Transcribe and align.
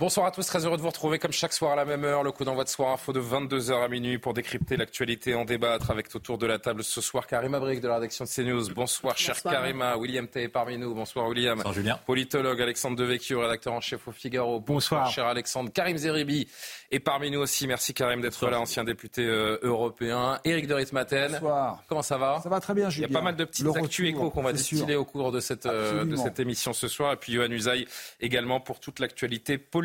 Bonsoir 0.00 0.26
à 0.26 0.32
tous, 0.32 0.44
très 0.44 0.66
heureux 0.66 0.76
de 0.76 0.82
vous 0.82 0.88
retrouver 0.88 1.20
comme 1.20 1.30
chaque 1.30 1.52
soir 1.52 1.70
à 1.70 1.76
la 1.76 1.84
même 1.84 2.02
heure. 2.02 2.24
Le 2.24 2.32
coup 2.32 2.44
d'envoi 2.44 2.64
de 2.64 2.68
soir 2.68 2.92
info 2.92 3.12
de 3.12 3.20
22h 3.20 3.84
à 3.84 3.86
minuit 3.86 4.18
pour 4.18 4.34
décrypter 4.34 4.76
l'actualité, 4.76 5.36
en 5.36 5.44
débattre 5.44 5.92
avec 5.92 6.12
autour 6.16 6.36
de 6.36 6.48
la 6.48 6.58
table 6.58 6.82
ce 6.82 7.00
soir 7.00 7.28
Karima 7.28 7.60
Brick 7.60 7.80
de 7.80 7.86
la 7.86 7.94
rédaction 7.94 8.24
de 8.24 8.28
CNews. 8.28 8.74
Bonsoir, 8.74 9.16
cher 9.16 9.40
Karima. 9.40 9.96
William 9.96 10.26
Tay 10.26 10.42
est 10.42 10.48
parmi 10.48 10.78
nous. 10.78 10.92
Bonsoir 10.96 11.28
William. 11.28 11.58
Bonsoir 11.58 11.74
Julien. 11.74 12.00
Politologue 12.06 12.60
Alexandre 12.60 12.96
Devecchio, 12.96 13.40
rédacteur 13.40 13.72
en 13.72 13.80
chef 13.80 14.08
au 14.08 14.10
Figaro. 14.10 14.58
Bonsoir. 14.58 15.08
cher 15.12 15.26
Alexandre. 15.26 15.70
Karim 15.72 15.96
Zeribi 15.96 16.48
est 16.90 16.98
parmi 16.98 17.30
nous 17.30 17.38
aussi. 17.38 17.68
Merci 17.68 17.94
Karim 17.94 18.20
d'être 18.20 18.50
là, 18.50 18.58
ancien 18.58 18.82
député 18.82 19.24
euh, 19.24 19.60
européen. 19.62 20.40
Éric 20.42 20.66
de 20.66 20.74
Ritmaten. 20.74 21.30
Bonsoir. 21.34 21.84
Comment 21.88 22.02
ça 22.02 22.18
va? 22.18 22.40
Ça 22.42 22.48
va 22.48 22.58
très 22.58 22.74
bien 22.74 22.90
Julien. 22.90 23.06
Il 23.06 23.12
y 23.12 23.14
a 23.14 23.18
pas 23.20 23.24
mal 23.24 23.36
de 23.36 23.44
petites 23.44 23.64
actus 23.64 24.08
échos 24.08 24.30
qu'on 24.30 24.42
va 24.42 24.52
distiller 24.52 24.96
au 24.96 25.04
cours 25.04 25.30
de 25.30 25.38
cette, 25.38 25.66
euh, 25.66 26.04
de 26.04 26.16
cette 26.16 26.40
émission 26.40 26.72
ce 26.72 26.88
soir. 26.88 27.12
Et 27.12 27.16
puis 27.16 27.32
Johan 27.34 27.52
Usaï 27.52 27.86
également 28.18 28.58
pour 28.58 28.80
toute 28.80 28.98
l'actualité 28.98 29.56
politique. 29.56 29.83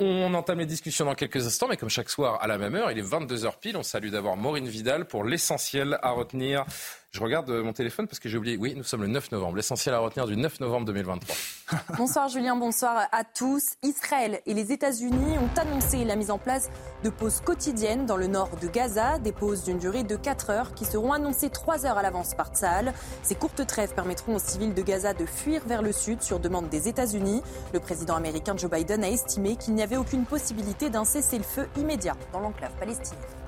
On 0.00 0.34
entame 0.34 0.58
les 0.58 0.66
discussions 0.66 1.04
dans 1.04 1.14
quelques 1.14 1.46
instants, 1.46 1.68
mais 1.68 1.76
comme 1.76 1.88
chaque 1.88 2.10
soir 2.10 2.42
à 2.42 2.48
la 2.48 2.58
même 2.58 2.74
heure, 2.74 2.90
il 2.90 2.98
est 2.98 3.02
22h 3.02 3.58
pile. 3.60 3.76
On 3.76 3.84
salue 3.84 4.10
d'abord 4.10 4.36
Maureen 4.36 4.66
Vidal 4.66 5.06
pour 5.06 5.22
l'essentiel 5.22 5.98
à 6.02 6.10
retenir 6.10 6.64
je 7.14 7.20
regarde 7.20 7.48
euh, 7.48 7.62
mon 7.62 7.72
téléphone 7.72 8.08
parce 8.08 8.18
que 8.18 8.28
j'ai 8.28 8.36
oublié. 8.36 8.56
Oui, 8.56 8.74
nous 8.76 8.82
sommes 8.82 9.02
le 9.02 9.06
9 9.06 9.30
novembre. 9.30 9.56
L'essentiel 9.56 9.94
à 9.94 10.00
retenir 10.00 10.26
du 10.26 10.36
9 10.36 10.58
novembre 10.58 10.86
2023. 10.86 11.36
Bonsoir 11.96 12.28
Julien, 12.28 12.56
bonsoir 12.56 13.08
à 13.12 13.22
tous. 13.22 13.76
Israël 13.84 14.40
et 14.46 14.52
les 14.52 14.72
États-Unis 14.72 15.38
ont 15.38 15.60
annoncé 15.60 16.04
la 16.04 16.16
mise 16.16 16.32
en 16.32 16.38
place 16.38 16.70
de 17.04 17.10
pauses 17.10 17.40
quotidiennes 17.40 18.04
dans 18.04 18.16
le 18.16 18.26
nord 18.26 18.50
de 18.60 18.66
Gaza, 18.66 19.18
des 19.20 19.30
pauses 19.30 19.62
d'une 19.62 19.78
durée 19.78 20.02
de 20.02 20.16
4 20.16 20.50
heures 20.50 20.74
qui 20.74 20.84
seront 20.84 21.12
annoncées 21.12 21.50
3 21.50 21.86
heures 21.86 21.98
à 21.98 22.02
l'avance 22.02 22.34
par 22.34 22.48
Tsahal. 22.48 22.92
Ces 23.22 23.36
courtes 23.36 23.64
trêves 23.64 23.94
permettront 23.94 24.34
aux 24.34 24.40
civils 24.40 24.74
de 24.74 24.82
Gaza 24.82 25.14
de 25.14 25.24
fuir 25.24 25.62
vers 25.66 25.82
le 25.82 25.92
sud 25.92 26.20
sur 26.20 26.40
demande 26.40 26.68
des 26.68 26.88
États-Unis. 26.88 27.42
Le 27.72 27.78
président 27.78 28.16
américain 28.16 28.56
Joe 28.56 28.70
Biden 28.70 29.04
a 29.04 29.08
estimé 29.08 29.54
qu'il 29.54 29.74
n'y 29.74 29.82
avait 29.82 29.96
aucune 29.96 30.26
possibilité 30.26 30.90
d'un 30.90 31.04
cessez-le-feu 31.04 31.68
immédiat 31.76 32.16
dans 32.32 32.40
l'enclave 32.40 32.72
palestinienne. 32.80 33.43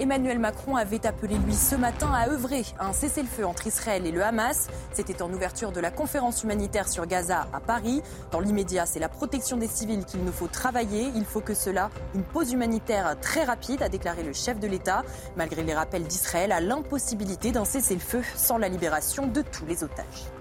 Emmanuel 0.00 0.38
Macron 0.38 0.76
avait 0.76 1.06
appelé, 1.06 1.36
lui, 1.36 1.52
ce 1.54 1.74
matin 1.74 2.10
à 2.14 2.30
œuvrer 2.30 2.64
à 2.78 2.86
un 2.86 2.94
cessez-le-feu 2.94 3.44
entre 3.44 3.66
Israël 3.66 4.06
et 4.06 4.10
le 4.10 4.24
Hamas. 4.24 4.68
C'était 4.94 5.20
en 5.20 5.30
ouverture 5.30 5.72
de 5.72 5.80
la 5.80 5.90
conférence 5.90 6.42
humanitaire 6.42 6.88
sur 6.88 7.06
Gaza 7.06 7.46
à 7.52 7.60
Paris. 7.60 8.02
Dans 8.30 8.40
l'immédiat, 8.40 8.86
c'est 8.86 8.98
la 8.98 9.10
protection 9.10 9.58
des 9.58 9.68
civils 9.68 10.06
qu'il 10.06 10.24
nous 10.24 10.32
faut 10.32 10.46
travailler. 10.46 11.12
Il 11.14 11.26
faut 11.26 11.42
que 11.42 11.52
cela, 11.52 11.90
une 12.14 12.24
pause 12.24 12.50
humanitaire 12.50 13.14
très 13.20 13.44
rapide, 13.44 13.82
a 13.82 13.90
déclaré 13.90 14.22
le 14.22 14.32
chef 14.32 14.58
de 14.58 14.66
l'État, 14.66 15.02
malgré 15.36 15.62
les 15.62 15.74
rappels 15.74 16.04
d'Israël 16.04 16.50
à 16.50 16.60
l'impossibilité 16.60 17.52
d'un 17.52 17.66
cessez-le-feu 17.66 18.22
sans 18.36 18.56
la 18.56 18.70
libération 18.70 19.26
de 19.26 19.42
tous 19.42 19.66
les 19.66 19.84
otages. 19.84 20.39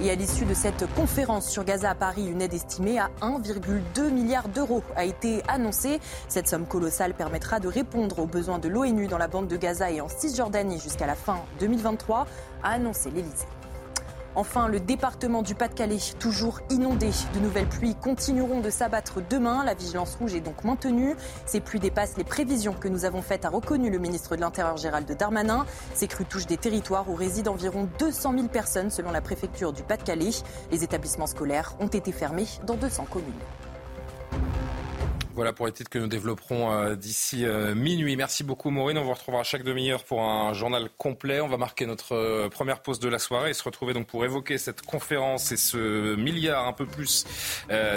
Et 0.00 0.10
à 0.10 0.14
l'issue 0.16 0.44
de 0.44 0.54
cette 0.54 0.92
conférence 0.94 1.48
sur 1.48 1.64
Gaza 1.64 1.90
à 1.90 1.94
Paris, 1.94 2.26
une 2.26 2.42
aide 2.42 2.52
estimée 2.52 2.98
à 2.98 3.10
1,2 3.20 4.10
milliard 4.10 4.48
d'euros 4.48 4.82
a 4.96 5.04
été 5.04 5.42
annoncée. 5.46 6.00
Cette 6.28 6.48
somme 6.48 6.66
colossale 6.66 7.14
permettra 7.14 7.60
de 7.60 7.68
répondre 7.68 8.18
aux 8.18 8.26
besoins 8.26 8.58
de 8.58 8.68
l'ONU 8.68 9.06
dans 9.06 9.18
la 9.18 9.28
bande 9.28 9.46
de 9.46 9.56
Gaza 9.56 9.90
et 9.90 10.00
en 10.00 10.08
Cisjordanie 10.08 10.80
jusqu'à 10.80 11.06
la 11.06 11.14
fin 11.14 11.38
2023, 11.60 12.26
a 12.62 12.70
annoncé 12.70 13.10
l'Élysée. 13.10 13.46
Enfin, 14.36 14.66
le 14.66 14.80
département 14.80 15.42
du 15.42 15.54
Pas-de-Calais, 15.54 15.98
toujours 16.18 16.60
inondé. 16.68 17.10
De 17.34 17.38
nouvelles 17.38 17.68
pluies 17.68 17.94
continueront 17.94 18.60
de 18.60 18.70
s'abattre 18.70 19.20
demain. 19.30 19.64
La 19.64 19.74
vigilance 19.74 20.16
rouge 20.16 20.34
est 20.34 20.40
donc 20.40 20.64
maintenue. 20.64 21.14
Ces 21.46 21.60
pluies 21.60 21.78
dépassent 21.78 22.16
les 22.16 22.24
prévisions 22.24 22.74
que 22.74 22.88
nous 22.88 23.04
avons 23.04 23.22
faites, 23.22 23.44
a 23.44 23.48
reconnu 23.48 23.90
le 23.90 23.98
ministre 23.98 24.34
de 24.34 24.40
l'Intérieur 24.40 24.76
Gérald 24.76 25.10
Darmanin. 25.16 25.66
Ces 25.94 26.08
crues 26.08 26.24
touchent 26.24 26.46
des 26.46 26.56
territoires 26.56 27.08
où 27.08 27.14
résident 27.14 27.52
environ 27.52 27.88
200 28.00 28.32
000 28.32 28.48
personnes 28.48 28.90
selon 28.90 29.12
la 29.12 29.20
préfecture 29.20 29.72
du 29.72 29.84
Pas-de-Calais. 29.84 30.30
Les 30.72 30.82
établissements 30.82 31.28
scolaires 31.28 31.74
ont 31.78 31.86
été 31.86 32.10
fermés 32.10 32.46
dans 32.66 32.74
200 32.74 33.06
communes. 33.10 33.32
Voilà 35.34 35.52
pour 35.52 35.66
les 35.66 35.72
titres 35.72 35.90
que 35.90 35.98
nous 35.98 36.06
développerons 36.06 36.70
euh, 36.70 36.94
d'ici 36.94 37.44
euh, 37.44 37.74
minuit. 37.74 38.14
Merci 38.14 38.44
beaucoup 38.44 38.70
Maureen. 38.70 38.98
On 38.98 39.02
vous 39.02 39.14
retrouvera 39.14 39.42
chaque 39.42 39.64
demi-heure 39.64 40.04
pour 40.04 40.22
un 40.22 40.52
journal 40.52 40.88
complet. 40.96 41.40
On 41.40 41.48
va 41.48 41.56
marquer 41.56 41.86
notre 41.86 42.14
euh, 42.14 42.48
première 42.48 42.82
pause 42.82 43.00
de 43.00 43.08
la 43.08 43.18
soirée 43.18 43.50
et 43.50 43.52
se 43.52 43.64
retrouver 43.64 43.94
donc 43.94 44.06
pour 44.06 44.24
évoquer 44.24 44.58
cette 44.58 44.82
conférence 44.82 45.50
et 45.50 45.56
ce 45.56 46.14
milliard 46.14 46.68
un 46.68 46.72
peu 46.72 46.86
plus 46.86 47.26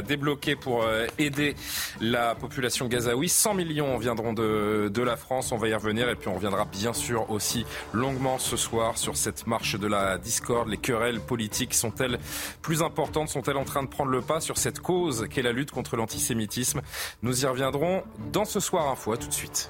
débloqué 0.08 0.56
pour 0.56 0.86
aider 1.20 1.56
la 2.02 2.34
population 2.34 2.88
gazaoui. 2.88 3.30
100 3.30 3.54
millions 3.54 3.98
viendront 3.98 4.34
de, 4.34 4.90
de 4.92 5.02
la 5.04 5.16
France. 5.16 5.52
On 5.52 5.58
va 5.58 5.68
y 5.68 5.74
revenir 5.76 6.10
et 6.10 6.16
puis 6.16 6.30
on 6.30 6.36
reviendra 6.36 6.66
bien 6.66 6.94
sûr 6.94 7.30
aussi 7.30 7.66
longuement 7.94 8.40
ce 8.40 8.58
soir 8.58 8.98
sur 8.98 9.16
cette 9.16 9.46
marche 9.46 9.78
de 9.78 9.88
la 9.88 10.18
discorde. 10.18 10.70
Les 10.70 10.78
querelles 10.78 11.20
politiques 11.20 11.76
sont-elles 11.76 12.18
plus 12.62 12.82
importantes? 12.82 13.30
Sont-elles 13.30 13.58
en 13.58 13.66
train 13.66 13.84
de 13.84 13.90
prendre 13.90 14.10
le 14.10 14.22
pas 14.22 14.40
sur 14.40 14.58
cette 14.58 14.80
cause 14.80 15.28
qu'est 15.30 15.44
la 15.44 15.52
lutte 15.52 15.72
contre 15.72 15.98
l'antisémitisme? 15.98 16.82
Nous 17.28 17.44
y 17.44 17.46
reviendrons 17.46 18.04
dans 18.32 18.46
ce 18.46 18.62
soir 18.62 18.88
info. 18.88 19.12
À 19.12 19.18
tout 19.18 19.28
de 19.28 19.34
suite. 19.34 19.70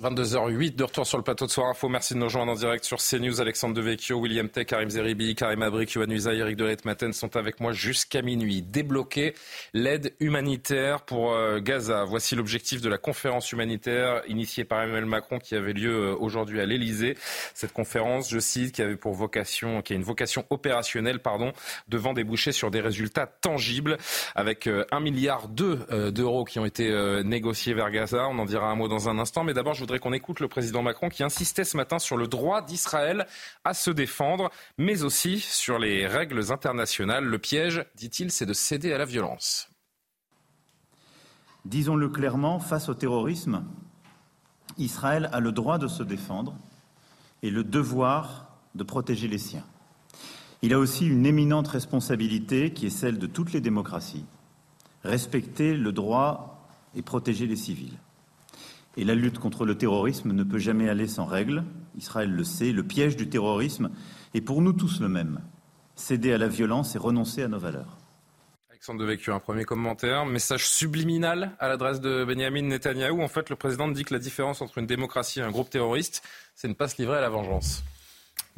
22h08 0.00 0.76
de 0.76 0.84
retour 0.84 1.06
sur 1.06 1.18
le 1.18 1.22
plateau 1.22 1.44
de 1.44 1.50
Soir 1.50 1.68
Info. 1.68 1.86
Merci 1.90 2.14
de 2.14 2.20
nous 2.20 2.24
rejoindre 2.24 2.52
en 2.52 2.54
direct 2.54 2.84
sur 2.84 2.96
CNews. 2.96 3.42
Alexandre 3.42 3.74
Devecchio, 3.74 4.16
William 4.16 4.48
Tech, 4.48 4.66
Karim 4.66 4.88
Zeribi, 4.88 5.34
Karim 5.34 5.60
Abrik, 5.60 5.92
Yohann 5.92 6.10
Uza, 6.10 6.32
Eric 6.32 6.56
de 6.56 6.74
Maten 6.86 7.12
sont 7.12 7.36
avec 7.36 7.60
moi 7.60 7.72
jusqu'à 7.72 8.22
minuit. 8.22 8.62
Débloquer 8.62 9.34
l'aide 9.74 10.14
humanitaire 10.18 11.02
pour 11.02 11.34
euh, 11.34 11.60
Gaza. 11.60 12.04
Voici 12.04 12.34
l'objectif 12.34 12.80
de 12.80 12.88
la 12.88 12.96
conférence 12.96 13.52
humanitaire 13.52 14.22
initiée 14.26 14.64
par 14.64 14.80
Emmanuel 14.80 15.04
Macron 15.04 15.38
qui 15.38 15.54
avait 15.54 15.74
lieu 15.74 15.92
euh, 15.92 16.16
aujourd'hui 16.18 16.62
à 16.62 16.64
l'Elysée. 16.64 17.18
Cette 17.52 17.74
conférence, 17.74 18.30
je 18.30 18.38
cite, 18.38 18.72
qui 18.72 18.80
avait 18.80 18.96
pour 18.96 19.12
vocation, 19.12 19.82
qui 19.82 19.92
a 19.92 19.96
une 19.96 20.02
vocation 20.02 20.46
opérationnelle, 20.48 21.18
pardon, 21.18 21.52
devant 21.88 22.14
déboucher 22.14 22.52
sur 22.52 22.70
des 22.70 22.80
résultats 22.80 23.26
tangibles 23.26 23.98
avec 24.34 24.66
euh, 24.66 24.86
un 24.92 25.00
milliard 25.00 25.48
d'euros 25.48 26.44
qui 26.44 26.58
ont 26.58 26.64
été 26.64 26.90
négociés 27.22 27.74
vers 27.74 27.90
Gaza. 27.90 28.28
On 28.28 28.38
en 28.38 28.46
dira 28.46 28.70
un 28.70 28.76
mot 28.76 28.88
dans 28.88 29.10
un 29.10 29.18
instant. 29.18 29.44
Mais 29.44 29.52
d'abord, 29.52 29.74
je 29.74 29.80
voudrais 29.80 29.89
qu'on 29.98 30.12
écoute 30.12 30.40
le 30.40 30.48
président 30.48 30.82
Macron 30.82 31.08
qui 31.08 31.22
insistait 31.22 31.64
ce 31.64 31.76
matin 31.76 31.98
sur 31.98 32.16
le 32.16 32.28
droit 32.28 32.62
d'Israël 32.62 33.26
à 33.64 33.74
se 33.74 33.90
défendre, 33.90 34.50
mais 34.78 35.02
aussi 35.02 35.40
sur 35.40 35.78
les 35.78 36.06
règles 36.06 36.52
internationales. 36.52 37.24
Le 37.24 37.38
piège, 37.38 37.84
dit-il, 37.96 38.30
c'est 38.30 38.46
de 38.46 38.52
céder 38.52 38.92
à 38.92 38.98
la 38.98 39.04
violence. 39.04 39.68
Disons-le 41.64 42.08
clairement, 42.08 42.58
face 42.58 42.88
au 42.88 42.94
terrorisme, 42.94 43.64
Israël 44.78 45.28
a 45.32 45.40
le 45.40 45.52
droit 45.52 45.78
de 45.78 45.88
se 45.88 46.02
défendre 46.02 46.56
et 47.42 47.50
le 47.50 47.64
devoir 47.64 48.56
de 48.74 48.84
protéger 48.84 49.28
les 49.28 49.38
siens. 49.38 49.64
Il 50.62 50.74
a 50.74 50.78
aussi 50.78 51.06
une 51.06 51.26
éminente 51.26 51.68
responsabilité 51.68 52.72
qui 52.72 52.86
est 52.86 52.90
celle 52.90 53.18
de 53.18 53.26
toutes 53.26 53.52
les 53.52 53.60
démocraties, 53.60 54.26
respecter 55.04 55.74
le 55.74 55.92
droit 55.92 56.68
et 56.94 57.02
protéger 57.02 57.46
les 57.46 57.56
civils. 57.56 57.98
Et 58.96 59.04
la 59.04 59.14
lutte 59.14 59.38
contre 59.38 59.64
le 59.64 59.78
terrorisme 59.78 60.32
ne 60.32 60.42
peut 60.42 60.58
jamais 60.58 60.88
aller 60.88 61.06
sans 61.06 61.24
règles. 61.24 61.64
Israël 61.96 62.30
le 62.30 62.44
sait. 62.44 62.72
Le 62.72 62.82
piège 62.82 63.16
du 63.16 63.28
terrorisme 63.28 63.90
est 64.34 64.40
pour 64.40 64.62
nous 64.62 64.72
tous 64.72 65.00
le 65.00 65.08
même. 65.08 65.40
Céder 65.94 66.32
à 66.32 66.38
la 66.38 66.48
violence 66.48 66.94
et 66.96 66.98
renoncer 66.98 67.42
à 67.42 67.48
nos 67.48 67.58
valeurs. 67.58 67.98
Alexandre 68.70 69.00
Devecchio, 69.00 69.34
un 69.34 69.40
premier 69.40 69.64
commentaire. 69.64 70.24
Message 70.24 70.66
subliminal 70.66 71.52
à 71.60 71.68
l'adresse 71.68 72.00
de 72.00 72.24
Benjamin 72.24 72.62
Netanyahou. 72.62 73.22
En 73.22 73.28
fait, 73.28 73.50
le 73.50 73.56
président 73.56 73.88
dit 73.88 74.04
que 74.04 74.14
la 74.14 74.20
différence 74.20 74.62
entre 74.62 74.78
une 74.78 74.86
démocratie 74.86 75.40
et 75.40 75.42
un 75.42 75.50
groupe 75.50 75.70
terroriste, 75.70 76.26
c'est 76.54 76.68
ne 76.68 76.72
pas 76.74 76.88
se 76.88 76.96
livrer 76.96 77.18
à 77.18 77.20
la 77.20 77.28
vengeance. 77.28 77.84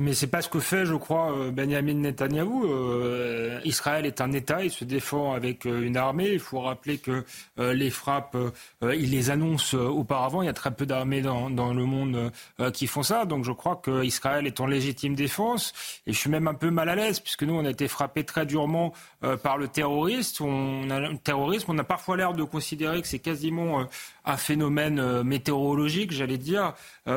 Mais 0.03 0.15
c'est 0.15 0.27
pas 0.27 0.43
ce 0.43 0.49
que 0.49 0.59
fait, 0.59 0.85
je 0.85 0.97
crois, 0.97 1.33
euh, 1.33 1.53
Benjamin 1.53 1.95
Netanyahou. 1.95 2.65
Euh, 2.65 3.61
Israël 3.65 4.05
est 4.05 4.21
un 4.21 4.33
État, 4.33 4.65
il 4.65 4.71
se 4.73 4.85
défend 4.85 5.33
avec 5.33 5.65
euh, 5.65 5.83
une 5.83 5.97
armée. 5.97 6.31
Il 6.33 6.41
faut 6.41 6.59
rappeler 6.59 6.99
que 6.99 7.25
les 7.57 7.91
frappes, 7.91 8.37
il 8.83 9.11
les 9.11 9.31
annonce 9.31 9.75
auparavant. 9.75 10.43
Il 10.43 10.47
y 10.47 10.49
a 10.49 10.53
très 10.53 10.73
peu 10.73 10.87
d'armées 10.87 11.23
dans, 11.23 11.51
dans, 11.51 11.73
le 11.73 11.85
monde 11.85 12.33
qui 12.73 12.89
font 12.89 13.05
ça. 13.05 13.25
Donc 13.25 13.45
je 13.45 13.53
crois 13.53 13.81
qu'Israël 13.83 14.47
est 14.47 14.61
en 14.61 14.67
légitime 14.67 15.15
défense. 15.15 15.73
Et 16.07 16.13
je 16.13 16.19
suis 16.19 16.31
même 16.31 16.49
un 16.49 16.55
peu 16.55 16.71
mal 16.71 16.89
à 16.89 16.97
l'aise, 16.97 17.21
puisque 17.21 17.45
nous, 17.45 17.55
on 17.55 17.65
a 17.65 17.71
été 17.71 17.87
frappés 17.87 18.25
très 18.25 18.47
durement 18.47 18.93
par 19.42 19.59
le 19.59 19.69
terroriste. 19.69 20.41
On 20.41 20.91
a, 20.91 21.01
le 21.01 21.19
terrorisme, 21.19 21.72
on 21.72 21.78
a 21.78 21.84
parfois 21.84 22.16
l'air 22.16 22.33
de 22.33 22.42
considérer 22.42 23.01
que 23.03 23.09
c'est 23.09 23.19
quasiment 23.19 23.86
un 24.24 24.36
phénomène 24.36 25.22
météorologique, 25.22 26.13
j'allais 26.13 26.39
dire, 26.39 26.74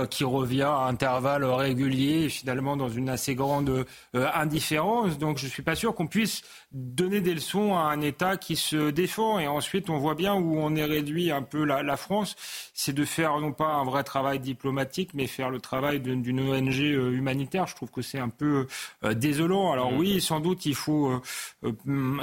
qui 0.09 0.23
revient 0.23 0.63
à 0.63 0.85
intervalles 0.85 1.43
réguliers, 1.43 2.29
finalement 2.29 2.77
dans 2.77 2.89
une 2.89 3.09
assez 3.09 3.35
grande 3.35 3.85
euh, 4.15 4.27
indifférence. 4.33 5.17
Donc 5.17 5.37
je 5.37 5.45
ne 5.45 5.49
suis 5.49 5.63
pas 5.63 5.75
sûr 5.75 5.95
qu'on 5.95 6.07
puisse 6.07 6.43
donner 6.71 7.21
des 7.21 7.33
leçons 7.33 7.75
à 7.75 7.81
un 7.81 8.01
État 8.01 8.37
qui 8.37 8.55
se 8.55 8.89
défend. 8.89 9.39
Et 9.39 9.47
ensuite, 9.47 9.89
on 9.89 9.97
voit 9.97 10.15
bien 10.15 10.33
où 10.35 10.57
on 10.57 10.75
est 10.75 10.85
réduit 10.85 11.31
un 11.31 11.41
peu 11.41 11.63
la, 11.63 11.97
France, 11.97 12.35
c'est 12.73 12.93
de 12.93 13.05
faire 13.05 13.39
non 13.39 13.53
pas 13.53 13.73
un 13.75 13.85
vrai 13.85 14.03
travail 14.03 14.39
diplomatique, 14.39 15.11
mais 15.13 15.27
faire 15.27 15.49
le 15.49 15.59
travail 15.59 15.99
d'une 16.01 16.39
ONG 16.39 16.79
euh, 16.81 17.11
humanitaire. 17.11 17.67
Je 17.67 17.75
trouve 17.75 17.91
que 17.91 18.01
c'est 18.01 18.19
un 18.19 18.29
peu 18.29 18.67
euh, 19.03 19.13
désolant. 19.13 19.71
Alors 19.71 19.91
mmh. 19.91 19.97
oui, 19.97 20.21
sans 20.21 20.39
doute, 20.39 20.65
il 20.65 20.75
faut, 20.75 21.21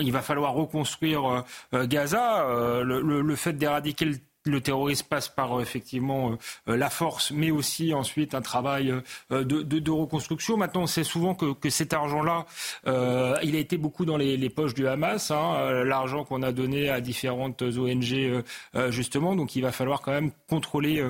il 0.01 0.13
va 0.13 0.23
falloir 0.23 0.53
reconstruire 0.55 1.45
Gaza. 1.73 2.47
le, 2.83 3.01
le 3.23 3.37
fait 3.37 3.53
d'éradiquer 3.55 4.05
le 4.07 4.17
le 4.45 4.61
terrorisme 4.61 5.07
passe 5.09 5.29
par 5.29 5.61
effectivement 5.61 6.37
la 6.67 6.91
force, 6.91 7.31
mais 7.31 7.51
aussi 7.51 7.95
ensuite 7.95 8.35
un 8.35 8.41
travail 8.41 8.93
de, 9.31 9.43
de, 9.43 9.91
reconstruction. 9.91 10.57
Maintenant, 10.57 10.83
on 10.83 10.87
sait 10.87 11.05
souvent 11.05 11.35
que, 11.35 11.53
que 11.53 11.71
cet 11.71 11.93
argent-là, 11.93 12.47
il 13.43 13.57
a 13.57 13.59
été 13.59 13.77
beaucoup 13.77 14.05
dans 14.05 14.17
les, 14.17 14.37
les 14.37 14.51
poches 14.51 14.75
du 14.75 14.87
Hamas, 14.87 15.31
hein, 15.31 15.85
l'argent 15.85 16.25
qu'on 16.25 16.43
a 16.43 16.53
donné 16.53 16.91
à 16.91 17.01
différentes 17.01 17.63
ONG 17.63 18.43
justement. 18.89 19.37
Donc, 19.37 19.57
il 19.57 19.63
va 19.63 19.73
falloir 19.73 20.01
quand 20.01 20.13
même 20.13 20.31
contrôler, 20.49 21.05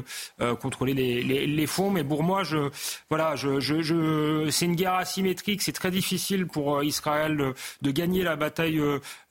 contrôler 0.61 0.95
les, 0.95 1.23
les, 1.23 1.47
les, 1.47 1.67
fonds. 1.67 1.91
Mais 1.91 2.05
pour 2.05 2.23
moi, 2.23 2.43
je, 2.45 2.71
voilà, 3.09 3.37
je, 3.37 3.61
je, 3.61 3.83
je 3.83 4.49
c'est 4.51 4.67
une 4.67 4.77
guerre 4.77 4.95
asymétrique. 4.95 5.63
C'est 5.63 5.73
très 5.73 5.91
difficile 5.91 6.47
pour 6.47 6.83
Israël 6.83 7.55
de 7.83 7.91
gagner 7.91 8.23
la 8.23 8.37
bataille 8.37 8.81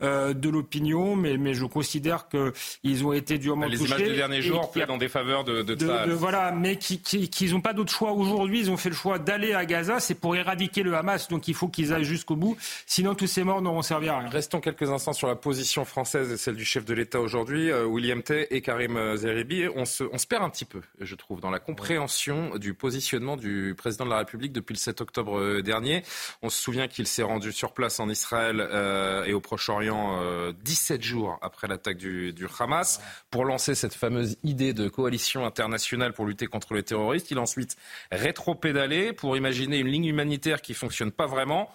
de 0.01 0.49
l'opinion, 0.49 1.15
mais, 1.15 1.37
mais 1.37 1.53
je 1.53 1.65
considère 1.65 2.27
qu'ils 2.29 3.05
ont 3.05 3.13
été 3.13 3.37
durement 3.37 3.69
touchés. 3.69 3.90
Images 3.97 4.07
des 4.07 4.15
derniers 4.15 4.41
jours 4.41 4.71
plaident 4.71 4.91
en 4.91 4.97
défaveur 4.97 5.43
de, 5.43 5.61
de, 5.61 5.75
de, 5.75 6.13
Voilà, 6.13 6.51
mais 6.51 6.77
qu'ils 6.77 7.01
qui, 7.01 7.51
n'ont 7.51 7.61
pas 7.61 7.73
d'autre 7.73 7.91
choix 7.91 8.11
aujourd'hui. 8.11 8.59
Ils 8.59 8.71
ont 8.71 8.77
fait 8.77 8.89
le 8.89 8.95
choix 8.95 9.19
d'aller 9.19 9.53
à 9.53 9.65
Gaza. 9.65 9.99
C'est 9.99 10.15
pour 10.15 10.35
éradiquer 10.35 10.83
le 10.83 10.95
Hamas, 10.95 11.27
donc 11.27 11.47
il 11.47 11.53
faut 11.53 11.67
qu'ils 11.67 11.93
aillent 11.93 12.03
jusqu'au 12.03 12.35
bout. 12.35 12.57
Sinon, 12.85 13.15
tous 13.15 13.27
ces 13.27 13.43
morts 13.43 13.61
n'auront 13.61 13.81
servi 13.81 14.09
à 14.09 14.19
rien. 14.19 14.29
Restons 14.29 14.59
quelques 14.59 14.89
instants 14.89 15.13
sur 15.13 15.27
la 15.27 15.35
position 15.35 15.85
française 15.85 16.31
et 16.31 16.37
celle 16.37 16.55
du 16.55 16.65
chef 16.65 16.85
de 16.85 16.93
l'État 16.93 17.19
aujourd'hui, 17.19 17.71
euh, 17.71 17.85
William 17.85 18.21
Tay 18.21 18.47
et 18.51 18.61
Karim 18.61 18.97
euh, 18.97 19.15
Zeribi. 19.15 19.65
On 19.75 19.85
se, 19.85 20.03
on 20.11 20.17
se 20.17 20.27
perd 20.27 20.43
un 20.43 20.49
petit 20.49 20.65
peu, 20.65 20.81
je 20.99 21.15
trouve, 21.15 21.41
dans 21.41 21.49
la 21.49 21.59
compréhension 21.59 22.57
du 22.57 22.73
positionnement 22.73 23.37
du 23.37 23.75
président 23.77 24.05
de 24.05 24.09
la 24.09 24.17
République 24.17 24.53
depuis 24.53 24.73
le 24.73 24.79
7 24.79 25.01
octobre 25.01 25.37
euh, 25.37 25.61
dernier. 25.61 26.03
On 26.41 26.49
se 26.49 26.61
souvient 26.61 26.87
qu'il 26.87 27.07
s'est 27.07 27.23
rendu 27.23 27.51
sur 27.51 27.73
place 27.73 27.99
en 27.99 28.09
Israël 28.09 28.59
euh, 28.59 29.25
et 29.25 29.33
au 29.33 29.41
Proche-Orient 29.41 30.19
euh, 30.21 30.53
17 30.63 31.01
jours 31.01 31.37
après 31.41 31.67
l'attaque 31.67 31.97
du, 31.97 32.33
du, 32.33 32.47
Hamas 32.59 33.01
pour 33.29 33.45
lancer 33.45 33.75
cette 33.81 33.93
fameuse 33.93 34.37
idée 34.43 34.73
de 34.73 34.87
coalition 34.87 35.45
internationale 35.45 36.13
pour 36.13 36.25
lutter 36.25 36.47
contre 36.47 36.73
les 36.73 36.83
terroristes. 36.83 37.31
Il 37.31 37.37
a 37.37 37.41
ensuite 37.41 37.75
rétro-pédalé 38.11 39.11
pour 39.11 39.35
imaginer 39.35 39.79
une 39.79 39.87
ligne 39.87 40.05
humanitaire 40.05 40.61
qui 40.61 40.73
fonctionne 40.73 41.11
pas 41.11 41.27
vraiment. 41.27 41.69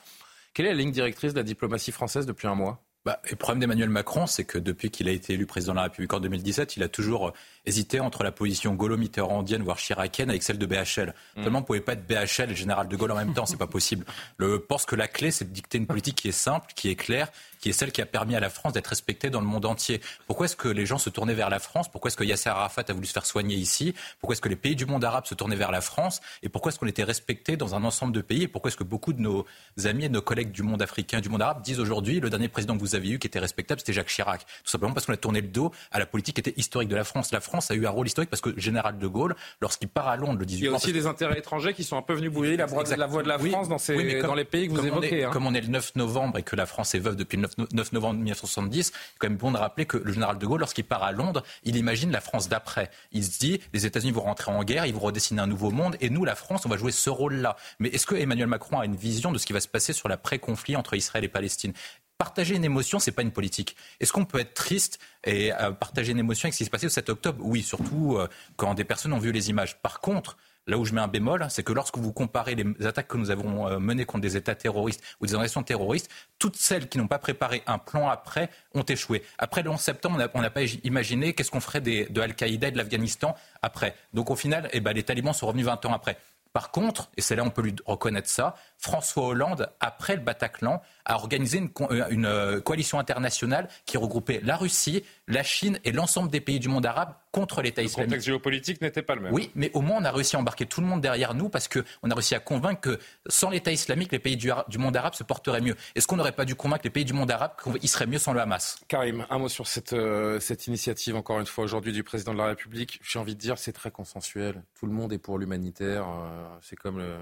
Quelle 0.55 0.67
est 0.67 0.71
la 0.71 0.77
ligne 0.77 0.93
directrice 0.93 1.33
de 1.35 1.39
la 1.39 1.45
diplomatie 1.45 1.93
française 1.93 2.25
depuis 2.25 2.47
un 2.47 2.55
mois? 2.55 2.83
Bah, 3.05 3.21
le 3.31 3.37
problème 3.37 3.61
d'Emmanuel 3.61 3.89
Macron, 3.89 4.27
c'est 4.27 4.45
que 4.45 4.59
depuis 4.59 4.91
qu'il 4.91 5.09
a 5.09 5.13
été 5.13 5.35
élu 5.35 5.47
président 5.47 5.75
de 5.75 5.77
la 5.77 5.85
République 5.85 6.13
en 6.13 6.19
2017, 6.19 6.77
il 6.77 6.83
a 6.83 6.89
toujours 6.89 7.33
hésité 7.67 8.01
entre 8.01 8.23
la 8.23 8.33
position 8.33 8.75
gaulo-mitterrandienne, 8.75 9.63
voire 9.63 9.79
chiracienne, 9.79 10.31
avec 10.31 10.43
celle 10.43 10.59
de 10.59 10.67
BHL. 10.67 11.15
Mmh. 11.37 11.43
Tellement, 11.43 11.59
on 11.59 11.63
ne 11.63 11.67
pouvait 11.67 11.81
pas 11.81 11.93
être 11.93 12.07
BHL 12.07 12.51
et 12.51 12.55
général 12.55 12.89
de 12.89 12.97
Gaulle 12.97 13.13
en 13.13 13.17
même 13.17 13.35
temps, 13.35 13.47
c'est 13.47 13.57
pas 13.57 13.67
possible. 13.67 14.07
Je 14.39 14.57
pense 14.57 14.87
que 14.87 14.97
la 14.97 15.09
clé, 15.09 15.31
c'est 15.31 15.45
de 15.45 15.53
dicter 15.53 15.79
une 15.79 15.87
politique 15.87 16.17
qui 16.17 16.29
est 16.29 16.33
simple, 16.33 16.73
qui 16.75 16.89
est 16.89 16.95
claire, 16.95 17.31
qui 17.61 17.71
est 17.71 17.73
celle 17.73 17.93
qui 17.93 18.03
a 18.03 18.07
permis 18.07 18.37
à 18.37 18.41
la 18.41 18.51
France 18.51 18.75
d'être 18.75 18.87
respectée 18.87 19.31
dans 19.31 19.41
le 19.41 19.47
monde 19.47 19.65
entier. 19.65 20.01
Pourquoi 20.27 20.47
est-ce 20.47 20.57
que 20.57 20.69
les 20.69 20.87
gens 20.87 20.99
se 20.99 21.11
tournaient 21.11 21.35
vers 21.35 21.51
la 21.51 21.59
France? 21.59 21.91
Pourquoi 21.91 22.11
est-ce 22.11 22.17
que 22.17 22.25
Yasser 22.25 22.51
Arafat 22.51 22.85
a 22.89 22.93
voulu 22.93 23.07
se 23.07 23.13
faire 23.13 23.27
soigner 23.27 23.57
ici? 23.57 23.95
Pourquoi 24.21 24.35
est-ce 24.35 24.41
que 24.41 24.49
les 24.49 24.57
pays 24.57 24.77
du 24.77 24.87
monde 24.87 25.05
arabe 25.05 25.27
se 25.27 25.35
tournaient 25.35 25.57
vers 25.57 25.73
la 25.73 25.81
France? 25.81 26.21
Et 26.43 26.49
pourquoi 26.49 26.71
est-ce 26.71 26.79
qu'on 26.79 26.87
était 26.87 27.03
respecté 27.05 27.57
dans 27.57 27.75
un 27.75 27.83
ensemble 27.85 28.13
de 28.13 28.21
pays? 28.21 28.43
Et 28.43 28.49
pourquoi 28.49 28.69
est-ce 28.69 28.77
que 28.77 28.85
beaucoup 28.85 29.13
de 29.13 29.21
nos 29.21 29.47
amis 29.85 30.05
et 30.05 30.09
de 30.09 30.15
nos 30.15 30.23
collègues 30.23 30.53
du 30.53 30.63
monde 30.63 30.83
africain, 30.83 31.21
du 31.21 31.29
monde 31.29 31.43
arabe 31.43 31.63
disent 31.63 31.81
aujourd'hui 31.81 32.21
le 32.21 32.31
dernier 32.31 32.49
président 32.49 32.77
que 32.77 32.81
vous 32.81 32.95
avez 32.95 33.09
eu 33.11 33.19
qui 33.19 33.27
était 33.27 33.39
respectable, 33.39 33.81
c'était 33.81 33.95
Jacques 33.95 34.11
Chirac? 34.11 34.43
Tout 34.43 34.71
simplement 34.71 34.93
parce 34.93 35.07
qu'on 35.07 35.15
a 35.15 35.17
tourné 35.17 35.41
le 35.41 35.49
dos 35.49 35.73
à 35.91 35.99
la 35.99 36.07
politique 36.07 36.37
qui 36.37 36.41
était 36.41 36.55
historique 36.57 36.89
de 36.89 36.97
la 36.97 37.05
France. 37.05 37.33
La 37.33 37.41
France 37.41 37.56
a 37.71 37.75
eu 37.75 37.87
un 37.87 37.91
rôle 37.91 38.07
historique 38.07 38.31
parce 38.31 38.41
que 38.41 38.51
le 38.51 38.61
général 38.61 38.99
de 38.99 39.07
Gaulle, 39.07 39.35
lorsqu'il 39.61 39.89
part 39.89 40.09
à 40.09 40.17
Londres 40.17 40.39
le 40.39 40.47
18 40.47 40.61
Il 40.61 40.65
y 40.65 40.69
a 40.69 40.73
aussi 40.77 40.93
des 40.93 41.07
intérêts 41.07 41.39
étrangers 41.39 41.75
qui 41.75 41.85
sont 41.85 41.97
un 41.97 42.03
peu 42.03 42.15
venus 42.15 42.31
bouiller 42.31 42.57
la, 42.57 42.67
la 42.67 43.07
voix 43.07 43.23
de 43.23 43.29
la 43.29 43.39
France 43.39 43.69
dans, 43.69 43.79
ces, 43.79 44.21
dans 44.23 44.35
les 44.35 44.45
pays 44.45 44.69
que 44.69 44.73
vous 44.73 44.87
évoquez. 44.87 45.25
hein. 45.25 45.31
Comme 45.33 45.47
on 45.47 45.55
est 45.55 45.61
le 45.61 45.69
9 45.69 45.97
novembre 45.97 46.39
et 46.39 46.43
que 46.43 46.57
la 46.57 46.67
France 46.67 46.95
est 46.95 46.99
veuve 46.99 47.17
depuis 47.17 47.37
le 47.37 47.43
9, 47.59 47.73
9 47.73 47.93
novembre 47.93 48.15
1970, 48.17 48.85
c'est 48.85 48.93
quand 49.19 49.29
même 49.29 49.39
bon 49.39 49.51
de 49.53 49.57
rappeler 49.57 49.87
que 49.87 49.97
le 49.97 50.13
général 50.13 50.39
de 50.39 50.47
Gaulle, 50.47 50.61
lorsqu'il 50.61 50.85
part 50.85 51.03
à 51.03 51.13
Londres, 51.13 51.43
il 51.65 51.77
imagine 51.77 52.11
la 52.11 52.21
France 52.21 52.49
d'après. 52.49 52.91
Il 53.13 53.25
se 53.25 53.39
dit, 53.39 53.61
les 53.73 53.87
États-Unis 53.87 54.13
vont 54.13 54.23
rentrer 54.23 54.51
en 54.53 54.63
guerre, 54.65 54.87
ils 54.87 54.95
vont 54.95 55.01
redessiner 55.01 55.41
un 55.43 55.47
nouveau 55.47 55.71
monde, 55.71 55.97
et 56.01 56.11
nous, 56.11 56.25
la 56.25 56.35
France, 56.35 56.67
on 56.67 56.69
va 56.69 56.77
jouer 56.77 56.93
ce 56.93 57.11
rôle-là. 57.11 57.57
Mais 57.79 57.89
est-ce 57.89 58.07
que 58.07 58.15
Emmanuel 58.15 58.47
Macron 58.49 58.79
a 58.81 58.85
une 58.85 58.97
vision 58.97 59.33
de 59.33 59.39
ce 59.39 59.47
qui 59.47 59.53
va 59.53 59.61
se 59.61 59.69
passer 59.69 59.93
sur 59.93 60.09
la 60.09 60.17
pré-conflit 60.17 60.77
entre 60.77 60.95
Israël 60.95 61.25
et 61.25 61.29
Palestine? 61.29 61.73
Partager 62.19 62.55
une 62.55 62.65
émotion, 62.65 62.99
c'est 62.99 63.13
pas 63.13 63.23
une 63.23 63.33
politique. 63.33 63.77
Est-ce 64.01 64.13
qu'on 64.13 64.25
peut 64.25 64.41
être 64.41 64.55
triste 64.55 64.99
et 65.25 65.53
euh, 65.53 65.73
partager 65.73 66.13
une 66.13 66.19
émotion 66.19 66.47
avec 66.47 66.55
ce 66.55 66.59
qui 66.59 66.65
s'est 66.65 66.71
passé 66.71 66.87
le 66.87 66.91
7 66.91 67.11
octobre? 67.11 67.45
Oui, 67.45 67.63
surtout 67.63 68.17
euh, 68.17 68.29
quand 68.57 68.75
des 68.75 68.85
personnes 68.85 69.13
ont 69.13 69.19
vu 69.19 69.33
les 69.33 69.51
images. 69.51 69.81
Par 69.83 70.01
contre, 70.01 70.37
Là 70.69 70.79
où 70.79 70.85
je 70.85 70.93
mets 70.93 71.01
un 71.01 71.07
bémol, 71.07 71.47
c'est 71.49 71.63
que 71.63 71.73
lorsque 71.73 71.97
vous 71.97 72.13
comparez 72.13 72.57
les 72.57 72.87
attaques 72.87 73.07
que 73.07 73.17
nous 73.17 73.31
avons 73.31 73.69
euh, 73.69 73.79
menées 73.79 74.05
contre 74.05 74.23
des 74.23 74.37
États 74.37 74.57
terroristes 74.57 75.01
ou 75.21 75.27
des 75.27 75.35
organisations 75.35 75.63
terroristes, 75.63 76.11
toutes 76.41 76.57
celles 76.57 76.89
qui 76.89 76.99
n'ont 76.99 77.07
pas 77.07 77.21
préparé 77.21 77.63
un 77.69 77.79
plan 77.79 78.09
après 78.09 78.51
ont 78.75 78.83
échoué. 78.83 79.23
Après 79.39 79.63
le 79.63 79.71
11 79.71 79.79
septembre, 79.79 80.29
on 80.35 80.43
n'a 80.43 80.51
pas 80.51 80.63
imaginé 80.83 81.35
qu'est-ce 81.35 81.53
qu'on 81.53 81.61
ferait 81.61 81.81
des, 81.81 82.07
de 82.07 82.21
Al-Qaïda 82.21 82.67
et 82.67 82.71
de 82.73 82.79
l'Afghanistan 82.79 83.37
après. 83.63 83.95
Donc 84.13 84.31
au 84.31 84.37
final, 84.37 84.69
eh 84.73 84.81
ben, 84.81 84.93
les 84.93 85.05
talibans 85.05 85.33
sont 85.33 85.47
revenus 85.47 85.67
20 85.67 85.87
ans 85.87 85.93
après. 85.93 86.19
Par 86.53 86.73
contre, 86.73 87.11
et 87.17 87.21
c'est 87.21 87.37
là 87.37 87.45
on 87.45 87.51
peut 87.51 87.63
lui 87.63 87.77
reconnaître 87.85 88.31
ça, 88.31 88.57
François 88.79 89.27
Hollande, 89.27 89.71
après 89.81 90.17
le 90.17 90.23
Bataclan, 90.23 90.83
a 91.05 91.15
organisé 91.15 91.59
une, 91.59 91.71
une, 92.11 92.27
euh, 92.27 92.61
coalition 92.61 92.99
internationale 92.99 93.69
qui 93.85 93.97
regroupait 93.97 94.41
la 94.43 94.57
Russie, 94.57 95.05
la 95.29 95.43
Chine 95.43 95.79
et 95.85 95.93
l'ensemble 95.93 96.31
des 96.31 96.41
pays 96.41 96.61
du 96.61 96.69
monde 96.69 96.87
arabe 96.87 97.15
contre 97.33 97.63
l'État 97.63 97.83
islamique. 97.83 97.99
Le 97.99 98.05
contexte 98.07 98.27
géopolitique 98.27 98.81
n'était 98.81 99.03
pas 99.03 99.15
le 99.15 99.23
même. 99.23 99.33
Oui, 99.33 99.51
mais 99.55 99.71
au 99.75 99.83
moins 99.83 99.99
on 100.01 100.05
a 100.05 100.11
réussi 100.11 100.37
à 100.37 100.39
embarquer 100.39 100.67
tout 100.67 100.81
le 100.81 100.87
monde 100.87 101.01
derrière 101.01 101.35
nous 101.35 101.49
parce 101.49 101.69
qu'on 101.69 102.11
a 102.11 102.15
réussi 102.15 102.35
à 102.35 102.41
convaincre 102.41 102.81
que 102.81 102.99
sans 103.29 103.51
l'État 103.51 103.73
islamique, 103.73 104.13
les 104.13 104.19
pays 104.19 104.37
du, 104.37 104.51
du, 104.69 104.79
monde 104.79 104.97
arabe 104.97 105.15
se 105.15 105.23
porteraient 105.23 105.61
mieux. 105.61 105.77
Est-ce 105.95 106.07
qu'on 106.07 106.17
n'aurait 106.17 106.33
pas 106.33 106.45
dû 106.45 106.55
convaincre 106.55 106.83
les 106.85 106.91
pays 106.91 107.05
du 107.05 107.13
monde 107.13 107.31
arabe 107.31 107.53
qu'ils 107.81 107.89
seraient 107.89 108.07
mieux 108.07 108.19
sans 108.19 108.33
le 108.33 108.41
Hamas? 108.41 108.79
Karim, 108.89 109.27
un 109.31 109.39
mot 109.39 109.49
sur 109.49 109.67
cette, 109.67 109.93
euh, 109.93 110.41
cette 110.41 110.67
initiative, 110.67 111.17
encore 111.17 111.41
une 111.41 111.47
fois, 111.47 111.65
aujourd'hui 111.65 111.93
du 111.93 112.03
président 112.03 112.33
de 112.33 112.39
la 112.39 112.47
République. 112.47 113.01
J'ai 113.03 113.19
envie 113.19 113.35
de 113.35 113.41
dire, 113.41 113.59
c'est 113.59 113.73
très 113.73 113.91
consensuel. 113.91 114.63
Tout 114.79 114.87
le 114.87 114.93
monde 114.93 115.13
est 115.13 115.19
pour 115.19 115.39
l'humanitaire. 115.39 116.07
Euh, 116.09 116.47
c'est 116.63 116.77
comme 116.77 116.99
le, 116.99 117.17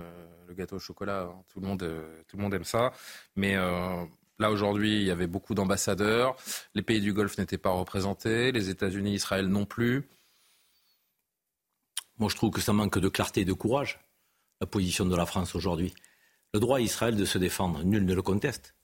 le, 0.48 0.54
gâteau 0.54 0.76
au 0.76 0.80
chocolat. 0.80 1.22
Hein. 1.22 1.43
Tout, 1.48 1.60
le 1.60 1.66
monde, 1.66 1.82
euh, 1.82 2.22
tout 2.28 2.36
le 2.36 2.42
monde 2.42 2.54
aime 2.54 2.64
ça. 2.64 2.92
Mais 3.36 3.56
euh, 3.56 4.04
Là, 4.40 4.50
aujourd'hui, 4.50 5.00
il 5.00 5.04
y 5.04 5.10
avait 5.10 5.28
beaucoup 5.28 5.54
d'ambassadeurs. 5.54 6.36
Les 6.74 6.82
pays 6.82 7.00
du 7.00 7.12
Golfe 7.12 7.38
n'étaient 7.38 7.58
pas 7.58 7.70
représentés. 7.70 8.50
Les 8.50 8.68
États-Unis, 8.68 9.14
Israël 9.14 9.46
non 9.46 9.64
plus. 9.64 10.08
Moi, 12.18 12.28
je 12.28 12.36
trouve 12.36 12.50
que 12.50 12.60
ça 12.60 12.72
manque 12.72 12.98
de 12.98 13.08
clarté 13.08 13.42
et 13.42 13.44
de 13.44 13.52
courage, 13.52 14.00
la 14.60 14.66
position 14.66 15.04
de 15.04 15.14
la 15.14 15.26
France 15.26 15.54
aujourd'hui. 15.54 15.94
Le 16.52 16.60
droit 16.60 16.78
à 16.78 16.80
Israël 16.80 17.16
de 17.16 17.24
se 17.24 17.38
défendre, 17.38 17.84
nul 17.84 18.04
ne 18.04 18.14
le 18.14 18.22
conteste. 18.22 18.74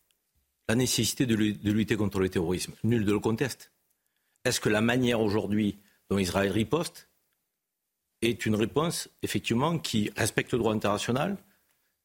La 0.68 0.76
nécessité 0.76 1.26
de, 1.26 1.34
lutter 1.34 1.96
contre 1.96 2.20
le 2.20 2.28
terrorisme, 2.28 2.74
nul 2.84 3.04
ne 3.04 3.12
le 3.12 3.18
conteste. 3.18 3.72
Est-ce 4.44 4.60
que 4.60 4.68
la 4.68 4.80
manière 4.80 5.20
aujourd'hui 5.20 5.78
dont 6.08 6.18
Israël 6.18 6.50
riposte 6.50 7.08
est 8.22 8.46
une 8.46 8.54
réponse, 8.54 9.08
effectivement, 9.22 9.78
qui 9.78 10.10
respecte 10.16 10.52
le 10.52 10.58
droit 10.58 10.74
international, 10.74 11.36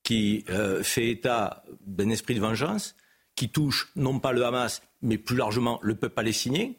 qui 0.05 0.45
euh, 0.49 0.83
fait 0.83 1.09
état 1.09 1.63
d'un 1.85 2.09
esprit 2.09 2.35
de 2.35 2.39
vengeance, 2.39 2.95
qui 3.35 3.49
touche 3.49 3.91
non 3.97 4.19
pas 4.19 4.31
le 4.31 4.45
Hamas, 4.45 4.81
mais 5.01 5.17
plus 5.17 5.35
largement 5.35 5.79
le 5.81 5.95
peuple 5.95 6.13
palestinien 6.13 6.71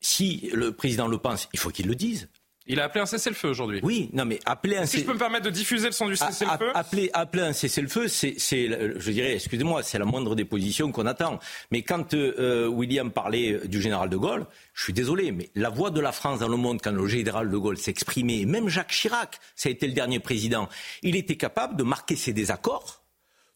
Si 0.00 0.50
le 0.52 0.72
président 0.72 1.06
le 1.08 1.16
pense, 1.16 1.48
il 1.54 1.58
faut 1.58 1.70
qu'il 1.70 1.86
le 1.86 1.94
dise. 1.94 2.28
Il 2.66 2.80
a 2.80 2.84
appelé 2.84 3.02
un 3.02 3.06
cessez-le-feu 3.06 3.48
aujourd'hui. 3.48 3.80
Oui, 3.82 4.08
non 4.14 4.24
mais 4.24 4.40
appeler 4.46 4.78
un. 4.78 4.86
Si 4.86 5.00
je 5.00 5.04
peux 5.04 5.12
me 5.12 5.18
permettre 5.18 5.44
de 5.44 5.50
diffuser 5.50 5.86
le 5.86 5.92
son 5.92 6.08
du 6.08 6.16
cessez-le-feu. 6.16 6.70
Appeler, 6.74 7.10
appeler 7.12 7.42
un 7.42 7.52
cessez-le-feu, 7.52 8.08
c'est, 8.08 8.36
je 8.38 9.10
dirais, 9.10 9.34
excusez-moi, 9.34 9.82
c'est 9.82 9.98
la 9.98 10.06
moindre 10.06 10.34
des 10.34 10.46
positions 10.46 10.90
qu'on 10.90 11.06
attend. 11.06 11.38
Mais 11.70 11.82
quand 11.82 12.14
euh, 12.14 12.66
William 12.66 13.10
parlait 13.10 13.60
du 13.66 13.82
général 13.82 14.08
de 14.08 14.16
Gaulle, 14.16 14.46
je 14.72 14.82
suis 14.82 14.92
désolé, 14.94 15.30
mais 15.30 15.50
la 15.54 15.68
voix 15.68 15.90
de 15.90 16.00
la 16.00 16.12
France 16.12 16.40
dans 16.40 16.48
le 16.48 16.56
monde, 16.56 16.80
quand 16.82 16.92
le 16.92 17.06
général 17.06 17.50
de 17.50 17.56
Gaulle 17.56 17.76
s'exprimait, 17.76 18.46
même 18.46 18.68
Jacques 18.68 18.92
Chirac, 18.92 19.38
ça 19.56 19.68
a 19.68 19.72
été 19.72 19.86
le 19.86 19.92
dernier 19.92 20.18
président, 20.18 20.68
il 21.02 21.16
était 21.16 21.36
capable 21.36 21.76
de 21.76 21.82
marquer 21.82 22.16
ses 22.16 22.32
désaccords 22.32 23.03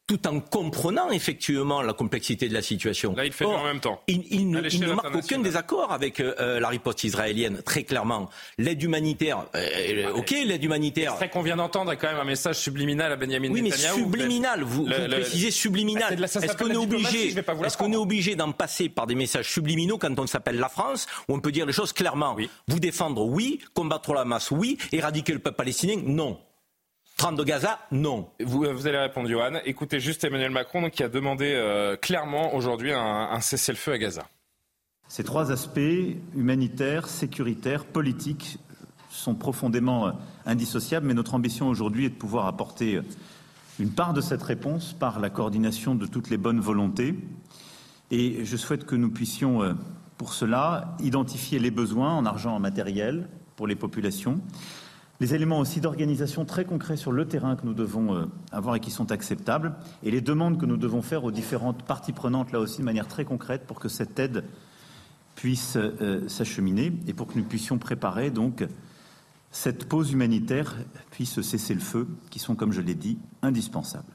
tout 0.08 0.26
en 0.26 0.40
comprenant 0.40 1.10
effectivement 1.10 1.82
la 1.82 1.92
complexité 1.92 2.48
de 2.48 2.54
la 2.54 2.62
situation. 2.62 3.14
Là, 3.14 3.26
il 3.26 3.32
fait 3.32 3.44
Or, 3.44 3.60
en 3.60 3.64
même 3.64 3.78
temps. 3.78 4.00
Il, 4.08 4.24
il, 4.30 4.50
ne, 4.50 4.66
il 4.66 4.80
ne, 4.80 4.94
marque 4.94 5.14
aucun 5.14 5.38
désaccord 5.38 5.92
avec 5.92 6.18
euh, 6.18 6.58
la 6.58 6.68
riposte 6.68 7.04
israélienne, 7.04 7.60
très 7.62 7.84
clairement. 7.84 8.30
L'aide 8.56 8.82
humanitaire, 8.82 9.44
euh, 9.54 10.10
ok, 10.14 10.30
l'aide 10.30 10.64
humanitaire. 10.64 11.14
C'est 11.18 11.28
qu'on 11.28 11.42
vient 11.42 11.56
d'entendre 11.56 11.94
quand 11.94 12.08
même 12.08 12.16
un 12.16 12.24
message 12.24 12.56
subliminal 12.56 13.12
à 13.12 13.16
Benjamin 13.16 13.50
oui, 13.50 13.60
Netanyahu. 13.60 13.96
Oui, 13.96 14.00
mais 14.00 14.04
subliminal, 14.04 14.62
vous, 14.62 14.86
le, 14.86 14.96
vous 14.96 15.02
le, 15.02 15.20
précisez 15.20 15.50
subliminal. 15.50 16.24
Est-ce 16.24 16.56
qu'on 16.56 16.70
est 16.70 16.76
obligé, 16.76 17.34
est-ce 17.64 17.76
qu'on 17.76 17.92
est 17.92 17.96
obligé 17.96 18.34
d'en 18.34 18.52
passer 18.52 18.88
par 18.88 19.06
des 19.06 19.14
messages 19.14 19.52
subliminaux 19.52 19.98
quand 19.98 20.18
on 20.18 20.26
s'appelle 20.26 20.56
la 20.56 20.70
France, 20.70 21.06
où 21.28 21.34
on 21.34 21.40
peut 21.40 21.52
dire 21.52 21.66
les 21.66 21.74
choses 21.74 21.92
clairement 21.92 22.34
oui. 22.34 22.48
Vous 22.66 22.80
défendre, 22.80 23.26
oui. 23.26 23.60
Combattre 23.74 24.14
la 24.14 24.24
masse, 24.24 24.50
oui. 24.50 24.78
Éradiquer 24.90 25.34
le 25.34 25.38
peuple 25.38 25.56
palestinien, 25.56 26.00
non. 26.02 26.38
30 27.18 27.37
de 27.37 27.42
Gaza, 27.42 27.80
non. 27.90 28.28
Vous, 28.38 28.64
vous 28.72 28.87
allez 28.87 28.96
répondre, 28.96 29.28
Johan. 29.28 29.58
Écoutez 29.64 29.98
juste 29.98 30.22
Emmanuel 30.22 30.52
Macron 30.52 30.82
donc, 30.82 30.92
qui 30.92 31.02
a 31.02 31.08
demandé 31.08 31.52
euh, 31.52 31.96
clairement 31.96 32.54
aujourd'hui 32.54 32.92
un, 32.92 33.28
un 33.32 33.40
cessez-le-feu 33.40 33.94
à 33.94 33.98
Gaza. 33.98 34.22
Ces 35.08 35.25
trois 35.25 35.50
aspects, 35.50 35.80
humanitaires, 36.37 37.08
sécuritaires, 37.08 37.87
politiques, 37.87 38.60
sont 39.10 39.34
profondément 39.34 40.12
indissociables, 40.46 41.08
mais 41.08 41.14
notre 41.14 41.34
ambition 41.34 41.68
aujourd'hui 41.68 42.04
est 42.04 42.10
de 42.10 42.14
pouvoir 42.14 42.46
apporter 42.46 43.00
une 43.80 43.90
part 43.90 44.12
de 44.12 44.20
cette 44.20 44.44
réponse 44.44 44.92
par 44.92 45.18
la 45.18 45.28
coordination 45.28 45.96
de 45.96 46.06
toutes 46.06 46.30
les 46.30 46.37
bonnes 46.37 46.60
volontés. 46.60 47.16
Et 48.12 48.44
je 48.44 48.56
souhaite 48.56 48.87
que 48.87 48.94
nous 48.94 49.10
puissions 49.10 49.76
pour 50.18 50.34
cela, 50.34 50.96
identifier 51.00 51.58
les 51.58 51.72
besoins 51.72 52.14
en 52.14 52.26
argent, 52.26 52.54
en 52.54 52.60
matériel 52.60 53.28
pour 53.56 53.66
les 53.66 53.76
populations, 53.76 54.40
les 55.20 55.34
éléments 55.34 55.58
aussi 55.58 55.80
d'organisation 55.80 56.44
très 56.44 56.64
concrets 56.64 56.96
sur 56.96 57.12
le 57.12 57.26
terrain 57.26 57.56
que 57.56 57.66
nous 57.66 57.75
devons 57.75 58.14
euh, 58.14 58.26
avoir 58.52 58.76
et 58.76 58.80
qui 58.80 58.90
sont 58.90 59.10
acceptables, 59.12 59.75
et 60.02 60.10
les 60.10 60.20
demandes 60.20 60.60
que 60.60 60.66
nous 60.66 60.76
devons 60.76 61.02
faire 61.02 61.25
aux 61.25 61.32
différentes 61.32 61.82
parties 61.82 62.12
prenantes, 62.12 62.52
là 62.52 62.60
aussi 62.60 62.78
de 62.78 62.84
manière 62.84 63.08
très 63.08 63.25
concrète, 63.25 63.66
pour 63.66 63.80
que 63.80 63.88
cette 63.88 64.18
aide 64.18 64.44
puisse 65.34 65.76
euh, 65.76 66.28
s'acheminer 66.28 66.92
et 67.06 67.14
pour 67.14 67.26
que 67.26 67.38
nous 67.38 67.44
puissions 67.44 67.78
préparer 67.78 68.30
donc 68.30 68.64
cette 69.50 69.88
pause 69.88 70.12
humanitaire 70.12 70.76
puisse 71.10 71.40
cesser 71.40 71.75
le 71.75 71.80
feu, 71.80 72.06
qui 72.30 72.38
sont, 72.38 72.54
comme 72.54 72.72
je 72.72 72.80
l'ai 72.80 72.94
dit, 72.94 73.18
indispensables. 73.42 74.14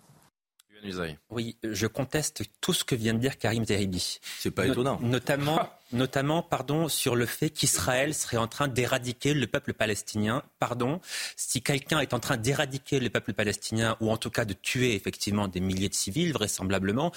Oui, 1.29 1.57
je 1.63 1.87
conteste 1.87 2.43
tout 2.59 2.73
ce 2.73 2.83
que 2.83 2.93
vient 2.93 3.13
de 3.13 3.19
dire 3.19 3.37
Karim 3.37 3.63
Zeribi. 3.63 4.19
C'est 4.39 4.51
pas 4.51 4.67
étonnant. 4.67 4.99
notamment, 5.01 5.69
notamment, 5.93 6.41
pardon, 6.41 6.87
sur 6.89 7.15
le 7.15 7.25
fait 7.25 7.49
qu'Israël 7.49 8.13
serait 8.13 8.37
en 8.37 8.47
train 8.47 8.67
d'éradiquer 8.67 9.33
le 9.33 9.47
peuple 9.47 9.73
palestinien. 9.73 10.43
Pardon, 10.59 10.99
si 11.35 11.61
quelqu'un 11.61 11.99
est 11.99 12.13
en 12.13 12.19
train 12.19 12.37
d'éradiquer 12.37 12.99
le 12.99 13.09
peuple 13.09 13.33
palestinien, 13.33 13.97
ou 14.01 14.11
en 14.11 14.17
tout 14.17 14.29
cas 14.29 14.45
de 14.45 14.53
tuer 14.53 14.95
effectivement 14.95 15.47
des 15.47 15.59
milliers 15.59 15.89
de 15.89 15.93
civils, 15.93 16.33
vraisemblablement, 16.33 17.11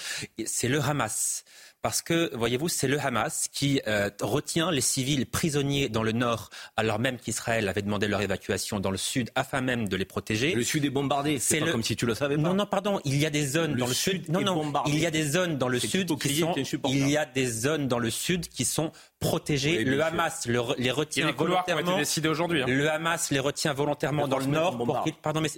c'est 0.45 0.69
le 0.69 0.79
Hamas 0.79 1.43
parce 1.87 2.01
que, 2.01 2.35
voyez-vous, 2.35 2.67
c'est 2.67 2.89
le 2.89 2.99
Hamas 2.99 3.47
qui 3.49 3.79
euh, 3.87 4.09
retient 4.19 4.71
les 4.71 4.81
civils 4.81 5.25
prisonniers 5.25 5.87
dans 5.87 6.03
le 6.03 6.11
nord, 6.11 6.49
alors 6.75 6.99
même 6.99 7.17
qu'Israël 7.17 7.69
avait 7.69 7.81
demandé 7.81 8.09
leur 8.09 8.19
évacuation 8.21 8.81
dans 8.81 8.91
le 8.91 8.97
sud, 8.97 9.29
afin 9.35 9.61
même 9.61 9.87
de 9.87 9.95
les 9.95 10.03
protéger. 10.03 10.53
Le 10.53 10.65
sud 10.65 10.83
est 10.83 10.89
bombardé, 10.89 11.39
c'est 11.39 11.61
pas 11.61 11.71
comme 11.71 11.83
si 11.83 11.95
tu 11.95 12.05
le 12.05 12.13
savais 12.13 12.35
pas. 12.35 12.41
Non, 12.41 12.55
non, 12.55 12.65
pardon, 12.65 12.99
il 13.05 13.17
y 13.17 13.25
a 13.25 13.29
des 13.29 13.47
zones 13.47 13.75
dans 13.75 13.87
le 13.87 13.93
sud. 13.93 14.27
Non, 14.27 14.41
non, 14.41 14.73
il 14.85 14.99
y 14.99 15.05
a 15.05 15.11
des 15.11 15.23
zones 15.23 15.57
dans 15.57 15.69
le 15.69 15.79
sud 15.79 16.13
qui 16.19 16.35
sont. 16.35 16.53
Il 16.89 17.07
y 17.07 17.15
a 17.15 17.25
des 17.25 17.47
zones 17.47 17.87
dans 17.87 17.99
le 17.99 18.09
sud 18.09 18.49
qui 18.49 18.65
sont 18.65 18.91
protégées. 19.21 19.85
le 19.85 20.03
Hamas 20.03 20.45
les 20.45 20.91
retient 20.91 21.31
volontairement. 21.31 22.01
aujourd'hui. 22.25 22.63
Hein. 22.63 22.65
Le 22.67 22.91
Hamas 22.91 23.31
les 23.31 23.39
retient 23.39 23.71
volontairement 23.71 24.27
dans 24.27 24.39
le 24.39 24.45
nord 24.47 24.77
pour 24.77 25.05
Pardon, 25.21 25.39
mais 25.39 25.49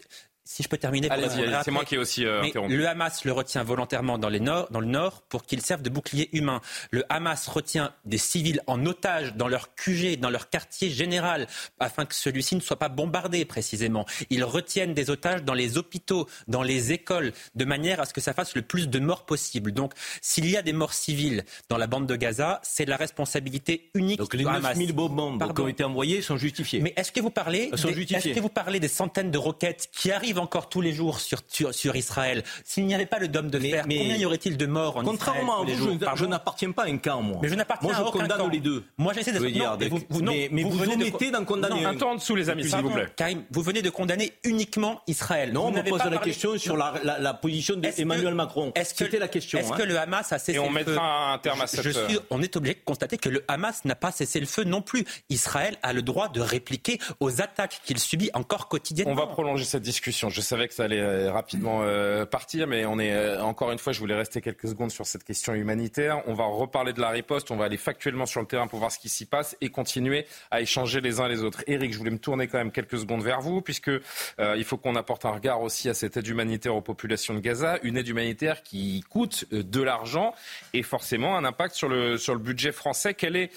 si 0.50 0.64
je 0.64 0.68
peux 0.68 0.78
terminer. 0.78 1.10
c'est 1.64 1.72
moi 1.72 1.86
qui 1.86 1.96
ai 1.96 1.98
aussi 2.00 2.26
euh, 2.26 2.42
interrompu. 2.42 2.76
Le 2.76 2.88
Hamas 2.88 3.24
le 3.24 3.32
retient 3.32 3.64
volontairement 3.64 4.18
dans, 4.18 4.30
les 4.30 4.40
nord, 4.40 4.68
dans 4.72 4.80
le 4.80 4.88
nord 4.88 5.22
pour 5.30 5.46
qu'il 5.46 5.62
serve 5.62 5.84
de 5.84 5.90
bouclier 5.90 6.28
humain. 6.34 6.60
Le 6.90 7.04
Hamas 7.10 7.48
retient 7.48 7.94
des 8.06 8.18
civils 8.18 8.62
en 8.66 8.84
otage 8.88 9.36
dans 9.36 9.48
leur 9.48 9.76
QG, 9.76 10.20
dans 10.20 10.32
leur 10.32 10.50
quartier 10.50 10.90
général, 10.90 11.48
afin 11.80 12.06
que 12.06 12.16
celui-ci 12.16 12.56
ne 12.56 12.62
soit 12.62 12.80
pas 12.80 12.90
bombardé 12.90 13.46
précisément. 13.46 14.08
Ils 14.32 14.44
retiennent 14.44 14.96
des 14.96 15.12
otages 15.12 15.44
dans 15.44 15.54
les 15.54 15.78
hôpitaux, 15.78 16.28
dans 16.48 16.64
les 16.64 16.94
écoles, 16.94 17.32
de 17.54 17.66
manière 17.66 18.00
à 18.00 18.06
ce 18.06 18.14
que 18.14 18.22
ça 18.22 18.34
fasse 18.34 18.56
le 18.56 18.64
plus 18.64 18.90
de 18.90 19.00
morts 19.00 19.28
possible. 19.28 19.72
Donc, 19.72 19.94
s'il 20.22 20.50
y 20.50 20.58
a 20.58 20.64
des 20.64 20.74
morts 20.74 20.94
civiles 20.94 21.46
dans 21.70 21.78
la 21.78 21.86
bande 21.86 22.08
de 22.08 22.16
Gaza, 22.16 22.60
c'est 22.64 22.86
la 22.86 22.98
responsabilité 22.98 23.92
unique 23.94 24.18
Donc, 24.18 24.34
les 24.34 24.46
9000 24.46 24.94
bombes 24.94 25.54
qui 25.54 25.62
ont 25.62 25.68
été 25.68 25.84
envoyées 25.84 26.24
sont 26.24 26.38
justifiées. 26.38 26.80
Mais 26.80 26.94
est-ce 26.96 27.12
que 27.12 27.20
vous 27.20 27.30
parlez, 27.30 27.70
est-ce 27.72 28.34
que 28.34 28.40
vous 28.40 28.50
parlez 28.50 28.80
des 28.80 28.88
centaines 28.88 29.30
de 29.30 29.38
roquettes 29.38 29.90
qui 29.92 30.12
arrivent 30.12 30.39
encore 30.40 30.70
tous 30.70 30.82
les 30.82 30.94
jours 30.94 31.20
sur, 31.20 31.40
sur, 31.48 31.96
Israël, 31.96 32.44
s'il 32.64 32.86
n'y 32.86 32.96
avait 32.96 33.06
pas 33.06 33.20
le 33.20 33.28
dôme 33.28 33.50
de 33.50 33.60
fer, 33.60 33.84
combien 33.84 34.16
y 34.16 34.26
aurait-il 34.26 34.58
de 34.58 34.66
morts 34.66 34.98
en 34.98 35.04
Contrairement 35.04 35.64
Israël 35.64 35.80
Contrairement 35.80 36.08
à 36.08 36.14
vous, 36.14 36.18
je, 36.18 36.26
n'appartiens 36.26 36.72
pas 36.72 36.84
à 36.84 36.88
un 36.88 36.98
camp, 36.98 37.22
moi. 37.22 37.40
Mais 37.42 37.50
je 37.50 37.56
n'appartiens 37.56 37.90
moi, 37.90 37.98
je 38.06 38.12
condamne 38.12 38.52
les 38.52 38.60
deux. 38.60 38.84
Moi, 38.98 39.14
j'essaie 39.14 39.32
de... 39.32 39.40
Dire, 39.50 39.78
mais 39.80 39.88
vous, 39.88 40.00
vous, 40.10 40.22
mais, 40.22 40.50
mais 40.52 40.64
vous, 40.64 40.72
vous 40.72 40.90
omettez 40.90 41.32
d'en 41.32 41.46
condamner 41.46 41.86
un. 41.86 41.90
Un 41.90 41.96
temps 41.96 42.12
en 42.12 42.16
dessous, 42.16 42.36
les 42.36 42.50
amis, 42.50 42.70
s'il 42.70 42.82
vous 42.82 42.92
plaît. 42.92 43.08
Karim, 43.16 43.44
vous 43.52 43.62
venez 43.62 43.82
de 43.82 43.90
condamner 43.90 44.34
uniquement 44.44 45.02
Israël. 45.08 45.52
Non, 45.54 45.68
on 45.68 45.72
me 45.72 45.82
pose 45.84 46.04
la 46.04 46.18
question 46.18 46.58
sur 46.58 46.78
la, 46.78 46.94
la, 47.04 47.34
position 47.34 47.76
d'Emmanuel 47.76 48.36
Macron. 48.36 48.72
C'était 48.84 49.20
la 49.20 49.28
question. 49.28 49.60
Est-ce 49.60 49.72
que 49.72 49.84
hein. 49.84 49.86
le 49.86 49.98
Hamas 49.98 50.32
a 50.32 50.40
cessé 50.40 50.54
le 50.54 50.60
feu 50.60 50.66
Et 50.66 50.70
on 50.70 50.72
mettra 50.72 51.34
un 51.34 51.38
terme 51.40 51.62
à 51.62 51.68
cette... 51.68 51.90
Suis, 51.90 52.20
on 52.30 52.42
est 52.42 52.56
obligé 52.56 52.76
de 52.76 52.82
constater 52.84 53.18
que 53.18 53.30
le 53.30 53.44
Hamas 53.48 53.86
n'a 53.86 53.96
pas 53.96 54.12
cessé 54.12 54.40
le 54.40 54.46
feu 54.46 54.64
non 54.64 54.82
plus. 54.82 55.06
Israël 55.30 55.78
a 55.84 55.94
le 55.94 56.02
droit 56.02 56.30
de 56.30 56.42
répliquer 56.42 57.00
aux 57.20 57.42
attaques 57.42 57.82
qu'il 57.86 58.00
subit 58.00 58.30
encore 58.34 58.68
quotidiennement. 58.68 59.14
On 59.14 59.16
va 59.16 59.28
prolonger 59.28 59.66
cette 59.66 59.84
discussion. 59.84 60.19
Je 60.28 60.42
savais 60.42 60.68
que 60.68 60.74
ça 60.74 60.84
allait 60.84 61.00
euh, 61.00 61.32
rapidement 61.32 61.82
euh, 61.84 62.26
partir, 62.26 62.68
mais 62.68 62.86
on 62.86 63.00
est 63.00 63.14
euh, 63.14 63.42
encore 63.42 63.72
une 63.72 63.80
fois, 63.80 63.94
je 63.94 64.00
voulais 64.00 64.16
rester 64.16 64.42
quelques 64.42 64.68
secondes 64.68 64.92
sur 64.92 65.06
cette 65.06 65.24
question 65.24 65.54
humanitaire. 65.54 66.22
On 66.28 66.34
va 66.34 66.46
reparler 66.46 66.92
de 66.92 67.00
la 67.00 67.10
riposte, 67.10 67.52
on 67.52 67.56
va 67.56 67.66
aller 67.66 67.78
factuellement 67.78 68.26
sur 68.26 68.42
le 68.42 68.48
terrain 68.48 68.68
pour 68.68 68.80
voir 68.80 68.92
ce 68.92 69.00
qui 69.00 69.08
s'y 69.08 69.26
passe 69.26 69.56
et 69.62 69.70
continuer 69.70 70.26
à 70.52 70.60
échanger 70.60 71.00
les 71.00 71.22
uns 71.22 71.30
les 71.30 71.44
autres. 71.44 71.64
Eric, 71.68 71.94
je 71.94 71.98
voulais 71.98 72.12
me 72.12 72.20
tourner 72.20 72.48
quand 72.48 72.58
même 72.58 72.72
quelques 72.72 72.98
secondes 72.98 73.24
vers 73.24 73.40
vous, 73.40 73.62
puisque 73.62 73.92
il 74.40 74.64
faut 74.64 74.78
qu'on 74.78 74.96
apporte 74.96 75.26
un 75.26 75.32
regard 75.32 75.62
aussi 75.62 75.90
à 75.90 75.94
cette 75.94 76.18
aide 76.18 76.28
humanitaire 76.28 76.76
aux 76.76 76.82
populations 76.82 77.34
de 77.34 77.40
Gaza, 77.40 77.78
une 77.84 77.96
aide 77.98 78.08
humanitaire 78.08 78.64
qui 78.64 79.04
coûte 79.10 79.46
de 79.52 79.82
l'argent 79.82 80.34
et 80.74 80.84
forcément 80.84 81.38
un 81.38 81.46
impact 81.46 81.76
sur 81.76 81.88
le 81.88 82.18
sur 82.18 82.34
le 82.34 82.40
budget 82.40 82.72
français. 82.72 83.14
Quel 83.14 83.36
est 83.36 83.52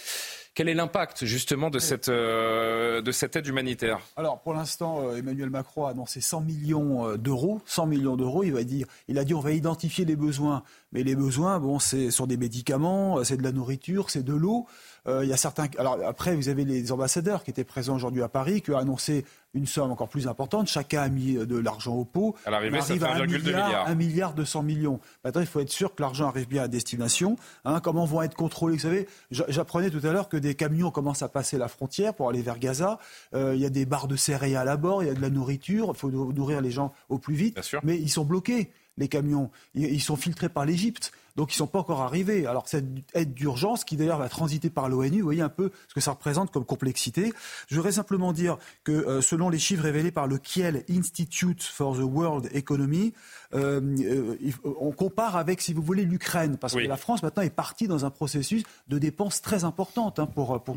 quel 0.54 0.68
est 0.68 0.74
l'impact 0.74 1.24
justement 1.24 1.70
de 1.70 1.78
cette, 1.78 2.08
euh, 2.08 3.00
de 3.00 3.10
cette 3.10 3.36
aide 3.36 3.46
humanitaire? 3.46 4.00
Alors 4.16 4.40
pour 4.40 4.52
l'instant, 4.52 5.02
euh, 5.02 5.16
Emmanuel 5.16 5.48
Macron 5.48 5.86
a 5.86 5.90
annoncé 5.90 6.20
100 6.20 6.42
millions 6.42 7.08
euh, 7.08 7.16
d'euros. 7.16 7.62
100 7.64 7.86
millions 7.86 8.16
d'euros, 8.16 8.44
il 8.44 8.52
va 8.52 8.62
dire, 8.62 8.86
il 9.08 9.18
a 9.18 9.24
dit 9.24 9.32
on 9.32 9.40
va 9.40 9.52
identifier 9.52 10.04
les 10.04 10.16
besoins. 10.16 10.62
Mais 10.92 11.02
les 11.02 11.16
besoins, 11.16 11.58
bon, 11.58 11.78
c'est 11.78 12.10
sur 12.10 12.26
des 12.26 12.36
médicaments, 12.36 13.24
c'est 13.24 13.38
de 13.38 13.42
la 13.42 13.52
nourriture, 13.52 14.10
c'est 14.10 14.22
de 14.22 14.34
l'eau. 14.34 14.66
Il 15.06 15.28
y 15.28 15.32
a 15.32 15.36
certains. 15.36 15.66
Alors 15.78 15.98
après, 16.06 16.34
vous 16.34 16.48
avez 16.48 16.64
les 16.64 16.92
ambassadeurs 16.92 17.44
qui 17.44 17.50
étaient 17.50 17.64
présents 17.64 17.96
aujourd'hui 17.96 18.22
à 18.22 18.28
Paris, 18.28 18.62
qui 18.62 18.70
ont 18.70 18.78
annoncé 18.78 19.24
une 19.54 19.66
somme 19.66 19.90
encore 19.90 20.08
plus 20.08 20.28
importante. 20.28 20.68
Chacun 20.68 21.02
a 21.02 21.08
mis 21.08 21.34
de 21.34 21.56
l'argent 21.58 21.94
au 21.94 22.04
pot. 22.04 22.34
À 22.46 22.50
l'arrivée, 22.50 22.80
ça 22.80 22.94
fait 22.94 22.98
1,2 22.98 23.42
milliard. 23.42 23.86
1 23.86 23.94
milliard 23.94 24.34
200 24.34 24.62
millions. 24.62 25.00
Maintenant, 25.24 25.40
il 25.40 25.46
faut 25.46 25.60
être 25.60 25.70
sûr 25.70 25.94
que 25.94 26.02
l'argent 26.02 26.28
arrive 26.28 26.48
bien 26.48 26.62
à 26.62 26.68
destination. 26.68 27.36
Hein, 27.64 27.80
comment 27.80 28.04
vont 28.04 28.22
être 28.22 28.34
contrôlés 28.34 28.74
Vous 28.74 28.82
savez, 28.82 29.06
j'apprenais 29.30 29.90
tout 29.90 30.06
à 30.06 30.12
l'heure 30.12 30.28
que 30.28 30.36
des 30.36 30.54
camions 30.54 30.90
commencent 30.90 31.22
à 31.22 31.28
passer 31.28 31.58
la 31.58 31.68
frontière 31.68 32.14
pour 32.14 32.28
aller 32.28 32.42
vers 32.42 32.58
Gaza. 32.58 32.98
Euh, 33.34 33.54
il 33.54 33.60
y 33.60 33.66
a 33.66 33.70
des 33.70 33.86
barres 33.86 34.08
de 34.08 34.16
céréales 34.16 34.68
à 34.68 34.76
bord, 34.76 35.02
il 35.02 35.06
y 35.06 35.10
a 35.10 35.14
de 35.14 35.20
la 35.20 35.30
nourriture. 35.30 35.92
Il 35.94 35.98
faut 35.98 36.10
nourrir 36.10 36.60
les 36.60 36.70
gens 36.70 36.92
au 37.08 37.18
plus 37.18 37.34
vite. 37.34 37.58
Mais 37.82 37.98
ils 37.98 38.10
sont 38.10 38.24
bloqués, 38.24 38.70
les 38.96 39.08
camions. 39.08 39.50
Ils 39.74 40.02
sont 40.02 40.16
filtrés 40.16 40.48
par 40.48 40.64
l'Égypte. 40.64 41.12
Donc 41.36 41.52
ils 41.52 41.56
ne 41.56 41.58
sont 41.58 41.66
pas 41.66 41.78
encore 41.78 42.02
arrivés. 42.02 42.46
Alors 42.46 42.68
cette 42.68 42.86
aide 43.14 43.34
d'urgence, 43.34 43.84
qui 43.84 43.96
d'ailleurs 43.96 44.18
va 44.18 44.28
transiter 44.28 44.70
par 44.70 44.88
l'ONU, 44.88 45.18
vous 45.18 45.24
voyez 45.24 45.42
un 45.42 45.48
peu 45.48 45.70
ce 45.88 45.94
que 45.94 46.00
ça 46.00 46.12
représente 46.12 46.50
comme 46.50 46.64
complexité. 46.64 47.32
Je 47.68 47.76
voudrais 47.76 47.92
simplement 47.92 48.32
dire 48.32 48.58
que 48.84 48.92
euh, 48.92 49.20
selon 49.20 49.48
les 49.48 49.58
chiffres 49.58 49.82
révélés 49.82 50.12
par 50.12 50.26
le 50.26 50.38
Kiel 50.38 50.84
Institute 50.90 51.62
for 51.62 51.96
the 51.96 52.02
World 52.02 52.48
Economy, 52.52 53.12
euh, 53.54 53.80
euh, 54.00 54.36
on 54.80 54.92
compare 54.92 55.36
avec, 55.36 55.60
si 55.62 55.72
vous 55.72 55.82
voulez, 55.82 56.04
l'Ukraine, 56.04 56.58
parce 56.58 56.74
que 56.74 56.80
la 56.80 56.96
France 56.96 57.22
maintenant 57.22 57.42
est 57.42 57.50
partie 57.50 57.88
dans 57.88 58.04
un 58.04 58.10
processus 58.10 58.62
de 58.88 58.98
dépenses 58.98 59.40
très 59.40 59.64
importantes 59.64 60.18
hein, 60.18 60.26
pour, 60.26 60.62
pour 60.62 60.76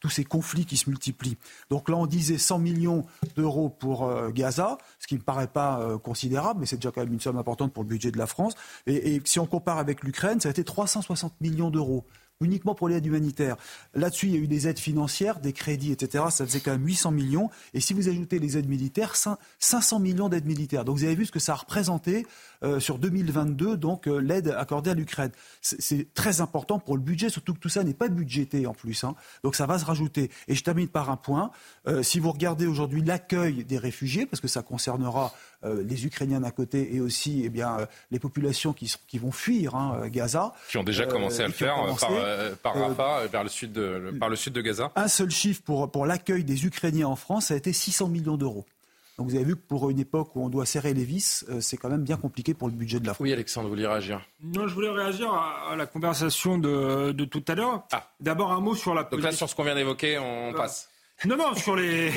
tous 0.00 0.10
ces 0.10 0.24
conflits 0.24 0.64
qui 0.64 0.76
se 0.76 0.88
multiplient. 0.88 1.36
Donc 1.68 1.88
là, 1.88 1.96
on 1.96 2.06
disait 2.06 2.38
100 2.38 2.58
millions 2.58 3.04
d'euros 3.36 3.68
pour 3.68 4.10
Gaza, 4.32 4.78
ce 4.98 5.06
qui 5.06 5.14
ne 5.14 5.20
me 5.20 5.24
paraît 5.24 5.46
pas 5.46 5.98
considérable, 6.02 6.60
mais 6.60 6.66
c'est 6.66 6.76
déjà 6.76 6.90
quand 6.90 7.02
même 7.02 7.12
une 7.12 7.20
somme 7.20 7.38
importante 7.38 7.72
pour 7.72 7.82
le 7.82 7.88
budget 7.88 8.10
de 8.10 8.18
la 8.18 8.26
France. 8.26 8.54
Et, 8.86 9.14
et 9.14 9.22
si 9.24 9.38
on 9.38 9.46
compare 9.46 9.78
avec 9.78 9.90
avec 9.90 10.04
l'Ukraine, 10.04 10.38
ça 10.40 10.48
a 10.48 10.50
été 10.52 10.62
360 10.62 11.40
millions 11.40 11.70
d'euros 11.70 12.04
uniquement 12.40 12.74
pour 12.74 12.88
l'aide 12.88 13.04
humanitaire. 13.04 13.56
Là-dessus, 13.94 14.26
il 14.26 14.32
y 14.32 14.36
a 14.36 14.40
eu 14.40 14.46
des 14.46 14.66
aides 14.66 14.78
financières, 14.78 15.40
des 15.40 15.52
crédits, 15.52 15.92
etc. 15.92 16.24
Ça 16.30 16.46
faisait 16.46 16.60
quand 16.60 16.72
même 16.72 16.86
800 16.86 17.10
millions. 17.10 17.50
Et 17.74 17.80
si 17.80 17.92
vous 17.92 18.08
ajoutez 18.08 18.38
les 18.38 18.56
aides 18.56 18.68
militaires, 18.68 19.14
500 19.58 20.00
millions 20.00 20.28
d'aides 20.28 20.46
militaires. 20.46 20.84
Donc 20.84 20.96
vous 20.96 21.04
avez 21.04 21.14
vu 21.14 21.26
ce 21.26 21.32
que 21.32 21.38
ça 21.38 21.52
a 21.52 21.56
représenté 21.56 22.26
euh, 22.62 22.80
sur 22.80 22.98
2022, 22.98 23.76
donc 23.76 24.06
euh, 24.06 24.18
l'aide 24.18 24.54
accordée 24.56 24.90
à 24.90 24.94
l'Ukraine. 24.94 25.32
C'est 25.60 26.12
très 26.14 26.40
important 26.40 26.78
pour 26.78 26.96
le 26.96 27.02
budget, 27.02 27.28
surtout 27.28 27.54
que 27.54 27.58
tout 27.58 27.68
ça 27.68 27.84
n'est 27.84 27.94
pas 27.94 28.08
budgété 28.08 28.66
en 28.66 28.74
plus. 28.74 29.04
Hein. 29.04 29.14
Donc 29.44 29.54
ça 29.54 29.66
va 29.66 29.78
se 29.78 29.84
rajouter. 29.84 30.30
Et 30.48 30.54
je 30.54 30.64
termine 30.64 30.88
par 30.88 31.10
un 31.10 31.16
point. 31.16 31.50
Euh, 31.88 32.02
si 32.02 32.20
vous 32.20 32.32
regardez 32.32 32.66
aujourd'hui 32.66 33.02
l'accueil 33.02 33.64
des 33.64 33.78
réfugiés, 33.78 34.24
parce 34.24 34.40
que 34.40 34.48
ça 34.48 34.62
concernera 34.62 35.34
les 35.62 36.06
Ukrainiens 36.06 36.40
d'un 36.40 36.50
côté 36.50 36.94
et 36.94 37.00
aussi 37.00 37.42
eh 37.44 37.48
bien, 37.48 37.86
les 38.10 38.18
populations 38.18 38.72
qui, 38.72 38.92
qui 39.06 39.18
vont 39.18 39.32
fuir 39.32 39.74
hein, 39.74 40.08
Gaza. 40.08 40.52
Qui 40.70 40.78
ont 40.78 40.84
déjà 40.84 41.06
commencé 41.06 41.42
à 41.42 41.46
le 41.46 41.52
faire 41.52 41.76
par 42.62 42.76
euh, 42.76 42.94
par 42.94 43.18
euh, 43.18 43.26
vers 43.26 43.42
le 43.42 43.48
sud 43.48 43.72
de, 43.72 44.12
par 44.18 44.28
le 44.28 44.36
sud 44.36 44.52
de 44.52 44.60
Gaza 44.60 44.92
Un 44.96 45.08
seul 45.08 45.30
chiffre 45.30 45.62
pour, 45.62 45.90
pour 45.90 46.06
l'accueil 46.06 46.44
des 46.44 46.66
Ukrainiens 46.66 47.08
en 47.08 47.16
France, 47.16 47.46
ça 47.46 47.54
a 47.54 47.56
été 47.56 47.72
600 47.72 48.08
millions 48.08 48.36
d'euros. 48.36 48.64
Donc 49.18 49.28
vous 49.28 49.34
avez 49.34 49.44
vu 49.44 49.54
que 49.54 49.60
pour 49.60 49.90
une 49.90 49.98
époque 49.98 50.34
où 50.34 50.42
on 50.42 50.48
doit 50.48 50.64
serrer 50.64 50.94
les 50.94 51.04
vis, 51.04 51.44
euh, 51.50 51.60
c'est 51.60 51.76
quand 51.76 51.90
même 51.90 52.04
bien 52.04 52.16
compliqué 52.16 52.54
pour 52.54 52.68
le 52.68 52.74
budget 52.74 53.00
de 53.00 53.06
la 53.06 53.14
France. 53.14 53.24
Oui, 53.24 53.32
Alexandre, 53.32 53.68
vous 53.68 53.74
voulez 53.74 53.86
réagir 53.86 54.22
Non, 54.42 54.66
je 54.66 54.74
voulais 54.74 54.90
réagir 54.90 55.32
à, 55.32 55.76
la 55.76 55.86
conversation 55.86 56.58
de, 56.58 57.12
de, 57.12 57.24
tout 57.24 57.44
à 57.48 57.54
l'heure. 57.54 57.84
Ah. 57.92 58.10
D'abord 58.20 58.52
un 58.52 58.60
mot 58.60 58.74
sur 58.74 58.94
la. 58.94 59.04
Donc 59.04 59.22
là, 59.22 59.32
sur 59.32 59.48
ce 59.48 59.54
qu'on 59.54 59.64
vient 59.64 59.74
d'évoquer, 59.74 60.18
on 60.18 60.52
passe. 60.54 60.88
Non, 61.26 61.36
non, 61.36 61.54
sur 61.54 61.76
les, 61.76 62.10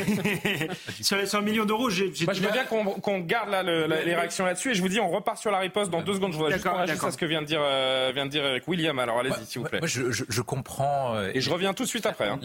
sur 1.02 1.18
les 1.18 1.26
100 1.26 1.42
millions 1.42 1.66
d'euros, 1.66 1.90
j'ai. 1.90 2.14
je 2.14 2.26
veux 2.26 2.52
bien 2.52 2.66
qu'on 2.66 3.20
garde 3.20 3.50
là, 3.50 3.64
les 3.64 4.16
réactions 4.16 4.46
là-dessus 4.46 4.72
et 4.72 4.74
je 4.74 4.82
vous 4.82 4.88
dis, 4.88 5.00
on 5.00 5.10
repart 5.10 5.38
sur 5.38 5.52
la 5.52 5.60
riposte 5.60 5.92
dans 5.92 6.02
deux 6.02 6.14
secondes. 6.14 6.32
Je 6.32 6.38
voudrais 6.38 6.54
juste 6.54 6.68
réagir 6.68 7.04
à 7.04 7.12
ce 7.12 7.18
que 7.18 7.26
vient 7.26 7.42
de 7.42 7.48
dire, 7.48 7.62
euh, 7.62 8.12
vient 8.14 8.26
de 8.26 8.32
dire 8.32 8.46
Eric 8.46 8.68
William. 8.68 8.98
Alors 9.00 9.20
allez-y, 9.20 9.46
s'il 9.46 9.62
vous 9.62 9.68
plaît. 9.68 9.80
Moi, 9.80 9.88
je, 9.88 10.12
je, 10.12 10.42
comprends. 10.42 11.16
Euh, 11.16 11.32
et 11.34 11.42
je 11.42 11.50
reviens 11.50 11.74
tout 11.74 11.84
de 11.84 11.88
suite 11.88 12.06
après. 12.06 12.30
Hein. 12.30 12.40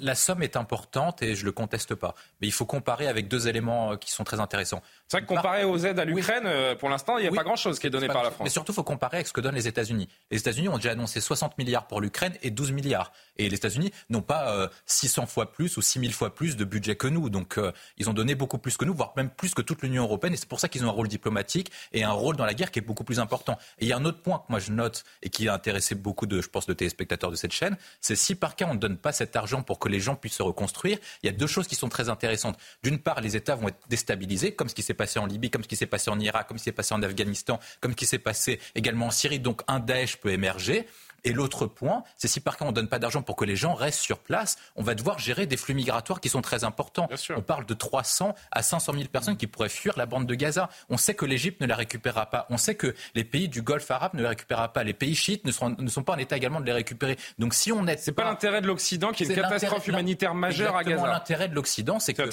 La, 0.00 0.14
somme 0.14 0.42
est 0.42 0.56
importante 0.56 1.22
et 1.22 1.34
je 1.34 1.44
le 1.44 1.52
conteste 1.52 1.94
pas. 1.94 2.14
Mais 2.40 2.46
il 2.46 2.52
faut 2.52 2.66
comparer 2.66 3.08
avec 3.08 3.28
deux 3.28 3.48
éléments 3.48 3.92
euh, 3.92 3.96
qui 3.96 4.10
sont 4.10 4.24
très 4.24 4.40
intéressants. 4.40 4.82
C'est 5.12 5.18
vrai 5.18 5.26
que 5.26 5.34
comparé 5.34 5.64
aux 5.64 5.76
aides 5.76 5.98
à 5.98 6.06
l'Ukraine, 6.06 6.48
pour 6.78 6.88
l'instant, 6.88 7.18
il 7.18 7.22
n'y 7.22 7.28
a 7.28 7.32
pas 7.32 7.44
grand-chose 7.44 7.78
qui 7.78 7.86
est 7.86 7.90
donné 7.90 8.06
par 8.06 8.22
la 8.22 8.30
France. 8.30 8.44
Mais 8.44 8.50
surtout, 8.50 8.72
il 8.72 8.76
faut 8.76 8.82
comparer 8.82 9.18
avec 9.18 9.26
ce 9.26 9.34
que 9.34 9.42
donnent 9.42 9.54
les 9.54 9.68
États-Unis. 9.68 10.08
Les 10.30 10.38
États-Unis 10.38 10.70
ont 10.70 10.76
déjà 10.76 10.92
annoncé 10.92 11.20
60 11.20 11.58
milliards 11.58 11.86
pour 11.86 12.00
l'Ukraine 12.00 12.32
et 12.42 12.50
12 12.50 12.72
milliards. 12.72 13.12
Et 13.36 13.50
les 13.50 13.56
États-Unis 13.56 13.92
n'ont 14.08 14.22
pas 14.22 14.70
600 14.86 15.26
fois 15.26 15.52
plus 15.52 15.76
ou 15.76 15.82
6000 15.82 16.14
fois 16.14 16.34
plus 16.34 16.56
de 16.56 16.64
budget 16.64 16.96
que 16.96 17.06
nous. 17.06 17.28
Donc 17.28 17.58
euh, 17.58 17.72
ils 17.98 18.08
ont 18.08 18.12
donné 18.12 18.34
beaucoup 18.34 18.58
plus 18.58 18.76
que 18.76 18.84
nous, 18.84 18.94
voire 18.94 19.12
même 19.16 19.30
plus 19.30 19.54
que 19.54 19.62
toute 19.62 19.82
l'Union 19.82 20.04
européenne. 20.04 20.34
Et 20.34 20.36
c'est 20.36 20.48
pour 20.48 20.60
ça 20.60 20.68
qu'ils 20.68 20.84
ont 20.84 20.88
un 20.88 20.92
rôle 20.92 21.08
diplomatique 21.08 21.70
et 21.92 22.04
un 22.04 22.12
rôle 22.12 22.36
dans 22.36 22.44
la 22.44 22.54
guerre 22.54 22.70
qui 22.70 22.78
est 22.78 22.82
beaucoup 22.82 23.04
plus 23.04 23.20
important. 23.20 23.58
Et 23.78 23.84
il 23.84 23.88
y 23.88 23.92
a 23.92 23.96
un 23.96 24.04
autre 24.04 24.22
point 24.22 24.38
que 24.38 24.44
moi 24.48 24.58
je 24.58 24.72
note 24.72 25.04
et 25.22 25.28
qui 25.28 25.48
a 25.48 25.54
intéressé 25.54 25.94
beaucoup 25.94 26.26
de, 26.26 26.40
je 26.40 26.48
pense, 26.48 26.66
de 26.66 26.72
téléspectateurs 26.72 27.30
de 27.30 27.36
cette 27.36 27.52
chaîne, 27.52 27.76
c'est 28.00 28.16
si 28.16 28.34
par 28.34 28.56
cas 28.56 28.66
on 28.68 28.74
ne 28.74 28.78
donne 28.78 28.96
pas 28.96 29.12
cet 29.12 29.36
argent 29.36 29.62
pour 29.62 29.78
que 29.78 29.88
les 29.88 30.00
gens 30.00 30.14
puissent 30.14 30.34
se 30.34 30.42
reconstruire, 30.42 30.98
il 31.22 31.26
y 31.26 31.28
a 31.28 31.32
deux 31.32 31.46
choses 31.46 31.66
qui 31.66 31.74
sont 31.74 31.88
très 31.88 32.08
intéressantes. 32.08 32.58
D'une 32.82 32.98
part, 32.98 33.20
les 33.20 33.36
États 33.36 33.54
vont 33.54 33.68
être 33.68 33.80
déstabilisés, 33.88 34.54
comme 34.54 34.68
ce 34.68 34.74
qui 34.74 34.82
s'est 34.82 34.94
passé 35.02 35.18
en 35.18 35.26
Libye, 35.26 35.50
comme 35.50 35.64
ce 35.64 35.68
qui 35.68 35.74
s'est 35.74 35.86
passé 35.86 36.12
en 36.12 36.20
Irak, 36.20 36.46
comme 36.46 36.58
ce 36.58 36.62
qui 36.62 36.70
s'est 36.70 36.72
passé 36.72 36.94
en 36.94 37.02
Afghanistan, 37.02 37.58
comme 37.80 37.90
ce 37.90 37.96
qui 37.96 38.06
s'est 38.06 38.20
passé 38.20 38.60
également 38.76 39.06
en 39.06 39.10
Syrie. 39.10 39.40
Donc 39.40 39.62
un 39.66 39.80
Daesh 39.80 40.16
peut 40.16 40.30
émerger. 40.30 40.86
Et 41.24 41.32
l'autre 41.32 41.66
point, 41.66 42.02
c'est 42.16 42.28
si 42.28 42.40
par 42.40 42.56
contre 42.56 42.68
on 42.68 42.72
ne 42.72 42.76
donne 42.76 42.88
pas 42.88 42.98
d'argent 42.98 43.22
pour 43.22 43.36
que 43.36 43.44
les 43.44 43.56
gens 43.56 43.74
restent 43.74 44.00
sur 44.00 44.18
place, 44.18 44.56
on 44.76 44.82
va 44.82 44.94
devoir 44.94 45.18
gérer 45.18 45.46
des 45.46 45.56
flux 45.56 45.74
migratoires 45.74 46.20
qui 46.20 46.28
sont 46.28 46.42
très 46.42 46.64
importants. 46.64 47.08
On 47.36 47.42
parle 47.42 47.66
de 47.66 47.74
300 47.74 48.34
à 48.50 48.62
500 48.62 48.92
000 48.94 49.04
personnes 49.06 49.36
qui 49.36 49.46
pourraient 49.46 49.68
fuir 49.68 49.94
la 49.96 50.06
bande 50.06 50.26
de 50.26 50.34
Gaza. 50.34 50.68
On 50.88 50.96
sait 50.96 51.14
que 51.14 51.24
l'Égypte 51.24 51.60
ne 51.60 51.66
les 51.66 51.74
récupérera 51.74 52.26
pas. 52.26 52.46
On 52.50 52.56
sait 52.56 52.74
que 52.74 52.94
les 53.14 53.24
pays 53.24 53.48
du 53.48 53.62
Golfe 53.62 53.90
arabe 53.90 54.14
ne 54.14 54.22
les 54.22 54.28
récupérera 54.28 54.72
pas. 54.72 54.82
Les 54.82 54.94
pays 54.94 55.14
chiites 55.14 55.44
ne, 55.44 55.82
ne 55.82 55.88
sont 55.88 56.02
pas 56.02 56.14
en 56.14 56.18
état 56.18 56.36
également 56.36 56.60
de 56.60 56.66
les 56.66 56.72
récupérer. 56.72 57.16
Donc 57.38 57.54
si 57.54 57.72
on 57.72 57.86
est, 57.86 57.98
c'est 57.98 58.12
pas, 58.12 58.24
l'intérêt 58.24 58.60
de 58.60 58.66
l'Occident 58.66 59.12
qui 59.12 59.24
est 59.24 59.26
une 59.26 59.34
catastrophe 59.34 59.86
humanitaire 59.86 60.34
majeure 60.34 60.76
à 60.76 60.84
Gaza. 60.84 61.06
L'intérêt 61.06 61.48
de 61.48 61.54
l'Occident, 61.54 62.00
c'est 62.00 62.14
que, 62.14 62.24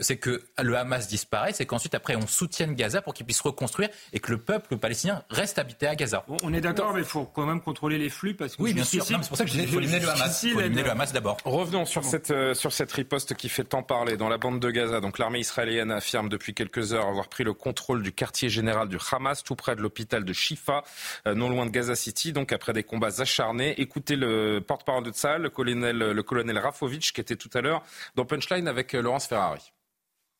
c'est 0.00 0.16
que, 0.16 0.24
que 0.24 0.44
le 0.62 0.76
Hamas 0.76 1.08
disparaisse 1.08 1.60
et 1.60 1.66
qu'ensuite 1.66 1.94
après 1.94 2.16
on 2.16 2.26
soutienne 2.26 2.74
Gaza 2.74 3.02
pour 3.02 3.14
qu'il 3.14 3.26
puisse 3.26 3.40
reconstruire 3.40 3.88
et 4.12 4.20
que 4.20 4.30
le 4.30 4.38
peuple 4.38 4.76
palestinien 4.76 5.22
reste 5.30 5.58
habité 5.58 5.86
à 5.86 5.94
Gaza. 5.94 6.24
On 6.42 6.52
est 6.54 6.60
d'accord, 6.60 6.94
mais 6.94 7.00
il 7.00 7.06
faut 7.06 7.24
quand 7.24 7.46
même 7.46 7.60
contrôler 7.60 7.98
les 7.98 8.10
flux 8.14 8.34
parce 8.34 8.56
que 8.56 8.62
oui, 8.62 8.72
bien 8.72 8.84
sûr 8.84 9.04
c'est 9.04 9.28
pour 9.28 9.36
ça 9.36 9.44
que 9.44 9.50
qu'il 9.50 9.68
faut 9.68 9.78
éliminer 9.78 10.00
le 10.00 10.08
Hamas. 10.08 10.42
Il 10.42 10.52
faut 10.52 10.60
éliminer 10.60 10.82
le 10.82 10.90
Hamas 10.90 11.12
d'abord. 11.12 11.36
Revenons 11.44 11.84
sur 11.84 12.04
cette, 12.04 12.30
euh, 12.30 12.54
sur 12.54 12.72
cette 12.72 12.92
riposte 12.92 13.34
qui 13.34 13.48
fait 13.48 13.64
tant 13.64 13.82
parler 13.82 14.16
dans 14.16 14.28
la 14.28 14.38
bande 14.38 14.60
de 14.60 14.70
Gaza. 14.70 15.00
Donc 15.00 15.18
l'armée 15.18 15.40
israélienne 15.40 15.90
affirme 15.90 16.28
depuis 16.28 16.54
quelques 16.54 16.92
heures 16.92 17.06
avoir 17.06 17.28
pris 17.28 17.44
le 17.44 17.52
contrôle 17.52 18.02
du 18.02 18.12
quartier 18.12 18.48
général 18.48 18.88
du 18.88 18.98
Hamas, 19.10 19.42
tout 19.42 19.56
près 19.56 19.76
de 19.76 19.80
l'hôpital 19.80 20.24
de 20.24 20.32
Shifa, 20.32 20.82
euh, 21.26 21.34
non 21.34 21.48
loin 21.48 21.66
de 21.66 21.70
Gaza 21.70 21.94
City. 21.94 22.32
Donc 22.32 22.52
après 22.52 22.72
des 22.72 22.82
combats 22.82 23.20
acharnés, 23.20 23.74
écoutez 23.80 24.16
le 24.16 24.60
porte-parole 24.60 25.04
de 25.04 25.10
Tzal, 25.10 25.42
le 25.42 25.50
colonel, 25.50 25.98
le 25.98 26.22
colonel 26.22 26.58
Rafovitch, 26.58 27.12
qui 27.12 27.20
était 27.20 27.36
tout 27.36 27.50
à 27.54 27.60
l'heure 27.60 27.82
dans 28.14 28.24
Punchline 28.24 28.68
avec 28.68 28.94
euh, 28.94 29.02
Laurence 29.02 29.26
Ferrari. 29.26 29.72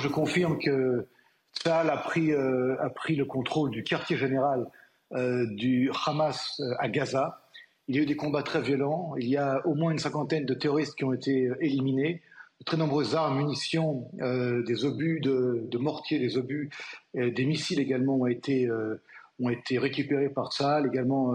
Je 0.00 0.08
confirme 0.08 0.58
que 0.58 1.06
Tzal 1.60 1.88
a 1.90 1.96
pris, 1.96 2.32
a 2.32 2.90
pris 2.90 3.14
le 3.14 3.24
contrôle 3.24 3.70
du 3.70 3.84
quartier 3.84 4.16
général 4.16 4.66
du 5.12 5.92
Hamas 6.04 6.60
à 6.80 6.88
Gaza. 6.88 7.43
Il 7.88 7.96
y 7.96 7.98
a 7.98 8.02
eu 8.02 8.06
des 8.06 8.16
combats 8.16 8.42
très 8.42 8.62
violents. 8.62 9.14
Il 9.18 9.28
y 9.28 9.36
a 9.36 9.66
au 9.66 9.74
moins 9.74 9.90
une 9.90 9.98
cinquantaine 9.98 10.46
de 10.46 10.54
terroristes 10.54 10.94
qui 10.94 11.04
ont 11.04 11.12
été 11.12 11.46
euh, 11.46 11.56
éliminés. 11.60 12.22
De 12.60 12.64
très 12.64 12.76
nombreuses 12.76 13.14
armes, 13.14 13.38
munitions, 13.38 14.10
euh, 14.20 14.62
des 14.62 14.84
obus 14.84 15.20
de, 15.20 15.76
mortiers, 15.76 16.18
des 16.18 16.38
obus, 16.38 16.70
euh, 17.16 17.30
des 17.30 17.44
missiles 17.44 17.80
également 17.80 18.16
ont 18.16 18.26
été, 18.26 18.70
ont 19.40 19.50
été 19.50 19.78
récupérés 19.78 20.30
par 20.30 20.52
ça. 20.52 20.80
Également 20.80 21.34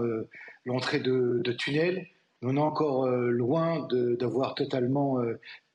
l'entrée 0.64 0.98
de, 0.98 1.40
de, 1.44 1.52
tunnels. 1.52 2.06
On 2.42 2.56
est 2.56 2.60
encore 2.60 3.06
loin 3.06 3.86
d'avoir 4.18 4.54
totalement 4.54 5.18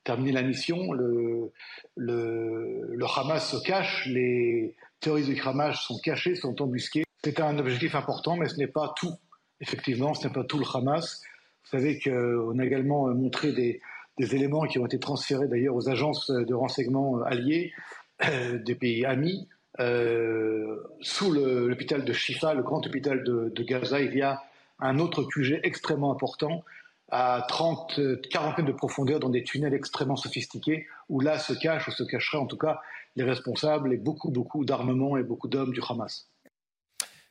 terminé 0.02 0.32
la 0.32 0.42
mission. 0.42 0.92
Le, 0.92 1.52
le, 1.96 2.88
le, 2.92 3.06
Hamas 3.16 3.52
se 3.52 3.62
cache, 3.64 4.06
les 4.06 4.74
terroristes 4.98 5.30
du 5.30 5.40
Hamas 5.40 5.78
sont 5.78 5.98
cachés, 6.02 6.34
sont 6.34 6.60
embusqués. 6.60 7.04
C'est 7.22 7.40
un 7.40 7.56
objectif 7.58 7.94
important, 7.94 8.36
mais 8.36 8.48
ce 8.48 8.56
n'est 8.56 8.66
pas 8.66 8.92
tout. 8.96 9.14
Effectivement, 9.60 10.14
ce 10.14 10.26
n'est 10.26 10.32
pas 10.32 10.44
tout 10.44 10.58
le 10.58 10.64
Hamas. 10.74 11.22
Vous 11.64 11.70
savez 11.70 11.98
qu'on 11.98 12.58
a 12.58 12.64
également 12.64 13.08
montré 13.08 13.52
des, 13.52 13.80
éléments 14.18 14.66
qui 14.66 14.78
ont 14.78 14.86
été 14.86 14.98
transférés 14.98 15.48
d'ailleurs 15.48 15.74
aux 15.74 15.88
agences 15.88 16.30
de 16.30 16.54
renseignement 16.54 17.22
alliées 17.22 17.72
euh, 18.24 18.58
des 18.58 18.74
pays 18.74 19.04
amis. 19.04 19.48
Euh, 19.78 20.82
sous 21.00 21.32
l'hôpital 21.32 22.04
de 22.04 22.12
Shifa, 22.12 22.54
le 22.54 22.62
grand 22.62 22.86
hôpital 22.86 23.24
de, 23.24 23.62
Gaza, 23.62 24.00
il 24.00 24.16
y 24.16 24.22
a 24.22 24.42
un 24.78 24.98
autre 24.98 25.24
QG 25.24 25.60
extrêmement 25.64 26.12
important 26.12 26.64
à 27.10 27.44
30, 27.48 28.00
40 28.30 28.58
mètres 28.58 28.68
de 28.68 28.76
profondeur 28.76 29.20
dans 29.20 29.28
des 29.28 29.42
tunnels 29.42 29.74
extrêmement 29.74 30.16
sophistiqués 30.16 30.86
où 31.08 31.20
là 31.20 31.38
se 31.38 31.52
cachent 31.52 31.88
ou 31.88 31.92
se 31.92 32.02
cacheraient 32.02 32.38
en 32.38 32.46
tout 32.46 32.58
cas 32.58 32.80
les 33.16 33.24
responsables 33.24 33.92
et 33.92 33.96
beaucoup, 33.96 34.30
beaucoup 34.30 34.64
d'armements 34.64 35.16
et 35.16 35.22
beaucoup 35.22 35.48
d'hommes 35.48 35.72
du 35.72 35.80
Hamas. 35.88 36.28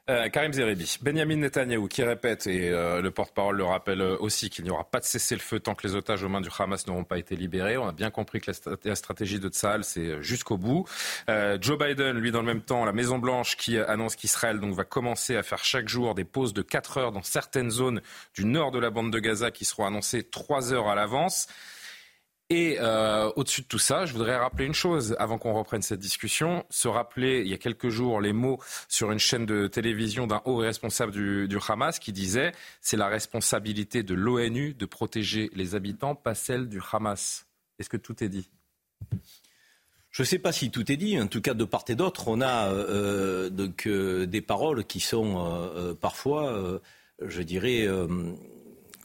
Euh, 0.07 0.29
Karim 0.29 0.53
Zeribi, 0.53 0.99
Benjamin 1.01 1.37
Netanyahou 1.37 1.87
qui 1.87 2.03
répète, 2.03 2.45
et 2.45 2.69
euh, 2.69 3.01
le 3.01 3.09
porte-parole 3.09 3.57
le 3.57 3.63
rappelle 3.63 4.03
aussi, 4.03 4.51
qu'il 4.51 4.63
n'y 4.63 4.69
aura 4.69 4.83
pas 4.83 4.99
de 4.99 5.05
cessez-le-feu 5.05 5.59
tant 5.59 5.73
que 5.73 5.87
les 5.87 5.95
otages 5.95 6.23
aux 6.23 6.29
mains 6.29 6.41
du 6.41 6.49
Hamas 6.59 6.85
n'auront 6.85 7.03
pas 7.03 7.17
été 7.17 7.35
libérés. 7.35 7.75
On 7.77 7.87
a 7.87 7.91
bien 7.91 8.11
compris 8.11 8.39
que 8.39 8.51
la, 8.83 8.95
stratégie 8.95 9.39
de 9.39 9.49
Tsahal, 9.49 9.83
c'est 9.83 10.21
jusqu'au 10.21 10.57
bout. 10.57 10.85
Euh, 11.27 11.57
Joe 11.59 11.79
Biden, 11.79 12.17
lui, 12.19 12.31
dans 12.31 12.41
le 12.41 12.45
même 12.45 12.61
temps, 12.61 12.85
la 12.85 12.93
Maison-Blanche 12.93 13.57
qui 13.57 13.79
annonce 13.79 14.15
qu'Israël 14.15 14.59
va 14.59 14.83
commencer 14.83 15.37
à 15.37 15.41
faire 15.41 15.63
chaque 15.63 15.89
jour 15.89 16.13
des 16.13 16.23
pauses 16.23 16.53
de 16.53 16.61
4 16.61 16.97
heures 16.99 17.11
dans 17.11 17.23
certaines 17.23 17.71
zones 17.71 18.01
du 18.35 18.45
nord 18.45 18.69
de 18.69 18.77
la 18.77 18.91
bande 18.91 19.11
de 19.11 19.17
Gaza 19.17 19.49
qui 19.49 19.65
seront 19.65 19.87
annoncées 19.87 20.23
3 20.23 20.71
heures 20.71 20.87
à 20.87 20.93
l'avance. 20.93 21.47
Et 22.51 22.77
euh, 22.79 23.31
au-dessus 23.35 23.63
de 23.63 23.67
tout 23.67 23.79
ça, 23.79 24.05
je 24.05 24.13
voudrais 24.13 24.37
rappeler 24.37 24.65
une 24.65 24.75
chose 24.75 25.15
avant 25.17 25.39
qu'on 25.39 25.53
reprenne 25.53 25.81
cette 25.81 25.99
discussion. 25.99 26.63
Se 26.69 26.87
rappeler, 26.87 27.41
il 27.41 27.47
y 27.47 27.55
a 27.55 27.57
quelques 27.57 27.89
jours, 27.89 28.21
les 28.21 28.33
mots 28.33 28.59
sur 28.87 29.11
une 29.11 29.17
chaîne 29.17 29.47
de 29.47 29.65
télévision 29.65 30.27
d'un 30.27 30.43
haut 30.45 30.57
responsable 30.57 31.11
du, 31.11 31.57
Hamas 31.67 31.97
qui 31.97 32.11
disait 32.11 32.51
c'est 32.81 32.97
la 32.97 33.07
responsabilité 33.07 34.03
de 34.03 34.13
l'ONU 34.13 34.75
de 34.75 34.85
protéger 34.85 35.49
les 35.55 35.73
habitants, 35.73 36.13
pas 36.13 36.35
celle 36.35 36.69
du 36.69 36.79
Hamas. 36.91 37.47
Est-ce 37.79 37.89
que 37.89 37.97
tout 37.97 38.23
est 38.23 38.29
dit? 38.29 38.47
Je 40.11 40.21
ne 40.21 40.25
sais 40.25 40.39
pas 40.39 40.51
si 40.51 40.69
tout 40.69 40.91
est 40.91 40.97
dit. 40.97 41.19
En 41.19 41.27
tout 41.27 41.41
cas, 41.41 41.55
de 41.55 41.65
part 41.65 41.83
et 41.87 41.95
d'autre, 41.95 42.27
on 42.27 42.41
a 42.41 42.71
euh, 42.71 43.49
donc, 43.49 43.87
euh, 43.87 44.27
des 44.27 44.41
paroles 44.41 44.85
qui 44.85 44.99
sont 44.99 45.97
parfois, 45.99 46.79
je 47.19 47.41
dirais, 47.41 47.87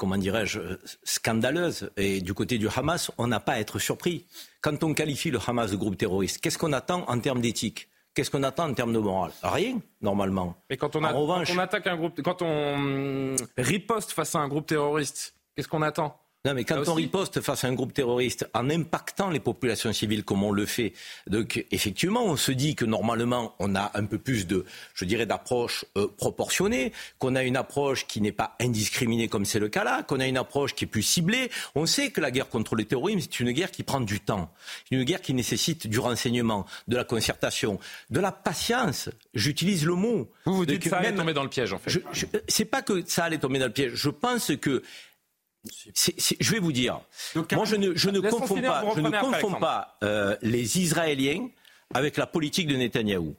comment 0.00 0.16
dirais-je, 0.16 0.60
scandaleuse. 1.04 1.90
Et 1.98 2.22
du 2.22 2.32
côté 2.32 2.56
du 2.56 2.68
Hamas, 2.74 3.10
on 3.18 3.26
n'a 3.26 3.38
pas 3.38 3.52
à 3.52 3.58
être 3.60 3.78
surpris. 3.78 4.24
Quand 4.62 4.82
on 4.82 4.94
qualifie 4.94 5.30
le 5.30 5.38
Hamas 5.46 5.70
de 5.70 5.76
groupe 5.76 5.98
terroriste, 5.98 6.38
qu'est-ce 6.40 6.56
qu'on 6.56 6.72
attend 6.72 7.04
en 7.06 7.20
termes 7.20 7.42
d'éthique? 7.42 7.88
Qu'est-ce 8.14 8.30
qu'on 8.30 8.42
attend 8.42 8.68
en 8.70 8.74
termes 8.74 8.94
de 8.94 8.98
morale? 8.98 9.30
Rien, 9.42 9.78
normalement. 10.00 10.56
Mais 10.70 10.78
quand 10.78 10.96
on, 10.96 11.00
quand 11.02 11.44
on 11.54 11.58
attaque 11.58 11.86
un 11.86 11.96
groupe, 11.96 12.20
quand 12.22 12.40
on 12.40 13.36
riposte 13.58 14.12
face 14.12 14.34
à 14.34 14.38
un 14.38 14.48
groupe 14.48 14.66
terroriste, 14.66 15.34
qu'est-ce 15.54 15.68
qu'on 15.68 15.82
attend? 15.82 16.19
Non, 16.46 16.54
mais 16.54 16.64
quand 16.64 16.88
on 16.88 16.94
riposte 16.94 17.42
face 17.42 17.64
à 17.64 17.68
un 17.68 17.74
groupe 17.74 17.92
terroriste 17.92 18.48
en 18.54 18.70
impactant 18.70 19.28
les 19.28 19.40
populations 19.40 19.92
civiles 19.92 20.24
comme 20.24 20.42
on 20.42 20.52
le 20.52 20.64
fait, 20.64 20.94
donc 21.26 21.66
effectivement, 21.70 22.24
on 22.24 22.36
se 22.36 22.50
dit 22.50 22.74
que 22.74 22.86
normalement, 22.86 23.54
on 23.58 23.74
a 23.74 23.90
un 23.92 24.06
peu 24.06 24.16
plus 24.16 24.46
de, 24.46 24.64
je 24.94 25.04
dirais, 25.04 25.26
d'approche 25.26 25.84
euh, 25.98 26.08
proportionnée, 26.16 26.94
qu'on 27.18 27.34
a 27.36 27.42
une 27.42 27.58
approche 27.58 28.06
qui 28.06 28.22
n'est 28.22 28.32
pas 28.32 28.56
indiscriminée 28.58 29.28
comme 29.28 29.44
c'est 29.44 29.58
le 29.58 29.68
cas 29.68 29.84
là, 29.84 30.02
qu'on 30.02 30.18
a 30.18 30.26
une 30.26 30.38
approche 30.38 30.74
qui 30.74 30.84
est 30.84 30.88
plus 30.88 31.02
ciblée. 31.02 31.50
On 31.74 31.84
sait 31.84 32.10
que 32.10 32.22
la 32.22 32.30
guerre 32.30 32.48
contre 32.48 32.74
le 32.74 32.84
terrorisme, 32.84 33.20
c'est 33.20 33.40
une 33.40 33.52
guerre 33.52 33.70
qui 33.70 33.82
prend 33.82 34.00
du 34.00 34.18
temps, 34.20 34.50
une 34.90 35.04
guerre 35.04 35.20
qui 35.20 35.34
nécessite 35.34 35.88
du 35.88 35.98
renseignement, 35.98 36.64
de 36.88 36.96
la 36.96 37.04
concertation, 37.04 37.78
de 38.08 38.18
la 38.18 38.32
patience. 38.32 39.10
J'utilise 39.34 39.84
le 39.84 39.94
mot. 39.94 40.30
Vous 40.46 40.54
vous 40.54 40.64
dites 40.64 40.82
que 40.82 40.88
ça 40.88 40.96
allait 40.96 41.14
tomber 41.14 41.34
dans 41.34 41.42
le 41.42 41.50
piège, 41.50 41.74
en 41.74 41.78
fait. 41.78 42.02
C'est 42.48 42.64
pas 42.64 42.80
que 42.80 43.04
ça 43.06 43.24
allait 43.24 43.36
tomber 43.36 43.58
dans 43.58 43.66
le 43.66 43.72
piège. 43.72 43.92
Je 43.94 44.08
pense 44.08 44.52
que 44.56 44.82
je 45.94 46.50
vais 46.52 46.58
vous 46.58 46.72
dire, 46.72 47.00
moi 47.52 47.64
je 47.64 47.76
ne, 47.76 47.94
je 47.94 48.10
ne 48.10 48.20
confonds 48.20 48.60
pas, 48.60 48.84
je 48.94 49.00
ne 49.00 49.10
confonds 49.10 49.54
pas 49.54 49.98
euh, 50.02 50.36
les 50.42 50.78
Israéliens 50.78 51.48
avec 51.92 52.16
la 52.16 52.26
politique 52.26 52.66
de 52.66 52.76
Netanyahou. 52.76 53.34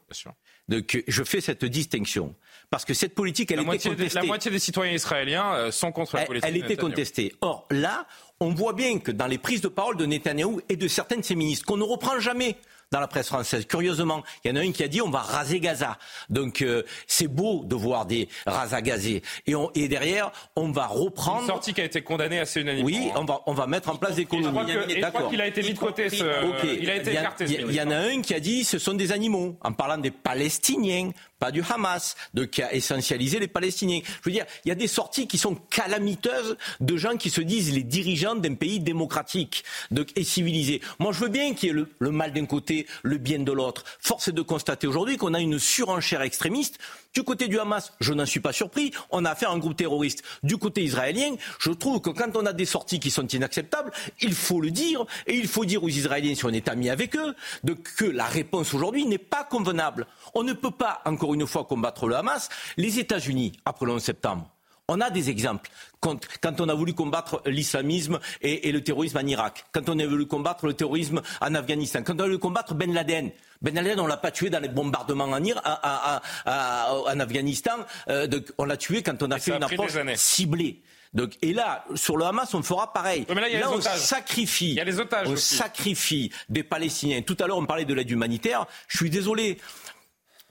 Donc 0.68 1.04
je 1.08 1.24
fais 1.24 1.42
cette 1.42 1.66
distinction. 1.66 2.36
Parce 2.70 2.86
que 2.86 2.94
cette 2.94 3.16
politique, 3.16 3.52
elle 3.52 3.66
la 3.66 3.76
était 3.76 3.90
contestée. 3.90 4.20
la 4.20 4.26
moitié 4.26 4.50
des 4.50 4.60
citoyens 4.60 4.94
israéliens 4.94 5.54
euh, 5.56 5.72
sont 5.72 5.92
contre 5.92 6.16
la 6.16 6.26
politique. 6.26 6.50
Elle, 6.50 6.56
elle 6.56 6.64
était 6.64 6.78
contestée. 6.78 7.34
Or, 7.42 7.68
là, 7.70 8.08
on 8.40 8.52
voit 8.52 8.72
bien 8.72 9.00
que 9.00 9.12
dans 9.12 9.28
les 9.28 9.38
prises 9.38 9.60
de 9.60 9.68
parole 9.68 9.98
de 9.98 10.06
Netanyahou 10.06 10.62
et 10.70 10.78
de 10.78 10.88
certains 10.88 11.18
de 11.18 11.22
ses 11.22 11.36
ministres, 11.36 11.66
qu'on 11.66 11.76
ne 11.76 11.84
reprend 11.84 12.20
jamais 12.22 12.56
dans 12.92 13.00
la 13.00 13.08
presse 13.08 13.28
française. 13.28 13.66
Curieusement, 13.66 14.24
il 14.44 14.52
y 14.52 14.54
en 14.54 14.58
a 14.58 14.60
un 14.62 14.72
qui 14.72 14.84
a 14.84 14.88
dit 14.88 15.02
on 15.02 15.10
va 15.10 15.20
raser 15.20 15.60
Gaza. 15.60 15.98
Donc 16.30 16.62
euh, 16.62 16.84
c'est 17.08 17.28
beau 17.28 17.64
de 17.64 17.76
voir 17.76 18.06
des 18.06 18.28
rasas 18.46 18.82
gazés. 18.82 19.22
Et, 19.48 19.56
on, 19.56 19.72
et 19.76 19.88
derrière, 19.88 20.32
on 20.56 20.72
va 20.72 20.88
reprendre. 20.88 21.42
Une 21.42 21.48
sortie 21.48 21.74
qui 21.74 21.82
a 21.82 21.86
été 21.86 22.02
condamnée 22.02 22.40
assez 22.40 22.62
unanimement. 22.62 22.86
Oui, 22.86 23.10
on 23.16 23.26
va, 23.26 23.42
on 23.46 23.54
va 23.54 23.68
mettre 23.68 23.90
en 23.90 23.96
place 23.96 24.16
des 24.16 24.26
colonies. 24.26 24.48
Je 24.48 25.10
crois 25.10 25.30
qu'il 25.30 25.42
a 25.42 25.48
été 25.48 25.62
mis 25.64 25.74
de 25.74 25.80
côté. 25.80 26.10
Ce... 26.10 26.26
Il 26.80 26.90
a 26.90 26.96
été 26.96 27.12
écarté. 27.12 27.46
Il 27.48 27.74
y, 27.74 27.82
en 27.82 27.92
a 27.92 27.98
un 27.98 28.22
qui 28.22 28.34
a 28.34 28.40
dit 28.40 28.64
ce 28.64 28.78
sont 28.78 28.94
des 28.94 29.12
animaux, 29.12 29.58
en 29.62 29.72
parlant 29.72 29.98
des 29.98 30.12
Palestiniens 30.12 31.12
pas 31.42 31.52
du 31.52 31.64
Hamas, 31.68 32.16
de 32.36 32.46
qui 32.46 32.62
a 32.62 32.72
essentialisé 32.72 33.40
les 33.40 33.48
Palestiniens. 33.48 34.02
Je 34.04 34.30
veux 34.30 34.32
dire, 34.32 34.46
il 34.64 34.70
y 34.70 34.72
a 34.72 34.76
des 34.76 34.88
sorties 34.88 35.28
qui 35.28 35.40
sont 35.40 35.56
calamiteuses 35.56 36.56
de 36.80 36.98
gens 36.98 37.18
qui 37.18 37.32
se 37.32 37.42
disent 37.42 37.74
les 37.74 37.82
dirigeants 37.82 38.36
d'un 38.36 38.54
pays 38.54 38.80
démocratique 38.80 39.64
et 40.16 40.24
civilisé. 40.24 40.82
Moi, 41.00 41.12
je 41.14 41.20
veux 41.22 41.30
bien 41.30 41.56
qu'il 41.56 41.70
y 41.70 41.72
ait 41.80 41.86
le, 41.98 42.12
mal 42.12 42.32
d'un 42.32 42.46
côté, 42.46 42.86
le 43.02 43.18
bien 43.18 43.40
de 43.40 43.52
l'autre. 43.52 43.86
Force 44.00 44.28
est 44.28 44.34
de 44.34 44.44
constater 44.44 44.86
aujourd'hui 44.86 45.18
qu'on 45.18 45.34
a 45.34 45.40
une 45.40 45.58
surenchère 45.58 46.22
extrémiste 46.22 46.78
du 47.14 47.24
côté 47.24 47.50
du 47.50 47.60
Hamas, 47.60 47.92
je 48.00 48.14
n'en 48.14 48.26
suis 48.26 48.40
pas 48.40 48.54
surpris, 48.54 48.92
on 49.10 49.26
a 49.26 49.32
affaire 49.32 49.50
à 49.50 49.54
un 49.54 49.58
groupe 49.58 49.76
terroriste. 49.76 50.24
Du 50.44 50.58
côté 50.58 50.82
israélien, 50.82 51.36
je 51.60 51.72
trouve 51.72 52.00
que 52.00 52.10
quand 52.10 52.38
on 52.38 52.46
a 52.46 52.54
des 52.54 52.64
sorties 52.64 53.02
qui 53.02 53.12
sont 53.12 53.28
inacceptables, 53.28 53.92
il 54.22 54.34
faut 54.34 54.62
le 54.62 54.72
dire, 54.72 55.06
et 55.28 55.36
il 55.36 55.48
faut 55.48 55.66
dire 55.66 55.84
aux 55.84 55.90
Israéliens, 55.90 56.36
si 56.36 56.46
on 56.46 56.50
est 56.50 56.70
amis 56.70 56.90
avec 56.90 57.18
eux, 57.18 57.36
de, 57.66 57.74
que 57.74 58.06
la 58.06 58.24
réponse 58.24 58.74
aujourd'hui 58.74 59.06
n'est 59.06 59.18
pas 59.18 59.44
convenable. 59.44 60.08
On 60.34 60.44
ne 60.44 60.54
peut 60.54 60.72
pas, 60.72 61.02
encore 61.06 61.31
une 61.34 61.48
fois, 61.48 61.66
combattre 61.66 62.08
le 62.08 62.16
Hamas. 62.16 62.50
Les 62.78 63.00
États-Unis, 63.00 63.54
après 63.66 63.86
le 63.86 63.94
11 63.94 64.04
septembre, 64.04 64.50
on 64.88 65.00
a 65.00 65.10
des 65.10 65.30
exemples. 65.30 65.70
Quand, 66.00 66.20
on 66.60 66.68
a 66.68 66.74
voulu 66.74 66.94
combattre 66.94 67.42
l'islamisme 67.46 68.20
et, 68.42 68.72
le 68.72 68.84
terrorisme 68.84 69.18
en 69.18 69.26
Irak, 69.26 69.66
quand 69.72 69.88
on 69.88 69.98
a 70.00 70.06
voulu 70.06 70.26
combattre 70.26 70.66
le 70.66 70.74
terrorisme 70.74 71.22
en 71.40 71.56
Afghanistan, 71.56 72.02
quand 72.04 72.16
on 72.16 72.20
a 72.20 72.26
voulu 72.26 72.40
combattre 72.40 72.74
Ben 72.74 72.94
Laden. 72.94 73.32
Ben 73.62 73.76
Laden, 73.76 74.00
on 74.00 74.08
l'a 74.08 74.18
pas 74.18 74.32
tué 74.32 74.50
dans 74.50 74.60
les 74.60 74.68
bombardements 74.68 75.26
en, 75.26 75.44
Irak, 75.44 75.64
en 76.46 77.20
Afghanistan. 77.20 77.78
Euh, 78.10 78.28
on 78.58 78.66
l'a 78.66 78.78
tué 78.78 79.04
quand 79.04 79.22
on 79.22 79.32
a 79.32 79.40
fait 79.40 79.56
une 79.56 79.64
approche 79.64 79.98
ciblée. 80.16 80.82
Donc, 81.14 81.38
et 81.42 81.54
là, 81.54 81.84
sur 81.96 82.16
le 82.16 82.26
Hamas, 82.26 82.54
on 82.54 82.64
fera 82.64 82.94
pareil. 82.94 83.26
là, 83.30 83.72
on 83.72 83.82
sacrifie, 83.82 84.70
il 84.70 84.76
y 84.76 84.80
a 84.80 84.86
les 84.86 85.00
otages 85.00 85.28
on 85.28 85.36
sacrifie 85.36 86.32
des 86.48 86.64
Palestiniens. 86.64 87.22
Tout 87.22 87.36
à 87.40 87.48
l'heure, 87.48 87.58
on 87.58 87.66
parlait 87.66 87.86
de 87.86 87.94
l'aide 87.94 88.10
humanitaire. 88.10 88.66
Je 88.88 88.98
suis 88.98 89.10
désolé. 89.10 89.58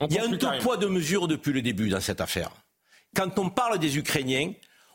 Il 0.09 0.15
y 0.15 0.19
a 0.19 0.25
un 0.25 0.37
tout 0.37 0.47
poids 0.61 0.77
de 0.77 0.87
mesure 0.87 1.27
depuis 1.27 1.53
le 1.53 1.61
début 1.61 1.89
dans 1.89 1.99
cette 1.99 2.21
affaire. 2.21 2.51
Quand 3.15 3.37
on 3.39 3.49
parle 3.49 3.77
des 3.79 3.97
Ukrainiens, 3.97 4.53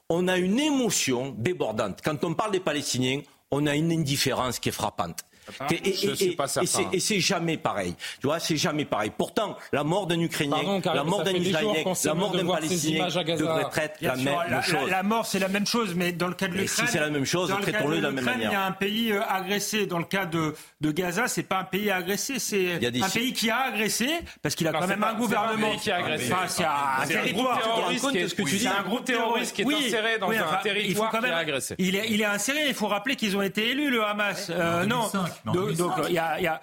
on 0.08 0.28
a 0.28 0.38
une 0.38 0.58
émotion 0.58 1.34
débordante. 1.36 2.00
Quand 2.02 2.24
on 2.24 2.34
parle 2.34 2.52
des 2.52 2.60
Palestiniens, 2.60 3.20
on 3.50 3.66
a 3.66 3.74
une 3.74 3.92
indifférence 3.92 4.58
qui 4.58 4.70
est 4.70 4.72
frappante. 4.72 5.24
Et, 5.70 6.96
et 6.96 7.00
c'est 7.00 7.20
jamais 7.20 7.56
pareil. 7.56 7.94
Tu 8.20 8.26
vois, 8.26 8.38
c'est 8.38 8.56
jamais 8.56 8.84
pareil. 8.84 9.12
Pourtant, 9.16 9.56
la 9.72 9.84
mort 9.84 10.06
d'un 10.06 10.20
Ukrainien, 10.20 10.80
la 10.84 11.04
mort 11.04 11.22
d'un 11.22 11.34
Israélien, 11.34 11.84
la 12.04 12.14
mort 12.14 12.30
d'un 12.32 12.46
Palestinien 12.46 13.06
devrait 13.06 13.70
être 13.76 14.00
la 14.00 14.16
même 14.16 14.62
chose. 14.62 14.90
La, 14.90 15.02
mort, 15.02 15.26
c'est 15.26 15.38
la 15.38 15.48
même 15.48 15.66
chose, 15.66 15.94
mais 15.94 16.12
dans 16.12 16.28
le 16.28 16.34
cas 16.34 16.48
de 16.48 16.54
l'Ukraine, 16.54 16.86
si 16.86 16.92
c'est 16.92 17.00
la 17.00 17.10
même 17.10 17.24
chose, 17.24 17.52
traitons-le 17.62 17.98
de 17.98 18.02
la 18.02 18.10
même 18.10 18.24
manière. 18.24 18.50
Il 18.50 18.52
y 18.52 18.56
a 18.56 18.64
un 18.64 18.72
pays 18.72 19.12
euh, 19.12 19.22
agressé. 19.28 19.86
Dans 19.86 19.98
le 19.98 20.04
cas 20.04 20.26
de, 20.26 20.54
de 20.80 20.90
Gaza, 20.90 21.28
c'est 21.28 21.42
pas 21.42 21.58
un 21.58 21.64
pays 21.64 21.90
agressé, 21.90 22.38
c'est 22.38 22.74
un 22.84 23.08
pays 23.08 23.32
qui 23.32 23.50
a 23.50 23.58
agressé 23.62 24.08
parce 24.42 24.54
qu'il 24.54 24.66
a 24.68 24.72
quand 24.72 24.86
même 24.86 25.04
un 25.04 25.14
gouvernement 25.14 25.76
qui 25.76 25.90
a 25.90 25.96
agressé. 25.96 26.32
c'est 26.48 26.64
un 26.64 27.06
territoire. 27.06 27.60
C'est 27.86 28.66
un 28.66 28.82
groupe 28.82 29.04
terroriste 29.04 29.54
qui 29.54 29.62
est 29.62 29.74
inséré 29.74 30.18
dans 30.18 30.30
un 30.30 30.56
territoire 30.62 31.10
qui 31.10 31.26
a 31.26 31.36
agressé. 31.36 31.74
Il 31.78 31.94
est 31.96 32.24
inséré. 32.24 32.68
Il 32.68 32.74
faut 32.74 32.88
rappeler 32.88 33.16
qu'ils 33.16 33.36
ont 33.36 33.42
été 33.42 33.70
élus, 33.70 33.90
le 33.90 34.04
Hamas. 34.04 34.50
Non 34.86 35.10
donc 35.44 35.90
il 36.08 36.14
y 36.14 36.18
a, 36.18 36.40
y 36.40 36.46
a 36.46 36.60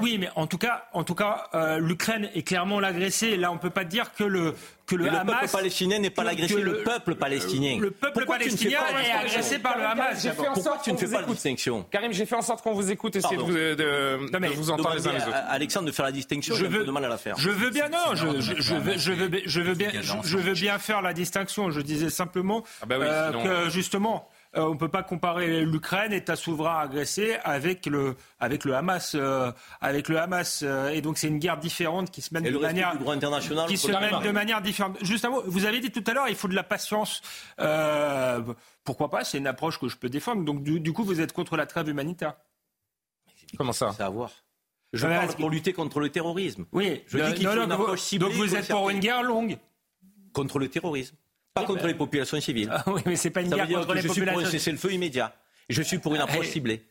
oui, 0.00 0.18
mais 0.18 0.28
en 0.36 0.46
tout 0.46 0.58
cas, 0.58 0.84
en 0.92 1.04
tout 1.04 1.14
cas, 1.14 1.48
euh, 1.54 1.78
l'Ukraine 1.78 2.30
est 2.34 2.42
clairement 2.42 2.80
l'agressé. 2.80 3.36
Là, 3.36 3.50
on 3.52 3.58
peut 3.58 3.70
pas 3.70 3.84
dire 3.84 4.12
que 4.14 4.24
le 4.24 4.54
que 4.88 4.96
le, 4.96 5.06
Hamas, 5.06 5.26
le 5.26 5.32
peuple 5.32 5.52
palestinien 5.52 5.98
n'est 5.98 6.10
pas 6.10 6.24
l'agressé, 6.24 6.62
le, 6.62 6.82
peuple 6.82 7.14
palestinien. 7.14 7.78
Le 7.78 7.90
peuple 7.90 8.24
palestinien 8.24 8.80
est 9.04 9.10
agressé 9.12 9.58
par 9.58 9.76
le 9.76 9.84
Hamas. 9.84 10.26
Pourquoi 10.54 10.78
tu 10.82 10.92
ne 10.92 10.96
fais 10.96 11.08
pas 11.08 11.20
la 11.20 11.26
distinction 11.26 11.84
Karim, 11.90 12.12
j'ai 12.12 12.24
fait 12.24 12.36
en 12.36 12.42
sorte 12.42 12.62
qu'on 12.62 12.72
vous 12.72 12.90
écoute, 12.90 13.14
essayez 13.14 13.36
de 13.36 13.42
vous, 13.42 13.52
de, 13.52 13.74
de 13.74 14.46
vous 14.54 14.70
entendre 14.70 14.94
les 14.94 15.06
uns 15.06 15.12
les 15.12 15.22
autres. 15.22 15.36
Alexandre 15.48 15.86
de 15.86 15.92
faire 15.92 16.06
la 16.06 16.12
distinction, 16.12 16.54
je 16.54 16.66
veux, 16.66 16.84
mal 16.90 17.04
à 17.04 17.08
la 17.08 17.18
faire. 17.18 17.36
Je 17.36 17.50
veux 17.50 17.70
bien, 17.70 17.88
non, 17.90 18.14
je, 18.14 18.40
je, 18.40 18.54
je, 18.60 18.74
veux, 18.74 18.96
je, 18.96 19.12
veux, 19.12 19.30
je 19.44 19.60
veux 19.60 19.74
bien, 19.74 19.90
je, 20.00 20.38
veux 20.38 20.54
bien 20.54 20.78
faire 20.78 21.02
la 21.02 21.12
distinction. 21.12 21.70
Je 21.70 21.80
disais 21.80 22.10
simplement 22.10 22.64
ah 22.82 22.86
bah 22.86 22.96
euh, 22.98 23.64
que 23.64 23.70
justement 23.70 24.28
euh, 24.56 24.62
on 24.62 24.74
ne 24.74 24.78
peut 24.78 24.88
pas 24.88 25.02
comparer 25.02 25.64
l'Ukraine, 25.64 26.12
État 26.12 26.36
souverain 26.36 26.78
agressé, 26.78 27.36
avec 27.44 27.84
le, 27.86 28.16
avec 28.40 28.64
le 28.64 28.74
Hamas. 28.74 29.14
Euh, 29.14 29.52
avec 29.80 30.08
le 30.08 30.18
Hamas. 30.18 30.62
Euh, 30.62 30.88
et 30.88 31.02
donc 31.02 31.18
c'est 31.18 31.28
une 31.28 31.38
guerre 31.38 31.58
différente 31.58 32.10
qui 32.10 32.22
se 32.22 32.32
mène, 32.32 32.44
de 32.44 32.58
manière, 32.58 32.96
international 33.08 33.68
qui 33.68 33.76
se 33.76 33.92
mène 33.92 34.22
de 34.22 34.30
manière 34.30 34.62
différente. 34.62 34.96
Juste 35.02 35.24
un 35.24 35.30
mot, 35.30 35.42
vous 35.46 35.66
avez 35.66 35.80
dit 35.80 35.90
tout 35.90 36.04
à 36.06 36.14
l'heure, 36.14 36.28
il 36.28 36.34
faut 36.34 36.48
de 36.48 36.54
la 36.54 36.62
patience. 36.62 37.20
pourquoi 38.84 39.10
pas 39.10 39.24
C'est 39.24 39.38
une 39.38 39.46
approche 39.46 39.78
que 39.78 39.88
je 39.88 39.96
peux 39.96 40.08
défendre. 40.08 40.44
Donc 40.44 40.62
du, 40.62 40.92
coup, 40.92 41.04
vous 41.04 41.20
êtes 41.20 41.32
contre 41.32 41.56
la 41.56 41.66
trêve 41.66 41.88
humanitaire. 41.88 42.34
Comment 43.56 43.72
ça 43.72 43.92
C'est 43.96 44.02
à 44.02 44.08
voir. 44.08 44.30
Je 44.94 45.06
parle 45.06 45.34
pour 45.34 45.50
lutter 45.50 45.74
contre 45.74 46.00
le 46.00 46.08
terrorisme. 46.08 46.64
Oui, 46.72 47.02
je 47.06 47.18
dis 47.18 47.34
qu'il 47.34 47.48
faut 47.48 47.62
une 47.62 47.72
approche 47.72 48.00
ciblée. 48.00 48.28
Donc 48.28 48.36
vous 48.36 48.54
êtes 48.54 48.68
pour 48.68 48.88
une 48.88 49.00
guerre 49.00 49.22
longue 49.22 49.58
Contre 50.32 50.58
le 50.58 50.68
terrorisme. 50.68 51.16
Pas 51.60 51.66
contre 51.66 51.86
les 51.86 51.94
populations 51.94 52.40
civiles. 52.40 52.70
Ah 52.72 52.84
oui, 52.86 53.02
mais 53.06 53.16
c'est 53.16 53.30
pas 53.30 53.42
une 53.42 53.50
guerre 53.50 53.68
contre 53.68 53.94
les 53.94 54.02
populations. 54.02 54.08
Je 54.08 54.12
suis 54.12 54.24
pour 54.24 54.40
un 54.40 54.50
cessez-le-feu 54.50 54.92
immédiat. 54.92 55.34
Je 55.68 55.82
suis 55.82 55.98
pour 55.98 56.14
une 56.14 56.20
approche 56.20 56.46
ah, 56.48 56.52
ciblée. 56.52 56.82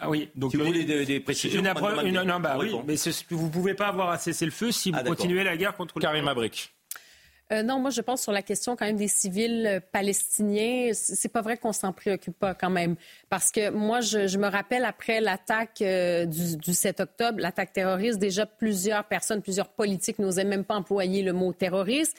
Ah 0.00 0.08
oui, 0.10 0.28
donc 0.34 0.50
si 0.50 0.56
vous 0.56 0.64
voulez 0.64 0.84
des, 0.84 1.20
précisions. 1.20 1.60
Une 1.60 1.66
approche, 1.66 2.02
non, 2.04 2.40
bah 2.40 2.56
oui, 2.58 2.74
mais 2.86 2.94
vous 3.30 3.50
pouvez 3.50 3.74
pas 3.74 3.88
avoir 3.88 4.10
un 4.10 4.18
cessez-le-feu 4.18 4.70
si 4.72 4.90
vous 4.90 4.98
ah, 5.00 5.04
continuez 5.04 5.44
la 5.44 5.56
guerre 5.56 5.74
contre. 5.74 5.98
Karim 5.98 6.28
Abric. 6.28 6.72
Euh, 7.52 7.64
non, 7.64 7.80
moi 7.80 7.90
je 7.90 8.00
pense 8.00 8.22
sur 8.22 8.30
la 8.30 8.42
question 8.42 8.76
quand 8.76 8.86
même 8.86 8.96
des 8.96 9.08
civils 9.08 9.66
euh, 9.66 9.80
palestiniens. 9.80 10.92
C'est 10.94 11.32
pas 11.32 11.42
vrai 11.42 11.56
qu'on 11.56 11.72
s'en 11.72 11.92
préoccupe 11.92 12.38
pas 12.38 12.54
quand 12.54 12.70
même, 12.70 12.94
parce 13.28 13.50
que 13.50 13.70
moi 13.70 14.00
je, 14.00 14.28
je 14.28 14.38
me 14.38 14.46
rappelle 14.46 14.84
après 14.84 15.20
l'attaque 15.20 15.82
euh, 15.82 16.26
du, 16.26 16.56
du, 16.56 16.74
7 16.74 17.00
octobre, 17.00 17.40
l'attaque 17.40 17.72
terroriste, 17.72 18.20
déjà 18.20 18.46
plusieurs 18.46 19.04
personnes, 19.04 19.42
plusieurs 19.42 19.68
politiques 19.68 20.20
n'osaient 20.20 20.44
même 20.44 20.64
pas 20.64 20.76
employer 20.76 21.22
le 21.22 21.32
mot 21.32 21.52
terroriste. 21.52 22.16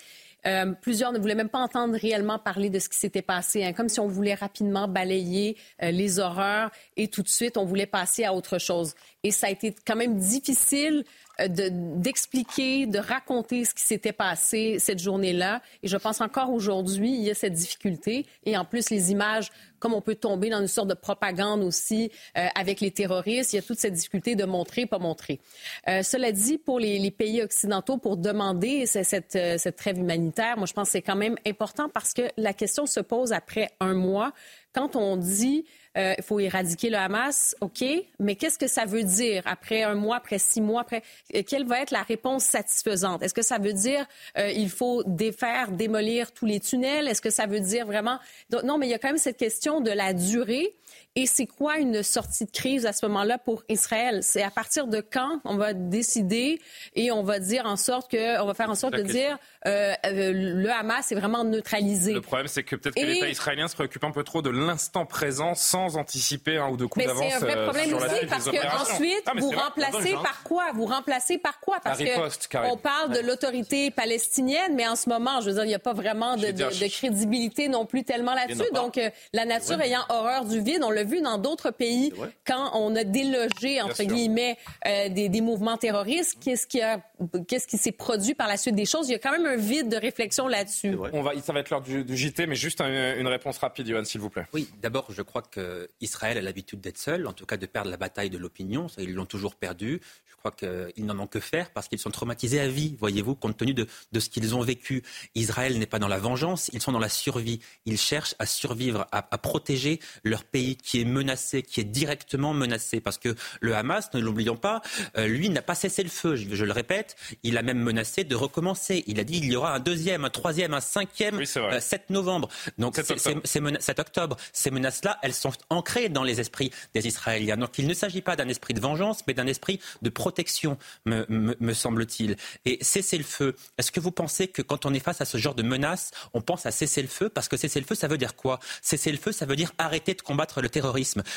Euh, 0.47 0.73
plusieurs 0.81 1.11
ne 1.11 1.19
voulaient 1.19 1.35
même 1.35 1.49
pas 1.49 1.59
entendre 1.59 1.95
réellement 1.95 2.39
parler 2.39 2.69
de 2.69 2.79
ce 2.79 2.89
qui 2.89 2.97
s'était 2.97 3.21
passé, 3.21 3.63
hein, 3.63 3.73
comme 3.73 3.89
si 3.89 3.99
on 3.99 4.07
voulait 4.07 4.33
rapidement 4.33 4.87
balayer 4.87 5.55
euh, 5.83 5.91
les 5.91 6.19
horreurs 6.19 6.71
et 6.97 7.07
tout 7.07 7.21
de 7.21 7.27
suite 7.29 7.57
on 7.57 7.65
voulait 7.65 7.85
passer 7.85 8.23
à 8.23 8.33
autre 8.33 8.57
chose. 8.57 8.95
Et 9.23 9.31
ça 9.31 9.47
a 9.47 9.49
été 9.51 9.75
quand 9.85 9.95
même 9.95 10.17
difficile 10.17 11.03
d'expliquer, 11.47 12.85
de, 12.85 12.99
raconter 12.99 13.65
ce 13.65 13.73
qui 13.73 13.83
s'était 13.83 14.13
passé 14.13 14.77
cette 14.79 14.99
journée-là. 14.99 15.61
Et 15.83 15.87
je 15.87 15.97
pense 15.97 16.21
encore 16.21 16.51
aujourd'hui, 16.51 17.11
il 17.11 17.21
y 17.21 17.29
a 17.29 17.33
cette 17.33 17.53
difficulté. 17.53 18.25
Et 18.45 18.57
en 18.57 18.65
plus, 18.65 18.89
les 18.89 19.11
images, 19.11 19.49
comme 19.79 19.93
on 19.93 20.01
peut 20.01 20.15
tomber 20.15 20.49
dans 20.49 20.61
une 20.61 20.67
sorte 20.67 20.87
de 20.87 20.93
propagande 20.93 21.63
aussi 21.63 22.11
euh, 22.37 22.47
avec 22.55 22.81
les 22.81 22.91
terroristes, 22.91 23.53
il 23.53 23.57
y 23.57 23.59
a 23.59 23.61
toute 23.61 23.79
cette 23.79 23.93
difficulté 23.93 24.35
de 24.35 24.45
montrer, 24.45 24.85
pas 24.85 24.99
montrer. 24.99 25.39
Euh, 25.87 26.03
cela 26.03 26.31
dit, 26.31 26.57
pour 26.57 26.79
les, 26.79 27.11
pays 27.11 27.41
occidentaux, 27.41 27.97
pour 27.97 28.17
demander 28.17 28.85
cette, 28.85 29.31
cette 29.31 29.75
trêve 29.75 29.97
humanitaire, 29.97 30.57
moi, 30.57 30.65
je 30.65 30.73
pense 30.73 30.89
que 30.89 30.91
c'est 30.93 31.01
quand 31.01 31.15
même 31.15 31.35
important 31.45 31.89
parce 31.89 32.13
que 32.13 32.23
la 32.37 32.53
question 32.53 32.85
se 32.85 32.99
pose 32.99 33.33
après 33.33 33.69
un 33.79 33.93
mois. 33.93 34.31
Quand 34.73 34.95
on 34.95 35.17
dit 35.17 35.65
euh, 35.97 36.13
il 36.17 36.23
faut 36.23 36.39
éradiquer 36.39 36.89
le 36.89 36.97
Hamas, 36.97 37.55
OK, 37.59 37.83
mais 38.19 38.35
qu'est-ce 38.35 38.57
que 38.57 38.67
ça 38.67 38.85
veut 38.85 39.03
dire 39.03 39.43
après 39.45 39.83
un 39.83 39.95
mois, 39.95 40.17
après 40.17 40.39
six 40.39 40.61
mois, 40.61 40.81
après 40.81 41.03
euh, 41.35 41.43
quelle 41.45 41.65
va 41.65 41.81
être 41.81 41.91
la 41.91 42.03
réponse 42.03 42.45
satisfaisante? 42.45 43.21
Est-ce 43.23 43.33
que 43.33 43.41
ça 43.41 43.57
veut 43.57 43.73
dire 43.73 44.05
euh, 44.37 44.51
il 44.51 44.69
faut 44.69 45.03
défaire, 45.05 45.71
démolir 45.71 46.31
tous 46.31 46.45
les 46.45 46.61
tunnels? 46.61 47.07
Est-ce 47.09 47.21
que 47.21 47.29
ça 47.29 47.45
veut 47.45 47.59
dire 47.59 47.85
vraiment 47.85 48.19
Non, 48.63 48.77
mais 48.77 48.87
il 48.87 48.91
y 48.91 48.93
a 48.93 48.99
quand 48.99 49.09
même 49.09 49.17
cette 49.17 49.37
question 49.37 49.81
de 49.81 49.91
la 49.91 50.13
durée. 50.13 50.75
Et 51.17 51.25
c'est 51.25 51.45
quoi 51.45 51.77
une 51.77 52.03
sortie 52.03 52.45
de 52.45 52.51
crise 52.51 52.85
à 52.85 52.93
ce 52.93 53.05
moment-là 53.07 53.37
pour 53.37 53.63
Israël? 53.67 54.19
C'est 54.23 54.43
à 54.43 54.49
partir 54.49 54.87
de 54.87 55.01
quand 55.01 55.41
on 55.43 55.57
va 55.57 55.73
décider 55.73 56.61
et 56.95 57.11
on 57.11 57.21
va 57.21 57.39
dire 57.39 57.65
en 57.65 57.75
sorte 57.75 58.09
que 58.09 58.41
on 58.41 58.45
va 58.45 58.53
faire 58.53 58.69
en 58.69 58.75
sorte 58.75 58.93
de 58.93 59.01
dire 59.01 59.37
euh, 59.67 59.93
euh, 60.05 60.31
le 60.33 60.69
Hamas 60.69 61.11
est 61.11 61.15
vraiment 61.15 61.43
neutralisé. 61.43 62.13
Le 62.13 62.21
problème, 62.21 62.47
c'est 62.47 62.63
que 62.63 62.77
peut-être 62.77 62.95
que 62.95 63.01
l'État 63.01 63.27
israélien 63.27 63.67
se 63.67 63.75
préoccupe 63.75 64.05
un 64.05 64.11
peu 64.11 64.23
trop 64.23 64.41
de 64.41 64.49
l'instant 64.49 65.05
présent 65.05 65.53
sans 65.53 65.97
anticiper 65.97 66.57
un 66.57 66.69
ou 66.69 66.77
deux 66.77 66.87
coups 66.87 67.05
d'avance. 67.05 67.21
Mais 67.21 67.29
c'est 67.29 67.35
un 67.35 67.39
vrai 67.39 67.57
euh, 67.57 67.63
problème 67.65 67.93
aussi 67.93 68.25
parce 68.27 68.45
que 68.45 68.81
ensuite 68.81 69.23
ah, 69.25 69.33
vous 69.37 69.49
remplacez 69.49 70.13
par 70.13 70.43
quoi? 70.43 70.71
Vous 70.73 70.85
remplacez 70.85 71.37
par 71.37 71.59
quoi? 71.59 71.81
Parce 71.83 71.99
que 71.99 72.71
on 72.71 72.77
parle 72.77 73.11
de 73.11 73.19
l'autorité 73.19 73.91
palestinienne, 73.91 74.75
mais 74.75 74.87
en 74.87 74.95
ce 74.95 75.09
moment, 75.09 75.41
je 75.41 75.47
veux 75.47 75.55
dire, 75.55 75.65
il 75.65 75.69
n'y 75.69 75.75
a 75.75 75.79
pas 75.79 75.93
vraiment 75.93 76.37
de, 76.37 76.51
de, 76.51 76.87
crédibilité 76.87 77.67
non 77.67 77.85
plus 77.85 78.05
tellement 78.05 78.33
là-dessus. 78.33 78.71
Donc 78.73 78.97
la, 79.33 79.45
nature 79.45 79.81
ayant 79.81 80.05
horreur 80.07 80.45
du 80.45 80.61
vide. 80.61 80.81
On 80.83 81.00
l'a 81.01 81.09
vu 81.09 81.21
dans 81.21 81.37
d'autres 81.37 81.71
pays 81.71 82.13
quand 82.45 82.71
on 82.73 82.95
a 82.95 83.03
délogé, 83.03 83.81
entre 83.81 84.03
guillemets, 84.03 84.57
euh, 84.85 85.09
des, 85.09 85.41
mouvements 85.41 85.77
terroristes. 85.77 86.37
Qu'est-ce 86.39 86.67
qui, 86.67 86.81
a, 86.81 87.01
qu'est-ce 87.47 87.67
qui 87.67 87.77
s'est 87.77 87.91
produit 87.91 88.35
par 88.35 88.47
la 88.47 88.57
suite 88.57 88.75
des 88.75 88.85
choses? 88.85 89.09
Il 89.09 89.13
y 89.13 89.15
a 89.15 89.19
quand 89.19 89.31
même 89.31 89.45
un 89.45 89.55
vide 89.55 89.89
de 89.89 89.97
réflexion 89.97 90.47
là-dessus. 90.47 90.95
On 91.13 91.21
va, 91.21 91.39
ça 91.41 91.53
va 91.53 91.59
être 91.59 91.69
l'heure 91.69 91.81
du, 91.81 92.05
JT, 92.15 92.45
mais 92.45 92.55
juste 92.55 92.81
une 92.81 93.27
réponse 93.27 93.57
rapide, 93.57 93.87
Yohann, 93.87 94.05
s'il 94.05 94.21
vous 94.21 94.29
plaît. 94.29 94.45
Oui, 94.53 94.69
d'abord, 94.81 95.07
je 95.09 95.21
crois 95.21 95.41
qu'Israël 95.41 96.37
a 96.37 96.41
l'habitude 96.41 96.79
d'être 96.79 96.97
seul, 96.97 97.25
en 97.27 97.33
tout 97.33 97.45
cas 97.45 97.57
de 97.57 97.65
perdre 97.65 97.89
la 97.89 97.97
bataille 97.97 98.29
de 98.29 98.37
l'opinion. 98.37 98.87
Ils 98.97 99.13
l'ont 99.13 99.25
toujours 99.25 99.55
perdu. 99.55 100.01
Je 100.27 100.35
crois 100.37 100.51
qu'ils 100.51 101.05
n'en 101.05 101.19
ont 101.19 101.27
que 101.27 101.39
faire 101.39 101.69
parce 101.71 101.87
qu'ils 101.87 101.99
sont 101.99 102.09
traumatisés 102.09 102.59
à 102.59 102.67
vie, 102.67 102.95
voyez-vous, 102.99 103.35
compte 103.35 103.57
tenu 103.57 103.73
de, 103.73 103.87
de 104.11 104.19
ce 104.19 104.29
qu'ils 104.29 104.55
ont 104.55 104.61
vécu. 104.61 105.03
Israël 105.35 105.77
n'est 105.77 105.85
pas 105.85 105.99
dans 105.99 106.07
la 106.07 106.17
vengeance, 106.17 106.69
ils 106.73 106.81
sont 106.81 106.91
dans 106.91 106.99
la 106.99 107.09
survie. 107.09 107.59
Ils 107.85 107.99
cherchent 107.99 108.35
à 108.39 108.45
survivre, 108.45 109.07
à, 109.11 109.27
à 109.29 109.37
protéger 109.37 109.99
leur 110.23 110.43
pays 110.43 110.77
qui 110.91 110.99
est 110.99 111.05
menacé, 111.05 111.63
qui 111.63 111.79
est 111.79 111.85
directement 111.85 112.53
menacé. 112.53 112.99
Parce 112.99 113.17
que 113.17 113.33
le 113.61 113.75
Hamas, 113.77 114.09
ne 114.13 114.19
l'oublions 114.19 114.57
pas, 114.57 114.81
euh, 115.17 115.25
lui 115.25 115.49
n'a 115.49 115.61
pas 115.61 115.73
cessé 115.73 116.03
le 116.03 116.09
feu, 116.09 116.35
je, 116.35 116.53
je, 116.53 116.65
le 116.65 116.73
répète. 116.73 117.15
Il 117.43 117.57
a 117.57 117.61
même 117.61 117.79
menacé 117.79 118.25
de 118.25 118.35
recommencer. 118.35 119.05
Il 119.07 119.17
a 119.17 119.23
dit 119.23 119.37
il 119.37 119.45
y 119.45 119.55
aura 119.55 119.73
un 119.73 119.79
deuxième, 119.79 120.25
un 120.25 120.29
troisième, 120.29 120.73
un 120.73 120.81
cinquième, 120.81 121.37
oui, 121.37 121.47
7 121.47 121.57
euh, 121.61 121.97
novembre. 122.09 122.49
Donc 122.77 122.97
7 122.97 123.11
octobre. 123.11 123.41
C'est, 123.45 123.81
7 123.81 123.99
octobre. 123.99 124.35
Ces 124.51 124.69
menaces-là, 124.69 125.17
elles 125.21 125.33
sont 125.33 125.53
ancrées 125.69 126.09
dans 126.09 126.23
les 126.23 126.41
esprits 126.41 126.71
des 126.93 127.07
Israéliens. 127.07 127.55
Donc 127.55 127.77
il 127.77 127.87
ne 127.87 127.93
s'agit 127.93 128.21
pas 128.21 128.35
d'un 128.35 128.49
esprit 128.49 128.73
de 128.73 128.81
vengeance, 128.81 129.19
mais 129.27 129.33
d'un 129.33 129.47
esprit 129.47 129.79
de 130.01 130.09
protection, 130.09 130.77
me, 131.05 131.25
me, 131.29 131.55
me 131.57 131.73
semble-t-il. 131.73 132.35
Et 132.65 132.83
cesser 132.83 133.17
le 133.17 133.23
feu. 133.23 133.55
Est-ce 133.77 133.93
que 133.93 134.01
vous 134.01 134.11
pensez 134.11 134.49
que 134.49 134.61
quand 134.61 134.85
on 134.85 134.93
est 134.93 134.99
face 134.99 135.21
à 135.21 135.25
ce 135.25 135.37
genre 135.37 135.55
de 135.55 135.63
menaces, 135.63 136.11
on 136.33 136.41
pense 136.41 136.65
à 136.65 136.71
cesser 136.71 137.01
le 137.01 137.07
feu? 137.07 137.29
Parce 137.29 137.47
que 137.47 137.55
cesser 137.55 137.79
le 137.79 137.85
feu, 137.85 137.95
ça 137.95 138.09
veut 138.09 138.17
dire 138.17 138.35
quoi? 138.35 138.59
Cesser 138.81 139.13
le 139.13 139.17
feu, 139.17 139.31
ça 139.31 139.45
veut 139.45 139.55
dire 139.55 139.71
arrêter 139.77 140.15
de 140.15 140.21
combattre 140.21 140.61
le 140.61 140.67
terrorisme. 140.67 140.80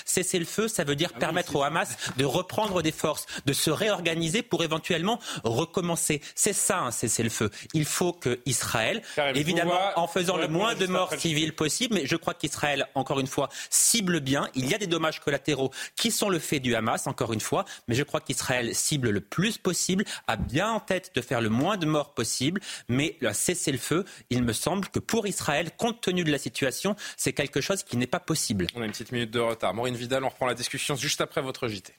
Cesser 0.05 0.39
le 0.39 0.45
feu, 0.45 0.69
ça 0.69 0.85
veut 0.85 0.97
dire 0.97 1.11
ah 1.15 1.19
permettre 1.19 1.57
au 1.57 1.63
Hamas 1.63 1.97
de 2.17 2.25
reprendre 2.25 2.83
des 2.83 2.93
forces, 2.93 3.27
de 3.47 3.53
se 3.53 3.71
réorganiser 3.71 4.43
pour 4.43 4.65
éventuellement 4.65 5.19
recommencer. 5.45 6.21
C'est 6.35 6.53
ça, 6.53 6.81
un 6.81 6.91
cesser 6.91 7.23
le 7.23 7.31
feu. 7.31 7.51
Il 7.73 7.85
faut 7.85 8.13
que 8.13 8.41
Israël, 8.47 9.03
évidemment, 9.35 9.79
en 9.97 10.07
faisant 10.07 10.37
le 10.37 10.49
moins 10.49 10.75
de 10.75 10.87
morts 10.87 11.13
civiles 11.15 11.55
possible, 11.55 11.95
mais 11.95 12.07
je 12.07 12.17
crois 12.17 12.35
qu'Israël, 12.35 12.87
encore 12.95 13.21
une 13.21 13.27
fois, 13.27 13.49
cible 13.71 14.21
bien. 14.21 14.49
Il 14.55 14.69
y 14.69 14.75
a 14.75 14.79
des 14.79 14.87
dommages 14.87 15.21
collatéraux 15.21 15.71
qui 15.97 16.11
sont 16.11 16.29
le 16.29 16.39
fait 16.39 16.61
du 16.61 16.75
Hamas, 16.75 17.07
encore 17.07 17.33
une 17.33 17.41
fois, 17.41 17.65
mais 17.89 17.95
je 17.95 18.03
crois 18.03 18.21
qu'Israël 18.21 18.75
cible 18.75 19.11
le 19.11 19.21
plus 19.21 19.59
possible, 19.59 20.05
a 20.27 20.37
bien 20.37 20.71
en 20.71 20.81
tête 20.81 21.13
de 21.15 21.21
faire 21.21 21.41
le 21.41 21.49
moins 21.49 21.77
de 21.77 21.87
morts 21.87 22.15
possible, 22.15 22.61
mais 22.89 23.17
le 23.21 23.33
cessez-le-feu, 23.33 24.05
il 24.31 24.43
me 24.43 24.53
semble 24.53 24.89
que 24.89 24.99
pour 24.99 25.27
Israël, 25.27 25.71
compte 25.77 26.01
tenu 26.01 26.25
de 26.25 26.31
la 26.31 26.39
situation, 26.39 26.97
c'est 27.17 27.33
quelque 27.33 27.61
chose 27.61 27.83
qui 27.83 27.97
n'est 27.97 28.07
pas 28.07 28.21
possible. 28.21 28.67
On 28.75 28.83
a 28.83 28.87
une 28.87 28.93
petite 28.93 29.13
minute 29.13 29.31
de 29.31 29.34
retard. 29.41 29.75
Maureen 29.75 29.95
Vidal, 29.95 30.25
on 30.25 30.29
reprend 30.29 30.47
la 30.47 30.55
discussion 30.55 30.97
juste 30.97 31.21
après 31.21 31.43
votre 31.43 31.69
JT. 31.69 31.95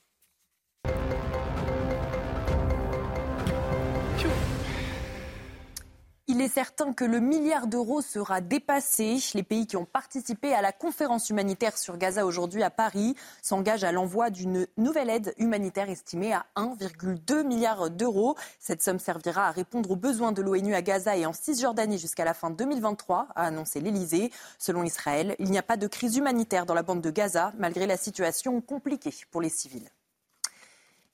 Il 6.37 6.41
est 6.41 6.49
certain 6.49 6.91
que 6.91 7.05
le 7.05 7.21
milliard 7.21 7.65
d'euros 7.65 8.01
sera 8.01 8.41
dépassé. 8.41 9.19
Les 9.35 9.43
pays 9.43 9.67
qui 9.67 9.77
ont 9.77 9.85
participé 9.85 10.53
à 10.53 10.61
la 10.61 10.73
conférence 10.73 11.29
humanitaire 11.29 11.77
sur 11.77 11.97
Gaza 11.97 12.25
aujourd'hui 12.25 12.61
à 12.61 12.69
Paris 12.69 13.15
s'engagent 13.41 13.85
à 13.85 13.93
l'envoi 13.93 14.31
d'une 14.31 14.67
nouvelle 14.75 15.09
aide 15.09 15.33
humanitaire 15.37 15.89
estimée 15.89 16.33
à 16.33 16.45
1,2 16.57 17.47
milliard 17.47 17.89
d'euros. 17.89 18.35
Cette 18.59 18.83
somme 18.83 18.99
servira 18.99 19.47
à 19.47 19.51
répondre 19.51 19.91
aux 19.91 19.95
besoins 19.95 20.33
de 20.33 20.41
l'ONU 20.41 20.75
à 20.75 20.81
Gaza 20.81 21.15
et 21.15 21.25
en 21.25 21.31
Cisjordanie 21.31 21.99
jusqu'à 21.99 22.25
la 22.25 22.33
fin 22.33 22.49
2023, 22.49 23.29
a 23.33 23.45
annoncé 23.45 23.79
l'Elysée. 23.79 24.29
Selon 24.59 24.83
Israël, 24.83 25.37
il 25.39 25.49
n'y 25.49 25.57
a 25.57 25.63
pas 25.63 25.77
de 25.77 25.87
crise 25.87 26.17
humanitaire 26.17 26.65
dans 26.65 26.73
la 26.73 26.83
bande 26.83 26.99
de 26.99 27.11
Gaza, 27.11 27.53
malgré 27.57 27.87
la 27.87 27.95
situation 27.95 28.59
compliquée 28.59 29.13
pour 29.31 29.39
les 29.39 29.47
civils. 29.47 29.89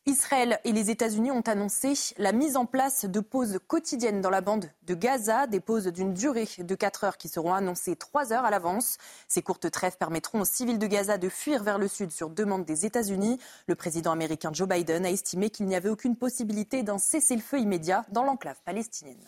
Israël 0.07 0.59
et 0.63 0.71
les 0.71 0.89
États-Unis 0.89 1.29
ont 1.29 1.41
annoncé 1.41 1.93
la 2.17 2.31
mise 2.31 2.57
en 2.57 2.65
place 2.65 3.05
de 3.05 3.19
pauses 3.19 3.59
quotidiennes 3.67 4.19
dans 4.19 4.31
la 4.31 4.41
bande 4.41 4.71
de 4.81 4.95
Gaza, 4.95 5.45
des 5.45 5.59
pauses 5.59 5.85
d'une 5.85 6.15
durée 6.15 6.47
de 6.57 6.73
4 6.73 7.03
heures 7.03 7.17
qui 7.17 7.29
seront 7.29 7.53
annoncées 7.53 7.95
3 7.95 8.33
heures 8.33 8.43
à 8.43 8.49
l'avance. 8.49 8.97
Ces 9.27 9.43
courtes 9.43 9.69
trêves 9.69 9.97
permettront 9.97 10.41
aux 10.41 10.45
civils 10.45 10.79
de 10.79 10.87
Gaza 10.87 11.19
de 11.19 11.29
fuir 11.29 11.61
vers 11.61 11.77
le 11.77 11.87
sud 11.87 12.09
sur 12.09 12.31
demande 12.31 12.65
des 12.65 12.87
États-Unis. 12.87 13.39
Le 13.67 13.75
président 13.75 14.11
américain 14.11 14.49
Joe 14.51 14.67
Biden 14.67 15.05
a 15.05 15.11
estimé 15.11 15.51
qu'il 15.51 15.67
n'y 15.67 15.75
avait 15.75 15.89
aucune 15.89 16.15
possibilité 16.15 16.81
d'un 16.81 16.97
cessez-le-feu 16.97 17.59
immédiat 17.59 18.03
dans 18.09 18.23
l'enclave 18.23 18.59
palestinienne. 18.65 19.23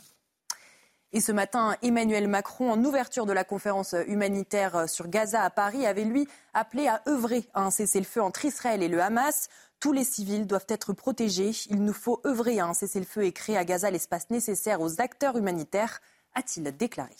Et 1.15 1.21
ce 1.21 1.31
matin, 1.31 1.77
Emmanuel 1.83 2.27
Macron, 2.27 2.71
en 2.71 2.83
ouverture 2.83 3.27
de 3.27 3.33
la 3.33 3.43
conférence 3.43 3.93
humanitaire 4.07 4.89
sur 4.89 5.07
Gaza 5.07 5.43
à 5.43 5.51
Paris, 5.51 5.85
avait 5.85 6.05
lui 6.05 6.27
appelé 6.55 6.87
à 6.87 7.03
œuvrer 7.07 7.47
à 7.53 7.61
un 7.61 7.69
cessez-le-feu 7.69 8.23
entre 8.23 8.45
Israël 8.45 8.81
et 8.81 8.87
le 8.87 8.99
Hamas. 8.99 9.47
Tous 9.83 9.91
les 9.91 10.05
civils 10.05 10.47
doivent 10.47 10.65
être 10.69 10.93
protégés. 10.93 11.51
Il 11.69 11.83
nous 11.83 11.91
faut 11.91 12.21
œuvrer 12.25 12.57
à 12.61 12.67
un 12.67 12.73
cessez-le-feu 12.73 13.25
et 13.25 13.33
créer 13.33 13.57
à 13.57 13.65
Gaza 13.65 13.91
l'espace 13.91 14.29
nécessaire 14.29 14.79
aux 14.79 15.01
acteurs 15.01 15.35
humanitaires, 15.35 15.99
a-t-il 16.35 16.63
déclaré. 16.77 17.13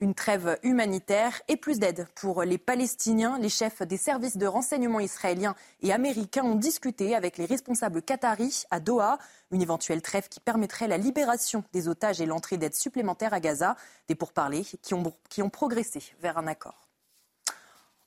Une 0.00 0.16
trêve 0.16 0.58
humanitaire 0.64 1.40
et 1.46 1.56
plus 1.56 1.78
d'aide 1.78 2.08
pour 2.16 2.42
les 2.42 2.58
Palestiniens. 2.58 3.38
Les 3.38 3.50
chefs 3.50 3.82
des 3.82 3.98
services 3.98 4.36
de 4.36 4.46
renseignement 4.46 4.98
israéliens 4.98 5.54
et 5.80 5.92
américains 5.92 6.42
ont 6.42 6.56
discuté 6.56 7.14
avec 7.14 7.38
les 7.38 7.46
responsables 7.46 8.02
qataris 8.02 8.64
à 8.72 8.80
Doha. 8.80 9.18
Une 9.52 9.62
éventuelle 9.62 10.02
trêve 10.02 10.28
qui 10.28 10.40
permettrait 10.40 10.88
la 10.88 10.98
libération 10.98 11.62
des 11.72 11.86
otages 11.86 12.20
et 12.20 12.26
l'entrée 12.26 12.56
d'aide 12.56 12.74
supplémentaire 12.74 13.32
à 13.32 13.38
Gaza. 13.38 13.76
Des 14.08 14.16
pourparlers 14.16 14.64
qui 14.64 14.96
qui 15.28 15.42
ont 15.42 15.50
progressé 15.50 16.02
vers 16.20 16.36
un 16.36 16.48
accord. 16.48 16.81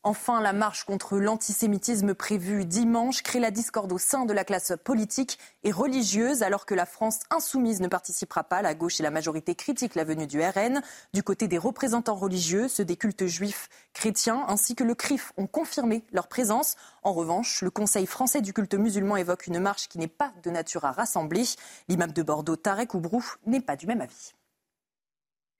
Enfin, 0.08 0.40
la 0.40 0.54
marche 0.54 0.84
contre 0.84 1.18
l'antisémitisme 1.18 2.14
prévue 2.14 2.64
dimanche 2.64 3.24
crée 3.24 3.40
la 3.40 3.50
discorde 3.50 3.92
au 3.92 3.98
sein 3.98 4.26
de 4.26 4.34
la 4.34 4.44
classe 4.44 4.74
politique 4.84 5.40
et 5.64 5.72
religieuse, 5.72 6.44
alors 6.44 6.68
que 6.68 6.76
la 6.76 6.86
France 6.86 7.22
insoumise 7.32 7.82
ne 7.82 7.88
participera 7.88 8.44
pas. 8.44 8.62
La 8.62 8.76
gauche 8.76 9.00
et 9.00 9.04
la 9.04 9.10
majorité 9.10 9.56
critiquent 9.56 9.96
la 9.96 10.04
venue 10.04 10.28
du 10.28 10.40
RN. 10.40 10.84
Du 11.16 11.24
côté 11.24 11.48
des 11.48 11.58
représentants 11.58 12.14
religieux, 12.14 12.68
ceux 12.68 12.86
des 12.86 12.98
cultes 12.98 13.26
juifs 13.26 13.68
chrétiens 13.94 14.46
ainsi 14.48 14.76
que 14.76 14.84
le 14.84 14.94
CRIF 14.94 15.34
ont 15.38 15.48
confirmé 15.48 16.04
leur 16.14 16.28
présence. 16.28 16.76
En 17.02 17.14
revanche, 17.14 17.64
le 17.64 17.72
Conseil 17.72 18.06
français 18.06 18.42
du 18.42 18.54
culte 18.54 18.76
musulman 18.76 19.18
évoque 19.18 19.48
une 19.48 19.58
marche 19.58 19.88
qui 19.88 19.98
n'est 19.98 20.08
pas 20.08 20.34
de 20.44 20.52
nature 20.52 20.86
à 20.86 20.92
rassembler. 20.92 21.46
L'imam 21.90 22.12
de 22.12 22.22
Bordeaux, 22.22 22.58
Tarek 22.58 22.94
Oubrou, 22.94 23.26
n'est 23.48 23.60
pas 23.60 23.76
du 23.76 23.88
même 23.88 24.02
avis. 24.02 24.34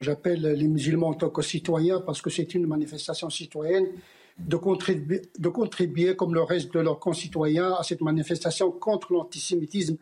J'appelle 0.02 0.44
les 0.44 0.68
musulmans 0.68 1.08
en 1.08 1.14
tant 1.16 1.32
que 1.32 1.42
citoyens 1.42 2.00
parce 2.00 2.22
que 2.22 2.30
c'est 2.30 2.54
une 2.54 2.68
manifestation 2.68 3.32
citoyenne 3.32 3.88
de 4.38 4.58
contribuer, 4.58 6.16
comme 6.16 6.34
le 6.34 6.44
reste 6.44 6.74
de 6.74 6.80
leurs 6.80 7.00
concitoyens, 7.00 7.74
à 7.74 7.84
cette 7.84 8.02
manifestation 8.02 8.72
contre 8.72 9.14
l'antisémitisme 9.14 9.98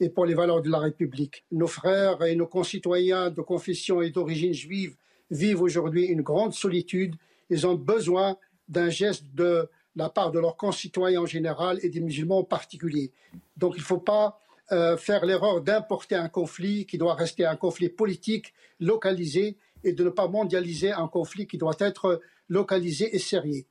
et 0.00 0.08
pour 0.08 0.26
les 0.26 0.34
valeurs 0.34 0.60
de 0.60 0.70
la 0.70 0.78
République. 0.78 1.44
Nos 1.52 1.68
frères 1.68 2.22
et 2.22 2.34
nos 2.34 2.46
concitoyens 2.46 3.30
de 3.30 3.40
confession 3.40 4.02
et 4.02 4.10
d'origine 4.10 4.52
juive 4.52 4.96
vivent 5.30 5.62
aujourd'hui 5.62 6.04
une 6.04 6.22
grande 6.22 6.52
solitude. 6.52 7.14
Ils 7.48 7.66
ont 7.66 7.74
besoin 7.74 8.36
d'un 8.68 8.90
geste 8.90 9.24
de 9.34 9.68
la 9.94 10.10
part 10.10 10.30
de 10.32 10.40
leurs 10.40 10.56
concitoyens 10.56 11.22
en 11.22 11.26
général 11.26 11.78
et 11.82 11.88
des 11.88 12.00
musulmans 12.00 12.38
en 12.38 12.44
particulier. 12.44 13.12
Donc 13.56 13.74
il 13.76 13.80
ne 13.80 13.84
faut 13.84 13.98
pas 13.98 14.40
euh, 14.72 14.96
faire 14.96 15.24
l'erreur 15.24 15.62
d'importer 15.62 16.16
un 16.16 16.28
conflit 16.28 16.86
qui 16.86 16.98
doit 16.98 17.14
rester 17.14 17.46
un 17.46 17.56
conflit 17.56 17.88
politique 17.88 18.52
localisé 18.80 19.56
et 19.84 19.92
de 19.92 20.04
ne 20.04 20.10
pas 20.10 20.28
mondialiser 20.28 20.90
un 20.90 21.08
conflit 21.08 21.46
qui 21.46 21.56
doit 21.56 21.76
être 21.78 22.20
localisé 22.48 23.14
et 23.14 23.18
sérieux 23.18 23.64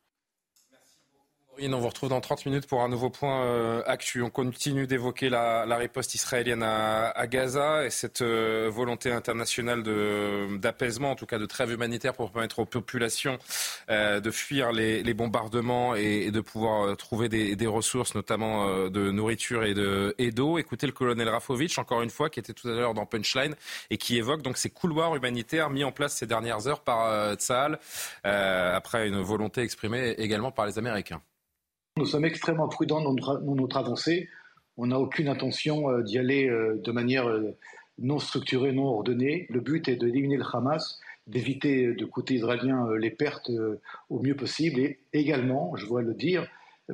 on 1.61 1.79
vous 1.79 1.87
retrouve 1.87 2.09
dans 2.09 2.21
30 2.21 2.45
minutes 2.45 2.67
pour 2.67 2.81
un 2.81 2.89
nouveau 2.89 3.09
point 3.09 3.43
euh, 3.43 3.81
actu. 3.85 4.21
On 4.21 4.29
continue 4.29 4.87
d'évoquer 4.87 5.29
la, 5.29 5.65
la, 5.65 5.77
riposte 5.77 6.13
israélienne 6.15 6.63
à, 6.63 7.09
à, 7.09 7.27
Gaza 7.27 7.85
et 7.85 7.89
cette 7.89 8.21
euh, 8.21 8.69
volonté 8.71 9.11
internationale 9.11 9.83
d'apaisement, 10.59 11.11
en 11.11 11.15
tout 11.15 11.25
cas 11.25 11.39
de 11.39 11.45
trêve 11.45 11.71
humanitaire 11.71 12.13
pour 12.13 12.31
permettre 12.31 12.59
aux 12.59 12.65
populations 12.65 13.37
euh, 13.89 14.19
de 14.19 14.31
fuir 14.31 14.71
les, 14.71 15.03
les 15.03 15.13
bombardements 15.13 15.95
et, 15.95 16.25
et, 16.27 16.31
de 16.31 16.41
pouvoir 16.41 16.85
euh, 16.85 16.95
trouver 16.95 17.29
des, 17.29 17.55
des 17.55 17.67
ressources, 17.67 18.15
notamment 18.15 18.67
euh, 18.67 18.89
de 18.89 19.11
nourriture 19.11 19.63
et 19.63 20.31
d'eau. 20.31 20.57
Écoutez 20.57 20.87
le 20.87 20.93
colonel 20.93 21.29
Rafovitch, 21.29 21.77
encore 21.77 22.01
une 22.01 22.09
fois, 22.09 22.29
qui 22.29 22.39
était 22.39 22.53
tout 22.53 22.67
à 22.67 22.71
l'heure 22.71 22.93
dans 22.93 23.05
Punchline 23.05 23.55
et 23.89 23.97
qui 23.97 24.17
évoque 24.17 24.41
donc 24.41 24.57
ces 24.57 24.69
couloirs 24.69 25.15
humanitaires 25.15 25.69
mis 25.69 25.83
en 25.83 25.91
place 25.91 26.15
ces 26.15 26.27
dernières 26.27 26.67
heures 26.67 26.81
par 26.81 27.35
Tsahal, 27.35 27.79
après 28.23 29.07
une 29.07 29.21
volonté 29.21 29.61
exprimée 29.61 30.11
également 30.17 30.51
par 30.51 30.65
les 30.65 30.77
Américains. 30.77 31.21
Nous 31.97 32.05
sommes 32.05 32.25
extrêmement 32.25 32.67
prudents 32.67 32.99
dans 32.99 33.13
notre, 33.13 33.77
avancée. 33.77 34.27
On 34.75 34.87
n'a 34.87 34.99
aucune 34.99 35.29
intention 35.29 35.89
euh, 35.89 36.01
d'y 36.01 36.17
aller 36.17 36.49
euh, 36.49 36.75
de 36.83 36.91
manière 36.91 37.29
euh, 37.29 37.55
non 37.99 38.19
structurée, 38.19 38.73
non 38.73 38.83
ordonnée. 38.87 39.45
Le 39.49 39.61
but 39.61 39.87
est 39.87 39.95
d'éliminer 39.95 40.35
le 40.35 40.43
Hamas, 40.51 40.99
d'éviter 41.25 41.93
de 41.93 42.03
côté 42.03 42.33
israélien 42.33 42.89
les 42.99 43.11
pertes 43.11 43.49
au 44.09 44.19
mieux 44.19 44.35
possible 44.35 44.81
et 44.81 44.99
également, 45.13 45.73
je 45.77 45.85
dois 45.85 46.01
le 46.01 46.13
dire, 46.13 46.45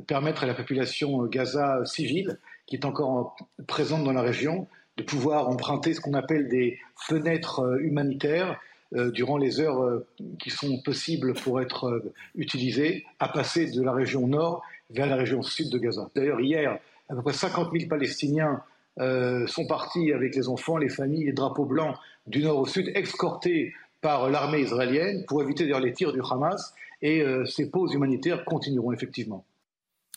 permettre 0.06 0.44
à 0.44 0.46
la 0.46 0.54
population 0.54 1.26
Gaza 1.26 1.84
civile, 1.84 2.38
qui 2.66 2.76
est 2.76 2.84
encore 2.84 3.36
présente 3.66 4.04
dans 4.04 4.12
la 4.12 4.22
région, 4.22 4.68
de 4.98 5.02
pouvoir 5.02 5.48
emprunter 5.48 5.94
ce 5.94 6.00
qu'on 6.00 6.14
appelle 6.14 6.48
des 6.48 6.78
fenêtres 6.94 7.80
humanitaires 7.80 8.60
durant 8.92 9.36
les 9.36 9.58
heures 9.60 10.02
qui 10.38 10.50
sont 10.50 10.80
possibles 10.82 11.34
pour 11.34 11.60
être 11.60 12.02
utilisées, 12.36 13.04
à 13.18 13.28
passer 13.28 13.68
de 13.70 13.82
la 13.82 13.92
région 13.92 14.28
nord 14.28 14.62
vers 14.92 15.06
la 15.06 15.16
région 15.16 15.42
sud 15.42 15.70
de 15.70 15.78
Gaza. 15.78 16.10
D'ailleurs, 16.14 16.40
hier, 16.40 16.78
à 17.08 17.14
peu 17.14 17.22
près 17.22 17.32
50 17.32 17.70
000 17.72 17.88
Palestiniens 17.88 18.62
sont 18.98 19.66
partis 19.66 20.12
avec 20.12 20.34
les 20.34 20.48
enfants, 20.48 20.76
les 20.76 20.90
familles, 20.90 21.24
les 21.24 21.32
drapeaux 21.32 21.64
blancs 21.64 21.96
du 22.26 22.42
nord 22.42 22.58
au 22.58 22.66
sud, 22.66 22.90
escortés 22.94 23.72
par 24.00 24.28
l'armée 24.28 24.60
israélienne 24.60 25.24
pour 25.26 25.42
éviter 25.42 25.64
d'ailleurs 25.64 25.80
les 25.80 25.92
tirs 25.92 26.12
du 26.12 26.20
Hamas. 26.30 26.74
Et 27.00 27.24
ces 27.46 27.70
pauses 27.70 27.94
humanitaires 27.94 28.44
continueront 28.44 28.92
effectivement. 28.92 29.44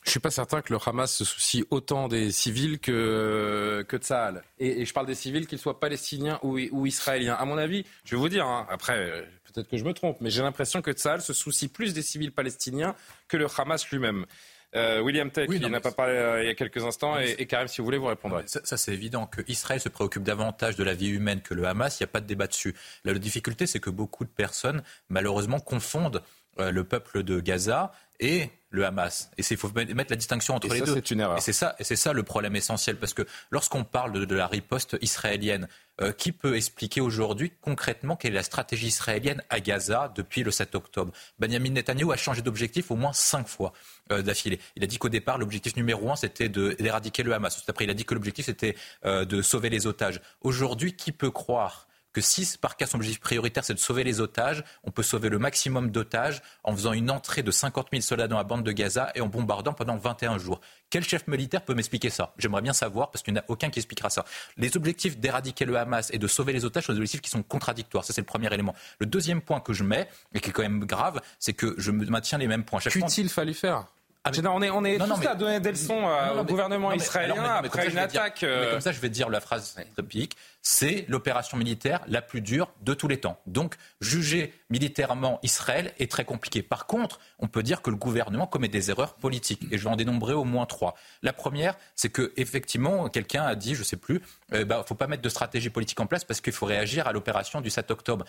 Je 0.06 0.10
ne 0.10 0.12
suis 0.12 0.20
pas 0.20 0.30
certain 0.30 0.62
que 0.62 0.72
le 0.72 0.78
Hamas 0.86 1.12
se 1.12 1.26
soucie 1.26 1.66
autant 1.72 2.08
des 2.08 2.32
civils 2.32 2.78
que, 2.78 3.84
que 3.88 3.98
de 3.98 4.04
Sahel. 4.04 4.44
Et, 4.60 4.86
je 4.86 4.94
parle 4.94 5.08
des 5.08 5.16
civils, 5.16 5.48
qu'ils 5.48 5.58
soient 5.58 5.80
palestiniens 5.80 6.40
ou, 6.44 6.86
israéliens. 6.86 7.34
À 7.34 7.44
mon 7.46 7.58
avis, 7.58 7.86
je 8.04 8.16
vais 8.16 8.22
vous 8.22 8.30
dire, 8.30 8.46
hein, 8.46 8.68
après, 8.70 9.28
peut-être 9.52 9.68
que 9.68 9.78
je 9.78 9.84
me 9.84 9.94
trompe, 9.94 10.18
mais 10.22 10.30
j'ai 10.30 10.44
l'impression 10.44 10.84
que 10.84 10.92
Tsahal 10.92 11.22
se 11.22 11.34
soucie 11.34 11.70
plus 11.70 11.96
des 11.96 12.04
civils 12.04 12.32
palestiniens 12.32 12.96
que 13.28 13.36
le 13.36 13.48
Hamas 13.58 13.90
lui-même. 13.90 14.28
Euh, 14.76 15.02
William 15.02 15.32
Tech, 15.32 15.50
qui 15.50 15.70
n'a 15.70 15.80
pas 15.80 15.92
parlé 15.92 16.14
euh, 16.14 16.44
il 16.44 16.48
y 16.48 16.50
a 16.50 16.54
quelques 16.54 16.84
instants, 16.84 17.18
et, 17.20 17.36
et, 17.38 17.46
Karim, 17.46 17.68
si 17.68 17.80
vous 17.80 17.86
voulez, 17.86 17.98
vous 17.98 18.08
répondrez. 18.08 18.44
Ça, 18.46 18.60
ça 18.64 18.78
c'est 18.78 18.94
évident 18.94 19.28
qu'Israël 19.28 19.80
se 19.80 19.90
préoccupe 19.90 20.24
davantage 20.24 20.76
de 20.76 20.84
la 20.84 20.94
vie 20.94 21.10
humaine 21.10 21.42
que 21.42 21.54
le 21.54 21.66
Hamas, 21.66 22.00
il 22.00 22.04
n'y 22.04 22.06
a 22.06 22.12
pas 22.12 22.22
de 22.22 22.28
débat 22.28 22.48
dessus. 22.48 22.76
la 23.06 23.14
difficulté, 23.14 23.68
c'est 23.68 23.80
que 23.80 23.90
beaucoup 23.90 24.26
de 24.26 24.30
personnes, 24.30 24.84
malheureusement, 25.10 25.60
confondent 25.60 26.22
euh, 26.60 26.72
le 26.72 26.84
peuple 26.84 27.24
de 27.24 27.40
Gaza 27.40 27.92
et 28.20 28.50
le 28.76 28.86
Hamas. 28.86 29.32
Et 29.38 29.44
il 29.50 29.58
faut 29.58 29.72
mettre 29.74 30.12
la 30.12 30.16
distinction 30.16 30.56
entre 30.56 30.72
les 30.72 30.82
deux. 30.82 30.94
C'est 30.94 31.12
une 31.12 31.22
erreur. 31.22 31.38
Et 31.38 31.42
c'est 31.42 31.54
ça, 31.54 31.76
et 31.80 31.84
c'est 31.84 31.96
ça 31.96 32.14
le 32.14 32.24
problème 32.24 32.56
essentiel, 32.56 32.98
parce 32.98 33.14
que 33.14 33.24
lorsqu'on 33.50 33.84
parle 33.84 34.26
de, 34.26 34.36
la 34.36 34.48
riposte 34.48 34.98
israélienne, 35.02 35.68
euh, 36.02 36.12
qui 36.12 36.34
peut 36.34 36.58
expliquer 36.58 37.00
aujourd'hui 37.00 37.54
concrètement 37.62 38.18
quelle 38.18 38.34
est 38.34 38.36
la 38.36 38.44
stratégie 38.44 38.88
israélienne 38.88 39.42
à 39.50 39.62
Gaza 39.62 40.12
depuis 40.14 40.44
le 40.44 40.52
7 40.52 40.76
octobre? 40.76 41.14
Benjamin 41.40 41.70
Netanyahu 41.70 42.12
a 42.12 42.18
changé 42.18 42.42
d'objectif 42.42 42.92
au 42.92 42.98
moins 42.98 43.14
cinq 43.14 43.48
fois 43.48 43.72
euh, 44.12 44.22
d'affilée. 44.22 44.60
Il 44.76 44.84
a 44.84 44.88
dit 44.88 44.98
qu'au 44.98 45.10
départ, 45.10 45.38
l'objectif 45.38 45.76
numéro 45.78 46.12
un, 46.12 46.18
c'était 46.18 46.50
d'éradiquer 46.50 47.24
le 47.24 47.34
Hamas. 47.34 47.64
après, 47.68 47.86
il 47.86 47.90
a 47.90 47.94
dit 47.94 48.04
que 48.06 48.14
l'objectif, 48.14 48.46
c'était 48.46 48.76
de 49.04 49.42
sauver 49.42 49.70
les 49.70 49.88
otages. 49.88 50.20
Aujourd'hui, 50.42 50.96
qui 50.96 51.12
peut 51.12 51.32
croire 51.32 51.88
que 52.15 52.21
si 52.21 52.58
par 52.58 52.78
cas 52.78 52.88
son 52.88 52.95
objectif 52.95 53.19
prioritaire 53.19 53.65
c'est 53.65 53.73
de 53.73 53.80
sauver 53.80 54.06
les 54.06 54.21
otages, 54.21 54.63
on 54.86 54.91
peut 54.91 55.04
sauver 55.04 55.28
le 55.28 55.38
maximum 55.38 55.91
d'otages 55.91 56.41
en 56.63 56.73
faisant 56.73 56.93
une 56.93 57.12
entrée 57.12 57.43
de 57.43 57.51
50 57.51 57.89
000 57.91 58.01
soldats 58.01 58.30
dans 58.30 58.38
la 58.38 58.45
bande 58.45 58.63
de 58.63 58.71
Gaza 58.71 59.12
et 59.15 59.21
en 59.21 59.28
bombardant 59.28 59.73
pendant 59.73 59.97
21 59.97 60.38
jours. 60.38 60.62
Quel 60.89 61.04
chef 61.04 61.28
militaire 61.28 61.65
peut 61.65 61.73
m'expliquer 61.73 62.10
ça? 62.10 62.34
J'aimerais 62.38 62.62
bien 62.62 62.71
savoir 62.71 63.12
parce 63.12 63.21
qu'il 63.21 63.34
n'y 63.34 63.39
en 63.41 63.43
a 63.43 63.45
aucun 63.49 63.69
qui 63.69 63.80
expliquera 63.80 64.10
ça. 64.10 64.23
Les 64.56 64.78
objectifs 64.78 65.17
d'éradiquer 65.17 65.65
le 65.65 65.75
Hamas 65.78 66.10
et 66.13 66.17
de 66.17 66.28
sauver 66.28 66.54
les 66.54 66.63
otages 66.63 66.86
sont 66.86 66.93
des 66.93 66.99
objectifs 66.99 67.19
qui 67.19 67.30
sont 67.30 67.43
contradictoires. 67.43 68.06
Ça 68.06 68.13
c'est 68.13 68.21
le 68.21 68.25
premier 68.25 68.47
élément. 68.54 68.73
Le 68.99 69.08
deuxième 69.08 69.41
point 69.41 69.60
que 69.60 69.73
je 69.73 69.84
mets 69.84 70.08
et 70.34 70.39
qui 70.39 70.51
est 70.51 70.54
quand 70.54 70.62
même 70.62 70.86
grave, 70.86 71.19
c'est 71.38 71.54
que 71.54 71.75
je 71.78 71.91
maintiens 71.91 72.38
les 72.38 72.47
mêmes 72.47 72.63
points. 72.63 72.80
Qu'eût-il 72.80 73.28
fallu 73.28 73.54
faire? 73.54 73.88
Ah, 74.28 74.32
on 74.50 74.62
est, 74.64 74.72
on 74.72 74.84
est 74.84 74.98
tous 74.98 75.28
à 75.28 75.36
donner 75.36 75.60
des 75.60 75.70
leçons 75.70 76.02
euh, 76.08 76.42
au 76.42 76.44
gouvernement 76.44 76.92
israélien 76.92 77.44
après 77.44 77.88
une 77.92 77.98
attaque. 78.00 78.42
Euh, 78.42 78.72
comme 78.72 78.82
ça, 78.82 78.92
je 78.92 79.00
vais 79.00 79.10
dire 79.10 79.30
la 79.30 79.40
phrase 79.40 79.76
typique. 79.96 80.36
C'est 80.64 81.06
l'opération 81.10 81.58
militaire 81.58 82.00
la 82.08 82.24
plus 82.24 82.42
dure 82.42 82.72
de 82.82 82.96
tous 82.96 83.08
les 83.08 83.20
temps. 83.20 83.40
Donc, 83.46 83.76
juger 84.02 84.52
militairement 84.72 85.40
Israël 85.44 85.94
est 86.00 86.10
très 86.10 86.26
compliqué. 86.26 86.64
Par 86.64 86.88
contre, 86.88 87.20
on 87.38 87.48
peut 87.48 87.62
dire 87.62 87.84
que 87.84 87.92
le 87.92 87.98
gouvernement 87.98 88.48
commet 88.48 88.68
des 88.68 88.90
erreurs 88.90 89.14
politiques. 89.14 89.62
Et 89.70 89.78
je 89.78 89.84
vais 89.84 89.92
en 89.92 89.96
dénombrer 89.96 90.34
au 90.34 90.44
moins 90.44 90.66
trois. 90.66 90.96
La 91.22 91.32
première, 91.32 91.78
c'est 91.96 92.10
que 92.10 92.34
effectivement, 92.36 93.10
quelqu'un 93.10 93.44
a 93.44 93.54
dit, 93.54 93.76
je 93.76 93.82
ne 93.82 93.86
sais 93.86 93.98
plus, 93.98 94.24
il 94.50 94.56
euh, 94.56 94.60
ne 94.62 94.64
bah, 94.64 94.84
faut 94.88 94.96
pas 94.96 95.06
mettre 95.06 95.22
de 95.22 95.30
stratégie 95.30 95.70
politique 95.70 96.00
en 96.00 96.08
place 96.08 96.24
parce 96.24 96.42
qu'il 96.42 96.54
faut 96.54 96.66
réagir 96.66 97.06
à 97.06 97.14
l'opération 97.14 97.62
du 97.62 97.70
7 97.70 97.92
octobre. 97.92 98.26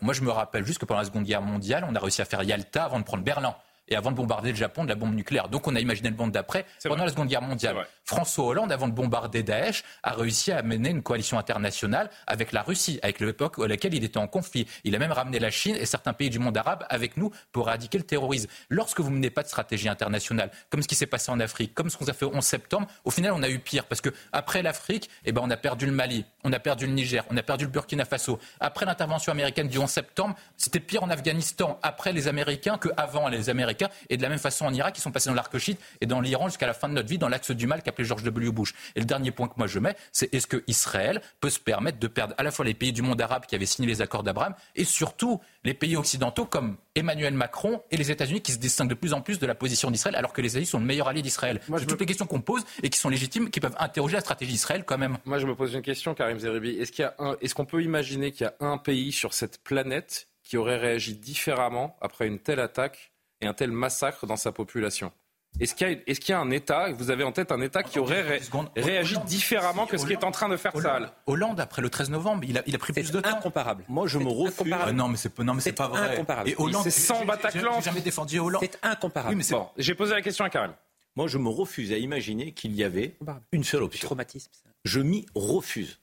moi, 0.00 0.14
je 0.14 0.20
me 0.20 0.30
rappelle 0.30 0.64
juste 0.64 0.78
que 0.78 0.84
pendant 0.84 1.00
la 1.00 1.06
Seconde 1.06 1.24
Guerre 1.24 1.42
mondiale, 1.42 1.84
on 1.88 1.96
a 1.96 1.98
réussi 1.98 2.22
à 2.22 2.24
faire 2.24 2.44
Yalta 2.44 2.84
avant 2.84 3.00
de 3.00 3.04
prendre 3.04 3.24
Berlin 3.24 3.56
et 3.90 3.96
avant 3.96 4.10
de 4.10 4.16
bombarder 4.16 4.50
le 4.50 4.56
Japon 4.56 4.84
de 4.84 4.88
la 4.88 4.94
bombe 4.94 5.14
nucléaire. 5.14 5.48
Donc 5.48 5.66
on 5.66 5.74
a 5.74 5.80
imaginé 5.80 6.10
le 6.10 6.16
monde 6.16 6.32
d'après 6.32 6.64
pendant 6.84 7.04
la 7.04 7.10
Seconde 7.10 7.28
Guerre 7.28 7.42
mondiale. 7.42 7.76
François 8.04 8.46
Hollande, 8.46 8.72
avant 8.72 8.88
de 8.88 8.92
bombarder 8.92 9.42
Daesh, 9.42 9.84
a 10.02 10.12
réussi 10.12 10.52
à 10.52 10.62
mener 10.62 10.90
une 10.90 11.02
coalition 11.02 11.38
internationale 11.38 12.10
avec 12.26 12.52
la 12.52 12.62
Russie, 12.62 12.98
avec 13.02 13.20
l'époque 13.20 13.58
à 13.58 13.66
laquelle 13.66 13.94
il 13.94 14.04
était 14.04 14.18
en 14.18 14.26
conflit. 14.26 14.66
Il 14.84 14.94
a 14.94 14.98
même 14.98 15.12
ramené 15.12 15.38
la 15.38 15.50
Chine 15.50 15.76
et 15.76 15.86
certains 15.86 16.12
pays 16.12 16.30
du 16.30 16.38
monde 16.38 16.56
arabe 16.56 16.84
avec 16.88 17.16
nous 17.16 17.30
pour 17.52 17.68
éradiquer 17.68 17.98
le 17.98 18.04
terrorisme. 18.04 18.48
Lorsque 18.68 19.00
vous 19.00 19.10
menez 19.10 19.30
pas 19.30 19.42
de 19.42 19.48
stratégie 19.48 19.88
internationale, 19.88 20.50
comme 20.70 20.82
ce 20.82 20.88
qui 20.88 20.94
s'est 20.94 21.06
passé 21.06 21.30
en 21.30 21.40
Afrique, 21.40 21.74
comme 21.74 21.90
ce 21.90 21.96
qu'on 21.96 22.06
a 22.06 22.12
fait 22.12 22.24
au 22.24 22.34
11 22.34 22.44
septembre, 22.44 22.86
au 23.04 23.10
final 23.10 23.32
on 23.32 23.42
a 23.42 23.48
eu 23.48 23.58
pire 23.58 23.84
parce 23.86 24.00
que 24.00 24.10
après 24.32 24.62
l'Afrique, 24.62 25.08
eh 25.24 25.32
ben 25.32 25.42
on 25.44 25.50
a 25.50 25.56
perdu 25.56 25.86
le 25.86 25.92
Mali, 25.92 26.24
on 26.44 26.52
a 26.52 26.58
perdu 26.58 26.86
le 26.86 26.92
Niger, 26.92 27.24
on 27.30 27.36
a 27.36 27.42
perdu 27.42 27.64
le 27.64 27.70
Burkina 27.70 28.04
Faso. 28.04 28.38
Après 28.60 28.86
l'intervention 28.86 29.32
américaine 29.32 29.68
du 29.68 29.78
11 29.78 29.88
septembre, 29.90 30.34
c'était 30.56 30.80
pire 30.80 31.02
en 31.02 31.10
Afghanistan 31.10 31.78
après 31.82 32.12
les 32.12 32.28
Américains 32.28 32.78
qu'avant 32.78 33.28
les 33.28 33.50
Américains 33.50 33.79
et 34.08 34.16
de 34.16 34.22
la 34.22 34.28
même 34.28 34.38
façon 34.38 34.66
en 34.66 34.74
Irak, 34.74 34.98
ils 34.98 35.00
sont 35.00 35.12
passés 35.12 35.28
dans 35.28 35.34
l'arc-chite 35.34 35.80
et 36.00 36.06
dans 36.06 36.20
l'Iran 36.20 36.48
jusqu'à 36.48 36.66
la 36.66 36.74
fin 36.74 36.88
de 36.88 36.94
notre 36.94 37.08
vie 37.08 37.18
dans 37.18 37.28
l'axe 37.28 37.50
du 37.50 37.66
mal 37.66 37.82
qu'appelait 37.82 38.04
George 38.04 38.22
W. 38.22 38.50
Bush. 38.50 38.74
Et 38.96 39.00
le 39.00 39.06
dernier 39.06 39.30
point 39.30 39.48
que 39.48 39.54
moi 39.56 39.66
je 39.66 39.78
mets, 39.78 39.96
c'est 40.12 40.32
est-ce 40.34 40.46
que 40.46 40.62
Israël 40.66 41.20
peut 41.40 41.50
se 41.50 41.58
permettre 41.58 41.98
de 41.98 42.06
perdre 42.06 42.34
à 42.38 42.42
la 42.42 42.50
fois 42.50 42.64
les 42.64 42.74
pays 42.74 42.92
du 42.92 43.02
monde 43.02 43.20
arabe 43.20 43.46
qui 43.46 43.54
avaient 43.54 43.66
signé 43.66 43.88
les 43.88 44.02
accords 44.02 44.22
d'Abraham 44.22 44.54
et 44.76 44.84
surtout 44.84 45.40
les 45.64 45.74
pays 45.74 45.96
occidentaux 45.96 46.44
comme 46.44 46.76
Emmanuel 46.94 47.34
Macron 47.34 47.82
et 47.90 47.96
les 47.96 48.10
États-Unis 48.10 48.40
qui 48.40 48.52
se 48.52 48.58
distinguent 48.58 48.90
de 48.90 48.94
plus 48.94 49.12
en 49.12 49.20
plus 49.20 49.38
de 49.38 49.46
la 49.46 49.54
position 49.54 49.90
d'Israël 49.90 50.16
alors 50.16 50.32
que 50.32 50.40
les 50.40 50.48
États-Unis 50.50 50.66
sont 50.66 50.80
le 50.80 50.86
meilleur 50.86 51.08
allié 51.08 51.22
d'Israël? 51.22 51.60
C'est 51.78 51.86
toutes 51.86 52.00
les 52.00 52.06
questions 52.06 52.26
qu'on 52.26 52.40
pose 52.40 52.64
et 52.82 52.90
qui 52.90 52.98
sont 52.98 53.08
légitimes, 53.08 53.50
qui 53.50 53.60
peuvent 53.60 53.76
interroger 53.78 54.14
la 54.14 54.20
stratégie 54.20 54.52
d'Israël 54.52 54.84
quand 54.84 54.98
même. 54.98 55.18
Moi 55.24 55.38
je 55.38 55.46
me 55.46 55.54
pose 55.54 55.74
une 55.74 55.82
question, 55.82 56.14
Karim 56.14 56.38
Zeribi. 56.38 56.78
Est-ce 56.78 57.54
qu'on 57.54 57.64
peut 57.64 57.82
imaginer 57.82 58.32
qu'il 58.32 58.44
y 58.44 58.48
a 58.48 58.54
un 58.60 58.78
pays 58.78 59.12
sur 59.12 59.34
cette 59.34 59.62
planète 59.62 60.26
qui 60.42 60.56
aurait 60.56 60.78
réagi 60.78 61.14
différemment 61.14 61.96
après 62.00 62.26
une 62.26 62.38
telle 62.38 62.60
attaque 62.60 63.09
et 63.40 63.46
un 63.46 63.54
tel 63.54 63.72
massacre 63.72 64.26
dans 64.26 64.36
sa 64.36 64.52
population 64.52 65.12
est-ce 65.58 65.74
qu'il 65.74 66.28
y, 66.28 66.32
a 66.32 66.40
un 66.40 66.50
État, 66.50 66.90
vous 66.92 67.10
avez 67.10 67.24
en 67.24 67.32
tête 67.32 67.52
un 67.52 67.60
État 67.60 67.82
qui 67.82 67.98
aurait 67.98 68.40
réagi 68.76 69.18
différemment 69.26 69.86
que 69.86 69.98
ce 69.98 70.06
qui 70.06 70.12
est 70.12 70.24
en 70.24 70.30
train 70.30 70.48
de 70.48 70.56
faire 70.56 70.74
Hollande, 70.74 71.12
Hollande, 71.26 71.60
après 71.60 71.82
le 71.82 71.90
13 71.90 72.10
novembre, 72.10 72.44
il 72.48 72.56
a, 72.56 72.62
il 72.66 72.74
a 72.74 72.78
pris 72.78 72.92
plus 72.92 73.10
de 73.10 73.20
temps. 73.20 73.28
incomparable. 73.28 73.84
Moi, 73.88 74.06
je 74.06 74.18
me 74.18 74.28
refuse. 74.28 74.72
Ah 74.72 74.92
non, 74.92 75.08
mais 75.08 75.16
c'est 75.16 75.36
non, 75.40 75.54
mais 75.54 75.60
c'est 75.60 75.72
pas 75.72 75.88
vrai. 75.88 76.14
Incomparable. 76.14 76.48
Et 76.48 76.54
Hollande, 76.56 76.84
c'est 76.84 76.90
sans 76.90 77.24
Bataclan. 77.24 77.76
J'ai 77.76 77.82
jamais 77.82 78.00
défendu 78.00 78.38
Hollande. 78.38 78.62
C'est 78.62 78.78
incomparable. 78.82 79.34
Oui, 79.34 79.44
mais 79.44 79.56
bon, 79.56 79.68
j'ai 79.76 79.94
posé 79.94 80.14
la 80.14 80.22
question 80.22 80.44
à 80.44 80.50
Karim. 80.50 80.72
Moi, 81.16 81.26
je 81.26 81.38
me 81.38 81.48
refuse 81.48 81.92
à 81.92 81.96
imaginer 81.96 82.52
qu'il 82.52 82.74
y 82.74 82.84
avait 82.84 83.16
une 83.52 83.64
seule 83.64 83.82
option. 83.82 84.06
Traumatisme. 84.06 84.50
Je 84.84 85.00
m'y 85.00 85.26
refuse. 85.34 85.98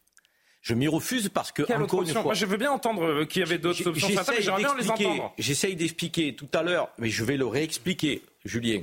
Je 0.67 0.73
m'y 0.73 0.89
refuse 0.89 1.29
parce 1.29 1.53
que. 1.53 1.63
encore 1.81 2.01
une 2.01 2.09
fois, 2.09 2.23
Moi, 2.23 2.33
je 2.33 2.45
veux 2.45 2.57
bien 2.57 2.71
entendre 2.73 3.05
euh, 3.05 3.25
qu'il 3.25 3.39
y 3.39 3.43
avait 3.43 3.57
d'autres 3.57 3.87
options. 3.87 4.09
J'aimerais 4.09 4.41
bien 4.41 4.75
les 4.75 4.91
entendre. 4.91 5.33
J'essaye 5.37 5.77
d'expliquer 5.77 6.35
tout 6.35 6.49
à 6.53 6.61
l'heure, 6.61 6.89
mais 6.97 7.09
je 7.09 7.23
vais 7.23 7.37
le 7.37 7.47
réexpliquer, 7.47 8.21
Julien. 8.43 8.81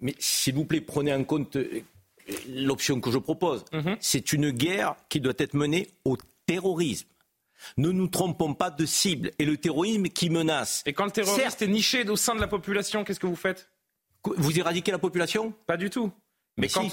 Mais 0.00 0.14
s'il 0.18 0.54
vous 0.54 0.64
plaît, 0.64 0.80
prenez 0.80 1.12
en 1.12 1.22
compte 1.24 1.56
euh, 1.56 1.82
l'option 2.48 3.02
que 3.02 3.10
je 3.10 3.18
propose. 3.18 3.66
Mhm. 3.74 3.98
C'est 4.00 4.32
une 4.32 4.50
guerre 4.50 4.96
qui 5.10 5.20
doit 5.20 5.34
être 5.36 5.52
menée 5.52 5.88
au 6.06 6.16
terrorisme. 6.46 7.08
Ne 7.76 7.90
nous 7.90 8.08
trompons 8.08 8.54
pas 8.54 8.70
de 8.70 8.86
cible. 8.86 9.30
Et 9.38 9.44
le 9.44 9.58
terrorisme 9.58 10.04
qui 10.04 10.30
menace. 10.30 10.82
Et 10.86 10.94
quand 10.94 11.04
le 11.04 11.10
terroriste 11.10 11.60
est 11.60 11.68
niché 11.68 12.08
au 12.08 12.16
sein 12.16 12.34
de 12.34 12.40
la 12.40 12.48
population, 12.48 13.04
qu'est-ce 13.04 13.20
que 13.20 13.26
vous 13.26 13.36
faites? 13.36 13.68
Vous 14.24 14.58
éradiquez 14.58 14.90
la 14.90 14.98
population? 14.98 15.52
Pas 15.66 15.76
du 15.76 15.90
tout. 15.90 16.10
Mais, 16.56 16.68
quand, 16.68 16.88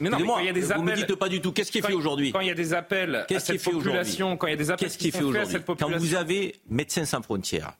mais 0.00 0.10
non, 0.10 0.18
quand 0.18 0.38
il 0.40 0.46
y 0.46 0.48
a 0.48 0.52
des 0.52 0.70
appels, 0.70 0.76
vous 0.76 0.90
me 0.90 0.94
dites 0.94 1.14
pas 1.14 1.28
du 1.28 1.40
tout. 1.40 1.52
Qu'est-ce 1.52 1.72
qui 1.72 1.78
est 1.78 1.86
fait 1.86 1.94
aujourd'hui 1.94 2.32
Quand 2.32 2.40
il 2.40 2.48
y 2.48 2.50
a 2.50 2.54
des 2.54 2.74
appels 2.74 3.26
à 3.28 3.40
cette 3.40 3.62
population, 3.62 4.36
quand 4.36 4.46
il 4.46 4.50
y 4.50 4.54
a 4.54 4.56
des 4.56 4.70
appels 4.70 4.90
qui, 4.90 5.10
sont 5.10 5.32
faits 5.32 5.42
à 5.42 5.44
cette 5.46 5.64
population, 5.64 5.94
quand 5.94 5.98
vous 5.98 6.14
avez 6.14 6.60
Médecins 6.68 7.06
sans 7.06 7.22
frontières, 7.22 7.72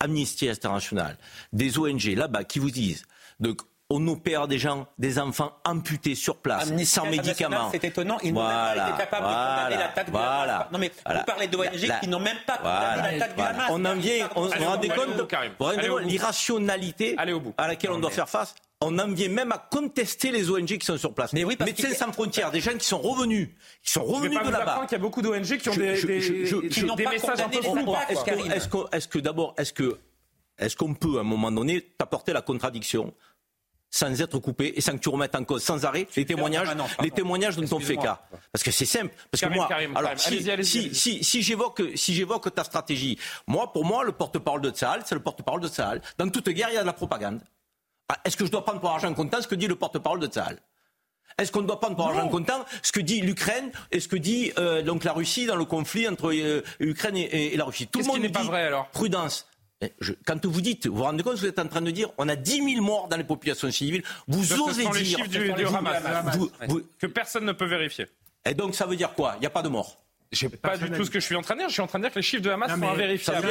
Amnesty 0.00 0.48
International, 0.48 1.16
des 1.52 1.78
ONG 1.78 2.04
là-bas 2.04 2.44
qui 2.44 2.58
vous 2.58 2.70
disent 2.70 3.04
donc 3.40 3.62
on 3.94 4.08
opère 4.08 4.48
des 4.48 4.58
gens, 4.58 4.86
des 4.98 5.18
enfants 5.18 5.52
amputés 5.64 6.14
sur 6.14 6.38
place, 6.38 6.72
sans 6.84 7.06
médicaments. 7.06 7.68
C'est 7.70 7.84
étonnant, 7.84 8.18
ils 8.22 8.32
n'ont 8.32 8.42
même 8.42 8.50
pas 8.50 8.88
été 8.88 8.98
capables 8.98 9.26
de 9.26 9.32
condamner 9.32 9.76
l'attaque 9.76 10.10
du 10.10 10.16
Hamas. 10.16 10.66
Non 10.72 10.78
mais 10.78 10.92
vous 11.06 11.24
parlez 11.26 11.46
d'ONG 11.48 12.00
qui 12.00 12.08
n'ont 12.08 12.20
même 12.20 12.38
pas 12.46 12.56
condamné 12.58 13.18
l'attaque 13.18 13.36
du 13.36 13.42
Hamas. 13.42 13.66
On 13.70 13.84
en 13.84 13.96
vient, 13.96 14.30
on 14.34 14.48
se 14.48 14.58
rend 14.58 14.78
compte, 14.78 16.04
l'irrationalité 16.04 17.16
à 17.58 17.68
laquelle 17.68 17.90
on 17.90 17.98
doit 17.98 18.10
faire 18.10 18.28
face 18.28 18.54
on 18.82 18.98
en 18.98 19.08
vient 19.08 19.28
même 19.28 19.52
à 19.52 19.58
contester 19.58 20.30
les 20.30 20.50
ONG 20.50 20.66
qui 20.78 20.84
sont 20.86 20.98
sur 20.98 21.14
place. 21.14 21.32
Mais 21.32 21.44
oui, 21.44 21.56
Médecins 21.60 21.94
sans 21.94 22.12
frontières, 22.12 22.50
des 22.50 22.60
gens 22.60 22.76
qui 22.76 22.86
sont 22.86 23.00
revenus, 23.00 23.48
qui 23.82 23.92
sont 23.92 24.04
revenus 24.04 24.38
de 24.42 24.50
là-bas. 24.50 24.86
Il 24.88 24.92
y 24.92 24.94
a 24.94 24.98
beaucoup 24.98 25.22
d'ONG 25.22 25.58
qui 25.58 25.68
ont 25.68 25.74
des, 25.74 27.06
messages 27.06 27.40
un 27.40 27.48
peu 27.48 27.58
Est-ce 28.92 29.08
que, 29.08 29.18
d'abord, 29.18 29.54
est-ce 29.56 29.72
que 29.72 29.98
est-ce 30.58 30.76
qu'on 30.76 30.94
peut 30.94 31.16
à 31.16 31.20
un 31.20 31.24
moment 31.24 31.50
donné 31.50 31.80
t'apporter 31.80 32.32
la 32.32 32.42
contradiction 32.42 33.14
sans 33.90 34.20
être 34.20 34.38
coupé 34.38 34.72
et 34.76 34.80
sans 34.80 34.92
que 34.92 34.98
tu 34.98 35.08
remettes 35.08 35.34
en 35.34 35.44
cause 35.44 35.62
sans 35.62 35.84
arrêt 35.84 36.06
les 36.16 36.24
témoignages, 36.24 36.68
les 37.00 37.10
témoignages 37.10 37.56
dont 37.56 37.76
on 37.76 37.80
fait 37.80 37.96
cas? 37.96 38.22
Parce 38.52 38.62
que 38.62 38.70
c'est 38.70 38.86
simple. 38.86 39.14
Parce 39.30 39.42
que 39.42 39.48
moi, 39.48 39.68
alors, 39.94 40.12
si, 40.18 40.94
si, 40.94 41.24
si, 41.24 41.42
j'évoque, 41.42 41.82
si 41.94 42.14
j'évoque 42.14 42.54
ta 42.54 42.64
stratégie, 42.64 43.18
moi, 43.46 43.72
pour 43.72 43.84
moi, 43.84 44.04
le 44.04 44.12
porte-parole 44.12 44.60
de 44.60 44.70
Tsahal, 44.70 45.02
c'est 45.04 45.14
le 45.14 45.22
porte-parole 45.22 45.60
de 45.60 45.68
Tsahal. 45.68 46.00
Dans 46.18 46.28
toute 46.28 46.48
guerre, 46.50 46.68
il 46.70 46.74
y 46.74 46.78
a 46.78 46.82
de 46.82 46.86
la 46.86 46.92
propagande. 46.92 47.40
Ah, 48.12 48.18
est-ce 48.26 48.36
que 48.36 48.44
je 48.44 48.50
dois 48.50 48.62
prendre 48.62 48.78
pour 48.78 48.90
argent 48.90 49.12
comptant 49.14 49.40
ce 49.40 49.48
que 49.48 49.54
dit 49.54 49.66
le 49.66 49.74
porte-parole 49.74 50.20
de 50.20 50.26
Tsahal? 50.26 50.58
Est-ce 51.38 51.50
qu'on 51.50 51.62
doit 51.62 51.80
prendre 51.80 51.96
pour 51.96 52.08
argent 52.08 52.28
comptant 52.28 52.62
ce 52.82 52.92
que 52.92 53.00
dit 53.00 53.22
l'Ukraine 53.22 53.72
et 53.90 54.00
ce 54.00 54.08
que 54.08 54.16
dit 54.16 54.52
euh, 54.58 54.82
donc 54.82 55.04
la 55.04 55.14
Russie 55.14 55.46
dans 55.46 55.56
le 55.56 55.64
conflit 55.64 56.06
entre 56.06 56.30
euh, 56.30 56.62
l'Ukraine 56.78 57.16
et, 57.16 57.54
et, 57.54 57.56
la 57.56 57.64
Russie? 57.64 57.86
Tout 57.86 58.00
le 58.00 58.04
monde 58.04 58.20
n'est 58.20 58.28
pas 58.28 58.42
vrai 58.42 58.64
alors? 58.64 58.90
Prudence. 58.90 59.48
Je, 60.00 60.12
quand 60.26 60.44
vous 60.44 60.60
dites, 60.60 60.86
vous 60.86 60.96
vous 60.96 61.02
rendez 61.04 61.22
compte, 61.22 61.38
vous 61.38 61.46
êtes 61.46 61.58
en 61.58 61.68
train 61.68 61.80
de 61.80 61.90
dire, 61.90 62.10
on 62.18 62.28
a 62.28 62.36
10 62.36 62.74
000 62.74 62.84
morts 62.84 63.08
dans 63.08 63.16
les 63.16 63.24
populations 63.24 63.70
civiles. 63.70 64.02
Vous 64.28 64.52
osez 64.52 64.82
dire 64.82 64.92
les 64.92 65.04
chiffres 65.06 65.28
du, 65.28 65.52
du 65.54 65.66
Hamas, 65.66 66.36
vous, 66.36 66.50
vous, 66.68 66.82
que 66.98 67.06
personne 67.06 67.46
ne 67.46 67.52
peut 67.52 67.64
vérifier. 67.64 68.06
Et 68.44 68.52
donc 68.52 68.74
ça 68.74 68.84
veut 68.84 68.96
dire 68.96 69.14
quoi? 69.14 69.32
Il 69.38 69.40
n'y 69.40 69.46
a 69.46 69.50
pas 69.50 69.62
de 69.62 69.70
morts. 69.70 70.01
Je 70.32 70.38
sais 70.38 70.48
pas 70.48 70.78
du 70.78 70.90
tout 70.90 71.04
ce 71.04 71.10
que 71.10 71.20
je 71.20 71.24
suis 71.24 71.36
en 71.36 71.42
train 71.42 71.54
de 71.54 71.60
dire. 71.60 71.68
Je 71.68 71.74
suis 71.74 71.82
en 71.82 71.86
train 71.86 71.98
de 71.98 72.04
dire 72.04 72.12
que 72.12 72.18
les 72.18 72.22
chiffres 72.22 72.42
de 72.42 72.50
Hamas 72.50 72.70
sont 72.74 72.82
invérifiables. 72.82 73.48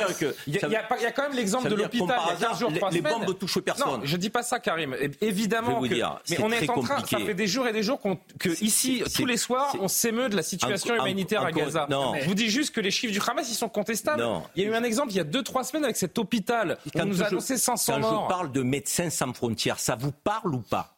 Il 0.47 0.55
y, 0.55 0.57
a, 0.57 0.67
y 0.67 0.75
a, 0.75 0.87
il 0.97 1.03
y 1.03 1.05
a 1.05 1.11
quand 1.11 1.23
même 1.23 1.35
l'exemple 1.35 1.69
de 1.69 1.75
l'hôpital 1.75 2.19
il 2.25 2.41
y 2.41 2.45
a 2.45 2.49
15 2.49 2.59
jours, 2.59 2.73
3 2.73 2.89
les. 2.89 3.01
Les 3.01 3.09
bombes 3.09 3.37
touchent 3.37 3.59
personne. 3.59 3.87
Non, 3.87 4.01
je 4.03 4.17
dis 4.17 4.29
pas 4.29 4.43
ça, 4.43 4.59
Karim. 4.59 4.95
Évidemment 5.21 5.71
je 5.71 5.75
vous 5.75 5.89
que. 5.89 5.93
Dire, 5.93 6.19
mais 6.29 6.39
on 6.41 6.51
est 6.51 6.69
en 6.69 6.81
train. 6.81 6.95
Compliqué. 6.95 7.19
Ça 7.19 7.25
fait 7.25 7.33
des 7.33 7.47
jours 7.47 7.67
et 7.67 7.73
des 7.73 7.83
jours 7.83 7.99
qu'on, 7.99 8.17
que 8.39 8.49
ici, 8.63 9.03
tous 9.15 9.25
les 9.25 9.37
soirs, 9.37 9.75
on 9.79 9.87
s'émeut 9.87 10.29
de 10.29 10.35
la 10.35 10.43
situation 10.43 10.95
humanitaire 10.95 11.43
à 11.43 11.51
Gaza. 11.51 11.87
Non. 11.89 12.13
Je 12.19 12.25
vous 12.25 12.35
dis 12.35 12.49
juste 12.49 12.73
que 12.73 12.81
les 12.81 12.91
chiffres 12.91 13.13
du 13.13 13.21
Hamas, 13.25 13.49
ils 13.49 13.55
sont 13.55 13.69
contestables. 13.69 14.21
Non. 14.21 14.43
Il 14.55 14.63
y 14.63 14.65
a 14.65 14.69
eu 14.69 14.73
un 14.73 14.83
exemple 14.83 15.11
il 15.11 15.17
y 15.17 15.19
a 15.19 15.23
2-3 15.23 15.63
semaines 15.65 15.83
avec 15.83 15.97
cet 15.97 16.17
hôpital. 16.17 16.77
Quand 16.93 17.03
on 17.03 17.05
nous 17.05 17.21
a 17.21 17.27
annoncé 17.27 17.57
500 17.57 17.93
quand 17.93 17.99
morts. 17.99 18.25
je 18.27 18.33
parle 18.33 18.51
de 18.51 18.61
médecins 18.63 19.09
sans 19.09 19.33
frontières, 19.33 19.79
ça 19.79 19.95
vous 19.95 20.11
parle 20.11 20.55
ou 20.55 20.61
pas? 20.61 20.95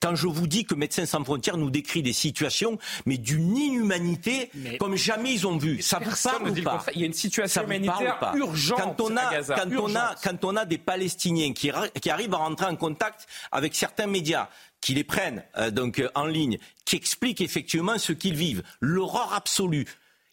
Quand 0.00 0.14
je 0.14 0.26
vous 0.26 0.46
dis 0.46 0.64
que 0.64 0.74
Médecins 0.74 1.06
sans 1.06 1.24
frontières 1.24 1.56
nous 1.56 1.70
décrit 1.70 2.02
des 2.02 2.12
situations, 2.12 2.78
mais 3.06 3.18
d'une 3.18 3.56
inhumanité 3.56 4.50
mais 4.54 4.78
comme 4.78 4.96
jamais 4.96 5.32
ils 5.32 5.46
ont 5.46 5.56
vu. 5.56 5.82
Ça 5.82 5.98
vous 5.98 6.14
parle 6.22 6.50
ou 6.50 6.62
pas 6.62 6.84
Il 6.94 7.00
y 7.00 7.04
a 7.04 7.06
une 7.06 7.12
situation 7.12 7.62
humanitaire 7.64 8.32
urgente 8.34 8.78
quand 8.78 9.00
on 9.00 9.16
a, 9.16 9.22
à 9.22 9.32
Gaza. 9.32 9.56
Quand 9.56 9.70
urgente. 9.70 9.90
on 9.90 9.96
a, 9.96 10.14
quand 10.22 10.44
on 10.44 10.56
a 10.56 10.64
des 10.64 10.78
Palestiniens 10.78 11.52
qui, 11.52 11.70
qui 12.00 12.10
arrivent 12.10 12.34
à 12.34 12.38
rentrer 12.38 12.66
en 12.66 12.76
contact 12.76 13.26
avec 13.52 13.74
certains 13.74 14.06
médias, 14.06 14.48
qui 14.80 14.94
les 14.94 15.04
prennent 15.04 15.42
euh, 15.56 15.70
donc 15.70 15.98
euh, 15.98 16.08
en 16.14 16.26
ligne, 16.26 16.58
qui 16.84 16.96
expliquent 16.96 17.40
effectivement 17.40 17.98
ce 17.98 18.12
qu'ils 18.12 18.36
vivent, 18.36 18.62
l'horreur 18.80 19.32
absolue. 19.32 19.86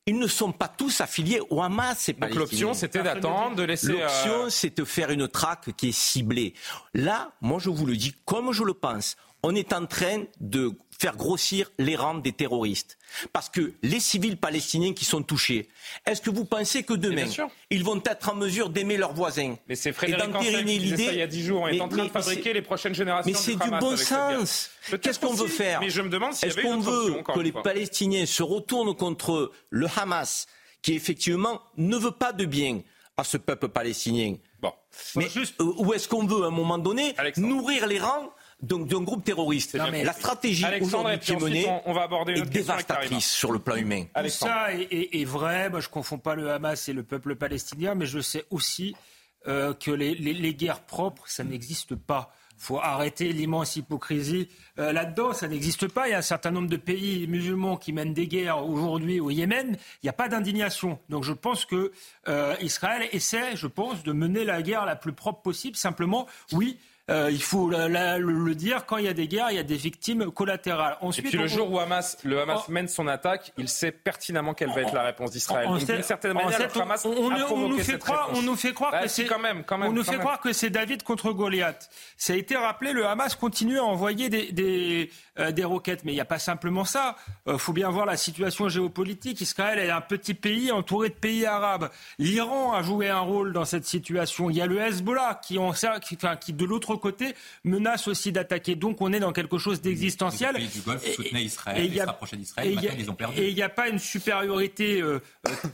Ils 0.06 0.20
ne 0.20 0.28
sont 0.28 0.52
pas 0.52 0.68
tous 0.68 1.00
affiliés 1.00 1.40
au 1.50 1.62
Hamas, 1.62 1.98
ces 1.98 2.14
Donc 2.14 2.36
l'option, 2.36 2.74
c'était 2.74 3.02
d'attendre, 3.02 3.56
de 3.56 3.64
laisser. 3.64 3.94
L'option, 3.94 4.46
euh... 4.46 4.50
c'est 4.50 4.78
de 4.78 4.84
faire 4.84 5.12
une 5.12 5.30
traque 5.30 5.74
qui 5.78 5.90
est 5.90 5.98
ciblée. 5.98 6.54
Là, 6.94 7.32
moi, 7.40 7.58
je 7.60 7.70
vous 7.70 7.86
le 7.86 7.96
dis, 7.96 8.14
comme 8.26 8.52
je 8.52 8.64
le 8.64 8.74
pense, 8.74 9.16
on 9.44 9.54
est 9.56 9.74
en 9.74 9.86
train 9.86 10.24
de 10.40 10.72
faire 10.98 11.18
grossir 11.18 11.70
les 11.78 11.98
rangs 11.98 12.16
des 12.16 12.32
terroristes. 12.32 12.98
Parce 13.34 13.50
que 13.50 13.74
les 13.84 14.00
civils 14.00 14.38
palestiniens 14.38 14.94
qui 14.94 15.04
sont 15.04 15.22
touchés, 15.22 15.68
est-ce 16.06 16.22
que 16.22 16.30
vous 16.30 16.46
pensez 16.46 16.84
que 16.84 16.94
demain, 16.94 17.26
ils 17.70 17.84
vont 17.84 18.02
être 18.06 18.30
en 18.30 18.36
mesure 18.36 18.70
d'aimer 18.70 18.96
leurs 18.96 19.14
voisins 19.14 19.56
Mais 19.68 19.76
c'est 19.76 19.92
Frédéric 19.92 20.32
qui 20.40 20.80
disait 20.80 21.06
ça 21.06 21.12
il 21.12 21.20
y 21.20 21.22
a 21.22 21.28
10 21.28 21.44
jours. 21.44 21.62
On 21.62 21.68
est 21.68 21.82
en 21.82 21.90
train 21.90 22.06
de 22.06 22.10
fabriquer 22.10 22.54
les 22.54 22.62
prochaines 22.62 22.96
générations 22.96 23.30
Mais 23.30 23.38
c'est 23.38 23.56
du 23.56 23.70
bon 23.70 23.98
sens. 23.98 24.72
Qu'est-ce 25.02 25.20
qu'on 25.20 25.34
veut 25.34 25.48
faire 25.48 25.82
Mais 25.82 25.90
je 25.90 26.02
me 26.02 26.10
demande 26.10 26.34
si 26.34 26.46
Est-ce 26.46 26.62
qu'on 26.62 26.80
veut 26.80 27.22
que 27.22 27.40
les 27.40 27.52
Palestiniens 27.52 28.26
se 28.26 28.44
retournent 28.44 28.96
contre 28.96 29.52
le 29.70 29.88
Hamas, 29.98 30.48
qui 30.82 30.94
effectivement 30.94 31.62
ne 31.76 31.98
veut 31.98 32.12
pas 32.12 32.32
de 32.32 32.46
bien 32.46 32.82
à 33.18 33.26
ce 33.26 33.38
peuple 33.38 33.68
palestinien? 33.68 34.36
Bon. 34.62 34.72
Mais 35.16 35.28
juste... 35.28 35.56
ou 35.60 35.94
est-ce 35.94 36.08
qu'on 36.08 36.26
veut, 36.26 36.46
à 36.46 36.48
un 36.48 36.52
moment 36.52 36.78
donné, 36.78 37.14
Alexandre. 37.18 37.48
nourrir 37.48 37.88
les 37.88 38.00
rangs 38.00 38.32
d'un 38.64 39.02
groupe 39.02 39.24
terroriste. 39.24 39.76
Non, 39.76 39.92
la 39.92 40.14
stratégie 40.14 40.66
aujourd'hui 40.82 41.20
qui 41.20 41.34
est 41.34 41.40
menée 41.40 41.66
on, 41.68 41.92
on 41.92 41.94
va 41.94 42.04
aborder 42.04 42.34
est 42.34 42.50
dévastatrice 42.50 43.30
sur 43.30 43.52
le 43.52 43.60
plan 43.60 43.76
humain. 43.76 44.06
Tout 44.16 44.30
ça 44.30 44.74
est, 44.74 44.88
est, 44.92 45.22
est, 45.22 45.26
vrai. 45.26 45.70
Moi, 45.70 45.80
je 45.80 45.88
ne 45.88 45.92
confonds 45.92 46.18
pas 46.18 46.36
le 46.36 46.52
Hamas 46.52 46.88
et 46.88 46.94
le 46.94 47.04
peuple 47.04 47.36
palestinien, 47.36 47.96
mais 47.96 48.06
je 48.06 48.20
sais 48.20 48.46
aussi 48.50 48.96
euh, 49.48 49.74
que 49.74 49.92
les, 49.92 50.16
les, 50.16 50.34
les, 50.34 50.54
guerres 50.54 50.82
propres, 50.82 51.24
ça 51.28 51.44
n'existe 51.44 51.96
pas. 51.96 52.34
Il 52.58 52.64
faut 52.64 52.80
arrêter 52.80 53.34
l'immense 53.34 53.76
hypocrisie 53.76 54.48
euh, 54.80 54.94
là-dedans. 54.94 55.34
Ça 55.34 55.50
n'existe 55.50 55.90
pas. 55.90 56.08
Il 56.08 56.12
y 56.12 56.14
a 56.14 56.20
un 56.20 56.22
certain 56.22 56.52
nombre 56.52 56.70
de 56.70 56.78
pays 56.78 57.28
musulmans 57.28 57.76
qui 57.76 57.92
mènent 57.92 58.14
des 58.14 58.28
guerres 58.28 58.66
aujourd'hui 58.66 59.20
au 59.20 59.32
Yémen. 59.32 59.72
Il 59.72 60.06
n'y 60.06 60.10
a 60.10 60.14
pas 60.14 60.30
d'indignation. 60.30 60.98
Donc 61.10 61.26
je 61.26 61.34
pense 61.34 61.66
que 61.66 61.92
euh, 62.30 62.56
Israël 62.62 63.10
essaie, 63.12 63.58
je 63.58 63.68
pense, 63.68 64.04
de 64.04 64.14
mener 64.14 64.46
la 64.46 64.62
guerre 64.62 64.86
la 64.86 64.96
plus 64.96 65.12
propre 65.12 65.42
possible. 65.42 65.76
Simplement, 65.76 66.26
oui, 66.54 66.78
euh, 67.10 67.30
il 67.30 67.42
faut 67.42 67.70
la, 67.70 67.90
la, 67.90 68.18
le, 68.18 68.32
le, 68.32 68.56
dire, 68.56 68.86
quand 68.86 68.96
il 68.96 69.04
y 69.04 69.10
a 69.10 69.14
des 69.14 69.28
guerres, 69.28 69.52
il 69.52 69.58
y 69.58 69.60
a 69.60 69.64
des 69.64 69.76
victimes 69.76 70.32
collatérales. 70.32 70.98
Ensuite, 71.02 71.26
Et 71.26 71.30
puis 71.30 71.38
le 71.38 71.48
jour 71.48 71.70
où 71.70 71.78
Hamas, 71.78 72.18
le 72.24 72.40
Hamas 72.40 72.62
oh. 72.66 72.72
mène 72.72 72.88
son 72.88 73.08
attaque, 73.08 73.52
il 73.58 73.68
sait 73.68 73.92
pertinemment 73.92 74.54
quelle 74.54 74.70
va 74.70 74.82
être 74.82 74.94
la 74.94 75.04
réponse 75.04 75.32
d'Israël. 75.32 75.68
D'une 75.86 76.02
certaine 76.02 76.32
manière, 76.34 76.58
le 76.60 76.82
Hamas 76.82 77.06
on, 77.06 77.10
on, 77.10 77.32
a 77.32 77.46
on 77.52 77.68
nous 77.68 77.80
fait 77.80 78.00
croire, 78.00 78.28
réponse. 78.28 78.40
on 78.40 78.42
nous 78.44 78.56
fait 78.56 78.74
croire 78.74 78.92
bah, 78.92 79.02
que 79.04 79.10
c'est 79.10 79.26
quand 79.26 79.40
même, 79.40 79.64
quand 79.66 79.78
même, 79.78 79.90
on 79.90 79.92
nous 79.92 80.04
quand 80.04 80.12
fait 80.12 80.18
même. 80.18 80.22
croire 80.22 80.40
que 80.40 80.54
c'est 80.54 80.70
David 80.70 81.04
contre 81.04 81.34
Goliath. 81.34 81.90
Ça 82.16 82.34
a 82.34 82.36
été 82.38 82.56
rappelé, 82.56 82.94
le 82.94 83.06
Hamas 83.06 83.36
continue 83.36 83.80
à 83.80 83.84
envoyer 83.84 84.30
des, 84.30 84.54
des, 84.54 85.12
euh, 85.40 85.52
des 85.52 85.66
roquettes, 85.66 86.06
mais 86.06 86.14
il 86.14 86.16
n'y 86.16 86.22
a 86.22 86.26
pas 86.26 86.40
simplement 86.40 86.86
ça. 86.86 87.18
Il 87.48 87.54
euh, 87.54 87.58
faut 87.58 87.74
bien 87.74 87.90
voir 87.90 88.06
la 88.06 88.16
situation 88.16 88.70
géopolitique. 88.70 89.42
Israël 89.42 89.78
est 89.78 89.90
un 89.90 90.00
petit 90.00 90.36
pays 90.36 90.72
entouré 90.72 91.10
de 91.10 91.16
pays 91.16 91.46
arabes. 91.46 91.90
L'Iran 92.18 92.72
a 92.72 92.82
joué 92.82 93.10
un 93.10 93.20
rôle 93.20 93.52
dans 93.52 93.66
cette 93.66 93.86
situation. 93.86 94.50
Il 94.50 94.56
y 94.56 94.62
a 94.62 94.68
le 94.68 94.80
Hezbollah 94.80 95.42
qui, 95.44 95.58
en, 95.58 95.74
qui, 95.74 96.16
enfin, 96.16 96.38
qui 96.38 96.54
de 96.54 96.64
l'autre 96.64 96.94
côté 97.04 97.36
menace 97.66 98.08
aussi 98.08 98.32
d'attaquer. 98.32 98.76
Donc 98.76 99.02
on 99.02 99.12
est 99.12 99.20
dans 99.20 99.34
quelque 99.34 99.58
chose 99.58 99.82
d'existentiel. 99.82 100.56
Les 100.56 100.62
pays 100.62 100.70
du 100.70 100.82
Golfe 100.82 101.16
soutenaient 101.16 101.44
Israël, 101.44 101.78
et, 101.78 101.86
et, 101.86 103.00
ils 103.00 103.12
ont 103.12 103.16
perdu. 103.16 103.40
Et 103.40 103.50
il 103.50 103.56
n'y 103.56 103.62
a 103.62 103.70
pas 103.70 103.90
une 103.90 104.00
supériorité 104.00 105.02
euh, 105.02 105.20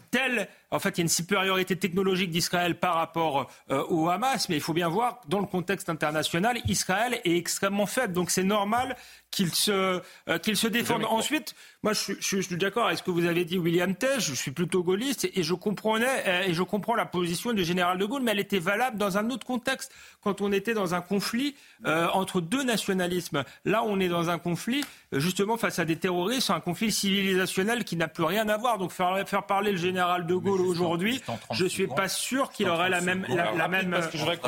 telle 0.10 0.48
en 0.72 0.80
fait, 0.80 0.90
il 0.90 0.98
y 0.98 1.02
a 1.02 1.04
une 1.04 1.10
supériorité 1.10 1.76
technologique 1.76 2.30
d'Israël 2.30 2.78
par 2.78 2.96
rapport 2.96 3.50
euh, 3.72 3.84
au 3.90 4.10
Hamas, 4.10 4.50
mais 4.50 4.56
il 4.56 4.62
faut 4.62 4.74
bien 4.74 4.88
voir, 4.88 5.22
dans 5.28 5.40
le 5.40 5.48
contexte 5.48 5.90
international, 5.90 6.60
Israël 6.68 7.20
est 7.26 7.38
extrêmement 7.38 7.88
faible. 7.88 8.14
Donc 8.14 8.30
c'est 8.30 8.44
normal 8.44 8.96
qu'il 9.32 9.54
se, 9.54 9.72
euh, 9.72 10.40
qu'il 10.42 10.58
se 10.58 10.68
défende. 10.68 11.06
Ensuite, 11.06 11.56
moi, 11.84 11.94
je, 11.94 12.14
je, 12.20 12.38
je 12.38 12.42
suis 12.42 12.58
d'accord 12.58 12.88
avec 12.88 12.98
ce 13.00 13.04
que 13.04 13.12
vous 13.12 13.26
avez 13.26 13.46
dit, 13.46 13.58
William 13.58 13.96
Tej. 13.96 14.20
Je 14.20 14.34
suis 14.34 14.52
plutôt 14.52 14.84
gaulliste 14.84 15.26
et, 15.26 15.40
et 15.40 15.44
je 15.44 15.54
comprenais 15.54 16.24
euh, 16.28 16.44
et 16.44 16.54
je 16.54 16.64
comprends 16.64 16.96
la 16.96 17.06
position 17.06 17.54
du 17.54 17.64
général 17.64 17.98
de 17.98 18.06
Gaulle, 18.06 18.24
mais 18.24 18.32
elle 18.32 18.40
était 18.40 18.60
valable 18.60 18.98
dans 18.98 19.18
un 19.18 19.30
autre 19.30 19.46
contexte, 19.46 19.92
quand 20.22 20.42
on 20.42 20.52
était 20.52 20.74
dans 20.74 20.96
un 20.96 21.02
conflit 21.02 21.56
euh, 21.86 22.08
entre 22.14 22.42
deux 22.42 22.64
nationalismes. 22.64 23.44
Là, 23.66 23.84
on 23.84 24.00
est 24.00 24.10
dans 24.10 24.30
un 24.30 24.40
conflit 24.40 24.84
justement 25.12 25.58
face 25.58 25.80
à 25.80 25.86
des 25.86 25.96
terroristes, 25.96 26.50
un 26.50 26.60
conflit 26.60 26.92
civilisationnel 26.92 27.84
qui 27.84 27.96
n'a 27.96 28.08
plus 28.08 28.24
rien 28.24 28.50
à 28.50 28.58
voir. 28.58 28.78
Donc 28.78 28.92
faire, 28.92 29.28
faire 29.28 29.46
parler 29.46 29.72
le 29.72 29.78
général 29.78 30.26
de 30.26 30.36
Gaulle 30.36 30.62
aujourd'hui, 30.62 31.22
je 31.52 31.66
suis 31.66 31.88
pas 31.88 32.08
sûr 32.08 32.52
qu'il 32.52 32.68
aurait 32.68 32.90
la 32.90 33.02
même, 33.02 33.26
la, 33.30 33.52
la 33.54 33.68
même, 33.68 33.92
la 33.92 34.02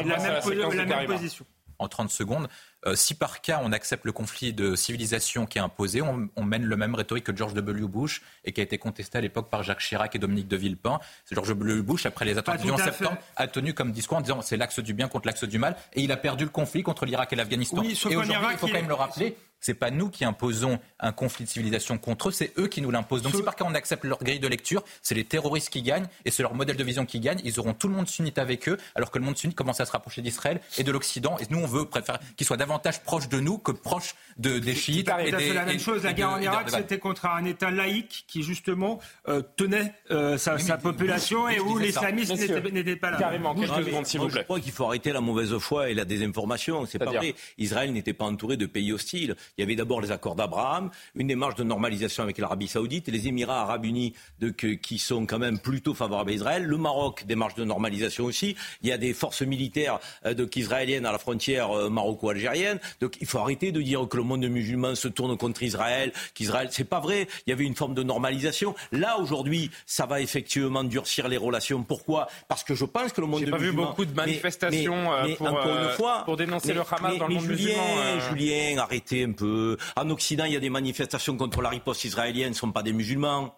même, 0.03 0.75
la 0.75 0.85
même 0.85 1.05
position 1.07 1.45
en 1.81 1.87
30 1.87 2.09
secondes. 2.09 2.47
Euh, 2.85 2.95
si 2.95 3.13
par 3.13 3.41
cas 3.41 3.61
on 3.63 3.71
accepte 3.71 4.05
le 4.05 4.11
conflit 4.11 4.53
de 4.53 4.75
civilisation 4.75 5.45
qui 5.45 5.57
est 5.57 5.61
imposé, 5.61 6.01
on, 6.01 6.29
on, 6.35 6.43
mène 6.43 6.63
le 6.63 6.75
même 6.75 6.95
rhétorique 6.95 7.25
que 7.25 7.35
George 7.35 7.53
W. 7.53 7.87
Bush 7.87 8.21
et 8.43 8.53
qui 8.53 8.61
a 8.61 8.63
été 8.63 8.77
contesté 8.77 9.17
à 9.17 9.21
l'époque 9.21 9.49
par 9.49 9.61
Jacques 9.61 9.81
Chirac 9.81 10.15
et 10.15 10.19
Dominique 10.19 10.47
de 10.47 10.57
Villepin. 10.57 10.99
George 11.31 11.49
W. 11.49 11.81
Bush, 11.83 12.05
après 12.05 12.25
les 12.25 12.37
attentats 12.37 12.57
du 12.57 12.71
11 12.71 12.81
septembre, 12.81 13.17
a 13.35 13.47
tenu 13.47 13.73
comme 13.73 13.91
discours 13.91 14.17
en 14.17 14.21
disant 14.21 14.41
c'est 14.41 14.57
l'axe 14.57 14.79
du 14.79 14.93
bien 14.93 15.07
contre 15.07 15.27
l'axe 15.27 15.43
du 15.43 15.59
mal 15.59 15.75
et 15.93 16.01
il 16.01 16.11
a 16.11 16.17
perdu 16.17 16.43
le 16.43 16.49
conflit 16.49 16.83
contre 16.83 17.05
l'Irak 17.05 17.33
et 17.33 17.35
l'Afghanistan. 17.35 17.81
Oui, 17.81 17.99
et 18.09 18.15
aujourd'hui, 18.15 18.47
il 18.51 18.57
faut 18.57 18.67
quand 18.67 18.73
même 18.73 18.87
le 18.87 18.93
rappeler. 18.93 19.37
C'est 19.61 19.75
pas 19.75 19.91
nous 19.91 20.09
qui 20.09 20.25
imposons 20.25 20.79
un 20.99 21.11
conflit 21.11 21.45
de 21.45 21.49
civilisation 21.49 21.97
contre 21.97 22.29
eux, 22.29 22.31
c'est 22.31 22.51
eux 22.57 22.67
qui 22.67 22.81
nous 22.81 22.91
l'imposent. 22.91 23.21
Donc, 23.21 23.35
si 23.35 23.43
par 23.43 23.55
cas 23.55 23.65
on 23.67 23.75
accepte 23.75 24.03
leur 24.03 24.19
grille 24.19 24.39
de 24.39 24.47
lecture, 24.47 24.83
c'est 25.01 25.15
les 25.15 25.23
terroristes 25.23 25.69
qui 25.69 25.81
gagnent 25.83 26.07
et 26.25 26.31
c'est 26.31 26.43
leur 26.43 26.55
modèle 26.55 26.75
de 26.75 26.83
vision 26.83 27.05
qui 27.05 27.19
gagne. 27.19 27.39
Ils 27.43 27.59
auront 27.59 27.73
tout 27.73 27.87
le 27.87 27.93
monde 27.93 28.07
sunnite 28.07 28.37
avec 28.39 28.67
eux, 28.67 28.77
alors 28.95 29.11
que 29.11 29.19
le 29.19 29.25
monde 29.25 29.37
sunnite 29.37 29.55
commence 29.55 29.79
à 29.79 29.85
se 29.85 29.91
rapprocher 29.91 30.21
d'Israël 30.21 30.59
et 30.77 30.83
de 30.83 30.91
l'Occident. 30.91 31.37
Et 31.39 31.45
nous, 31.49 31.59
on 31.59 31.67
veut 31.67 31.85
préférer 31.85 32.17
qu'ils 32.35 32.47
soient 32.47 32.57
davantage 32.57 33.01
proches 33.03 33.29
de 33.29 33.39
nous 33.39 33.57
que 33.57 33.71
proches 33.71 34.15
de, 34.37 34.59
des 34.59 34.75
chiites. 34.75 35.09
C'est 35.09 35.53
la 35.53 35.65
même 35.65 35.79
chose. 35.79 36.03
La 36.03 36.13
guerre 36.13 36.31
en 36.31 36.39
Irak, 36.39 36.69
c'était 36.69 36.99
contre 36.99 37.27
un 37.27 37.45
État 37.45 37.69
laïque 37.69 38.25
qui, 38.27 38.43
justement, 38.43 38.99
euh, 39.27 39.41
tenait 39.55 39.93
euh, 40.09 40.37
sa, 40.37 40.57
population 40.77 41.47
et 41.49 41.59
où 41.59 41.77
l'islamisme 41.77 42.33
n'était 42.71 42.95
pas 42.95 43.11
là. 43.11 43.17
Carrément, 43.17 43.53
quelques 43.53 43.69
non, 43.69 43.85
secondes, 43.85 44.05
s'il 44.05 44.19
vous 44.19 44.27
plaît. 44.27 44.41
Je 44.41 44.45
crois 44.45 44.59
qu'il 44.59 44.71
faut 44.71 44.85
arrêter 44.85 45.11
la 45.11 45.21
mauvaise 45.21 45.55
foi 45.59 45.89
et 45.89 45.93
la 45.93 46.05
désinformation. 46.05 46.85
C'est 46.85 46.99
pas 46.99 47.05
vrai. 47.05 47.35
Israël 47.57 47.91
n'était 47.93 48.13
pas 48.13 48.25
entouré 48.25 48.57
de 48.57 48.65
pays 48.65 48.91
hostiles. 48.91 49.35
Il 49.57 49.61
y 49.61 49.63
avait 49.63 49.75
d'abord 49.75 50.01
les 50.01 50.11
accords 50.11 50.35
d'Abraham, 50.35 50.89
une 51.15 51.27
démarche 51.27 51.55
de 51.55 51.63
normalisation 51.63 52.23
avec 52.23 52.37
l'Arabie 52.37 52.67
Saoudite 52.67 53.09
et 53.09 53.11
les 53.11 53.27
Émirats 53.27 53.61
Arabes 53.61 53.85
Unis 53.85 54.13
de, 54.39 54.49
que, 54.49 54.67
qui 54.67 54.97
sont 54.97 55.25
quand 55.25 55.39
même 55.39 55.59
plutôt 55.59 55.93
favorables 55.93 56.31
à 56.31 56.33
Israël. 56.33 56.63
Le 56.63 56.77
Maroc, 56.77 57.25
démarche 57.27 57.55
de 57.55 57.63
normalisation 57.63 58.25
aussi. 58.25 58.55
Il 58.81 58.89
y 58.89 58.91
a 58.91 58.97
des 58.97 59.13
forces 59.13 59.41
militaires 59.41 59.99
euh, 60.25 60.33
donc, 60.33 60.55
israéliennes 60.55 61.05
à 61.05 61.11
la 61.11 61.17
frontière 61.17 61.71
euh, 61.71 61.89
maroco-algérienne. 61.89 62.79
Donc 63.01 63.17
il 63.21 63.27
faut 63.27 63.39
arrêter 63.39 63.71
de 63.71 63.81
dire 63.81 64.07
que 64.07 64.17
le 64.17 64.23
monde 64.23 64.45
musulman 64.45 64.95
se 64.95 65.07
tourne 65.07 65.37
contre 65.37 65.63
Israël, 65.63 66.11
qu'Israël, 66.33 66.69
c'est 66.71 66.85
pas 66.85 66.99
vrai. 66.99 67.27
Il 67.45 67.49
y 67.49 67.53
avait 67.53 67.65
une 67.65 67.75
forme 67.75 67.93
de 67.93 68.03
normalisation. 68.03 68.75
Là 68.91 69.19
aujourd'hui, 69.19 69.71
ça 69.85 70.05
va 70.05 70.21
effectivement 70.21 70.83
durcir 70.83 71.27
les 71.27 71.37
relations. 71.37 71.83
Pourquoi? 71.83 72.27
Parce 72.47 72.63
que 72.63 72.75
je 72.75 72.85
pense 72.85 73.11
que 73.13 73.21
le 73.21 73.27
monde 73.27 73.41
J'ai 73.41 73.51
pas 73.51 73.57
musulman. 73.57 73.81
vu 73.81 73.87
beaucoup 73.87 74.05
de 74.05 74.13
manifestations 74.13 74.95
mais, 74.95 75.23
mais, 75.23 75.29
mais, 75.29 75.35
pour, 75.35 75.47
une 75.47 75.89
fois, 75.95 76.23
pour 76.25 76.37
dénoncer 76.37 76.73
le 76.73 76.81
Hamas 76.81 77.17
dans 77.17 77.27
le 77.27 77.35
monde 77.35 77.43
Julien, 77.43 77.55
musulman. 77.55 77.83
Euh... 77.97 78.29
Julien, 78.29 78.77
arrêtez 78.77 79.23
un 79.23 79.31
peu. 79.31 79.40
En 79.41 80.09
Occident, 80.09 80.45
il 80.45 80.53
y 80.53 80.57
a 80.57 80.59
des 80.59 80.69
manifestations 80.69 81.37
contre 81.37 81.61
la 81.61 81.69
riposte 81.69 82.05
israélienne, 82.05 82.53
ce 82.53 82.57
ne 82.57 82.67
sont 82.67 82.71
pas 82.71 82.83
des 82.83 82.93
musulmans. 82.93 83.55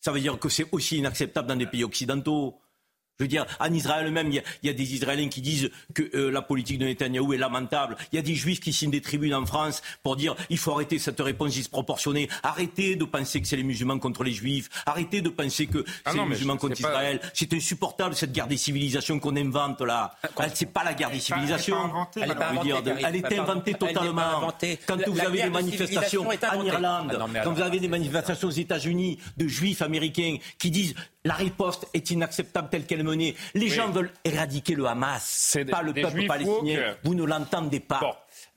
Ça 0.00 0.12
veut 0.12 0.20
dire 0.20 0.38
que 0.38 0.48
c'est 0.48 0.66
aussi 0.72 0.98
inacceptable 0.98 1.48
dans 1.48 1.56
des 1.56 1.66
pays 1.66 1.84
occidentaux. 1.84 2.60
Je 3.18 3.24
veux 3.24 3.28
dire, 3.28 3.46
en 3.58 3.72
Israël 3.72 4.08
même, 4.12 4.30
il 4.30 4.42
y, 4.62 4.68
a 4.68 4.72
des 4.72 4.94
Israéliens 4.94 5.28
qui 5.28 5.40
disent 5.40 5.70
que 5.92 6.08
euh, 6.14 6.30
la 6.30 6.40
politique 6.40 6.78
de 6.78 6.84
Netanyahou 6.84 7.32
est 7.32 7.38
lamentable. 7.38 7.96
Il 8.12 8.16
y 8.16 8.18
a 8.20 8.22
des 8.22 8.36
Juifs 8.36 8.60
qui 8.60 8.72
signent 8.72 8.92
des 8.92 9.00
tribunes 9.00 9.34
en 9.34 9.44
France 9.44 9.82
pour 10.04 10.14
dire 10.14 10.36
il 10.50 10.58
faut 10.58 10.70
arrêter 10.70 11.00
cette 11.00 11.20
réponse 11.20 11.54
disproportionnée. 11.54 12.28
Arrêtez 12.44 12.94
de 12.94 13.04
penser 13.04 13.40
que 13.40 13.48
c'est 13.48 13.56
les 13.56 13.64
musulmans 13.64 13.98
contre 13.98 14.22
les 14.22 14.32
Juifs. 14.32 14.68
Arrêtez 14.86 15.20
de 15.20 15.30
penser 15.30 15.66
que 15.66 15.84
ah 16.04 16.12
c'est 16.12 16.18
les 16.18 16.26
musulmans 16.26 16.56
contre 16.56 16.78
Israël. 16.78 17.20
C'est 17.34 17.52
insupportable 17.52 18.14
cette 18.14 18.30
guerre 18.30 18.46
des 18.46 18.56
civilisations 18.56 19.18
qu'on 19.18 19.34
invente 19.34 19.80
là. 19.80 20.14
C'est 20.54 20.72
pas 20.72 20.84
la 20.84 20.94
guerre 20.94 21.10
des 21.10 21.18
civilisations. 21.18 22.06
Elle, 22.14 23.16
est 23.16 23.38
inventée 23.38 23.74
totalement. 23.74 24.52
Quand 24.86 24.98
vous 25.08 25.20
avez 25.20 25.42
des 25.42 25.50
manifestations 25.50 26.28
en 26.28 26.64
Irlande, 26.64 27.18
ah 27.20 27.40
quand 27.42 27.52
vous 27.52 27.62
avez 27.62 27.80
des 27.80 27.88
manifestations 27.88 28.46
aux 28.46 28.52
États-Unis 28.52 29.18
de 29.36 29.48
Juifs 29.48 29.82
américains 29.82 30.36
qui 30.56 30.70
disent 30.70 30.94
la 31.28 31.34
riposte 31.34 31.86
est 31.92 32.10
inacceptable 32.10 32.70
telle 32.70 32.86
qu'elle 32.86 33.00
est 33.00 33.04
menée. 33.04 33.36
Les 33.52 33.68
gens 33.68 33.90
veulent 33.90 34.10
éradiquer 34.24 34.74
le 34.74 34.86
Hamas, 34.86 35.58
pas 35.70 35.82
le 35.82 35.92
peuple 35.92 36.26
palestinien. 36.26 36.96
Vous 37.04 37.14
ne 37.14 37.24
l'entendez 37.24 37.80
pas. 37.80 38.00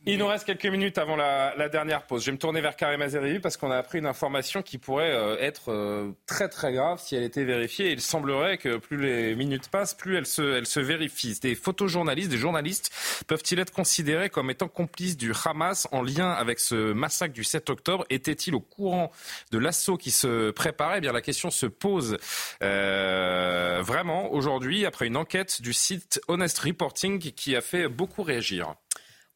Il 0.08 0.18
nous 0.18 0.26
reste 0.26 0.46
quelques 0.46 0.66
minutes 0.66 0.98
avant 0.98 1.16
la, 1.16 1.70
dernière 1.70 2.08
pause. 2.08 2.24
Je 2.24 2.28
vais 2.28 2.32
me 2.32 2.40
tourner 2.40 2.60
vers 2.60 2.76
Karim 2.76 3.04
Azeri 3.04 3.40
parce 3.40 3.56
qu'on 3.56 3.70
a 3.70 3.78
appris 3.78 4.00
une 4.00 4.08
information 4.08 4.64
qui 4.64 4.80
pourrait 4.80 5.12
euh, 5.12 5.38
être 5.40 5.72
euh, 5.72 6.12
très 6.26 6.50
très 6.50 6.74
grave 6.74 7.00
si 7.00 7.16
elle 7.16 7.22
était 7.22 7.44
vérifiée. 7.44 7.92
il 7.92 8.02
semblerait 8.02 8.58
que 8.58 8.78
plus 8.78 8.98
les 8.98 9.36
minutes 9.36 9.70
passent, 9.70 9.94
plus 9.94 10.18
elle 10.18 10.26
se, 10.26 10.58
elle 10.58 10.66
se 10.66 10.80
vérifie. 10.80 11.38
Des 11.40 11.54
photojournalistes, 11.54 12.32
des 12.32 12.38
journalistes 12.38 12.92
peuvent-ils 13.28 13.60
être 13.60 13.72
considérés 13.72 14.32
comme 14.32 14.50
étant 14.50 14.68
complices 14.68 15.18
du 15.18 15.34
Hamas 15.46 15.88
en 15.92 16.02
lien 16.02 16.32
avec 16.32 16.60
ce 16.60 16.94
massacre 16.94 17.36
du 17.36 17.44
7 17.44 17.70
octobre? 17.70 18.04
Étaient-ils 18.10 18.56
au 18.56 18.60
courant 18.60 19.12
de 19.52 19.60
l'assaut 19.60 19.98
qui 19.98 20.10
se 20.10 20.50
préparait? 20.50 20.98
Eh 20.98 21.02
bien, 21.02 21.14
la 21.14 21.22
question 21.22 21.52
se 21.52 21.68
pose 21.68 22.18
euh, 22.64 23.84
vraiment 23.84 24.34
aujourd'hui 24.34 24.88
après 24.88 25.06
une 25.06 25.18
enquête 25.18 25.62
du 25.62 25.74
site 25.74 26.20
Honest 26.28 26.58
Reporting 26.58 27.20
qui 27.20 27.56
a 27.56 27.62
fait 27.62 27.88
beaucoup 27.88 28.24
réagir. 28.24 28.74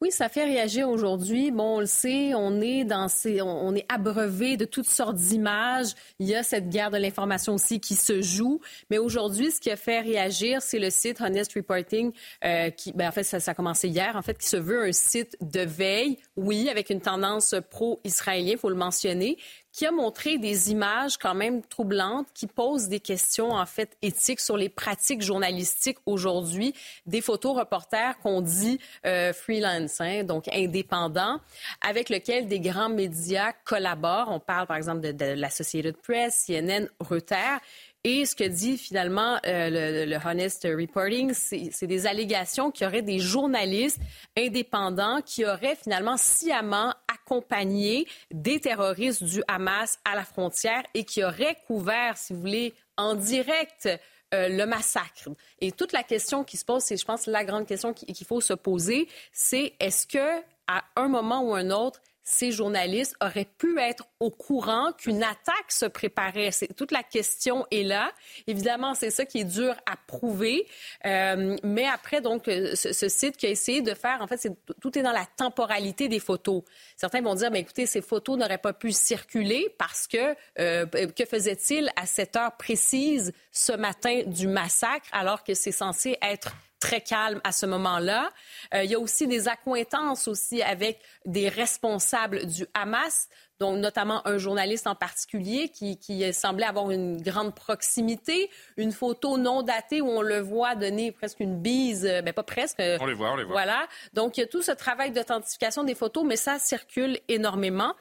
Oui, 0.02 0.10
ça 0.10 0.28
fait 0.28 0.44
réagir 0.44 0.90
aujourd'hui. 0.90 1.50
Bon, 1.50 1.76
on 1.76 1.80
le 1.80 1.86
sait, 1.86 2.34
on 2.34 2.60
est 2.60 2.84
dans 2.84 3.08
ces, 3.08 3.40
on, 3.40 3.74
est 3.74 3.86
abreuvé 3.88 4.58
de 4.58 4.66
toutes 4.66 4.90
sortes 4.90 5.16
d'images. 5.16 5.94
Il 6.18 6.28
y 6.28 6.34
a 6.34 6.42
cette 6.42 6.68
guerre 6.68 6.90
de 6.90 6.98
l'information 6.98 7.54
aussi 7.54 7.80
qui 7.80 7.94
se 7.94 8.20
joue. 8.20 8.60
Mais 8.90 8.98
aujourd'hui, 8.98 9.50
ce 9.50 9.58
qui 9.58 9.70
a 9.70 9.76
fait 9.76 10.00
réagir, 10.00 10.60
c'est 10.60 10.78
le 10.78 10.90
site 10.90 11.22
Honest 11.22 11.54
Reporting, 11.54 12.12
euh, 12.44 12.68
qui, 12.68 12.92
ben, 12.92 13.08
en 13.08 13.12
fait, 13.12 13.22
ça, 13.22 13.40
ça, 13.40 13.52
a 13.52 13.54
commencé 13.54 13.88
hier, 13.88 14.16
en 14.16 14.22
fait, 14.22 14.36
qui 14.36 14.46
se 14.46 14.58
veut 14.58 14.82
un 14.82 14.92
site 14.92 15.34
de 15.40 15.60
veille, 15.60 16.18
oui, 16.36 16.68
avec 16.68 16.90
une 16.90 17.00
tendance 17.00 17.54
pro-israélien, 17.70 18.58
faut 18.58 18.68
le 18.68 18.74
mentionner, 18.74 19.38
qui 19.76 19.84
a 19.84 19.90
montré 19.90 20.38
des 20.38 20.70
images 20.70 21.18
quand 21.18 21.34
même 21.34 21.62
troublantes 21.62 22.26
qui 22.32 22.46
posent 22.46 22.88
des 22.88 22.98
questions 22.98 23.50
en 23.50 23.66
fait 23.66 23.94
éthiques 24.00 24.40
sur 24.40 24.56
les 24.56 24.70
pratiques 24.70 25.20
journalistiques 25.20 25.98
aujourd'hui, 26.06 26.72
des 27.04 27.20
photos 27.20 27.58
reporters 27.58 28.16
qu'on 28.20 28.40
dit 28.40 28.80
euh, 29.04 29.34
freelance, 29.34 30.00
hein, 30.00 30.24
donc 30.24 30.48
indépendants, 30.48 31.40
avec 31.86 32.08
lesquels 32.08 32.48
des 32.48 32.58
grands 32.58 32.88
médias 32.88 33.52
collaborent. 33.66 34.28
On 34.30 34.40
parle 34.40 34.66
par 34.66 34.78
exemple 34.78 35.02
de, 35.02 35.12
de 35.12 35.38
l'Associated 35.38 35.98
Press, 35.98 36.46
CNN, 36.46 36.88
Reuters. 36.98 37.60
Et 38.08 38.24
ce 38.24 38.36
que 38.36 38.44
dit 38.44 38.78
finalement 38.78 39.40
euh, 39.46 40.06
le, 40.06 40.16
Honest 40.24 40.62
Reporting, 40.62 41.34
c'est 41.34 41.88
des 41.88 42.06
allégations 42.06 42.70
qu'il 42.70 42.84
y 42.84 42.86
aurait 42.88 43.02
des 43.02 43.18
journalistes 43.18 43.98
indépendants 44.38 45.22
qui 45.22 45.44
auraient 45.44 45.74
finalement 45.74 46.16
sciemment 46.16 46.94
accompagné 47.12 48.06
des 48.30 48.60
terroristes 48.60 49.24
du 49.24 49.42
Hamas 49.48 49.98
à 50.04 50.14
la 50.14 50.24
frontière 50.24 50.84
et 50.94 51.02
qui 51.02 51.24
auraient 51.24 51.56
couvert, 51.66 52.16
si 52.16 52.32
vous 52.32 52.38
voulez, 52.38 52.74
en 52.96 53.16
direct 53.16 53.88
euh, 54.32 54.48
le 54.50 54.66
massacre. 54.66 55.28
Et 55.60 55.72
toute 55.72 55.90
la 55.90 56.04
question 56.04 56.44
qui 56.44 56.58
se 56.58 56.64
pose, 56.64 56.84
c'est, 56.84 56.96
je 56.96 57.04
pense, 57.04 57.26
la 57.26 57.44
grande 57.44 57.66
question 57.66 57.92
qu'il 57.92 58.24
faut 58.24 58.40
se 58.40 58.54
poser, 58.54 59.08
c'est 59.32 59.74
est-ce 59.80 60.06
que 60.06 60.42
à 60.68 60.84
un 60.94 61.08
moment 61.08 61.42
ou 61.42 61.56
un 61.56 61.70
autre, 61.70 62.00
ces 62.28 62.50
journalistes 62.50 63.14
auraient 63.20 63.46
pu 63.56 63.78
être 63.78 64.04
au 64.18 64.30
courant 64.30 64.92
qu'une 64.98 65.22
attaque 65.22 65.70
se 65.70 65.86
préparait. 65.86 66.50
C'est, 66.50 66.74
toute 66.74 66.90
la 66.90 67.04
question 67.04 67.64
est 67.70 67.84
là. 67.84 68.12
Évidemment, 68.48 68.94
c'est 68.94 69.10
ça 69.10 69.24
qui 69.24 69.38
est 69.38 69.44
dur 69.44 69.74
à 69.86 69.96
prouver. 70.08 70.66
Euh, 71.04 71.56
mais 71.62 71.86
après, 71.86 72.20
donc, 72.20 72.48
euh, 72.48 72.74
ce, 72.74 73.08
site 73.08 73.36
qui 73.36 73.46
a 73.46 73.50
essayé 73.50 73.80
de 73.80 73.94
faire, 73.94 74.20
en 74.20 74.26
fait, 74.26 74.38
c'est, 74.38 74.52
tout 74.80 74.98
est 74.98 75.02
dans 75.02 75.12
la 75.12 75.24
temporalité 75.36 76.08
des 76.08 76.18
photos. 76.18 76.64
Certains 76.96 77.22
vont 77.22 77.36
dire, 77.36 77.52
mais 77.52 77.60
écoutez, 77.60 77.86
ces 77.86 78.02
photos 78.02 78.36
n'auraient 78.36 78.58
pas 78.58 78.72
pu 78.72 78.90
circuler 78.90 79.72
parce 79.78 80.08
que 80.08 80.34
euh, 80.58 80.84
que 80.86 81.24
faisait-il 81.24 81.90
à 81.94 82.06
cette 82.06 82.34
heure 82.34 82.56
précise 82.56 83.32
ce 83.52 83.72
matin 83.72 84.22
du 84.26 84.48
massacre 84.48 85.06
alors 85.12 85.44
que 85.44 85.54
c'est 85.54 85.72
censé 85.72 86.18
être 86.20 86.52
très 86.80 87.00
calme 87.00 87.40
à 87.44 87.52
ce 87.52 87.66
moment-là. 87.66 88.32
Euh, 88.74 88.84
il 88.84 88.90
y 88.90 88.94
a 88.94 88.98
aussi 88.98 89.26
des 89.26 89.48
accointances 89.48 90.28
aussi 90.28 90.62
avec 90.62 91.00
des 91.24 91.48
responsables 91.48 92.46
du 92.46 92.66
Hamas 92.74 93.28
donc 93.58 93.78
notamment 93.78 94.26
un 94.26 94.38
journaliste 94.38 94.86
en 94.86 94.94
particulier 94.94 95.70
qui, 95.70 95.98
qui, 95.98 96.32
semblait 96.32 96.66
avoir 96.66 96.90
une 96.90 97.20
grande 97.22 97.54
proximité, 97.54 98.50
une 98.76 98.92
photo 98.92 99.38
non 99.38 99.62
datée 99.62 100.00
où 100.00 100.08
on 100.08 100.20
le 100.20 100.40
voit 100.40 100.74
donner 100.74 101.10
presque 101.10 101.40
une 101.40 101.60
bise, 101.60 102.04
mais 102.04 102.18
euh, 102.18 102.22
ben, 102.22 102.34
pas 102.34 102.42
presque. 102.42 102.78
On 102.78 103.06
les 103.06 103.14
voit, 103.14 103.32
on 103.32 103.36
les 103.36 103.44
voit. 103.44 103.52
Voilà. 103.52 103.88
Donc 104.12 104.36
il 104.36 104.40
y 104.40 104.44
a 104.44 104.46
tout 104.46 104.62
ce 104.62 104.72
travail 104.72 105.10
d'authentification 105.10 105.84
des 105.84 105.94
photos, 105.94 106.24
mais 106.24 106.36
ça 106.36 106.58
circule 106.58 107.18
énormément. 107.28 107.94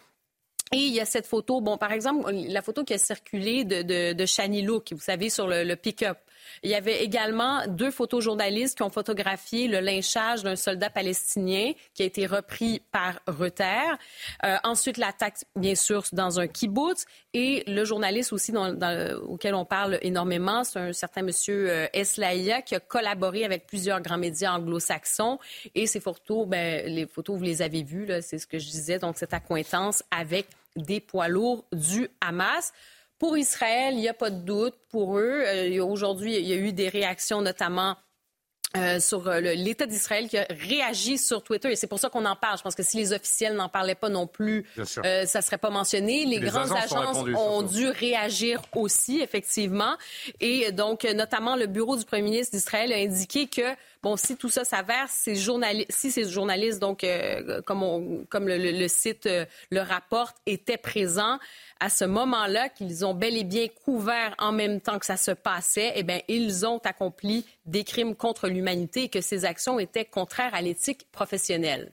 Et 0.73 0.77
il 0.77 0.93
y 0.93 0.99
a 0.99 1.05
cette 1.05 1.27
photo, 1.27 1.61
bon, 1.61 1.77
par 1.77 1.91
exemple, 1.91 2.29
la 2.31 2.61
photo 2.61 2.83
qui 2.83 2.93
a 2.93 2.97
circulé 2.97 3.63
de, 3.63 3.83
de, 3.83 4.13
de 4.13 4.25
Shani 4.25 4.63
Look, 4.63 4.91
vous 4.91 4.99
savez, 4.99 5.29
sur 5.29 5.47
le, 5.47 5.63
le 5.63 5.75
pick-up. 5.75 6.17
Il 6.63 6.69
y 6.69 6.75
avait 6.75 7.03
également 7.03 7.65
deux 7.67 7.91
photojournalistes 7.91 8.77
qui 8.77 8.83
ont 8.83 8.89
photographié 8.89 9.67
le 9.67 9.79
lynchage 9.79 10.43
d'un 10.43 10.55
soldat 10.55 10.89
palestinien 10.89 11.73
qui 11.93 12.03
a 12.03 12.05
été 12.05 12.25
repris 12.25 12.81
par 12.91 13.19
Reuters. 13.27 13.97
Euh, 14.43 14.57
ensuite, 14.63 14.97
l'attaque, 14.97 15.37
bien 15.55 15.75
sûr, 15.75 16.03
dans 16.11 16.39
un 16.39 16.47
kibbutz. 16.47 17.05
Et 17.33 17.63
le 17.67 17.83
journaliste 17.83 18.33
aussi 18.33 18.53
auquel 19.27 19.55
on 19.55 19.65
parle 19.65 19.99
énormément, 20.01 20.63
c'est 20.63 20.79
un 20.79 20.93
certain 20.93 21.21
monsieur 21.21 21.69
euh, 21.69 21.87
Eslaïa 21.93 22.61
qui 22.61 22.75
a 22.75 22.79
collaboré 22.79 23.43
avec 23.43 23.67
plusieurs 23.67 24.01
grands 24.01 24.17
médias 24.17 24.53
anglo-saxons. 24.53 25.39
Et 25.73 25.87
ces 25.87 25.99
photos, 25.99 26.47
ben, 26.47 26.85
les 26.85 27.05
photos, 27.05 27.37
vous 27.37 27.43
les 27.43 27.61
avez 27.61 27.83
vues, 27.83 28.07
c'est 28.21 28.37
ce 28.37 28.47
que 28.47 28.59
je 28.59 28.69
disais, 28.69 28.99
donc 28.99 29.17
cette 29.17 29.33
accointance 29.33 30.03
avec 30.11 30.47
des 30.75 30.99
poids 30.99 31.27
lourds 31.27 31.65
du 31.71 32.09
Hamas. 32.21 32.73
Pour 33.17 33.37
Israël, 33.37 33.93
il 33.93 34.01
n'y 34.01 34.09
a 34.09 34.13
pas 34.13 34.29
de 34.29 34.39
doute. 34.39 34.75
Pour 34.89 35.17
eux, 35.17 35.43
euh, 35.45 35.83
aujourd'hui, 35.83 36.37
il 36.37 36.45
y 36.45 36.53
a 36.53 36.57
eu 36.57 36.73
des 36.73 36.89
réactions, 36.89 37.41
notamment 37.41 37.95
euh, 38.75 38.99
sur 38.99 39.29
euh, 39.29 39.39
l'État 39.39 39.85
d'Israël 39.85 40.27
qui 40.27 40.37
a 40.37 40.45
réagi 40.49 41.17
sur 41.17 41.41
Twitter. 41.41 41.71
Et 41.71 41.77
c'est 41.77 41.87
pour 41.87 41.99
ça 41.99 42.09
qu'on 42.09 42.25
en 42.25 42.35
parle. 42.35 42.57
Je 42.57 42.63
pense 42.63 42.75
que 42.75 42.83
si 42.83 42.97
les 42.97 43.13
officiels 43.13 43.55
n'en 43.55 43.69
parlaient 43.69 43.95
pas 43.95 44.09
non 44.09 44.27
plus, 44.27 44.65
ça 44.83 45.01
ne 45.01 45.41
serait 45.41 45.57
pas 45.57 45.69
mentionné. 45.69 46.25
Les, 46.25 46.39
grandes 46.41 46.73
agences, 46.73 47.23
ont 47.37 47.61
dû 47.61 47.87
réagir 47.87 48.61
aussi, 48.73 49.21
effectivement. 49.21 49.95
Et 50.41 50.73
donc, 50.73 51.05
notamment, 51.05 51.55
le 51.55 51.67
bureau 51.67 51.95
du 51.95 52.03
premier 52.03 52.23
ministre 52.23 52.53
d'Israël 52.53 52.91
a 52.91 52.97
indiqué 52.97 53.47
que 53.47 53.75
Bon, 54.05 54.17
si 54.17 54.37
tout 54.37 54.49
ça 54.49 54.63
s'avère, 54.63 55.09
ces 55.09 55.35
journalistes, 55.35 55.91
si 55.91 56.11
ces 56.11 56.29
journalistes, 56.29 56.77
donc 56.77 57.03
comme, 57.65 58.23
comme 58.29 58.47
le, 58.47 58.55
le 58.55 58.87
site 58.87 59.27
le 59.71 59.79
rapporte, 59.79 60.37
étaient 60.45 60.77
présents, 60.77 61.39
à 61.79 61.89
ce 61.89 62.05
moment-là, 62.05 62.69
qu'ils 62.69 63.03
ont 63.03 63.15
bel 63.15 63.35
et 63.35 63.43
bien 63.43 63.67
couvert 63.67 64.35
en 64.37 64.51
même 64.51 64.79
temps 64.79 64.99
que 64.99 65.07
ça 65.07 65.17
se 65.17 65.31
passait, 65.31 65.93
eh 65.95 66.03
bien, 66.03 66.21
ils 66.27 66.67
ont 66.67 66.77
accompli 66.83 67.47
des 67.65 67.83
crimes 67.83 68.15
contre 68.15 68.47
l'humanité 68.47 69.05
et 69.05 69.09
que 69.09 69.21
ces 69.21 69.43
actions 69.43 69.79
étaient 69.79 70.05
contraires 70.05 70.53
à 70.53 70.61
l'éthique 70.61 71.07
professionnelle. 71.11 71.91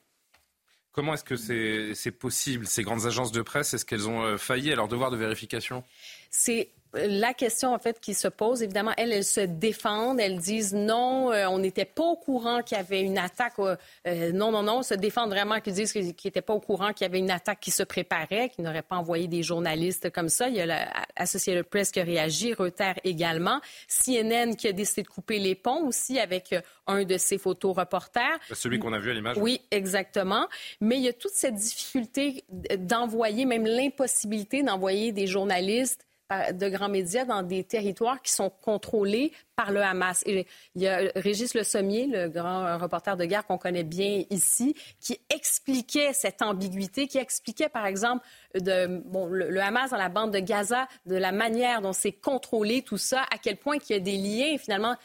Comment 0.93 1.15
est-ce 1.15 1.25
que 1.25 1.95
c'est 1.95 2.11
possible 2.11 2.67
Ces 2.67 2.83
grandes 2.83 3.07
agences 3.07 3.33
de 3.33 3.41
presse, 3.41 3.73
est-ce 3.73 3.87
qu'elles 3.87 4.07
ont 4.07 4.23
euh, 4.23 4.37
failli 4.37 4.71
à 4.71 4.77
leur 4.77 4.89
devoir 4.89 5.11
de 5.11 5.17
vérification? 5.17 5.83
C'est 6.31 6.69
la 6.95 7.33
question 7.33 7.75
en 7.75 7.79
fait 7.79 8.01
qui 8.01 8.15
se 8.15 8.29
pose, 8.29 8.63
évidemment, 8.63 8.93
elles, 8.97 9.13
elles 9.13 9.25
se 9.25 9.41
défendent, 9.41 10.21
elles 10.21 10.39
disent 10.39 10.75
non, 10.75 11.33
euh, 11.33 11.47
on 11.47 11.59
n'était 11.59 11.85
pas 11.85 12.05
au 12.05 12.17
courant 12.17 12.63
qu'il 12.63 12.77
y 12.77 12.81
avait 12.81 13.01
une 13.01 13.19
attaque. 13.19 13.59
Euh, 13.59 13.77
euh, 14.07 14.33
non, 14.33 14.51
non, 14.51 14.63
non, 14.63 14.83
se 14.83 14.95
défendent 14.95 15.31
vraiment, 15.31 15.61
qu'ils 15.61 15.75
disent 15.75 15.93
qu'ils 15.93 16.15
n'étaient 16.25 16.43
pas 16.43 16.53
au 16.53 16.61
courant 16.61 16.93
qu'il 16.93 17.07
y 17.07 17.09
avait 17.09 17.19
une 17.19 17.31
attaque 17.31 17.61
qui 17.61 17.71
se 17.71 17.83
préparait, 17.83 18.51
qu'ils 18.51 18.65
n'auraient 18.65 18.83
pas 18.83 18.97
envoyé 18.97 19.27
des 19.27 19.43
journalistes 19.43 20.11
comme 20.11 20.29
ça. 20.29 20.49
Il 20.49 20.55
y 20.55 20.61
a 20.61 20.67
l'Associated 20.67 21.65
Press 21.65 21.91
qui 21.91 22.01
a 22.01 22.05
réagi, 22.05 22.53
Reuters 22.53 22.97
également, 23.05 23.61
CNN 23.89 24.55
qui 24.55 24.69
a 24.69 24.73
décidé 24.73 25.03
de 25.03 25.09
couper 25.09 25.39
les 25.39 25.55
ponts 25.55 25.87
aussi 25.87 26.19
avec 26.19 26.55
un 26.87 27.05
de 27.05 27.17
ses 27.17 27.39
photos 27.39 27.77
reporters. 27.77 28.39
Celui 28.53 28.79
qu'on 28.79 28.93
a 28.93 28.99
vu 28.99 29.11
à 29.11 29.15
l'image. 29.15 29.37
Oui, 29.39 29.61
exactement. 29.71 30.47
Mais 30.81 30.97
il 30.97 31.03
y 31.03 31.09
a 31.09 31.13
toute 31.13 31.33
cette 31.33 31.55
difficulté 31.55 32.45
d'envoyer, 32.79 33.45
même 33.45 33.67
l'impossibilité 33.67 34.63
d'envoyer 34.63 35.13
des 35.13 35.27
journalistes 35.27 36.05
de 36.53 36.69
grands 36.69 36.89
médias 36.89 37.25
dans 37.25 37.43
des 37.43 37.65
territoires 37.65 38.21
qui 38.23 38.33
sont 38.33 38.51
contrôlés 38.51 39.33
par 39.57 39.71
le 39.71 39.83
Hamas. 39.83 40.23
Et 40.27 40.47
il 40.75 40.83
y 40.83 40.89
a 40.89 41.11
Régis 41.15 41.55
Le 41.55 41.63
Sommier, 41.63 42.07
le 42.07 42.29
grand 42.29 42.79
reporter 42.79 43.17
de 43.17 43.25
guerre 43.25 43.47
qu'on 43.47 43.59
connaît 43.59 43.85
bien 43.85 44.25
ici, 44.31 44.75
qui 45.01 45.19
expliquait 45.31 46.13
cette 46.13 46.43
ambiguïté, 46.43 47.07
qui 47.07 47.19
expliquait, 47.19 47.69
par 47.69 47.87
exemple, 47.87 48.25
de 48.55 49.03
le, 49.31 49.61
Hamas 49.61 49.91
dans 49.91 49.97
la 49.97 50.09
bande 50.09 50.33
de 50.33 50.39
Gaza, 50.39 50.89
de 51.07 51.17
la 51.17 51.33
manière 51.33 51.81
dont 51.81 51.93
c'est 51.93 52.13
contrôlé, 52.13 52.83
tout 52.83 52.99
ça, 52.99 53.23
à 53.33 53.39
quel 53.39 53.57
point 53.57 53.79
qu'il 53.79 53.97
y 53.97 53.99
a 53.99 54.03
des 54.03 54.17
liens. 54.17 54.59
Finalement, 54.59 54.97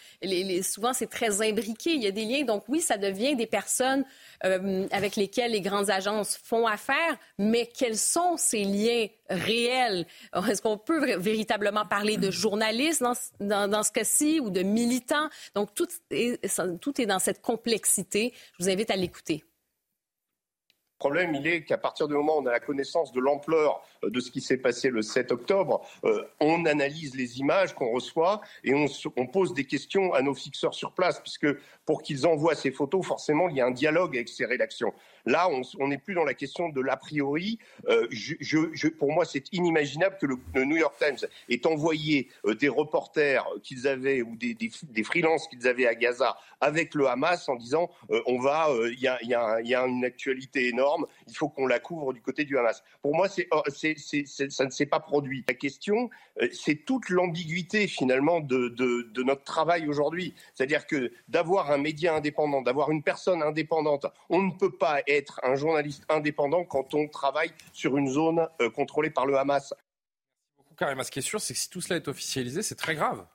souvent, 0.64 0.94
c'est 0.94 1.10
très 1.10 1.42
imbriqué. 1.42 1.94
Il 1.94 2.04
y 2.04 2.08
a 2.08 2.12
des 2.12 2.26
liens. 2.26 2.44
Donc, 2.44 2.64
oui, 2.68 2.82
ça 2.82 2.98
devient 2.98 3.36
des 3.36 3.48
personnes 3.48 4.06
euh, 4.44 4.88
avec 4.92 5.16
lesquelles 5.16 5.52
les 5.52 5.62
grandes 5.62 5.90
agences 5.90 6.38
font 6.38 6.68
affaire, 6.68 7.18
mais 7.38 7.66
quels 7.66 7.98
sont 7.98 8.38
ces 8.38 8.64
liens 8.64 9.08
réels? 9.30 10.06
Est-ce 10.50 10.62
qu'on 10.62 10.78
peut 10.78 11.16
véritablement 11.18 11.86
parler 11.86 12.18
de 12.18 12.32
journalistes 12.32 13.04
dans, 13.40 13.68
dans, 13.68 13.84
ce 13.84 13.92
cas-ci 13.92 14.40
ou 14.40 14.50
de 14.50 14.62
militants? 14.62 15.30
Donc, 15.56 15.74
tout 15.74 15.88
est, 16.12 16.40
tout 16.80 17.02
est 17.02 17.06
dans 17.06 17.20
cette 17.20 17.42
complexité. 17.42 18.34
Je 18.58 18.64
vous 18.64 18.70
invite 18.70 18.92
à 18.92 18.96
l'écouter. 18.96 19.44
Le 20.98 21.00
problème, 21.00 21.36
il 21.36 21.46
est 21.46 21.62
qu'à 21.62 21.78
partir 21.78 22.08
du 22.08 22.16
moment 22.16 22.38
où 22.38 22.42
on 22.42 22.46
a 22.48 22.52
la 22.52 22.60
connaissance 22.60 23.12
de 23.12 23.20
l'ampleur 23.20 23.84
euh, 24.04 24.10
de 24.10 24.20
ce 24.20 24.32
qui 24.32 24.42
s'est 24.42 24.58
passé 24.58 24.90
le 24.90 25.04
7 25.04 25.32
octobre, 25.32 25.86
euh, 26.06 26.24
on 26.40 26.66
analyse 26.66 27.16
les 27.16 27.38
images 27.40 27.76
qu'on 27.76 27.92
reçoit 27.92 28.42
et 28.64 28.74
on, 28.74 28.88
on, 29.16 29.28
pose 29.28 29.54
des 29.54 29.66
questions 29.66 30.16
à 30.16 30.24
nos 30.24 30.34
fixeurs 30.34 30.74
sur 30.74 30.94
place, 30.94 31.20
puisque 31.20 31.46
pour 31.86 32.02
qu'ils 32.02 32.26
envoient 32.26 32.56
ces 32.56 32.72
photos, 32.72 33.06
forcément, 33.06 33.48
il 33.48 33.58
y 33.58 33.62
a 33.62 33.68
un 33.68 33.72
dialogue 33.72 34.16
avec 34.16 34.28
ces 34.28 34.46
rédactions. 34.46 34.92
Là, 35.28 35.50
on 35.80 35.88
n'est 35.90 35.98
plus 35.98 36.14
dans 36.14 36.24
la 36.24 36.34
question 36.34 36.70
de 36.70 36.80
l'a 36.80 36.96
priori. 36.96 37.60
Euh, 37.90 38.08
pour 38.98 39.12
moi, 39.12 39.26
c'est 39.26 39.52
inimaginable 39.52 40.18
que 40.22 40.26
le, 40.26 40.64
New 40.64 40.78
York 40.78 40.96
Times 40.98 41.28
ait 41.50 41.68
envoyé 41.68 42.30
euh, 42.46 42.56
des 42.56 42.70
reporters 42.70 43.46
qu'ils 43.62 43.88
avaient 43.88 44.22
ou 44.22 44.38
des, 44.38 44.54
des, 44.54 45.04
freelances 45.04 45.50
qu'ils 45.50 45.68
avaient 45.68 45.86
à 45.86 45.96
Gaza 45.96 46.38
avec 46.62 46.96
le 46.96 47.08
Hamas 47.08 47.50
en 47.50 47.56
disant 47.56 47.90
euh, 48.10 48.22
on 48.26 48.40
va, 48.40 48.70
il 48.90 49.00
y 49.00 49.08
a, 49.08 49.86
une 49.86 50.06
actualité 50.06 50.70
énorme, 50.70 51.06
il 51.28 51.36
faut 51.36 51.50
qu'on 51.50 51.68
la 51.68 51.80
couvre 51.80 52.14
du 52.14 52.22
côté 52.22 52.46
du 52.46 52.58
Hamas. 52.58 52.82
Pour 53.02 53.14
moi, 53.14 53.28
oh, 53.52 53.64
ça 53.68 54.66
ne 54.66 54.70
s'est 54.70 54.86
pas 54.86 55.02
produit. 55.02 55.44
La 55.50 55.56
question, 55.56 56.10
c'est 56.54 56.86
toute 56.86 57.10
l'ambiguïté 57.10 57.88
finalement 57.88 58.40
de, 58.40 58.70
de, 58.70 59.10
de 59.14 59.24
notre 59.24 59.44
travail 59.44 59.90
aujourd'hui. 59.90 60.34
C'est-à-dire 60.54 60.88
que 60.88 61.12
d'avoir 61.28 61.70
un 61.72 61.78
média 61.78 62.16
indépendant, 62.16 62.62
d'avoir 62.62 62.92
une 62.92 63.04
personne 63.04 63.44
indépendante, 63.44 64.06
on 64.30 64.42
ne 64.42 64.52
peut 64.52 64.72
pas 64.72 65.02
être 65.08 65.17
être 65.18 65.40
un 65.44 65.56
journaliste 65.56 66.04
indépendant 66.10 66.64
quand 66.64 66.94
on 66.94 67.08
travaille 67.08 67.52
sur 67.74 67.98
une 67.98 68.10
zone 68.10 68.48
euh, 68.62 68.70
contrôlée 68.70 69.10
par 69.10 69.26
le 69.26 69.38
Hamas. 69.38 69.74
Merci 69.74 70.54
beaucoup, 70.58 70.76
Karim. 70.76 71.04
Ce 71.04 71.12
qui 71.12 71.20
est 71.20 71.24
sûr, 71.24 71.42
c'est 71.42 71.54
que 71.54 71.60
si 71.60 71.70
tout 71.70 71.82
cela 71.82 71.98
est 71.98 72.08
officialisé, 72.08 72.62
c'est 72.62 72.76
très 72.76 72.96
grave. 72.96 73.26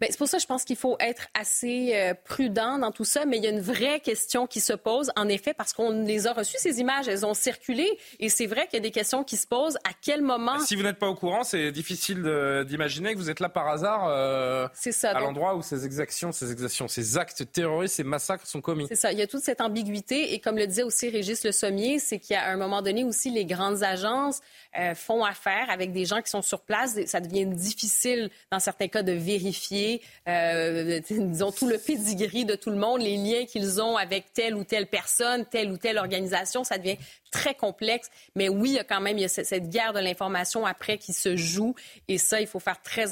Ben, 0.00 0.08
c'est 0.10 0.18
pour 0.18 0.28
ça 0.28 0.36
que 0.36 0.42
je 0.42 0.46
pense 0.46 0.64
qu'il 0.64 0.76
faut 0.76 0.96
être 1.00 1.28
assez 1.34 1.92
euh, 1.94 2.14
prudent 2.14 2.78
dans 2.78 2.92
tout 2.92 3.04
ça, 3.04 3.24
mais 3.26 3.38
il 3.38 3.44
y 3.44 3.46
a 3.46 3.50
une 3.50 3.60
vraie 3.60 4.00
question 4.00 4.46
qui 4.46 4.60
se 4.60 4.72
pose, 4.72 5.10
en 5.16 5.28
effet, 5.28 5.54
parce 5.54 5.72
qu'on 5.72 5.90
les 5.90 6.26
a 6.26 6.32
reçues, 6.32 6.56
ces 6.58 6.80
images, 6.80 7.08
elles 7.08 7.26
ont 7.26 7.34
circulé, 7.34 7.98
et 8.20 8.28
c'est 8.28 8.46
vrai 8.46 8.66
qu'il 8.66 8.74
y 8.74 8.82
a 8.82 8.82
des 8.82 8.90
questions 8.90 9.24
qui 9.24 9.36
se 9.36 9.46
posent. 9.46 9.76
À 9.78 9.90
quel 10.00 10.22
moment... 10.22 10.58
Si 10.60 10.76
vous 10.76 10.82
n'êtes 10.82 10.98
pas 10.98 11.08
au 11.08 11.14
courant, 11.14 11.42
c'est 11.42 11.72
difficile 11.72 12.22
d'imaginer 12.66 13.14
que 13.14 13.18
vous 13.18 13.30
êtes 13.30 13.40
là 13.40 13.48
par 13.48 13.68
hasard 13.68 14.06
euh, 14.08 14.68
ça, 14.74 15.10
à 15.10 15.20
l'endroit 15.20 15.56
où 15.56 15.62
ces 15.62 15.84
exactions, 15.84 16.32
ces 16.32 16.52
exactions, 16.52 16.88
ces 16.88 17.18
actes 17.18 17.50
terroristes, 17.50 17.96
ces 17.96 18.04
massacres 18.04 18.46
sont 18.46 18.60
commis. 18.60 18.86
C'est 18.88 18.96
ça, 18.96 19.12
il 19.12 19.18
y 19.18 19.22
a 19.22 19.26
toute 19.26 19.42
cette 19.42 19.60
ambiguïté, 19.60 20.34
et 20.34 20.38
comme 20.38 20.56
le 20.56 20.66
disait 20.66 20.82
aussi 20.82 21.08
Régis 21.08 21.44
Le 21.44 21.52
Sommier, 21.52 21.98
c'est 21.98 22.18
qu'à 22.18 22.46
un 22.46 22.56
moment 22.56 22.82
donné 22.82 23.04
aussi, 23.04 23.30
les 23.30 23.44
grandes 23.44 23.82
agences 23.82 24.40
euh, 24.78 24.94
font 24.94 25.24
affaire 25.24 25.66
avec 25.70 25.92
des 25.92 26.04
gens 26.04 26.22
qui 26.22 26.30
sont 26.30 26.42
sur 26.42 26.60
place. 26.60 26.98
Ça 27.06 27.20
devient 27.20 27.46
difficile, 27.46 28.30
dans 28.52 28.60
certains 28.60 28.88
cas, 28.88 29.02
de 29.02 29.12
vérifier 29.12 29.87
euh, 30.28 31.00
disons, 31.10 31.52
tout 31.52 31.68
le 31.68 31.78
pedigree 31.78 32.44
de 32.44 32.54
tout 32.54 32.70
le 32.70 32.76
monde, 32.76 33.00
les 33.00 33.16
liens 33.16 33.44
qu'ils 33.46 33.80
ont 33.80 33.96
avec 33.96 34.32
telle 34.32 34.54
ou 34.54 34.64
telle 34.64 34.86
personne, 34.86 35.44
telle 35.46 35.70
ou 35.70 35.76
telle 35.76 35.98
organisation, 35.98 36.64
ça 36.64 36.78
devient 36.78 36.96
très 37.30 37.54
complexe. 37.54 38.10
Mais 38.34 38.48
oui, 38.48 38.70
il 38.70 38.74
y 38.76 38.78
a 38.78 38.84
quand 38.84 39.00
même 39.00 39.18
cette 39.28 39.68
guerre 39.68 39.92
de 39.92 40.00
l'information 40.00 40.66
après 40.66 40.98
qui 40.98 41.12
se 41.12 41.36
joue. 41.36 41.74
Et 42.08 42.18
ça, 42.18 42.40
il 42.40 42.46
faut 42.46 42.60
faire 42.60 42.80
très, 42.82 43.06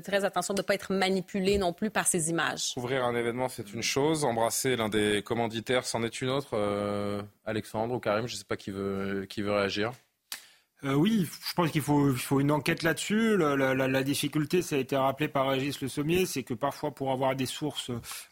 très 0.00 0.24
attention 0.24 0.54
de 0.54 0.60
ne 0.60 0.66
pas 0.66 0.74
être 0.74 0.92
manipulé 0.92 1.58
non 1.58 1.72
plus 1.72 1.90
par 1.90 2.06
ces 2.06 2.30
images. 2.30 2.72
Ouvrir 2.76 3.04
un 3.04 3.14
événement, 3.14 3.48
c'est 3.48 3.72
une 3.72 3.82
chose. 3.82 4.24
Embrasser 4.24 4.76
l'un 4.76 4.88
des 4.88 5.22
commanditaires, 5.22 5.84
c'en 5.84 6.02
est 6.02 6.20
une 6.20 6.30
autre. 6.30 6.50
Euh, 6.54 7.22
Alexandre 7.44 7.94
ou 7.94 8.00
Karim, 8.00 8.26
je 8.26 8.34
ne 8.34 8.38
sais 8.38 8.44
pas 8.44 8.56
qui 8.56 8.70
veut, 8.70 9.26
qui 9.28 9.42
veut 9.42 9.52
réagir. 9.52 9.92
Euh, 10.84 10.94
oui, 10.94 11.28
je 11.48 11.54
pense 11.54 11.72
qu'il 11.72 11.82
faut, 11.82 12.14
faut 12.14 12.38
une 12.40 12.52
enquête 12.52 12.84
là-dessus. 12.84 13.36
La, 13.36 13.56
la, 13.56 13.74
la, 13.74 14.02
difficulté, 14.04 14.62
ça 14.62 14.76
a 14.76 14.78
été 14.78 14.96
rappelé 14.96 15.28
par 15.28 15.48
Régis 15.48 15.80
Le 15.80 15.88
Sommier, 15.88 16.24
c'est 16.24 16.44
que 16.44 16.54
parfois, 16.54 16.92
pour 16.92 17.10
avoir 17.10 17.34
des 17.34 17.46
sources, 17.46 17.90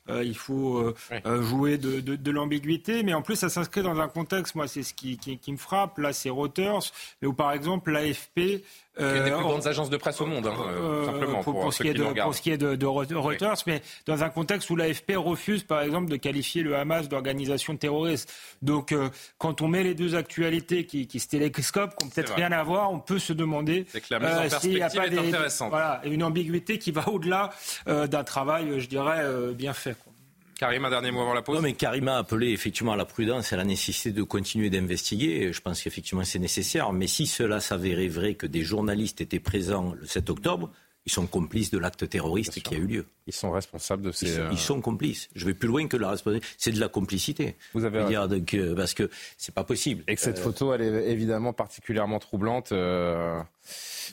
il 0.09 0.37
faut 0.37 0.79
euh, 0.79 0.95
euh, 1.27 1.43
jouer 1.43 1.79
de, 1.79 2.01
de, 2.01 2.17
de 2.17 2.31
l'ambiguïté. 2.31 3.03
Mais 3.03 3.15
en 3.15 3.23
plus, 3.23 3.37
ça 3.37 3.49
s'inscrit 3.49 3.83
dans 3.83 3.99
un 3.99 4.09
contexte, 4.09 4.55
moi, 4.55 4.69
c'est 4.69 4.83
ce 4.83 4.95
qui, 4.95 5.19
qui, 5.19 5.39
qui, 5.39 5.53
me 5.53 5.57
frappe. 5.57 5.99
Là, 5.99 6.13
c'est 6.13 6.31
Reuters, 6.31 6.93
mais 7.21 7.29
où, 7.29 7.33
par 7.33 7.53
exemple, 7.53 7.91
l'AFP 7.91 8.63
euh, 8.99 9.25
des 9.25 9.31
plus 9.31 9.43
grandes 9.43 9.67
agences 9.67 9.91
de 9.91 9.97
presse 9.99 10.23
au 10.23 10.27
monde, 10.27 10.47
hein, 10.47 10.55
euh, 10.69 11.05
simplement, 11.05 11.43
pour, 11.43 11.61
pour, 11.61 11.75
ce 11.75 11.83
qui 11.83 11.89
est 11.89 11.95
de, 11.95 12.03
pour, 12.03 12.35
ce 12.35 12.41
qui 12.41 12.51
est 12.51 12.57
de, 12.57 12.77
de 12.77 12.87
Reuters, 12.87 13.57
mais 13.67 13.83
dans 14.07 14.23
un 14.25 14.31
contexte 14.31 14.71
où 14.71 14.77
l'AFP 14.77 15.13
refuse, 15.17 15.65
par 15.65 15.83
exemple, 15.83 16.11
de 16.11 16.17
qualifier 16.17 16.63
le 16.63 16.77
Hamas 16.77 17.07
d'organisation 17.07 17.77
terroriste. 17.77 18.33
Donc, 18.63 18.93
euh, 18.93 19.11
quand 19.37 19.61
on 19.61 19.69
met 19.69 19.83
les 19.83 19.95
deux 19.95 20.15
actualités 20.15 20.87
qui, 20.87 21.07
qui 21.07 21.21
se 21.21 21.29
télescopent, 21.29 21.95
qui 21.95 22.05
n'ont 22.05 22.11
peut-être 22.11 22.35
rien 22.35 22.53
à 22.53 22.63
voir, 22.63 22.91
on 22.91 22.99
peut 22.99 23.19
se 23.19 23.35
demander 23.35 23.85
s'il 23.93 24.71
n'y 24.71 24.81
a 24.81 24.89
pas 24.89 25.09
des, 25.09 25.19
voilà, 25.69 26.01
une 26.05 26.23
ambiguïté 26.23 26.79
qui 26.79 26.91
va 26.91 27.07
au-delà 27.09 27.51
d'un 27.87 28.25
travail, 28.25 28.81
je 28.81 28.89
dirais, 28.89 29.23
bien 29.53 29.75
fait. 29.75 29.96
Karim, 30.59 30.89
dernier 30.89 31.11
mot 31.11 31.21
avant 31.21 31.35
la 31.35 31.43
pause. 31.43 31.57
Non, 31.57 31.63
mais 31.63 31.75
Karim 31.75 32.09
a 32.09 32.17
appelé 32.17 32.51
effectivement 32.51 32.93
à 32.93 32.97
la 32.97 33.05
prudence 33.05 33.53
et 33.53 33.55
à 33.55 33.59
la 33.59 33.65
nécessité 33.65 34.13
de 34.13 34.23
continuer 34.23 34.71
d'investiguer. 34.71 35.53
Je 35.53 35.61
pense 35.61 35.83
qu'effectivement 35.83 36.25
c'est 36.25 36.39
nécessaire. 36.39 36.93
Mais 36.93 37.07
si 37.07 37.27
cela 37.27 37.61
s'avérait 37.61 38.09
vrai 38.09 38.35
que 38.35 38.47
des 38.47 38.63
journalistes 38.63 39.21
étaient 39.21 39.41
présents 39.41 39.93
le 39.93 40.07
7 40.07 40.31
octobre, 40.31 40.71
ils 41.05 41.13
sont 41.13 41.27
complices 41.27 41.71
de 41.71 41.79
l'acte 41.79 42.09
terroriste 42.09 42.63
qui 42.63 42.75
a 42.75 42.79
eu 42.79 42.87
lieu. 42.87 43.07
Ils 43.27 43.35
sont 43.35 43.51
responsables 43.51 44.03
de 44.03 44.13
ces. 44.13 44.39
Ils 44.53 44.59
sont, 44.59 44.79
euh, 44.79 44.81
complices. 44.81 45.29
Je 45.35 45.47
vais 45.47 45.55
plus 45.55 45.69
loin 45.69 45.89
que 45.89 45.97
la 45.97 46.11
responsabilité. 46.11 46.47
C'est 46.59 46.71
de 46.71 46.79
la 46.79 46.89
complicité. 46.89 47.57
Vous 47.75 47.85
avez 47.85 48.05
dire, 48.05 48.29
donc, 48.29 48.55
euh, 48.55 48.75
parce 48.77 48.95
que 48.95 49.11
c'est 49.37 49.55
pas 49.55 49.65
possible. 49.65 50.05
Et 50.07 50.15
que 50.15 50.21
cette 50.21 50.39
euh, 50.39 50.43
photo, 50.43 50.73
elle 50.73 50.83
est 50.83 51.11
évidemment 51.11 51.53
particulièrement 51.53 52.21
troublante. 52.21 52.73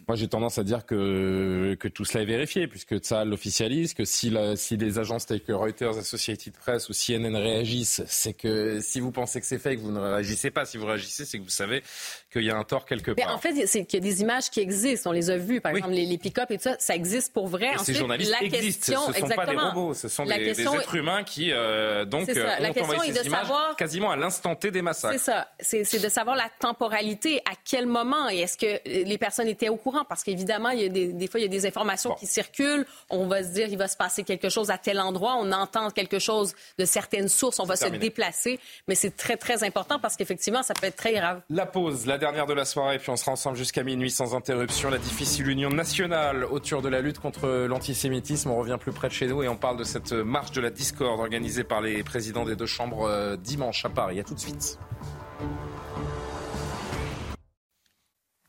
Moi, 0.07 0.15
j'ai 0.15 0.27
tendance 0.27 0.57
à 0.57 0.63
dire 0.63 0.85
que, 0.85 1.75
que 1.79 1.87
tout 1.87 2.05
cela 2.05 2.23
est 2.23 2.27
vérifié, 2.27 2.67
puisque 2.67 3.03
ça 3.05 3.23
l'officialise, 3.25 3.93
que 3.93 4.05
si, 4.05 4.31
la, 4.31 4.55
si 4.55 4.77
les 4.77 4.97
agences 4.97 5.27
telles 5.27 5.43
que 5.43 5.51
Reuters, 5.51 5.97
Associated 5.97 6.53
Press 6.53 6.89
ou 6.89 6.93
CNN 6.93 7.35
réagissent, 7.35 8.01
c'est 8.07 8.33
que 8.33 8.79
si 8.81 8.99
vous 8.99 9.11
pensez 9.11 9.39
que 9.39 9.45
c'est 9.45 9.59
fake, 9.59 9.79
vous 9.79 9.91
ne 9.91 9.99
réagissez 9.99 10.49
pas. 10.49 10.65
Si 10.65 10.77
vous 10.77 10.85
réagissez, 10.87 11.25
c'est 11.25 11.37
que 11.37 11.43
vous 11.43 11.49
savez 11.49 11.83
qu'il 12.31 12.43
y 12.43 12.49
a 12.49 12.57
un 12.57 12.63
tort 12.63 12.85
quelque 12.85 13.11
part. 13.11 13.27
Mais 13.27 13.31
en 13.31 13.37
fait, 13.37 13.67
c'est 13.67 13.85
qu'il 13.85 14.03
y 14.03 14.07
a 14.07 14.11
des 14.11 14.21
images 14.21 14.49
qui 14.49 14.59
existent. 14.59 15.11
On 15.11 15.13
les 15.13 15.29
a 15.29 15.37
vues, 15.37 15.61
par 15.61 15.75
exemple, 15.75 15.93
les, 15.93 16.05
les 16.05 16.17
pick-up 16.17 16.49
et 16.49 16.57
tout 16.57 16.63
ça, 16.63 16.75
ça 16.79 16.95
existe 16.95 17.31
pour 17.31 17.47
vrai. 17.47 17.71
ces 17.83 17.93
journalistes 17.93 18.31
la 18.31 18.43
existent. 18.43 19.02
Ce 19.11 19.21
ne 19.21 19.27
sont 19.27 19.35
pas 19.35 19.45
des 19.45 19.57
robots, 19.57 19.93
ce 19.93 20.07
sont 20.07 20.25
des, 20.25 20.61
êtres 20.61 20.95
humains 20.95 21.23
qui, 21.23 21.51
euh, 21.51 22.05
donc, 22.05 22.29
euh, 22.29 22.47
la 22.59 22.71
question 22.71 23.03
est 23.03 23.23
de 23.23 23.29
savoir 23.29 23.75
quasiment 23.75 24.11
à 24.11 24.15
l'instant 24.15 24.55
T 24.55 24.71
des 24.71 24.81
massacres. 24.81 25.13
C'est 25.13 25.31
ça. 25.31 25.47
C'est 25.59 26.01
de 26.01 26.09
savoir 26.09 26.35
la 26.35 26.49
temporalité, 26.59 27.41
à 27.45 27.53
quel 27.63 27.85
moment, 27.85 28.29
et 28.29 28.39
est-ce 28.39 28.57
que 28.57 28.79
les 28.85 29.17
personnes 29.17 29.47
étaient 29.47 29.69
au 29.69 29.77
courant? 29.77 30.05
Parce 30.07 30.23
qu'évidemment, 30.23 30.69
il 30.69 30.81
y 30.81 30.85
a 30.85 30.89
des, 30.89 31.27
fois, 31.27 31.39
il 31.39 31.43
y 31.43 31.45
a 31.45 31.49
des 31.49 31.65
informations 31.65 32.13
qui 32.15 32.25
circulent. 32.25 32.85
On 33.09 33.27
va 33.27 33.43
se 33.43 33.49
dire, 33.49 33.67
il 33.69 33.77
va 33.77 33.87
se 33.87 33.97
passer 33.97 34.23
quelque 34.23 34.49
chose 34.49 34.71
à 34.71 34.77
tel 34.77 34.99
endroit. 34.99 35.35
On 35.39 35.51
entend 35.51 35.89
quelque 35.89 36.19
chose 36.19 36.55
de 36.77 36.85
certaines 36.85 37.29
sources. 37.29 37.59
On 37.59 37.65
va 37.65 37.75
se 37.75 37.87
déplacer. 37.87 38.59
Mais 38.87 38.95
c'est 38.95 39.15
très, 39.15 39.37
très 39.37 39.63
important 39.63 39.99
parce 39.99 40.15
qu'effectivement, 40.15 40.63
ça 40.63 40.73
peut 40.73 40.87
être 40.87 40.95
très 40.95 41.13
grave. 41.13 41.41
La 41.49 41.65
pause, 41.65 42.05
la 42.05 42.17
dernière 42.17 42.45
de 42.45 42.53
la 42.53 42.65
soirée, 42.65 42.99
puis 42.99 43.09
on 43.09 43.17
sera 43.17 43.31
ensemble 43.31 43.57
jusqu'à 43.57 43.83
minuit 43.83 44.11
sans 44.11 44.35
interruption. 44.35 44.89
La 44.89 44.97
difficile 44.97 45.47
union 45.47 45.69
nationale 45.69 46.45
autour 46.45 46.81
de 46.81 46.89
la 46.89 47.01
lutte 47.01 47.19
contre 47.19 47.47
l'antisémitisme. 47.67 48.51
On 48.51 48.57
revient 48.57 48.77
plus 48.79 48.92
près 48.93 49.09
de 49.09 49.13
chez 49.13 49.27
nous 49.27 49.43
et 49.43 49.47
on 49.47 49.57
parle 49.57 49.77
de 49.77 49.83
cette 49.83 50.13
marche 50.13 50.51
de 50.51 50.61
la 50.61 50.69
discorde 50.69 51.19
organisée 51.19 51.63
par 51.63 51.81
les 51.81 52.03
présidents 52.03 52.45
des 52.45 52.55
deux 52.55 52.65
chambres 52.65 53.07
euh, 53.07 53.35
dimanche 53.35 53.83
à 53.85 53.89
Paris. 53.89 54.19
A 54.19 54.23
tout 54.23 54.33
de 54.33 54.39
suite. 54.39 54.79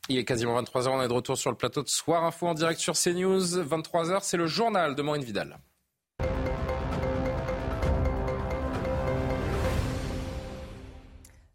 Il 0.08 0.18
est 0.18 0.24
quasiment 0.24 0.60
23h, 0.60 0.88
on 0.88 1.02
est 1.02 1.08
de 1.08 1.12
retour 1.12 1.38
sur 1.38 1.50
le 1.50 1.56
plateau 1.56 1.82
de 1.82 1.88
Soir 1.88 2.24
Info 2.24 2.46
en 2.46 2.54
direct 2.54 2.78
sur 2.78 2.94
CNews. 2.94 3.40
23h, 3.40 4.18
c'est 4.22 4.36
le 4.36 4.46
journal 4.46 4.94
de 4.94 5.02
Maureen 5.02 5.24
Vidal. 5.24 5.58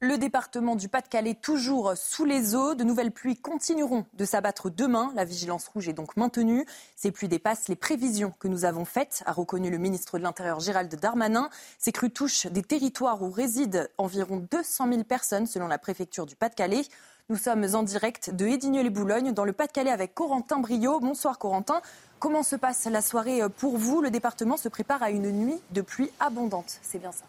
Le 0.09 0.17
département 0.17 0.75
du 0.75 0.89
Pas-de-Calais 0.89 1.35
toujours 1.35 1.93
sous 1.95 2.25
les 2.25 2.55
eaux. 2.55 2.73
De 2.73 2.83
nouvelles 2.83 3.11
pluies 3.11 3.37
continueront 3.37 4.07
de 4.15 4.25
s'abattre 4.25 4.71
demain. 4.71 5.11
La 5.13 5.23
vigilance 5.23 5.67
rouge 5.67 5.87
est 5.87 5.93
donc 5.93 6.17
maintenue. 6.17 6.65
Ces 6.95 7.11
pluies 7.11 7.27
dépassent 7.27 7.67
les 7.67 7.75
prévisions 7.75 8.33
que 8.39 8.47
nous 8.47 8.65
avons 8.65 8.85
faites, 8.85 9.21
a 9.27 9.33
reconnu 9.33 9.69
le 9.69 9.77
ministre 9.77 10.17
de 10.17 10.23
l'Intérieur 10.23 10.61
Gérald 10.61 10.91
Darmanin. 10.95 11.51
Ces 11.77 11.91
crues 11.91 12.09
touchent 12.09 12.47
des 12.47 12.63
territoires 12.63 13.21
où 13.21 13.29
résident 13.29 13.85
environ 13.99 14.43
200 14.49 14.87
000 14.89 15.03
personnes 15.03 15.45
selon 15.45 15.67
la 15.67 15.77
préfecture 15.77 16.25
du 16.25 16.35
Pas-de-Calais. 16.35 16.85
Nous 17.29 17.37
sommes 17.37 17.67
en 17.75 17.83
direct 17.83 18.31
de 18.31 18.47
Hédigneux-les-Boulogne, 18.47 19.33
dans 19.33 19.45
le 19.45 19.53
Pas-de-Calais, 19.53 19.91
avec 19.91 20.15
Corentin 20.15 20.57
Brio. 20.57 20.99
Bonsoir 20.99 21.37
Corentin. 21.37 21.83
Comment 22.17 22.41
se 22.41 22.55
passe 22.55 22.85
la 22.85 23.03
soirée 23.03 23.41
pour 23.59 23.77
vous? 23.77 24.01
Le 24.01 24.09
département 24.09 24.57
se 24.57 24.69
prépare 24.69 25.03
à 25.03 25.11
une 25.11 25.29
nuit 25.29 25.61
de 25.69 25.81
pluie 25.81 26.09
abondante. 26.19 26.79
C'est 26.81 26.97
bien 26.97 27.11
ça 27.11 27.25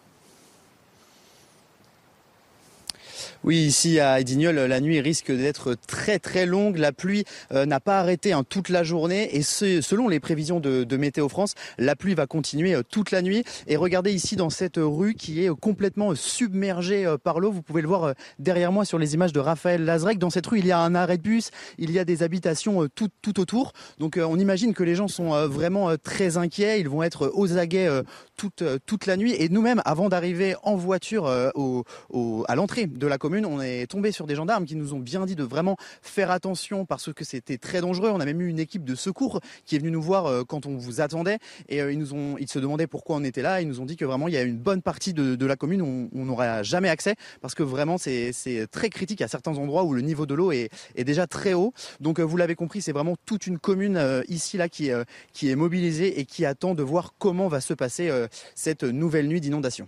Oui, 3.43 3.57
ici 3.57 3.99
à 3.99 4.19
Edignol, 4.19 4.53
la 4.53 4.79
nuit 4.79 5.01
risque 5.01 5.31
d'être 5.31 5.73
très 5.87 6.19
très 6.19 6.45
longue. 6.45 6.77
La 6.77 6.91
pluie 6.91 7.23
euh, 7.51 7.65
n'a 7.65 7.79
pas 7.79 7.97
arrêté 7.97 8.33
hein, 8.33 8.43
toute 8.47 8.69
la 8.69 8.83
journée 8.83 9.35
et 9.35 9.41
selon 9.41 10.07
les 10.07 10.19
prévisions 10.19 10.59
de, 10.59 10.97
Météo 10.97 11.27
France, 11.27 11.55
la 11.79 11.95
pluie 11.95 12.13
va 12.13 12.27
continuer 12.27 12.75
euh, 12.75 12.83
toute 12.87 13.09
la 13.09 13.23
nuit. 13.23 13.43
Et 13.65 13.77
regardez 13.77 14.13
ici 14.13 14.35
dans 14.35 14.51
cette 14.51 14.77
rue 14.77 15.15
qui 15.15 15.43
est 15.43 15.49
euh, 15.49 15.55
complètement 15.55 16.13
submergée 16.13 17.11
par 17.23 17.39
l'eau. 17.39 17.51
Vous 17.51 17.63
pouvez 17.63 17.81
le 17.81 17.87
voir 17.87 18.13
derrière 18.37 18.71
moi 18.71 18.85
sur 18.85 18.99
les 18.99 19.15
images 19.15 19.33
de 19.33 19.39
Raphaël 19.39 19.85
Lazrec. 19.85 20.19
Dans 20.19 20.29
cette 20.29 20.45
rue, 20.45 20.59
il 20.59 20.67
y 20.67 20.71
a 20.71 20.77
un 20.77 20.93
arrêt 20.93 21.17
de 21.17 21.23
bus, 21.23 21.49
il 21.79 21.89
y 21.89 21.97
a 21.97 22.05
des 22.05 22.21
habitations 22.21 22.87
tout, 22.93 23.09
tout 23.23 23.39
autour. 23.39 23.73
Donc 23.97 24.19
on 24.23 24.37
imagine 24.37 24.75
que 24.75 24.83
les 24.83 24.93
gens 24.93 25.07
sont 25.07 25.47
vraiment 25.47 25.97
très 25.97 26.37
inquiets. 26.37 26.79
Ils 26.79 26.89
vont 26.89 27.01
être 27.01 27.31
aux 27.33 27.57
aguets 27.57 27.89
toute, 28.37 28.63
toute 28.85 29.07
la 29.07 29.17
nuit. 29.17 29.33
Et 29.39 29.49
nous-mêmes, 29.49 29.81
avant 29.83 30.09
d'arriver 30.09 30.55
en 30.61 30.75
voiture 30.75 31.27
au, 31.55 32.45
à 32.47 32.55
l'entrée 32.55 32.85
de 32.85 33.07
la 33.07 33.17
commune, 33.17 33.30
on 33.39 33.61
est 33.61 33.87
tombé 33.87 34.11
sur 34.11 34.27
des 34.27 34.35
gendarmes 34.35 34.65
qui 34.65 34.75
nous 34.75 34.93
ont 34.93 34.99
bien 34.99 35.25
dit 35.25 35.35
de 35.35 35.43
vraiment 35.43 35.77
faire 36.01 36.31
attention 36.31 36.85
parce 36.85 37.13
que 37.13 37.23
c'était 37.23 37.57
très 37.57 37.81
dangereux. 37.81 38.09
On 38.13 38.19
a 38.19 38.25
même 38.25 38.41
eu 38.41 38.47
une 38.47 38.59
équipe 38.59 38.83
de 38.83 38.95
secours 38.95 39.39
qui 39.65 39.75
est 39.75 39.79
venue 39.79 39.91
nous 39.91 40.01
voir 40.01 40.25
euh, 40.25 40.43
quand 40.43 40.65
on 40.65 40.77
vous 40.77 41.01
attendait 41.01 41.39
et 41.69 41.81
euh, 41.81 41.91
ils 41.91 42.47
se 42.47 42.59
demandaient 42.59 42.87
pourquoi 42.87 43.15
on 43.15 43.23
était 43.23 43.41
là. 43.41 43.61
Ils 43.61 43.67
nous 43.67 43.79
ont 43.79 43.85
dit 43.85 43.95
que 43.95 44.05
vraiment 44.05 44.27
il 44.27 44.33
y 44.33 44.37
a 44.37 44.41
une 44.41 44.57
bonne 44.57 44.81
partie 44.81 45.13
de, 45.13 45.45
la 45.45 45.55
commune 45.55 45.81
où 45.81 46.09
on 46.13 46.25
n'aurait 46.25 46.63
jamais 46.63 46.87
accès 46.87 47.15
parce 47.41 47.55
que 47.55 47.63
vraiment 47.63 47.97
c'est 47.97 48.31
très 48.71 48.89
critique 48.89 49.21
à 49.21 49.27
certains 49.27 49.57
endroits 49.57 49.83
où 49.83 49.93
le 49.93 50.01
niveau 50.01 50.25
de 50.25 50.35
l'eau 50.35 50.51
est, 50.51 50.69
déjà 50.97 51.27
très 51.27 51.53
haut. 51.53 51.73
Donc 51.99 52.19
euh, 52.19 52.23
vous 52.23 52.37
l'avez 52.37 52.55
compris, 52.55 52.81
c'est 52.81 52.91
vraiment 52.91 53.15
toute 53.25 53.47
une 53.47 53.57
commune 53.57 53.99
ici 54.27 54.57
là 54.57 54.69
qui 54.69 54.89
est 54.89 55.55
mobilisée 55.55 56.19
et 56.19 56.25
qui 56.25 56.45
attend 56.45 56.75
de 56.75 56.83
voir 56.83 57.13
comment 57.17 57.47
va 57.47 57.61
se 57.61 57.73
passer 57.73 58.11
cette 58.55 58.83
nouvelle 58.83 59.27
nuit 59.27 59.41
d'inondation 59.41 59.87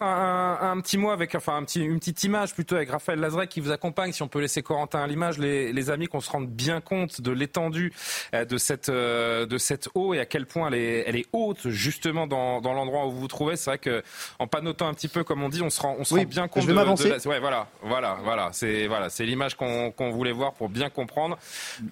un, 0.00 0.80
petit 0.80 0.98
mot 0.98 1.10
avec, 1.10 1.34
enfin, 1.34 1.56
un 1.56 1.64
petit, 1.64 1.82
une 1.82 1.98
petite 1.98 2.22
image 2.24 2.54
plutôt 2.54 2.76
avec 2.76 2.90
Raphaël 2.90 3.20
Lazrec 3.20 3.48
qui 3.48 3.60
vous 3.60 3.70
accompagne. 3.70 4.12
Si 4.12 4.22
on 4.22 4.28
peut 4.28 4.40
laisser 4.40 4.62
Corentin 4.62 5.02
à 5.02 5.06
l'image, 5.06 5.38
les, 5.38 5.90
amis, 5.90 6.06
qu'on 6.06 6.20
se 6.20 6.30
rende 6.30 6.48
bien 6.48 6.80
compte 6.80 7.20
de 7.20 7.30
l'étendue 7.30 7.92
euh, 8.34 8.44
de 8.44 8.58
cette, 8.58 8.88
euh, 8.88 9.46
de 9.46 9.58
cette 9.58 9.88
eau 9.94 10.14
et 10.14 10.20
à 10.20 10.26
quel 10.26 10.46
point 10.46 10.68
elle 10.68 10.74
est, 10.74 11.04
elle 11.06 11.16
est 11.16 11.26
haute 11.32 11.68
justement 11.68 12.26
dans, 12.26 12.60
dans 12.60 12.72
l'endroit 12.72 13.06
où 13.06 13.10
vous 13.10 13.20
vous 13.20 13.28
trouvez. 13.28 13.56
C'est 13.56 13.70
vrai 13.70 13.78
que 13.78 14.02
en 14.38 14.46
panotant 14.46 14.88
un 14.88 14.94
petit 14.94 15.08
peu, 15.08 15.24
comme 15.24 15.42
on 15.42 15.48
dit, 15.48 15.62
on 15.62 15.70
se 15.70 15.80
rend, 15.80 15.96
on 15.98 16.04
se 16.04 16.14
rend 16.14 16.22
bien 16.24 16.48
compte. 16.48 16.62
Je 16.62 16.68
vais 16.68 16.74
m'avancer. 16.74 17.12
Ouais, 17.26 17.40
voilà, 17.40 17.68
voilà, 17.82 18.18
voilà. 18.24 18.50
C'est 18.52 18.86
voilà, 18.86 19.10
c'est 19.10 19.24
l'image 19.24 19.56
qu'on 19.56 20.10
voulait 20.10 20.32
voir 20.32 20.54
pour 20.54 20.68
bien 20.68 20.90
comprendre. 20.90 21.38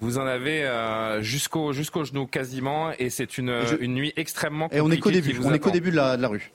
Vous 0.01 0.17
en 0.17 0.25
avez 0.25 0.63
euh, 0.63 1.21
jusqu'au 1.21 1.73
jusqu'au 1.73 2.03
genou 2.03 2.25
quasiment, 2.27 2.91
et 2.97 3.09
c'est 3.09 3.37
une, 3.37 3.53
une 3.79 3.93
nuit 3.93 4.13
extrêmement 4.15 4.65
compliquée. 4.65 4.77
Et 4.77 4.81
on 4.81 4.91
est 4.91 4.99
qu'au 4.99 5.11
début. 5.11 5.39
On 5.43 5.53
est 5.53 5.59
qu'au 5.59 5.71
début 5.71 5.91
de 5.91 5.95
la, 5.95 6.17
de 6.17 6.21
la 6.21 6.27
rue. 6.27 6.51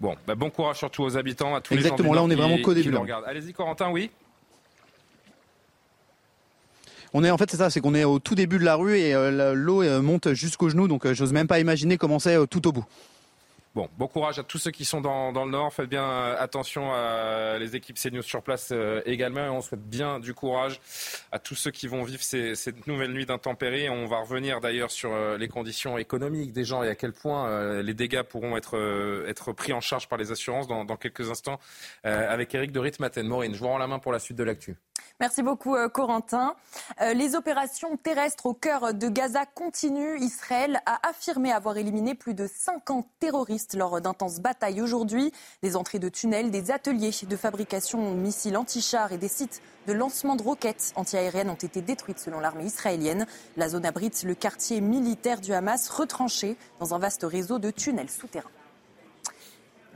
Bon, 0.00 0.16
bah, 0.26 0.34
bon 0.34 0.50
courage 0.50 0.78
surtout 0.78 1.02
aux 1.02 1.16
habitants, 1.16 1.54
à 1.54 1.60
tous 1.60 1.74
les 1.74 1.80
gens. 1.80 1.86
Exactement, 1.86 2.14
là 2.14 2.22
on 2.22 2.30
est 2.30 2.34
vraiment 2.34 2.58
qu'au 2.58 2.74
début. 2.74 2.94
Allez-y 3.26 3.52
Corentin, 3.52 3.90
oui 3.90 4.10
on 7.14 7.24
est 7.24 7.30
en 7.30 7.36
fait 7.36 7.50
c'est 7.50 7.58
ça, 7.58 7.70
c'est 7.70 7.80
qu'on 7.80 7.94
est 7.94 8.04
au 8.04 8.18
tout 8.18 8.34
début 8.34 8.58
de 8.58 8.64
la 8.64 8.74
rue 8.74 8.98
et 8.98 9.14
euh, 9.14 9.54
l'eau 9.54 9.82
euh, 9.82 10.00
monte 10.00 10.32
jusqu'au 10.32 10.70
genou, 10.70 10.88
donc 10.88 11.04
euh, 11.04 11.14
j'ose 11.14 11.32
même 11.32 11.46
pas 11.46 11.60
imaginer 11.60 11.98
comment 11.98 12.18
c'est 12.18 12.46
tout 12.46 12.66
au 12.66 12.72
bout. 12.72 12.84
Bon, 13.74 13.88
bon 13.96 14.06
courage 14.06 14.38
à 14.38 14.42
tous 14.42 14.58
ceux 14.58 14.70
qui 14.70 14.84
sont 14.84 15.00
dans, 15.00 15.32
le 15.32 15.50
Nord. 15.50 15.72
Faites 15.72 15.88
bien 15.88 16.04
euh, 16.04 16.36
attention 16.38 16.92
à 16.92 17.56
les 17.58 17.74
équipes 17.74 17.96
CNews 17.96 18.20
sur 18.20 18.42
place 18.42 18.68
euh, 18.70 19.00
également. 19.06 19.46
Et 19.46 19.48
on 19.48 19.62
souhaite 19.62 19.88
bien 19.88 20.20
du 20.20 20.34
courage 20.34 20.78
à 21.30 21.38
tous 21.38 21.54
ceux 21.54 21.70
qui 21.70 21.86
vont 21.86 22.04
vivre 22.04 22.22
cette 22.22 22.86
nouvelle 22.86 23.12
nuit 23.12 23.24
d'intempéries. 23.24 23.88
On 23.88 24.04
va 24.04 24.18
revenir 24.18 24.60
d'ailleurs 24.60 24.90
sur 24.90 25.14
euh, 25.14 25.38
les 25.38 25.48
conditions 25.48 25.96
économiques 25.96 26.52
des 26.52 26.64
gens 26.64 26.82
et 26.82 26.88
à 26.90 26.94
quel 26.94 27.14
point 27.14 27.82
les 27.82 27.94
dégâts 27.94 28.22
pourront 28.22 28.58
être, 28.58 29.52
pris 29.52 29.72
en 29.72 29.80
charge 29.80 30.06
par 30.06 30.18
les 30.18 30.32
assurances 30.32 30.66
dans, 30.66 30.84
quelques 30.96 31.30
instants 31.30 31.58
avec 32.04 32.54
Eric 32.54 32.72
de 32.72 32.78
Ritmaten. 32.78 33.26
Maureen, 33.26 33.54
je 33.54 33.58
vous 33.58 33.68
rends 33.68 33.78
la 33.78 33.86
main 33.86 33.98
pour 33.98 34.12
la 34.12 34.18
suite 34.18 34.36
de 34.36 34.44
l'actu. 34.44 34.76
Merci 35.20 35.42
beaucoup, 35.42 35.76
Corentin. 35.90 36.54
Les 37.14 37.34
opérations 37.34 37.96
terrestres 37.96 38.46
au 38.46 38.54
cœur 38.54 38.94
de 38.94 39.08
Gaza 39.08 39.46
continuent. 39.46 40.18
Israël 40.18 40.80
a 40.86 41.08
affirmé 41.08 41.52
avoir 41.52 41.76
éliminé 41.76 42.14
plus 42.14 42.34
de 42.34 42.46
50 42.46 43.06
terroristes 43.20 43.61
lors 43.74 44.00
d'intenses 44.00 44.40
batailles 44.40 44.80
aujourd'hui. 44.80 45.32
Des 45.62 45.76
entrées 45.76 45.98
de 45.98 46.08
tunnels, 46.08 46.50
des 46.50 46.70
ateliers 46.70 47.10
de 47.28 47.36
fabrication 47.36 48.12
de 48.12 48.16
missiles 48.16 48.56
anti-chars 48.56 49.12
et 49.12 49.18
des 49.18 49.28
sites 49.28 49.62
de 49.86 49.92
lancement 49.92 50.36
de 50.36 50.42
roquettes 50.42 50.92
antiaériennes 50.96 51.50
ont 51.50 51.54
été 51.54 51.80
détruites 51.80 52.18
selon 52.18 52.40
l'armée 52.40 52.64
israélienne. 52.64 53.26
La 53.56 53.68
zone 53.68 53.86
abrite 53.86 54.22
le 54.24 54.34
quartier 54.34 54.80
militaire 54.80 55.40
du 55.40 55.52
Hamas 55.52 55.88
retranché 55.88 56.56
dans 56.80 56.94
un 56.94 56.98
vaste 56.98 57.24
réseau 57.24 57.58
de 57.58 57.70
tunnels 57.70 58.10
souterrains. 58.10 58.50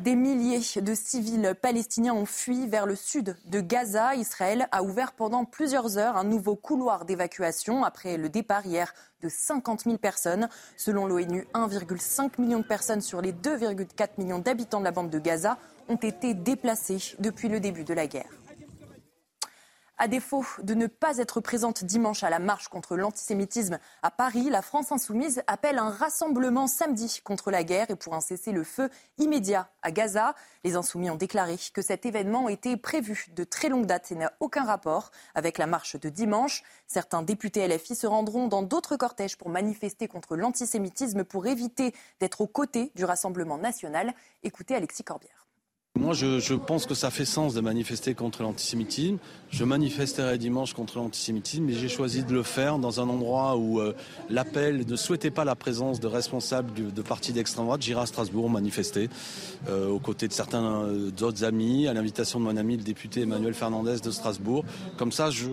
Des 0.01 0.15
milliers 0.15 0.61
de 0.83 0.95
civils 0.95 1.55
palestiniens 1.61 2.13
ont 2.13 2.27
fui 2.27 2.67
vers 2.67 2.85
le 2.85 2.95
sud 2.95 3.35
de 3.47 3.61
Gaza. 3.61 4.15
Israël 4.15 4.69
a 4.71 4.83
ouvert 4.83 5.13
pendant 5.13 5.47
plusieurs 5.47 5.97
heures 5.97 6.19
un 6.19 6.25
nouveau 6.25 6.55
couloir 6.55 7.07
d'évacuation 7.07 7.83
après 7.83 8.19
le 8.19 8.29
départ 8.29 8.67
hier 8.67 8.93
de 9.23 9.31
50 9.31 9.85
000 9.85 9.97
personnes. 9.97 10.51
Selon 10.77 11.07
l'ONU, 11.07 11.47
1,5 11.55 12.39
million 12.39 12.59
de 12.59 12.67
personnes 12.67 13.01
sur 13.01 13.23
les 13.23 13.33
2,4 13.33 14.11
millions 14.19 14.39
d'habitants 14.39 14.81
de 14.81 14.85
la 14.85 14.93
bande 14.93 15.09
de 15.09 15.19
Gaza 15.19 15.57
ont 15.89 15.97
été 15.97 16.35
déplacées 16.35 17.17
depuis 17.19 17.49
le 17.49 17.59
début 17.59 17.85
de 17.85 17.95
la 17.95 18.07
guerre. 18.07 18.29
À 19.99 20.09
défaut 20.09 20.45
de 20.63 20.75
ne 20.75 20.89
pas 20.89 21.17
être 21.17 21.41
présente 21.41 21.83
dimanche 21.83 22.23
à 22.23 22.29
la 22.29 22.39
marche 22.39 22.69
contre 22.69 22.97
l'antisémitisme 22.97 23.79
à 24.03 24.11
Paris, 24.11 24.51
la 24.51 24.61
France 24.61 24.93
insoumise 24.93 25.43
appelle 25.47 25.79
un 25.79 25.89
rassemblement 25.89 26.67
samedi 26.67 27.23
contre 27.25 27.51
la 27.51 27.65
guerre 27.65 27.91
et 27.91 27.97
pour 27.97 28.13
un 28.13 28.21
cessez-le-feu 28.21 28.91
immédiat 29.17 29.71
à 29.81 29.91
Gaza. 29.93 30.35
Les 30.65 30.77
insoumis 30.77 31.09
ont 31.09 31.17
déclaré 31.17 31.57
que 31.73 31.81
cet 31.81 32.05
événement 32.05 32.51
était 32.51 32.77
prévu 32.77 33.29
de 33.35 33.43
très 33.43 33.71
longue 33.71 33.87
date 33.87 34.13
et 34.13 34.17
n'a 34.17 34.35
aucun 34.41 34.65
rapport 34.65 35.13
avec 35.35 35.57
la 35.57 35.67
marche 35.67 35.99
de 35.99 36.11
dimanche. 36.11 36.63
Certains 36.87 37.23
députés 37.23 37.67
LFI 37.67 37.95
se 37.95 38.07
rendront 38.07 38.49
dans 38.49 38.63
d'autres 38.63 38.97
cortèges 38.97 39.39
pour 39.39 39.49
manifester 39.49 40.09
contre 40.09 40.37
l'antisémitisme 40.37 41.25
pour 41.25 41.47
éviter 41.47 41.95
d'être 42.21 42.43
aux 42.43 42.47
côtés 42.47 42.93
du 42.97 43.07
Rassemblement 43.07 43.57
national. 43.57 44.13
Écoutez 44.43 44.75
Alexis 44.75 45.05
Corbière. 45.05 45.46
Moi, 45.97 46.13
je, 46.13 46.55
pense 46.55 46.85
que 46.85 46.95
ça 46.95 47.11
fait 47.11 47.25
sens 47.25 47.55
de 47.55 47.63
manifester 47.63 48.15
contre 48.15 48.43
l'antisémitisme. 48.43 49.17
Je 49.49 49.65
manifesterai 49.65 50.37
dimanche 50.37 50.75
contre 50.75 50.99
l'antisémitisme, 50.99 51.65
mais 51.65 51.73
j'ai 51.73 51.89
choisi 51.89 52.23
de 52.23 52.35
le 52.35 52.43
faire 52.43 52.79
dans 52.79 53.01
un 53.01 53.09
endroit 53.09 53.57
où 53.57 53.81
euh, 53.81 53.95
l'appel 54.29 54.85
ne 54.87 54.97
souhaitait 54.97 55.31
pas 55.31 55.47
la 55.47 55.55
présence 55.55 55.99
de 55.99 56.07
responsables 56.07 56.93
de, 56.93 57.03
partis 57.03 57.33
d'extrême 57.33 57.65
droite. 57.65 57.81
J'irai 57.81 58.03
à 58.03 58.07
Strasbourg 58.07 58.51
manifester 58.51 59.09
euh, 59.69 59.89
aux 59.89 59.99
côtés 59.99 60.29
de 60.29 60.35
certains 60.35 60.83
euh, 60.83 61.11
d'autres 61.11 61.45
amis, 61.45 61.89
à 61.89 61.95
l'invitation 61.95 62.41
de 62.41 62.45
mon 62.45 62.59
ami 62.59 62.77
le 62.77 62.83
député 62.83 63.23
Emmanuel 63.23 63.55
Fernandez 63.55 64.01
de 64.05 64.11
Strasbourg. 64.11 64.65
Comme 64.99 65.13
ça, 65.13 65.31
je, 65.31 65.49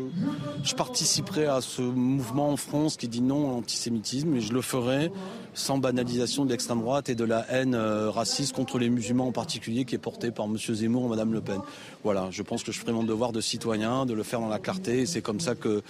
je 0.64 0.76
participerai 0.76 1.46
à 1.46 1.62
ce 1.62 1.82
mouvement 1.82 2.50
en 2.50 2.58
France 2.58 2.98
qui 2.98 3.08
dit 3.08 3.22
non 3.22 3.50
à 3.50 3.54
l'antisémitisme, 3.54 4.36
et 4.36 4.42
je 4.42 4.52
le 4.52 4.62
ferai 4.62 5.10
sans 5.54 5.78
banalisation 5.78 6.44
de 6.46 6.50
l'extrême 6.50 6.82
droite 6.82 7.10
et 7.10 7.16
de 7.16 7.24
la 7.24 7.46
haine 7.52 7.76
raciste 7.76 8.54
contre 8.54 8.80
les 8.80 8.90
musulmans 8.90 9.28
en 9.28 9.32
particulier 9.32 9.86
qui 9.86 9.94
est 9.94 10.00
portée 10.00 10.32
par 10.34 10.46
M. 10.46 10.58
Zemmour 10.58 11.04
ou 11.04 11.08
Mme 11.08 11.34
Le 11.34 11.42
Pen. 11.42 11.62
Voilà, 12.04 12.28
je 12.32 12.42
pense 12.44 12.64
que 12.64 12.72
je 12.72 12.80
ferai 12.80 12.92
mon 12.92 13.04
devoir 13.04 13.32
de 13.32 13.42
citoyen, 13.42 14.06
de 14.06 14.14
le 14.14 14.24
faire 14.24 14.40
dans 14.40 14.50
la 14.50 14.60
clarté, 14.60 15.02
et 15.02 15.06
c'est 15.06 15.22
comme 15.22 15.40
ça 15.40 15.56
que 15.56 15.82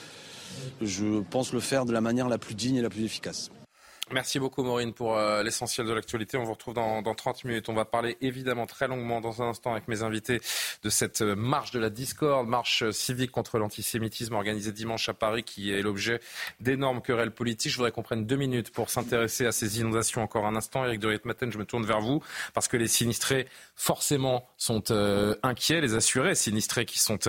je 0.82 1.22
pense 1.30 1.54
le 1.54 1.60
faire 1.60 1.86
de 1.86 1.92
la 1.92 2.02
manière 2.02 2.30
la 2.30 2.38
plus 2.38 2.56
digne 2.56 2.76
et 2.76 2.82
la 2.82 2.90
plus 2.90 3.04
efficace. 3.04 3.50
Merci 4.14 4.38
beaucoup 4.38 4.62
Maureen 4.62 4.94
pour 4.94 5.18
euh, 5.18 5.42
l'essentiel 5.42 5.88
de 5.88 5.92
l'actualité. 5.92 6.38
On 6.38 6.44
vous 6.44 6.54
retrouve 6.54 6.76
dans, 6.76 7.02
dans, 7.02 7.16
30 7.16 7.46
minutes. 7.46 7.68
On 7.68 7.74
va 7.74 7.84
parler 7.84 8.16
évidemment 8.22 8.68
très 8.68 8.88
longuement 8.88 9.22
dans 9.22 9.42
un 9.42 9.48
instant 9.48 9.72
avec 9.72 9.88
mes 9.88 10.04
invités 10.04 10.40
de 10.84 10.90
cette 10.90 11.24
euh, 11.24 11.36
marche 11.36 11.72
de 11.72 11.80
la 11.80 11.90
discorde, 11.90 12.48
marche 12.48 12.84
euh, 12.84 12.92
civique 12.92 13.32
contre 13.32 13.58
l'antisémitisme 13.58 14.36
organisée 14.36 14.72
dimanche 14.72 15.10
à 15.10 15.16
Paris 15.16 15.44
qui 15.44 15.72
est 15.72 15.82
l'objet 15.82 16.20
d'énormes 16.60 17.02
querelles 17.02 17.32
politiques. 17.32 17.72
Je 17.72 17.78
voudrais 17.78 17.92
qu'on 17.92 18.04
prenne 18.04 18.28
deux 18.28 18.36
minutes 18.36 18.70
pour 18.70 18.92
s'intéresser 18.92 19.48
à 19.48 19.52
ces 19.52 19.80
inondations 19.80 20.22
encore 20.22 20.46
un 20.46 20.56
instant. 20.56 20.86
Eric 20.86 21.00
de 21.00 21.08
Ritmaten, 21.08 21.52
je 21.52 21.58
me 21.58 21.66
tourne 21.66 21.86
vers 21.86 22.00
vous 22.00 22.22
parce 22.54 22.68
que 22.68 22.78
les 22.78 22.88
sinistrés 22.88 23.48
forcément 23.76 24.48
sont 24.58 24.92
inquiets. 25.42 25.82
Les 25.82 25.96
assurés 25.96 26.36
sinistrés 26.36 26.86
qui 26.86 27.00
sont 27.00 27.28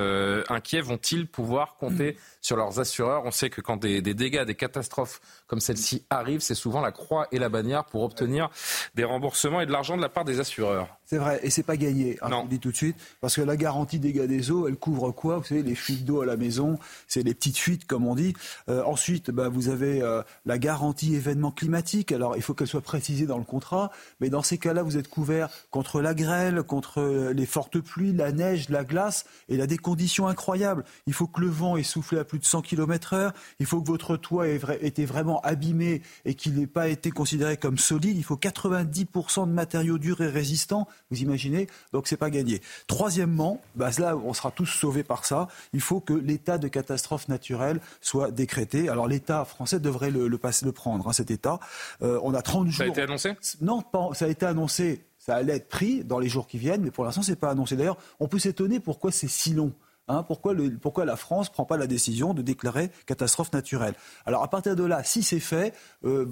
inquiets 0.49 0.83
vont-ils 0.83 1.27
pouvoir 1.27 1.77
compter 1.77 2.17
sur 2.45 2.57
leurs 2.57 2.79
assureurs 2.79 3.25
On 3.25 3.31
sait 3.31 3.49
que 3.49 3.63
quand 3.63 3.79
des, 3.79 4.03
dégâts, 4.03 4.45
des 4.45 4.55
catastrophes 4.55 5.21
comme 5.47 5.61
celle-ci 5.61 6.05
arrivent, 6.11 6.43
c'est 6.43 6.55
souvent 6.55 6.83
la 6.83 6.93
croix 6.93 7.27
et 7.33 7.39
la 7.39 7.49
bannière 7.49 7.87
pour 7.87 8.03
obtenir 8.03 8.51
des 8.95 9.05
remboursements 9.05 9.63
et 9.63 9.67
de 9.67 9.73
l'argent 9.73 9.97
de 9.97 10.03
la 10.03 10.11
part 10.11 10.25
des 10.25 10.41
assureurs. 10.41 10.89
C'est 11.15 11.21
vrai, 11.21 11.39
et 11.45 11.51
c'est 11.51 11.63
pas 11.63 11.77
gagné, 11.77 12.19
hein, 12.23 12.29
je 12.29 12.35
vous 12.35 12.49
dis 12.49 12.59
tout 12.59 12.73
de 12.73 12.77
suite, 12.77 12.97
parce 13.21 13.37
que 13.37 13.41
la 13.41 13.57
garantie 13.57 14.01
dégâts 14.01 14.27
des 14.27 14.51
eaux, 14.51 14.67
elle 14.67 14.75
couvre 14.75 15.13
quoi? 15.13 15.39
Vous 15.39 15.45
savez, 15.45 15.63
les 15.63 15.77
fuites 15.77 16.05
d'eau 16.05 16.23
à 16.23 16.27
la 16.27 16.37
maison, 16.37 16.77
c'est 17.07 17.23
les 17.23 17.35
petites 17.35 17.57
fuites, 17.57 17.87
comme 17.87 18.05
on 18.05 18.17
dit. 18.17 18.35
Euh, 18.69 18.83
ensuite, 18.83 19.31
bah, 19.31 19.49
vous 19.49 19.69
avez 19.69 20.03
euh, 20.03 20.23
la 20.45 20.59
garantie 20.59 21.15
événement 21.15 21.53
climatique. 21.53 22.11
Alors, 22.11 22.35
il 22.35 22.43
faut 22.43 22.53
qu'elle 22.53 22.67
soit 22.67 22.81
précisée 22.81 23.27
dans 23.27 23.39
le 23.39 23.45
contrat, 23.45 23.93
mais 24.19 24.29
dans 24.29 24.43
ces 24.43 24.59
cas-là, 24.59 24.83
vous 24.83 24.97
êtes 24.97 25.07
couvert 25.07 25.51
contre 25.71 26.01
la 26.01 26.15
grêle, 26.15 26.65
contre 26.65 27.01
euh, 27.01 27.33
les 27.33 27.47
fortes 27.47 27.79
pluies, 27.79 28.13
la 28.13 28.33
neige, 28.33 28.69
la 28.69 28.83
glace, 28.83 29.25
et 29.49 29.55
il 29.55 29.61
a 29.61 29.69
des 29.69 29.79
conditions 29.79 30.27
incroyables. 30.27 30.83
Il 31.07 31.13
faut 31.13 31.29
que 31.29 31.41
le 31.41 31.47
vent 31.47 31.77
ait 31.77 31.85
soufflé 31.85 32.19
à 32.19 32.25
plus 32.25 32.41
de 32.41 32.45
100 32.45 32.63
km 32.63 33.13
heure, 33.13 33.33
il 33.61 33.67
faut 33.67 33.81
que 33.81 33.87
votre 33.87 34.17
toit 34.17 34.49
ait 34.49 34.59
été 34.81 35.05
vraiment 35.05 35.41
abîmé 35.43 36.03
et 36.25 36.35
qu'il 36.35 36.55
n'ait 36.55 36.67
pas 36.67 36.89
été 36.89 37.13
considéré 37.13 37.57
comme 37.57 37.79
solide. 37.79 38.17
Il 38.17 38.25
faut 38.25 38.35
90% 38.35 39.47
de 39.47 39.53
matériaux 39.53 39.99
durs 39.99 40.21
et 40.21 40.27
résistants. 40.27 40.89
Vous 41.11 41.21
imaginez 41.21 41.69
Donc 41.93 42.09
c'est 42.09 42.17
pas 42.17 42.31
gagné. 42.31 42.63
Troisièmement, 42.87 43.61
bah 43.77 43.91
là 43.99 44.17
on 44.17 44.33
sera 44.33 44.51
tous 44.51 44.67
sauvés 44.67 45.05
par 45.05 45.25
ça. 45.25 45.49
Il 45.73 45.81
faut 45.81 46.01
que 46.01 46.15
l'état 46.15 46.59
de 46.59 46.69
catastrophe 46.69 47.29
naturelle 47.29 47.81
soit 48.01 48.31
décrété. 48.31 48.89
Alors 48.89 49.07
l'État 49.07 49.45
français 49.45 49.81
devrait 49.81 50.11
le, 50.11 50.29
le, 50.29 50.41
le 50.63 50.73
prendre, 50.73 51.09
hein, 51.09 51.13
cet 51.13 51.31
État. 51.31 51.61
Euh, 52.03 52.19
on 52.23 52.35
a 52.35 52.43
30 52.43 52.69
jours. 52.69 52.77
Ça 52.79 52.85
a 52.85 52.87
été 52.87 53.03
annoncé? 53.03 53.37
Non, 53.61 53.83
pas, 53.83 54.11
ça 54.15 54.25
a 54.25 54.29
été 54.29 54.47
annoncé. 54.47 55.05
Ça 55.19 55.37
allait 55.37 55.57
être 55.57 55.69
pris 55.69 56.05
dans 56.05 56.19
les 56.19 56.29
jours 56.29 56.47
qui 56.47 56.59
viennent, 56.59 56.83
mais 56.83 56.91
pour 56.91 57.05
l'instant, 57.05 57.23
c'est 57.23 57.37
pas 57.37 57.51
annoncé. 57.51 57.77
D'ailleurs, 57.77 57.97
on 58.21 58.29
peut 58.29 58.39
s'étonner 58.39 58.79
pourquoi 58.79 59.11
c'est 59.11 59.29
si 59.29 59.55
long. 59.55 59.73
Hein, 60.09 60.23
pourquoi, 60.23 60.53
le, 60.53 60.71
pourquoi, 60.77 61.05
la 61.05 61.17
France 61.17 61.49
ne 61.49 61.55
prend 61.55 61.65
pas 61.65 61.77
la 61.77 61.87
décision 61.87 62.35
de 62.35 62.43
déclarer 62.43 62.91
catastrophe 63.07 63.53
naturelle? 63.53 63.95
Alors 64.27 64.43
à 64.43 64.49
partir 64.49 64.77
de 64.77 64.85
là, 64.85 65.03
si 65.03 65.23
c'est 65.23 65.41
fait, 65.41 65.75
euh, 66.05 66.27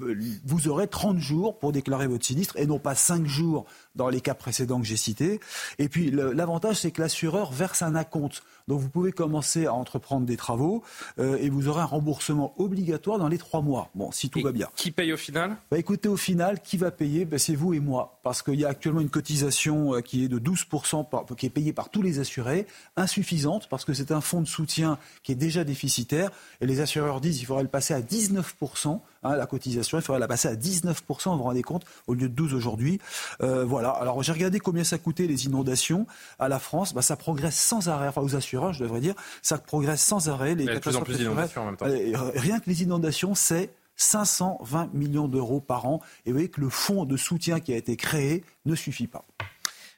vous 0.44 0.68
aurez 0.68 0.88
30 0.88 1.18
jours 1.18 1.58
pour 1.58 1.72
déclarer 1.72 2.06
votre 2.06 2.24
sinistre 2.24 2.56
et 2.58 2.66
non 2.66 2.78
pas 2.78 2.94
5 2.94 3.26
jours 3.26 3.64
dans 3.94 4.08
les 4.08 4.20
cas 4.20 4.34
précédents 4.34 4.80
que 4.80 4.86
j'ai 4.86 4.96
cités. 4.96 5.40
Et 5.78 5.88
puis 5.88 6.10
l'avantage, 6.10 6.76
c'est 6.76 6.90
que 6.90 7.00
l'assureur 7.00 7.52
verse 7.52 7.82
un 7.82 7.94
acompte. 7.94 8.42
Donc 8.68 8.80
vous 8.80 8.88
pouvez 8.88 9.12
commencer 9.12 9.66
à 9.66 9.74
entreprendre 9.74 10.26
des 10.26 10.36
travaux 10.36 10.82
euh, 11.18 11.36
et 11.38 11.48
vous 11.48 11.68
aurez 11.68 11.82
un 11.82 11.86
remboursement 11.86 12.54
obligatoire 12.58 13.18
dans 13.18 13.28
les 13.28 13.38
trois 13.38 13.60
mois. 13.60 13.90
Bon, 13.94 14.12
si 14.12 14.30
tout 14.30 14.40
va 14.40 14.52
bien. 14.52 14.68
Qui 14.76 14.90
paye 14.90 15.12
au 15.12 15.16
final? 15.16 15.56
Bah, 15.70 15.78
Écoutez, 15.78 16.08
au 16.08 16.16
final, 16.16 16.60
qui 16.62 16.76
va 16.76 16.90
payer? 16.90 17.24
Bah, 17.24 17.38
C'est 17.38 17.54
vous 17.54 17.74
et 17.74 17.80
moi. 17.80 18.20
Parce 18.22 18.42
qu'il 18.42 18.54
y 18.54 18.64
a 18.64 18.68
actuellement 18.68 19.00
une 19.00 19.10
cotisation 19.10 19.94
euh, 19.94 20.00
qui 20.00 20.24
est 20.24 20.28
de 20.28 20.38
12%, 20.38 21.34
qui 21.36 21.46
est 21.46 21.50
payée 21.50 21.72
par 21.72 21.90
tous 21.90 22.02
les 22.02 22.18
assurés, 22.20 22.66
insuffisante, 22.96 23.61
parce 23.68 23.84
que 23.84 23.92
c'est 23.92 24.12
un 24.12 24.20
fonds 24.20 24.40
de 24.40 24.48
soutien 24.48 24.98
qui 25.22 25.32
est 25.32 25.36
déjà 25.36 25.64
déficitaire. 25.64 26.30
Et 26.60 26.66
les 26.66 26.80
assureurs 26.80 27.20
disent 27.20 27.38
qu'il 27.38 27.46
faudrait 27.46 27.62
le 27.62 27.68
passer 27.68 27.94
à 27.94 28.00
19%. 28.00 29.00
Hein, 29.24 29.36
la 29.36 29.46
cotisation, 29.46 29.98
il 29.98 30.02
faudrait 30.02 30.20
la 30.20 30.28
passer 30.28 30.48
à 30.48 30.54
19%, 30.54 31.30
vous 31.30 31.36
vous 31.36 31.42
rendez 31.42 31.62
compte, 31.62 31.84
au 32.06 32.14
lieu 32.14 32.28
de 32.28 32.34
12 32.34 32.54
aujourd'hui. 32.54 32.98
Euh, 33.42 33.64
voilà. 33.64 33.90
Alors 33.90 34.22
j'ai 34.22 34.32
regardé 34.32 34.58
combien 34.58 34.84
ça 34.84 34.98
coûtait 34.98 35.26
les 35.26 35.46
inondations 35.46 36.06
à 36.38 36.48
la 36.48 36.58
France. 36.58 36.92
Bah, 36.92 37.02
ça 37.02 37.16
progresse 37.16 37.56
sans 37.56 37.88
arrêt, 37.88 38.08
enfin 38.08 38.22
aux 38.22 38.34
assureurs, 38.34 38.72
je 38.72 38.82
devrais 38.82 39.00
dire, 39.00 39.14
ça 39.42 39.58
progresse 39.58 40.02
sans 40.02 40.28
arrêt. 40.28 40.54
Les 40.54 40.80
plus 40.80 40.96
en 40.96 41.02
plus 41.02 41.18
d'inondations 41.18 41.62
en 41.62 41.66
même 41.66 41.76
temps. 41.76 41.86
Rien 42.34 42.58
que 42.58 42.68
les 42.68 42.82
inondations, 42.82 43.34
c'est 43.34 43.70
520 43.96 44.92
millions 44.94 45.28
d'euros 45.28 45.60
par 45.60 45.86
an. 45.86 46.00
Et 46.26 46.30
vous 46.30 46.36
voyez 46.36 46.48
que 46.48 46.60
le 46.60 46.68
fonds 46.68 47.04
de 47.04 47.16
soutien 47.16 47.60
qui 47.60 47.72
a 47.72 47.76
été 47.76 47.96
créé 47.96 48.44
ne 48.64 48.74
suffit 48.74 49.06
pas. 49.06 49.24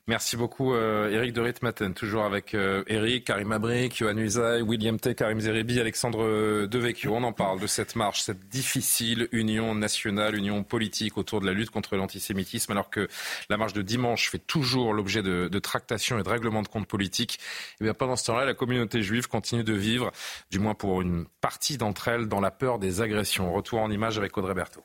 Merci 0.06 0.36
beaucoup, 0.36 0.74
euh, 0.74 1.08
Eric 1.08 1.32
de 1.32 1.40
Ritmaten. 1.40 1.94
Toujours 1.94 2.24
avec 2.24 2.52
euh, 2.52 2.84
Eric, 2.88 3.24
Karim 3.24 3.52
Abrik, 3.52 3.96
Johan 3.96 4.18
Usaï, 4.18 4.60
William 4.60 5.00
T, 5.00 5.14
Karim 5.14 5.40
Zeribi, 5.40 5.80
Alexandre 5.80 6.22
euh, 6.22 6.66
Devecchio. 6.66 7.14
On 7.14 7.22
en 7.22 7.32
parle 7.32 7.58
de 7.58 7.66
cette 7.66 7.96
marche, 7.96 8.20
cette 8.20 8.50
difficile 8.50 9.28
union 9.32 9.74
nationale, 9.74 10.36
union 10.36 10.62
politique 10.62 11.16
autour 11.16 11.40
de 11.40 11.46
la 11.46 11.54
lutte 11.54 11.70
contre 11.70 11.96
l'antisémitisme, 11.96 12.72
alors 12.72 12.90
que 12.90 13.08
la 13.48 13.56
marche 13.56 13.72
de 13.72 13.80
dimanche 13.80 14.28
fait 14.28 14.46
toujours 14.46 14.92
l'objet 14.92 15.22
de, 15.22 15.48
tractations 15.58 16.18
et 16.18 16.22
de 16.22 16.28
règlements 16.28 16.60
de 16.60 16.68
comptes 16.68 16.86
politiques. 16.86 17.40
Eh 17.80 17.90
pendant 17.94 18.16
ce 18.16 18.26
temps-là, 18.26 18.44
la 18.44 18.54
communauté 18.54 19.00
juive 19.00 19.26
continue 19.26 19.64
de 19.64 19.72
vivre, 19.72 20.12
du 20.50 20.58
moins 20.58 20.74
pour 20.74 21.00
une 21.00 21.24
partie 21.40 21.78
d'entre 21.78 22.08
elles, 22.08 22.28
dans 22.28 22.40
la 22.40 22.50
peur 22.50 22.78
des 22.78 23.00
agressions. 23.00 23.50
Retour 23.54 23.80
en 23.80 23.90
image 23.90 24.18
avec 24.18 24.36
Audrey 24.36 24.52
Berthaud. 24.52 24.84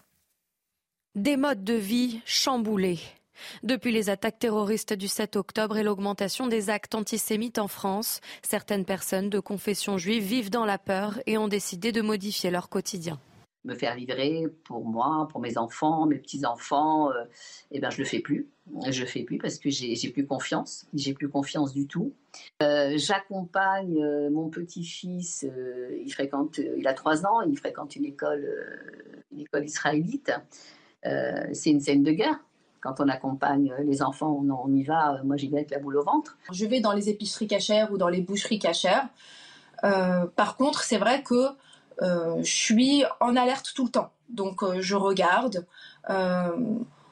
Des 1.16 1.36
modes 1.36 1.66
de 1.66 1.74
vie 1.74 2.22
chamboulés. 2.26 3.00
Depuis 3.64 3.92
les 3.92 4.10
attaques 4.10 4.40
terroristes 4.40 4.94
du 4.94 5.08
7 5.08 5.36
octobre 5.36 5.78
et 5.78 5.84
l'augmentation 5.84 6.48
des 6.48 6.70
actes 6.70 6.96
antisémites 6.96 7.60
en 7.60 7.68
France, 7.68 8.22
certaines 8.42 8.86
personnes 8.86 9.30
de 9.30 9.40
confession 9.40 9.98
juive 9.98 10.24
vivent 10.24 10.50
dans 10.50 10.66
la 10.66 10.78
peur 10.78 11.20
et 11.26 11.38
ont 11.38 11.48
décidé 11.48 11.92
de 11.92 12.02
modifier 12.02 12.52
leur 12.52 12.70
quotidien 12.70 13.20
me 13.66 13.76
faire 13.76 13.96
livrer 13.96 14.46
pour 14.64 14.86
moi, 14.86 15.28
pour 15.32 15.42
mes 15.42 15.58
enfants, 15.58 16.06
mes 16.06 16.18
petits-enfants, 16.18 17.12
euh, 17.12 17.24
eh 17.72 17.80
ben, 17.80 17.90
je 17.90 17.98
le 17.98 18.06
fais 18.06 18.20
plus. 18.20 18.48
Je 18.90 19.02
le 19.02 19.08
fais 19.08 19.24
plus 19.24 19.38
parce 19.38 19.58
que 19.58 19.70
j'ai 19.70 20.10
plus 20.12 20.26
confiance. 20.26 20.88
J'ai 20.94 21.14
plus 21.14 21.30
confiance 21.30 21.74
du 21.74 21.88
tout. 21.88 22.14
Euh, 22.62 22.94
j'accompagne 22.98 24.02
euh, 24.02 24.30
mon 24.30 24.50
petit-fils. 24.50 25.46
il 26.04 26.12
fréquente, 26.12 26.60
il 26.60 26.88
a 26.88 26.94
trois 26.94 27.26
ans. 27.26 27.42
Il 27.42 27.58
fréquente 27.58 27.96
une 27.96 28.06
école, 28.06 28.48
une 29.32 29.42
école 29.42 29.66
israélite. 29.66 30.32
C'est 31.04 31.72
une 31.72 31.80
scène 31.80 32.04
de 32.04 32.12
guerre. 32.12 32.40
Quand 32.82 33.00
on 33.00 33.10
accompagne 33.10 33.74
les 33.84 34.02
enfants, 34.02 34.42
on, 34.48 34.74
y 34.74 34.84
va. 34.84 35.20
Moi, 35.24 35.36
j'y 35.38 35.50
vais 35.50 35.58
avec 35.58 35.72
la 35.72 35.80
boule 35.80 35.98
au 35.98 36.04
ventre. 36.04 36.38
Je 36.52 36.66
vais 36.66 36.80
dans 36.80 36.94
les 36.94 37.10
épiceries 37.10 37.48
cachères 37.48 37.92
ou 37.92 37.98
dans 37.98 38.08
les 38.08 38.22
boucheries 38.22 38.60
cachères. 38.60 39.08
Euh, 39.84 40.26
par 40.36 40.56
contre, 40.56 40.84
c'est 40.84 40.98
vrai 40.98 41.24
que 41.24 41.50
euh, 42.02 42.38
je 42.42 42.52
suis 42.52 43.04
en 43.20 43.36
alerte 43.36 43.74
tout 43.76 43.86
le 43.86 43.92
temps. 43.92 44.12
Donc, 44.30 44.64
euh, 44.64 44.82
je 44.82 44.96
regarde 44.96 45.66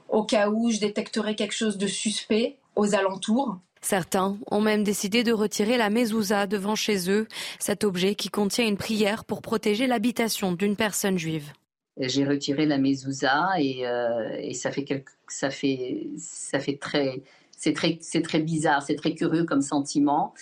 au 0.10 0.24
cas 0.24 0.50
où 0.50 0.72
je 0.72 0.80
détecterai 0.80 1.36
quelque 1.36 1.54
chose 1.54 1.78
de 1.78 1.86
suspect 1.86 2.58
aux 2.76 2.96
alentours. 2.96 3.58
Certains 3.82 4.38
ont 4.50 4.62
même 4.62 4.84
décidé 4.84 5.24
de 5.24 5.32
retirer 5.32 5.78
la 5.78 5.92
mezouza 5.92 6.48
devant 6.48 6.76
chez 6.76 7.12
eux, 7.12 7.28
cet 7.60 7.84
objet 7.84 8.16
qui 8.16 8.30
contient 8.30 8.66
une 8.66 8.78
prière 8.78 9.24
pour 9.24 9.42
protéger 9.42 9.86
l'habitation 9.86 10.52
d'une 10.52 10.76
personne 10.76 11.20
juive 11.20 11.52
j'ai 12.00 12.26
retiré 12.26 12.66
la 12.66 12.78
mezouza 12.78 13.50
et, 13.60 13.88
euh, 13.88 14.38
et, 14.40 14.54
ça 14.54 14.72
fait 14.72 14.84
quelque, 14.84 15.12
ça 15.28 15.50
fait 15.50 16.08
ça 16.18 16.60
fait 16.60 16.78
très 16.78 17.22
c'est 17.52 17.74
très 17.74 17.98
c'est 18.02 18.22
très 18.22 18.40
bizarre 18.40 18.84
c'est 18.84 18.96
très 18.96 19.14
curieux 19.14 19.46
comme 19.46 19.62
sentiment. 19.62 20.34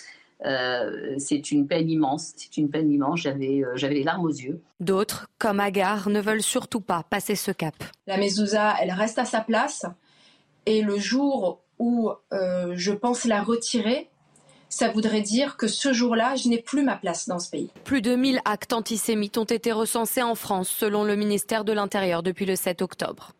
Euh, 0.44 1.14
c'est 1.16 1.50
une 1.50 1.66
peine 1.66 1.88
immense 1.88 2.32
c'est 2.36 2.58
une 2.58 2.68
peine 2.68 2.90
immense. 2.90 3.20
J'avais 3.20 3.64
euh, 3.64 3.72
j'avais 3.74 3.94
les 3.94 4.04
larmes 4.04 4.24
aux 4.24 4.30
yeux. 4.30 4.60
D'autres 4.80 5.28
comme 5.38 5.60
Agar 5.60 6.10
ne 6.10 6.20
veulent 6.20 6.42
surtout 6.42 6.80
pas 6.80 7.04
passer 7.08 7.36
ce 7.36 7.50
cap. 7.50 7.74
La 8.06 8.18
mezouza 8.18 8.74
elle 8.80 8.92
reste 8.92 9.18
à 9.18 9.24
sa 9.24 9.40
place. 9.40 9.86
Et 10.66 10.82
le 10.82 10.98
jour 10.98 11.62
où 11.78 12.10
je 12.32 12.92
pense 12.92 13.24
la 13.24 13.42
retirer 13.42 14.08
ça 14.68 14.88
voudrait 14.88 15.22
dire 15.22 15.56
que 15.56 15.68
ce 15.68 15.92
jour-là, 15.92 16.34
je 16.36 16.48
n'ai 16.48 16.58
plus 16.58 16.82
ma 16.82 16.96
place 16.96 17.28
dans 17.28 17.38
ce 17.38 17.50
pays. 17.50 17.70
Plus 17.84 18.02
de 18.02 18.14
1000 18.14 18.40
actes 18.44 18.72
antisémites 18.72 19.38
ont 19.38 19.44
été 19.44 19.72
recensés 19.72 20.22
en 20.22 20.34
France, 20.34 20.68
selon 20.68 21.04
le 21.04 21.16
ministère 21.16 21.64
de 21.64 21.72
l'Intérieur, 21.72 22.22
depuis 22.22 22.46
le 22.46 22.56
7 22.56 22.82
octobre. 22.82 23.32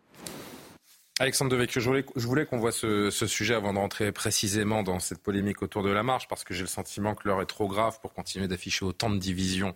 Alexandre 1.19 1.49
Devecchio, 1.49 1.81
je 1.81 1.87
voulais, 1.87 2.05
je 2.15 2.27
voulais 2.27 2.45
qu'on 2.45 2.59
voit 2.59 2.71
ce, 2.71 3.09
ce, 3.09 3.25
sujet 3.25 3.55
avant 3.55 3.73
de 3.73 3.79
rentrer 3.79 4.11
précisément 4.11 4.83
dans 4.83 4.99
cette 4.99 5.17
polémique 5.17 5.63
autour 5.63 5.81
de 5.81 5.89
la 5.89 6.03
marche, 6.03 6.27
parce 6.27 6.43
que 6.43 6.53
j'ai 6.53 6.61
le 6.61 6.67
sentiment 6.67 7.15
que 7.15 7.27
l'heure 7.27 7.41
est 7.41 7.47
trop 7.47 7.67
grave 7.67 7.99
pour 8.01 8.13
continuer 8.13 8.47
d'afficher 8.47 8.85
autant 8.85 9.09
de 9.09 9.17
divisions 9.17 9.73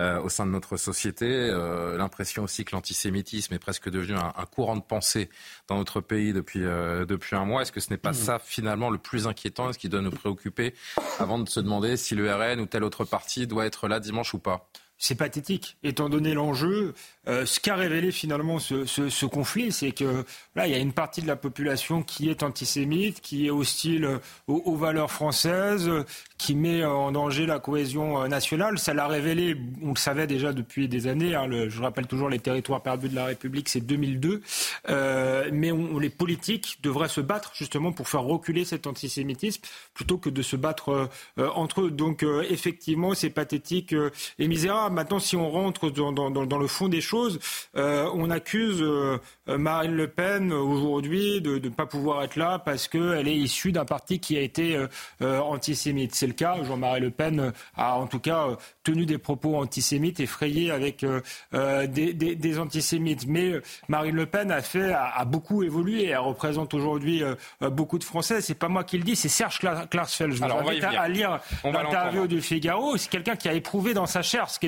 euh, 0.00 0.20
au 0.20 0.28
sein 0.28 0.46
de 0.46 0.50
notre 0.50 0.76
société. 0.76 1.26
Euh, 1.28 1.96
L'impression 1.96 2.42
aussi 2.42 2.64
que 2.64 2.74
l'antisémitisme 2.74 3.54
est 3.54 3.60
presque 3.60 3.88
devenu 3.88 4.16
un, 4.16 4.32
un, 4.36 4.46
courant 4.46 4.74
de 4.74 4.82
pensée 4.82 5.30
dans 5.68 5.76
notre 5.76 6.00
pays 6.00 6.32
depuis, 6.32 6.64
euh, 6.64 7.04
depuis 7.04 7.36
un 7.36 7.44
mois. 7.44 7.62
Est-ce 7.62 7.70
que 7.70 7.80
ce 7.80 7.90
n'est 7.90 7.96
pas 7.96 8.10
mmh. 8.10 8.14
ça 8.14 8.38
finalement 8.40 8.90
le 8.90 8.98
plus 8.98 9.28
inquiétant 9.28 9.70
et 9.70 9.72
ce 9.72 9.78
qui 9.78 9.88
doit 9.88 10.02
nous 10.02 10.10
préoccuper 10.10 10.74
avant 11.20 11.38
de 11.38 11.48
se 11.48 11.60
demander 11.60 11.96
si 11.96 12.16
le 12.16 12.34
RN 12.34 12.58
ou 12.58 12.66
tel 12.66 12.82
autre 12.82 13.04
parti 13.04 13.46
doit 13.46 13.64
être 13.64 13.86
là 13.86 14.00
dimanche 14.00 14.34
ou 14.34 14.40
pas? 14.40 14.68
C'est 15.00 15.14
pathétique, 15.14 15.78
étant 15.82 16.08
donné 16.10 16.34
l'enjeu. 16.34 16.94
Euh, 17.26 17.46
ce 17.46 17.58
qu'a 17.58 17.74
révélé 17.74 18.12
finalement 18.12 18.58
ce, 18.58 19.26
conflit, 19.26 19.72
c'est 19.72 19.92
que 19.92 20.24
là, 20.54 20.66
il 20.66 20.72
y 20.72 20.76
a 20.76 20.78
une 20.78 20.92
partie 20.92 21.22
de 21.22 21.26
la 21.26 21.36
population 21.36 22.02
qui 22.02 22.28
est 22.28 22.42
antisémite, 22.42 23.20
qui 23.20 23.46
est 23.46 23.50
hostile 23.50 24.20
aux, 24.46 24.62
aux, 24.64 24.76
valeurs 24.76 25.10
françaises, 25.10 25.90
qui 26.38 26.54
met 26.54 26.84
en 26.84 27.12
danger 27.12 27.46
la 27.46 27.58
cohésion 27.58 28.22
euh, 28.22 28.28
nationale. 28.28 28.78
Ça 28.78 28.92
l'a 28.92 29.08
révélé, 29.08 29.56
on 29.82 29.90
le 29.90 29.96
savait 29.96 30.26
déjà 30.26 30.52
depuis 30.52 30.86
des 30.86 31.06
années. 31.06 31.34
Hein, 31.34 31.48
je 31.68 31.80
rappelle 31.80 32.06
toujours 32.06 32.28
les 32.28 32.38
territoires 32.38 32.82
perdus 32.82 33.08
de 33.08 33.16
la 33.16 33.24
République, 33.24 33.70
c'est 33.70 33.80
2002. 33.80 34.42
Euh, 34.88 35.50
mais 35.52 35.72
les 36.00 36.10
politiques 36.10 36.78
devraient 36.82 37.08
se 37.08 37.20
battre 37.20 37.52
justement 37.54 37.92
pour 37.92 38.08
faire 38.08 38.22
reculer 38.22 38.64
cet 38.64 38.86
antisémitisme 38.86 39.62
plutôt 39.94 40.18
que 40.18 40.30
de 40.30 40.42
se 40.42 40.56
battre 40.56 41.10
euh, 41.38 41.48
entre 41.54 41.82
eux. 41.82 41.90
Donc 41.90 42.22
euh, 42.22 42.44
effectivement, 42.48 43.14
c'est 43.14 43.30
pathétique 43.30 43.94
et 44.38 44.48
misérable. 44.48 44.89
Maintenant, 44.90 45.18
si 45.18 45.36
on 45.36 45.50
rentre 45.50 45.90
dans, 45.90 46.12
dans, 46.12 46.30
dans 46.30 46.58
le 46.58 46.66
fond 46.66 46.88
des 46.88 47.00
choses, 47.00 47.38
euh, 47.76 48.08
on 48.14 48.30
accuse 48.30 48.80
euh, 48.80 49.18
Marine 49.46 49.94
Le 49.94 50.08
Pen 50.08 50.52
aujourd'hui 50.52 51.40
de 51.40 51.58
ne 51.58 51.68
pas 51.68 51.86
pouvoir 51.86 52.22
être 52.22 52.36
là 52.36 52.58
parce 52.58 52.88
qu'elle 52.88 53.28
est 53.28 53.36
issue 53.36 53.72
d'un 53.72 53.84
parti 53.84 54.20
qui 54.20 54.36
a 54.36 54.40
été 54.40 54.86
euh, 55.22 55.40
antisémite. 55.40 56.14
C'est 56.14 56.26
le 56.26 56.32
cas. 56.32 56.56
Jean-Marie 56.62 57.00
Le 57.00 57.10
Pen 57.10 57.52
a 57.76 57.96
en 57.96 58.06
tout 58.06 58.18
cas 58.18 58.48
tenu 58.82 59.06
des 59.06 59.18
propos 59.18 59.56
antisémites 59.56 60.20
effrayés 60.20 60.70
avec 60.70 61.04
des, 61.52 62.14
des, 62.14 62.34
des, 62.34 62.58
antisémites. 62.58 63.26
Mais 63.26 63.52
Marine 63.88 64.16
Le 64.16 64.26
Pen 64.26 64.50
a 64.50 64.62
fait 64.62 64.92
a, 64.92 65.06
a 65.16 65.24
beaucoup 65.24 65.62
évolué. 65.62 66.06
Elle 66.06 66.18
représente 66.18 66.74
aujourd'hui 66.74 67.22
beaucoup 67.60 67.98
de 67.98 68.04
Français. 68.04 68.40
C'est 68.40 68.54
pas 68.54 68.68
moi 68.68 68.84
qui 68.84 68.98
le 68.98 69.04
dis, 69.04 69.16
c'est 69.16 69.28
Serge 69.28 69.58
Klarsfeld. 69.90 70.32
Je 70.32 70.38
vous 70.38 70.44
invite 70.44 70.84
à, 70.84 71.08
lire 71.08 71.40
l'interview 71.64 72.26
du 72.26 72.40
Figaro. 72.40 72.96
C'est 72.96 73.10
quelqu'un 73.10 73.36
qui 73.36 73.48
a 73.48 73.52
éprouvé 73.52 73.94
dans 73.94 74.06
sa 74.06 74.22
chair 74.22 74.50
ce 74.50 74.58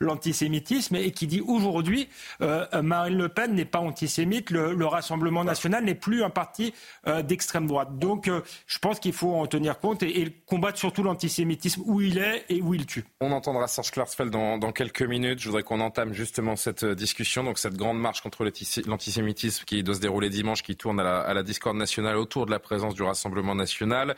l'antisémitisme 0.00 0.96
et 0.96 1.10
qui 1.10 1.26
dit 1.26 1.40
aujourd'hui 1.40 2.08
euh, 2.40 2.66
Marine 2.82 3.18
Le 3.18 3.28
Pen 3.28 3.54
n'est 3.54 3.64
pas 3.64 3.80
antisémite, 3.80 4.50
le, 4.50 4.86
Rassemblement 4.86 5.42
national 5.42 5.84
n'est 5.84 5.96
plus 5.96 6.22
un 6.22 6.30
parti 6.30 6.72
euh, 7.06 7.20
d'extrême 7.20 7.66
droite. 7.66 7.98
Donc 7.98 8.28
euh, 8.28 8.40
je 8.66 8.78
pense 8.78 9.00
qu'il 9.00 9.12
faut 9.12 9.34
en 9.34 9.46
tenir 9.46 9.80
compte 9.80 10.02
et, 10.02 10.32
combattre 10.46 10.78
surtout 10.78 11.02
l'antisémitisme 11.02 11.82
où 11.84 12.00
il 12.00 12.18
est 12.18 12.44
et 12.48 12.62
où 12.62 12.72
il 12.72 12.86
tue. 12.86 13.04
On 13.20 13.32
entendra 13.32 13.66
Serge 13.66 13.90
Klarsfeld 13.90 14.30
dans, 14.30 14.58
dans 14.58 14.70
quelques 14.70 15.02
minutes. 15.02 15.40
Je 15.40 15.48
voudrais 15.48 15.64
qu'on 15.64 15.80
entame 15.80 16.12
justement 16.12 16.54
cette 16.54 16.84
discussion, 16.84 17.42
donc 17.42 17.58
cette 17.58 17.76
grande 17.76 18.00
marche 18.00 18.20
contre 18.20 18.48
l'antisémitisme 18.86 19.64
qui 19.64 19.82
doit 19.82 19.96
se 19.96 20.00
dérouler 20.00 20.30
dimanche, 20.30 20.62
qui 20.62 20.76
tourne 20.76 21.00
à 21.00 21.04
la, 21.04 21.20
à 21.20 21.34
la 21.34 21.42
discorde 21.42 21.76
nationale 21.76 22.16
autour 22.16 22.46
de 22.46 22.52
la 22.52 22.60
présence 22.60 22.94
du 22.94 23.02
Rassemblement 23.02 23.54
national. 23.54 24.14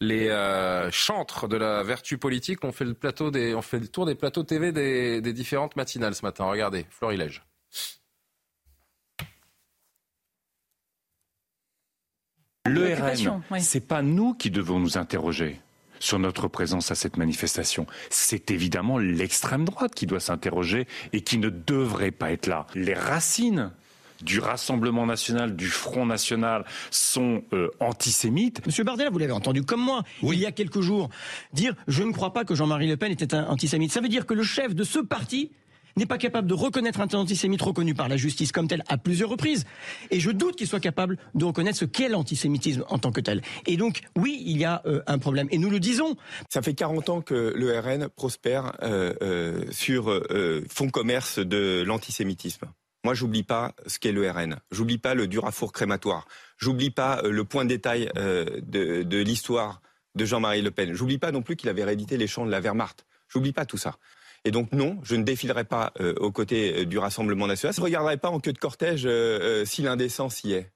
Les 0.00 0.28
chantres 0.90 1.48
de 1.48 1.56
la 1.56 1.82
vertu 1.82 2.18
politique 2.18 2.64
ont 2.64 2.72
fait 2.72 2.84
le 2.84 2.94
plateau 2.94 3.30
des, 3.30 3.54
ont 3.54 3.62
fait 3.62 3.78
le 3.78 3.88
tour 3.88 4.06
des 4.06 4.14
plateaux 4.14 4.42
TV 4.42 4.72
des, 4.78 5.20
des 5.20 5.32
différentes 5.32 5.76
matinales 5.76 6.14
ce 6.14 6.24
matin. 6.24 6.44
Regardez, 6.44 6.86
Florilège. 6.90 7.42
Le 12.66 12.94
RN, 12.94 13.42
c'est 13.60 13.86
pas 13.86 14.02
nous 14.02 14.34
qui 14.34 14.50
devons 14.50 14.78
nous 14.78 14.98
interroger 14.98 15.60
sur 16.00 16.18
notre 16.18 16.48
présence 16.48 16.90
à 16.90 16.94
cette 16.94 17.16
manifestation. 17.16 17.86
C'est 18.10 18.50
évidemment 18.50 18.98
l'extrême 18.98 19.64
droite 19.64 19.94
qui 19.94 20.06
doit 20.06 20.20
s'interroger 20.20 20.86
et 21.12 21.22
qui 21.22 21.38
ne 21.38 21.48
devrait 21.48 22.10
pas 22.10 22.30
être 22.30 22.46
là. 22.46 22.66
Les 22.74 22.94
racines 22.94 23.72
du 24.22 24.40
Rassemblement 24.40 25.06
national, 25.06 25.56
du 25.56 25.68
Front 25.68 26.06
national 26.06 26.64
sont 26.90 27.42
euh, 27.52 27.70
antisémites. 27.80 28.64
Monsieur 28.66 28.84
Bardella, 28.84 29.10
vous 29.10 29.18
l'avez 29.18 29.32
entendu 29.32 29.62
comme 29.62 29.80
moi, 29.80 30.02
il 30.22 30.38
y 30.38 30.46
a 30.46 30.52
quelques 30.52 30.80
jours, 30.80 31.08
dire 31.52 31.74
je 31.86 32.02
ne 32.02 32.12
crois 32.12 32.32
pas 32.32 32.44
que 32.44 32.54
Jean-Marie 32.54 32.88
Le 32.88 32.96
Pen 32.96 33.12
était 33.12 33.34
un 33.34 33.46
antisémite. 33.46 33.92
Ça 33.92 34.00
veut 34.00 34.08
dire 34.08 34.26
que 34.26 34.34
le 34.34 34.42
chef 34.42 34.74
de 34.74 34.84
ce 34.84 34.98
parti 34.98 35.50
n'est 35.96 36.06
pas 36.06 36.18
capable 36.18 36.46
de 36.46 36.54
reconnaître 36.54 37.00
un 37.00 37.08
antisémite 37.18 37.60
reconnu 37.60 37.94
par 37.94 38.08
la 38.08 38.16
justice 38.16 38.52
comme 38.52 38.68
tel 38.68 38.84
à 38.88 38.98
plusieurs 38.98 39.30
reprises. 39.30 39.64
Et 40.10 40.20
je 40.20 40.30
doute 40.30 40.56
qu'il 40.56 40.68
soit 40.68 40.80
capable 40.80 41.18
de 41.34 41.44
reconnaître 41.44 41.78
ce 41.78 41.84
qu'est 41.84 42.08
l'antisémitisme 42.08 42.84
en 42.88 42.98
tant 42.98 43.10
que 43.10 43.20
tel. 43.20 43.42
Et 43.66 43.76
donc, 43.76 44.02
oui, 44.16 44.42
il 44.46 44.58
y 44.58 44.64
a 44.64 44.82
euh, 44.86 45.02
un 45.06 45.18
problème. 45.18 45.48
Et 45.50 45.58
nous 45.58 45.70
le 45.70 45.80
disons. 45.80 46.16
Ça 46.48 46.62
fait 46.62 46.74
40 46.74 47.08
ans 47.08 47.20
que 47.20 47.52
le 47.56 47.78
RN 47.78 48.08
prospère 48.08 48.76
euh, 48.82 49.64
sur 49.70 50.22
fond 50.68 50.88
commerce 50.88 51.38
de 51.40 51.82
l'antisémitisme. 51.84 52.66
Moi, 53.04 53.14
j'oublie 53.14 53.44
pas 53.44 53.74
ce 53.86 53.98
qu'est 53.98 54.12
le 54.12 54.28
RN. 54.28 54.58
J'oublie 54.70 54.98
pas 54.98 55.14
le 55.14 55.26
Durafour 55.26 55.72
crématoire. 55.72 56.26
J'oublie 56.56 56.90
pas 56.90 57.22
euh, 57.22 57.30
le 57.30 57.44
point 57.44 57.64
de 57.64 57.68
détail 57.68 58.10
euh, 58.16 58.60
de, 58.62 59.18
l'histoire 59.18 59.80
de 60.14 60.24
Jean-Marie 60.24 60.62
Le 60.62 60.70
Pen. 60.70 60.94
J'oublie 60.94 61.18
pas 61.18 61.30
non 61.30 61.42
plus 61.42 61.56
qu'il 61.56 61.68
avait 61.68 61.84
réédité 61.84 62.16
les 62.16 62.26
chants 62.26 62.44
de 62.44 62.50
la 62.50 62.60
Wehrmacht. 62.60 63.06
J'oublie 63.28 63.52
pas 63.52 63.66
tout 63.66 63.78
ça. 63.78 63.96
Et 64.44 64.50
donc 64.50 64.72
non, 64.72 64.98
je 65.02 65.16
ne 65.16 65.22
défilerai 65.22 65.64
pas 65.64 65.92
euh, 66.00 66.14
aux 66.16 66.32
côtés 66.32 66.86
du 66.86 66.98
Rassemblement 66.98 67.46
national. 67.46 67.74
Je 67.74 67.80
ne 67.80 67.84
regarderai 67.84 68.16
pas 68.16 68.30
en 68.30 68.40
queue 68.40 68.52
de 68.52 68.58
cortège 68.58 69.08
si 69.64 69.82
l'indécence 69.82 70.42
y 70.44 70.52
est. 70.52 70.72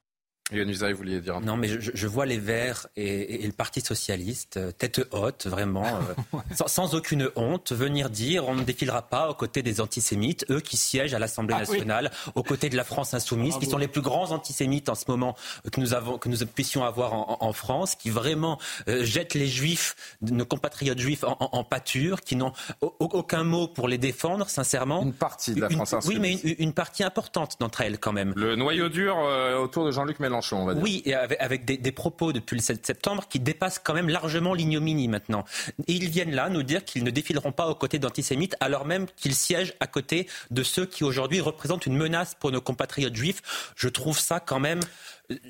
Yann 0.55 0.93
vouliez 0.95 1.21
dire 1.21 1.41
Non, 1.41 1.57
mais 1.57 1.69
je, 1.69 2.07
vois 2.07 2.27
les 2.27 2.39
Verts 2.39 2.87
et, 2.97 3.47
le 3.47 3.53
Parti 3.53 3.81
Socialiste, 3.81 4.57
euh, 4.57 4.73
tête 4.73 5.01
haute, 5.11 5.47
vraiment, 5.47 5.87
euh, 6.35 6.39
sans, 6.67 6.95
aucune 6.95 7.31
honte, 7.37 7.73
venir 7.73 8.11
dire 8.11 8.49
on 8.49 8.55
ne 8.55 8.63
défilera 8.63 9.03
pas 9.03 9.31
aux 9.31 9.35
côtés 9.35 9.63
des 9.63 9.81
antisémites, 9.81 10.45
eux 10.51 10.61
qui 10.61 10.77
siègent 10.77 11.15
à 11.15 11.19
l'Assemblée 11.19 11.55
ah 11.57 11.61
nationale, 11.61 12.11
aux 12.35 12.43
côtés 12.43 12.69
de 12.69 12.77
la 12.77 12.85
France 12.85 13.15
insoumise, 13.15 13.57
qui 13.59 13.67
sont 13.67 13.79
les 13.79 13.89
plus 13.89 14.01
grands 14.03 14.33
antisémites 14.33 14.89
en 14.89 14.95
ce 14.95 15.05
moment 15.09 15.37
euh, 15.67 15.71
que 15.71 15.81
nous, 15.81 15.95
avons, 15.95 16.19
que 16.19 16.29
nous 16.29 16.39
puissions 16.47 16.85
avoir 16.85 17.13
en, 17.43 17.53
France, 17.53 17.95
qui 17.95 18.11
vraiment 18.11 18.59
jettent 18.87 19.35
les 19.35 19.47
juifs, 19.47 19.95
nos 20.23 20.47
compatriotes 20.47 20.99
juifs 20.99 21.25
en, 21.25 21.65
pâture, 21.65 22.23
qui 22.23 22.37
n'ont 22.37 22.53
aucun 22.81 23.45
mot 23.45 23.69
pour 23.69 23.89
les 23.89 23.99
défendre, 23.99 24.49
sincèrement. 24.49 25.03
Une 25.03 25.13
partie 25.13 25.55
de 25.55 25.61
la 25.61 25.69
France 25.69 25.93
insoumise. 25.93 26.19
Oui, 26.19 26.41
mais 26.45 26.55
une, 26.55 26.73
partie 26.73 27.05
importante 27.05 27.57
d'entre 27.61 27.83
elles 27.83 27.99
quand 27.99 28.13
même. 28.13 28.33
Le 28.37 28.57
noyau 28.57 28.89
dur 28.89 29.17
autour 29.61 29.85
de 29.85 29.91
Jean-Luc 29.91 30.19
Mélenchon. 30.21 30.42
Oui, 30.81 31.03
et 31.05 31.15
avec, 31.15 31.65
des, 31.65 31.93
propos 31.93 32.33
depuis 32.33 32.57
le 32.57 32.63
7 32.63 32.85
septembre 32.85 33.27
qui 33.29 33.41
dépassent 33.41 33.79
quand 33.79 33.95
même 33.95 34.09
largement 34.09 34.55
l'ignominie 34.55 35.09
maintenant. 35.09 35.45
Et 35.87 35.93
ils 35.93 36.09
viennent 36.09 36.35
là 36.35 36.49
nous 36.49 36.63
dire 36.63 36.85
qu'ils 36.85 37.05
ne 37.05 37.11
défileront 37.11 37.53
pas 37.53 37.69
aux 37.69 37.75
côtés 37.75 37.99
d'antisémites, 37.99 38.57
alors 38.61 38.87
même 38.87 39.07
qu'ils 39.17 39.35
siègent 39.35 39.75
à 39.81 39.87
côté 39.87 40.29
de 40.51 40.63
ceux 40.63 40.87
qui 40.87 41.05
aujourd'hui 41.05 41.41
représentent 41.41 41.87
une 41.87 41.97
menace 41.97 42.35
pour 42.35 42.51
nos 42.51 42.61
compatriotes 42.61 43.15
juifs. 43.15 43.73
Je 43.77 43.89
trouve 43.89 44.19
ça 44.19 44.41
quand 44.41 44.61
même 44.61 44.81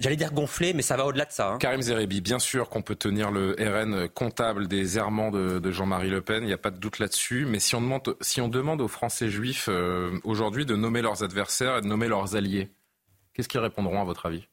j'allais 0.01 0.16
dire 0.16 0.32
gonflé, 0.32 0.72
mais 0.74 0.82
ça 0.82 0.97
va 0.97 1.07
au-delà 1.07 1.24
de 1.24 1.32
ça. 1.32 1.53
Hein. 1.53 1.59
Karim 1.59 1.82
Zerebi, 1.82 2.20
bien 2.20 2.38
sûr 2.38 2.68
qu'on 2.68 2.82
peut 2.82 2.95
tenir 2.95 3.30
le 3.30 3.57
RN 3.59 4.09
comptable 4.09 4.68
des 4.68 4.99
errements 4.99 5.30
de, 5.30 5.70
Jean-Marie 5.70 6.11
Le 6.11 6.20
Pen, 6.20 6.43
il 6.43 6.47
n'y 6.47 6.53
a 6.53 6.59
pas 6.59 6.70
de 6.70 6.78
doute 6.78 6.99
là-dessus, 6.99 7.47
mais 7.47 7.59
si 7.59 7.74
on 7.74 7.80
demande, 7.80 8.16
si 8.20 8.40
on 8.40 8.49
demande 8.49 8.80
aux 8.80 8.88
Français 8.88 9.28
juifs 9.28 9.68
euh, 9.68 10.18
aujourd'hui 10.24 10.66
de 10.66 10.76
nommer 10.76 11.03
leurs 11.03 11.22
adversaires 11.22 11.78
et 11.78 11.80
de 11.80 11.86
nommer 11.86 12.09
leurs 12.09 12.36
alliés, 12.36 12.70
qu'est-ce 13.34 13.49
qu'ils 13.49 13.61
répondront 13.61 14.01
à 14.01 14.05
votre 14.05 14.26
avis? 14.26 14.47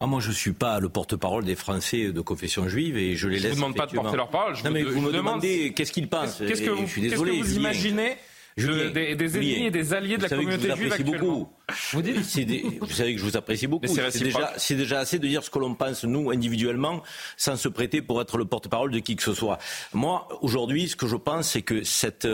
Ah, 0.00 0.06
moi, 0.06 0.20
je 0.20 0.28
ne 0.28 0.34
suis 0.34 0.52
pas 0.52 0.78
le 0.78 0.88
porte-parole 0.88 1.44
des 1.44 1.56
Français 1.56 2.12
de 2.12 2.20
confession 2.20 2.68
juive 2.68 2.96
et 2.96 3.16
je 3.16 3.26
les 3.26 3.40
laisse. 3.40 3.44
Je 3.44 3.48
vous 3.48 3.56
demande 3.56 3.76
pas 3.76 3.86
de 3.86 3.94
porter 3.94 4.16
leur 4.16 4.30
parole. 4.30 4.54
Je 4.54 4.62
non, 4.62 4.70
mais 4.70 4.84
vous, 4.84 5.00
me 5.00 5.10
demandez 5.10 5.72
qu'est-ce 5.74 5.92
qu'ils 5.92 6.08
pensent. 6.08 6.38
Qu'est-ce 6.38 6.62
que 6.62 6.70
vous, 6.70 6.86
je 6.86 6.92
suis 6.92 7.02
désolé, 7.02 7.38
que 7.38 7.44
vous 7.44 7.56
imaginez 7.56 8.16
des, 8.56 9.14
des, 9.14 9.36
ennemis 9.36 9.66
et 9.66 9.70
des 9.70 9.94
alliés 9.94 10.16
de 10.16 10.22
la 10.22 10.28
communauté 10.28 10.74
juive 10.76 10.92
actuellement. 10.92 11.52
Vous, 11.92 12.02
dites 12.02 12.16
vous 12.16 12.86
savez 12.90 13.14
que 13.14 13.20
je 13.20 13.24
vous 13.24 13.36
apprécie 13.36 13.66
beaucoup. 13.66 13.86
C'est 13.86 14.22
déjà, 14.22 14.54
déjà, 14.70 14.98
assez 15.00 15.18
de 15.18 15.26
dire 15.26 15.42
ce 15.42 15.50
que 15.50 15.58
l'on 15.58 15.74
pense, 15.74 16.04
nous, 16.04 16.30
individuellement, 16.30 17.02
sans 17.36 17.56
se 17.56 17.68
prêter 17.68 18.02
pour 18.02 18.20
être 18.20 18.38
le 18.38 18.44
porte-parole 18.44 18.90
de 18.90 18.98
qui 18.98 19.16
que 19.16 19.22
ce 19.22 19.34
soit. 19.34 19.58
Moi, 19.92 20.28
aujourd'hui, 20.42 20.88
ce 20.88 20.96
que 20.96 21.06
je 21.06 21.16
pense, 21.16 21.50
c'est 21.50 21.62
que 21.62 21.82
cette, 21.84 22.28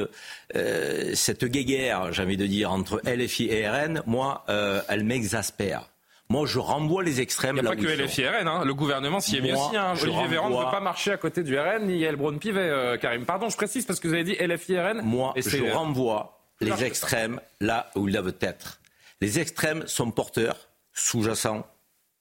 euh, 0.55 1.15
cette 1.15 1.45
guéguerre, 1.45 2.13
j'ai 2.13 2.23
envie 2.23 2.37
de 2.37 2.47
dire, 2.47 2.73
entre 2.73 3.01
LFI 3.05 3.49
et 3.51 3.69
RN, 3.69 4.03
moi, 4.07 4.45
euh, 4.49 4.83
elle 4.89 5.05
m'exaspère. 5.05 5.94
Moi, 6.35 6.47
je 6.49 6.59
renvoie 6.59 7.05
les 7.05 7.21
extrêmes. 7.21 7.59
Il 7.59 7.63
n'y 7.63 7.69
a 7.69 7.71
pas 7.71 7.77
que 7.77 7.87
LFI 7.87 8.27
RN, 8.27 8.49
hein. 8.49 8.65
le 8.65 8.75
gouvernement 8.75 9.21
s'y 9.21 9.37
est 9.37 9.41
mis 9.41 9.53
aussi. 9.53 9.77
Hein. 9.77 9.95
Olivier 10.03 10.27
Véran 10.27 10.51
ne 10.51 10.57
veut 10.57 10.71
pas 10.71 10.81
marcher 10.81 11.13
à 11.13 11.17
côté 11.17 11.45
du 11.45 11.57
RN, 11.57 11.87
ni 11.87 11.99
Yael 11.99 12.17
Braun-Pivet, 12.17 12.59
euh, 12.59 12.97
Karim. 12.97 13.25
Pardon, 13.25 13.49
je 13.49 13.57
précise 13.57 13.87
parce 13.87 14.01
que 14.01 14.09
vous 14.09 14.15
avez 14.15 14.25
dit 14.25 14.35
LFI 14.35 14.81
RN. 14.81 15.03
Moi, 15.03 15.33
je 15.37 15.59
euh, 15.59 15.73
renvoie 15.73 16.41
les 16.61 16.83
extrêmes 16.83 17.41
là 17.61 17.89
où 17.95 18.09
ils 18.09 18.15
doivent 18.15 18.35
être. 18.41 18.81
Les 19.21 19.39
extrêmes 19.39 19.87
sont 19.87 20.11
porteurs, 20.11 20.57
sous-jacents, 20.93 21.65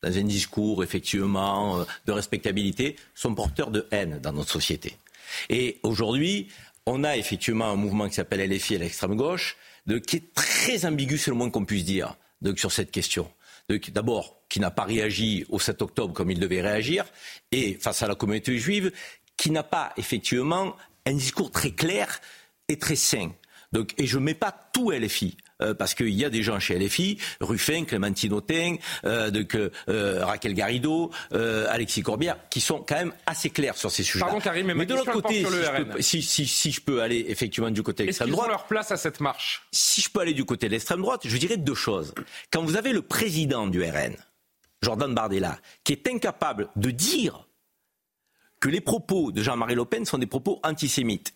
dans 0.03 0.16
un 0.16 0.24
discours 0.24 0.84
effectivement 0.84 1.80
euh, 1.80 1.84
de 2.05 2.11
respectabilité, 2.11 2.97
sont 3.16 3.34
porteurs 3.34 3.72
de 3.72 3.88
haine 3.89 4.20
dans 4.22 4.32
notre 4.32 4.51
société. 4.51 4.95
Et 5.49 5.80
aujourd'hui, 5.82 6.49
on 6.86 7.03
a 7.03 7.18
effectivement 7.18 7.66
un 7.66 7.76
mouvement 7.76 8.07
qui 8.09 8.14
s'appelle 8.14 8.47
LFI 8.47 8.76
à 8.76 8.78
l'extrême 8.78 9.16
gauche, 9.16 9.57
de, 9.88 9.97
qui 9.97 10.18
est 10.18 10.34
très 10.36 10.86
ambigu, 10.86 11.18
c'est 11.18 11.32
le 11.32 11.38
moins 11.38 11.49
qu'on 11.49 11.66
puisse 11.66 11.84
dire, 11.84 12.16
donc, 12.43 12.59
sur 12.59 12.72
cette 12.72 12.91
question 12.91 13.28
d'abord, 13.70 14.41
qui 14.49 14.59
n'a 14.59 14.72
pas 14.72 14.84
réagi 14.84 15.45
au 15.49 15.59
7 15.59 15.82
octobre 15.82 16.14
comme 16.14 16.32
il 16.32 16.39
devait 16.39 16.61
réagir, 16.61 17.05
et 17.51 17.76
face 17.76 18.03
à 18.03 18.07
la 18.07 18.16
communauté 18.16 18.57
juive, 18.57 18.91
qui 19.38 19.51
n'a 19.51 19.64
pas 19.64 19.93
effectivement 19.97 20.76
un 21.05 21.14
discours 21.14 21.51
très 21.51 21.72
clair 21.72 22.22
et 22.68 22.78
très 22.78 22.95
sain. 22.95 23.32
Donc, 23.72 23.93
et 23.97 24.05
je 24.05 24.20
ne 24.20 24.24
mets 24.24 24.36
pas 24.36 24.51
tout 24.74 24.91
LFI. 24.91 25.38
Euh, 25.64 25.74
parce 25.74 25.93
qu'il 25.93 26.09
y 26.09 26.26
a 26.26 26.30
des 26.30 26.43
gens 26.43 26.59
chez 26.59 26.78
LFI, 26.78 27.18
Ruffin, 27.39 27.86
Clémentine 27.86 28.34
Autain, 28.34 28.76
euh, 29.05 29.32
euh, 29.89 30.26
Raquel 30.26 30.53
Garrido, 30.53 31.11
Alexis 31.32 32.01
Corbière, 32.01 32.38
qui 32.49 32.61
sont 32.61 32.84
quand 32.88 32.95
même 32.95 33.14
assez 33.26 33.49
clairs 33.49 33.78
sur 33.78 33.91
ces 33.91 34.03
sujets. 34.03 34.24
Pardon 34.24 34.39
Karim, 34.39 34.68
mais, 34.68 34.74
mais 34.74 34.86
de 34.86 34.95
l'autre 34.95 35.11
côté, 35.11 35.43
si 35.43 35.43
je, 35.43 35.84
peux, 35.84 36.01
si, 36.01 36.72
je 36.72 36.82
peux 36.82 37.01
aller 37.01 37.26
effectivement 37.30 37.72
du 37.72 37.84
côté 37.84 38.03
de 38.03 38.07
l'extrême 38.07 38.30
droite, 38.30 38.49
leur 38.49 38.66
place 38.66 38.91
à 38.91 38.97
cette 38.97 39.20
marche? 39.20 39.64
Si 39.72 40.01
je 40.01 40.09
peux 40.09 40.20
aller 40.20 40.34
du 40.34 40.45
côté 40.45 40.68
de 40.68 40.72
l'extrême 40.72 41.01
droite, 41.01 41.22
je 41.26 41.38
dirais 41.38 41.57
deux 41.57 41.76
choses. 41.76 42.14
Quand 42.51 42.64
vous 42.64 42.76
avez 42.76 42.93
le 42.93 43.01
président 43.01 43.68
du 43.68 43.82
RN, 43.82 44.16
Jordan 44.82 45.14
Bardella, 45.14 45.59
qui 45.84 45.93
est 45.93 46.07
incapable 46.07 46.70
de 46.76 46.91
dire 46.91 47.47
que 48.59 48.70
les 48.70 48.82
propos 48.82 49.32
de 49.32 49.41
Jean-Marie 49.41 49.76
Le 49.76 49.86
Pen 49.86 50.05
sont 50.05 50.18
des 50.18 50.28
propos 50.28 50.59
antisémites 50.64 51.34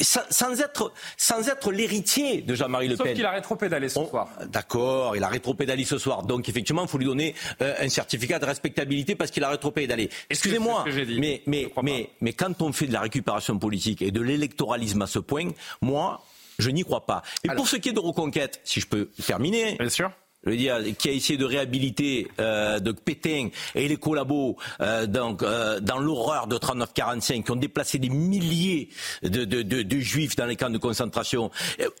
sans, 0.00 0.60
être, 0.60 0.92
sans 1.16 1.48
être 1.48 1.72
l'héritier 1.72 2.42
de 2.42 2.54
Jean-Marie 2.54 2.88
Le 2.88 2.96
Pen. 2.96 3.06
Sauf 3.06 3.14
qu'il 3.16 3.26
a 3.26 3.30
rétropédalé 3.30 3.88
ce 3.88 4.04
soir. 4.04 4.28
D'accord, 4.46 5.16
il 5.16 5.24
a 5.24 5.28
rétropédalé 5.28 5.84
ce 5.84 5.98
soir. 5.98 6.22
Donc 6.22 6.48
effectivement, 6.48 6.82
il 6.82 6.88
faut 6.88 6.98
lui 6.98 7.06
donner 7.06 7.34
euh, 7.60 7.74
un 7.80 7.88
certificat 7.88 8.38
de 8.38 8.46
respectabilité 8.46 9.14
parce 9.14 9.30
qu'il 9.30 9.44
a 9.44 9.48
rétropédalé. 9.48 10.10
Excusez-moi, 10.30 10.84
mais, 11.18 11.42
mais, 11.46 11.72
mais, 11.82 12.10
mais 12.20 12.32
quand 12.32 12.60
on 12.62 12.72
fait 12.72 12.86
de 12.86 12.92
la 12.92 13.00
récupération 13.00 13.58
politique 13.58 14.02
et 14.02 14.10
de 14.10 14.20
l'électoralisme 14.20 15.02
à 15.02 15.06
ce 15.06 15.18
point, 15.18 15.50
moi, 15.80 16.22
Je 16.58 16.70
n'y 16.70 16.82
crois 16.82 17.06
pas. 17.06 17.22
Et 17.44 17.48
pour 17.48 17.68
ce 17.68 17.76
qui 17.76 17.88
est 17.88 17.92
de 17.92 18.00
reconquête, 18.00 18.60
si 18.64 18.80
je 18.80 18.86
peux 18.86 19.10
terminer. 19.26 19.76
Bien 19.78 19.88
sûr 19.88 20.10
je 20.44 20.50
veux 20.50 20.56
dire, 20.56 20.78
qui 20.98 21.08
a 21.08 21.12
essayé 21.12 21.38
de 21.38 21.44
réhabiliter 21.44 22.28
euh, 22.40 22.80
de 22.80 22.92
Pétain 22.92 23.48
et 23.74 23.88
les 23.88 23.96
collabos 23.96 24.56
euh, 24.80 25.06
donc, 25.06 25.42
euh, 25.42 25.80
dans 25.80 25.98
l'horreur 25.98 26.46
de 26.46 26.56
39-45, 26.56 27.44
qui 27.44 27.50
ont 27.50 27.56
déplacé 27.56 27.98
des 27.98 28.08
milliers 28.08 28.88
de, 29.22 29.44
de, 29.44 29.98
juifs 29.98 30.36
dans 30.36 30.46
les 30.46 30.56
camps 30.56 30.70
de 30.70 30.78
concentration, 30.78 31.50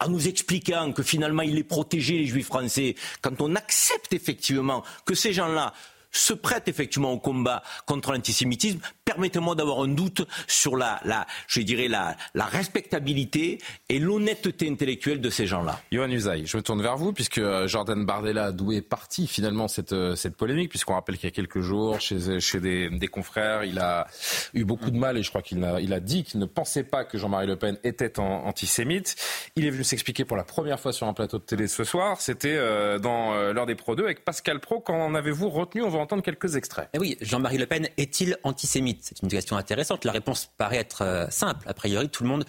en 0.00 0.08
nous 0.08 0.26
expliquant 0.26 0.92
que 0.92 1.02
finalement 1.02 1.42
il 1.42 1.54
les 1.54 1.64
protégeait, 1.64 2.14
les 2.14 2.26
juifs 2.26 2.46
français, 2.46 2.96
quand 3.20 3.40
on 3.40 3.54
accepte 3.54 4.12
effectivement 4.12 4.82
que 5.04 5.14
ces 5.14 5.32
gens-là 5.32 5.72
se 6.12 6.32
prêtent 6.32 6.68
effectivement 6.68 7.12
au 7.12 7.18
combat 7.18 7.62
contre 7.86 8.12
l'antisémitisme, 8.12 8.80
permettez-moi 9.04 9.54
d'avoir 9.54 9.80
un 9.80 9.88
doute 9.88 10.26
sur 10.46 10.76
la, 10.76 11.00
la 11.04 11.26
je 11.48 11.60
dirais, 11.60 11.88
la, 11.88 12.16
la 12.34 12.44
respectabilité 12.44 13.58
et 13.88 13.98
l'honnêteté 13.98 14.68
intellectuelle 14.68 15.20
de 15.20 15.30
ces 15.30 15.46
gens-là. 15.46 15.80
Yohann 15.90 16.12
Usaï, 16.12 16.46
je 16.46 16.56
me 16.56 16.62
tourne 16.62 16.82
vers 16.82 16.96
vous, 16.96 17.12
puisque 17.12 17.38
euh, 17.38 17.66
Jordan 17.66 18.04
Bardella, 18.04 18.52
d'où 18.52 18.72
est 18.72 18.82
parti 18.82 19.26
finalement 19.26 19.68
cette, 19.68 19.92
euh, 19.92 20.14
cette 20.14 20.36
polémique, 20.36 20.70
puisqu'on 20.70 20.94
rappelle 20.94 21.16
qu'il 21.16 21.28
y 21.28 21.32
a 21.32 21.34
quelques 21.34 21.60
jours, 21.60 22.00
chez, 22.00 22.40
chez 22.40 22.60
des, 22.60 22.90
des, 22.90 23.08
confrères, 23.08 23.64
il 23.64 23.78
a 23.78 24.06
eu 24.54 24.64
beaucoup 24.64 24.90
de 24.90 24.98
mal, 24.98 25.16
et 25.16 25.22
je 25.22 25.30
crois 25.30 25.42
qu'il 25.42 25.62
a, 25.64 25.80
il 25.80 25.92
a 25.92 26.00
dit 26.00 26.24
qu'il 26.24 26.40
ne 26.40 26.46
pensait 26.46 26.84
pas 26.84 27.04
que 27.04 27.18
Jean-Marie 27.18 27.46
Le 27.46 27.56
Pen 27.56 27.78
était 27.84 28.18
en, 28.18 28.46
antisémite. 28.46 29.16
Il 29.56 29.66
est 29.66 29.70
venu 29.70 29.84
s'expliquer 29.84 30.24
pour 30.24 30.36
la 30.36 30.44
première 30.44 30.78
fois 30.78 30.92
sur 30.92 31.06
un 31.06 31.14
plateau 31.14 31.38
de 31.38 31.44
télé 31.44 31.68
ce 31.68 31.84
soir, 31.84 32.20
c'était 32.20 32.56
euh, 32.56 32.98
dans 32.98 33.32
euh, 33.32 33.52
l'heure 33.52 33.66
des 33.66 33.74
Pro 33.74 33.96
2 33.96 34.04
avec 34.04 34.24
Pascal 34.24 34.60
Pro. 34.60 34.80
Qu'en 34.80 35.14
avez-vous 35.14 35.48
retenu? 35.48 35.82
On 35.82 35.88
va 35.88 35.98
entendre 36.02 36.22
quelques 36.22 36.56
extraits. 36.56 36.88
Eh 36.92 36.98
oui, 36.98 37.16
Jean-Marie 37.20 37.58
Le 37.58 37.66
Pen 37.66 37.88
est-il 37.96 38.36
antisémite? 38.42 39.00
C'est 39.02 39.22
une 39.22 39.28
question 39.28 39.56
intéressante. 39.56 40.04
La 40.04 40.12
réponse 40.12 40.50
paraît 40.56 40.76
être 40.76 41.02
euh, 41.02 41.30
simple. 41.30 41.68
A 41.68 41.74
priori, 41.74 42.08
tout 42.08 42.22
le 42.22 42.28
monde 42.28 42.44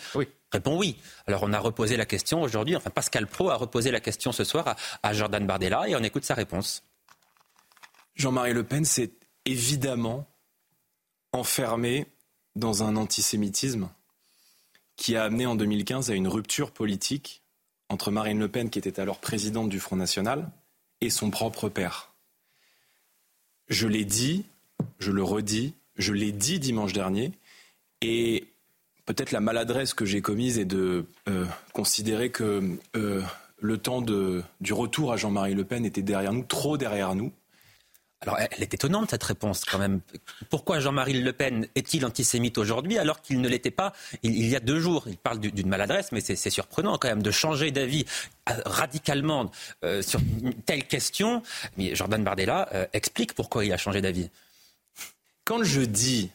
répond 0.52 0.78
oui. 0.78 0.98
Alors 1.28 1.44
on 1.44 1.52
a 1.54 1.60
reposé 1.60 1.98
la 1.98 2.06
question 2.06 2.42
aujourd'hui, 2.42 2.76
enfin 2.76 2.90
Pascal 2.90 3.28
Pro 3.28 3.50
a 3.50 3.56
reposé 3.56 3.92
la 3.92 4.00
question 4.00 4.32
ce 4.32 4.44
soir 4.44 4.76
à, 5.02 5.14
Jordan 5.14 5.46
Bardella 5.46 5.88
et 5.90 5.96
on 5.96 6.04
écoute 6.04 6.24
sa 6.24 6.36
réponse. 6.36 6.84
Jean-Marie 8.16 8.54
Le 8.54 8.64
Pen 8.64 8.86
s'est 8.86 9.12
évidemment 9.46 10.28
enfermé 11.32 12.06
dans 12.56 12.84
un 12.84 12.96
antisémitisme 12.96 13.90
qui 14.96 15.16
a 15.16 15.24
amené 15.24 15.48
en 15.48 15.56
2015 15.56 16.12
à 16.12 16.14
une 16.14 16.28
rupture 16.28 16.72
politique 16.72 17.42
entre 17.90 18.12
Marine 18.12 18.40
Le 18.40 18.48
Pen, 18.48 18.70
qui 18.70 18.80
était 18.80 19.00
alors 19.00 19.20
présidente 19.20 19.70
du 19.70 19.80
Front 19.80 19.96
National, 19.96 20.50
et 21.02 21.10
son 21.10 21.32
propre 21.32 21.68
père. 21.68 22.13
Je 23.74 23.88
l'ai 23.88 24.06
dit, 24.06 24.46
je 25.00 25.12
le 25.12 25.24
redis, 25.24 25.74
je 25.98 26.14
l'ai 26.14 26.32
dit 26.32 26.60
dimanche 26.60 26.94
dernier. 26.94 27.32
Et 28.02 28.46
peut-être 29.08 29.32
la 29.32 29.40
maladresse 29.40 29.96
que 29.96 30.06
j'ai 30.06 30.22
commise 30.22 30.60
est 30.60 30.66
de 30.66 31.06
euh, 31.28 31.46
considérer 31.74 32.30
que 32.30 32.78
euh, 32.96 33.24
le 33.60 33.78
temps 33.80 34.04
de, 34.04 34.44
du 34.62 34.74
retour 34.74 35.12
à 35.12 35.18
Jean-Marie 35.18 35.56
Le 35.56 35.64
Pen 35.64 35.86
était 35.86 36.04
derrière 36.04 36.34
nous, 36.34 36.44
trop 36.44 36.78
derrière 36.78 37.16
nous. 37.16 37.32
Alors, 38.24 38.40
elle 38.40 38.64
est 38.64 38.74
étonnante, 38.74 39.12
cette 39.12 39.24
réponse, 39.24 39.64
quand 39.66 39.78
même. 39.78 40.02
Pourquoi 40.50 40.80
Jean-Marie 40.80 41.22
Le 41.22 41.34
Pen 41.34 41.68
est-il 41.76 42.06
antisémite 42.06 42.58
aujourd'hui 42.58 42.98
alors 42.98 43.22
qu'il 43.22 43.40
ne 43.40 43.48
l'était 43.48 43.72
pas 43.72 43.94
il, 44.24 44.48
y 44.48 44.56
a 44.56 44.60
deux 44.60 44.80
jours? 44.80 45.04
Il 45.08 45.18
parle 45.18 45.40
d'une 45.40 45.68
maladresse, 45.68 46.12
mais 46.12 46.22
c'est 46.22 46.50
surprenant, 46.50 46.98
quand 46.98 47.10
même, 47.10 47.22
de 47.22 47.32
changer 47.32 47.72
d'avis 47.72 48.06
euh, 48.50 48.54
radicalement 48.66 49.52
sur 50.02 50.20
une 50.42 50.54
telle 50.54 50.86
question. 50.86 51.44
Mais 51.78 51.96
Jordan 51.96 52.24
Bardella 52.24 52.70
explique 52.94 53.34
pourquoi 53.34 53.66
il 53.66 53.74
a 53.74 53.78
changé 53.78 54.02
d'avis. 54.02 54.30
Quand 55.46 55.64
je 55.64 55.82
dis 55.82 56.32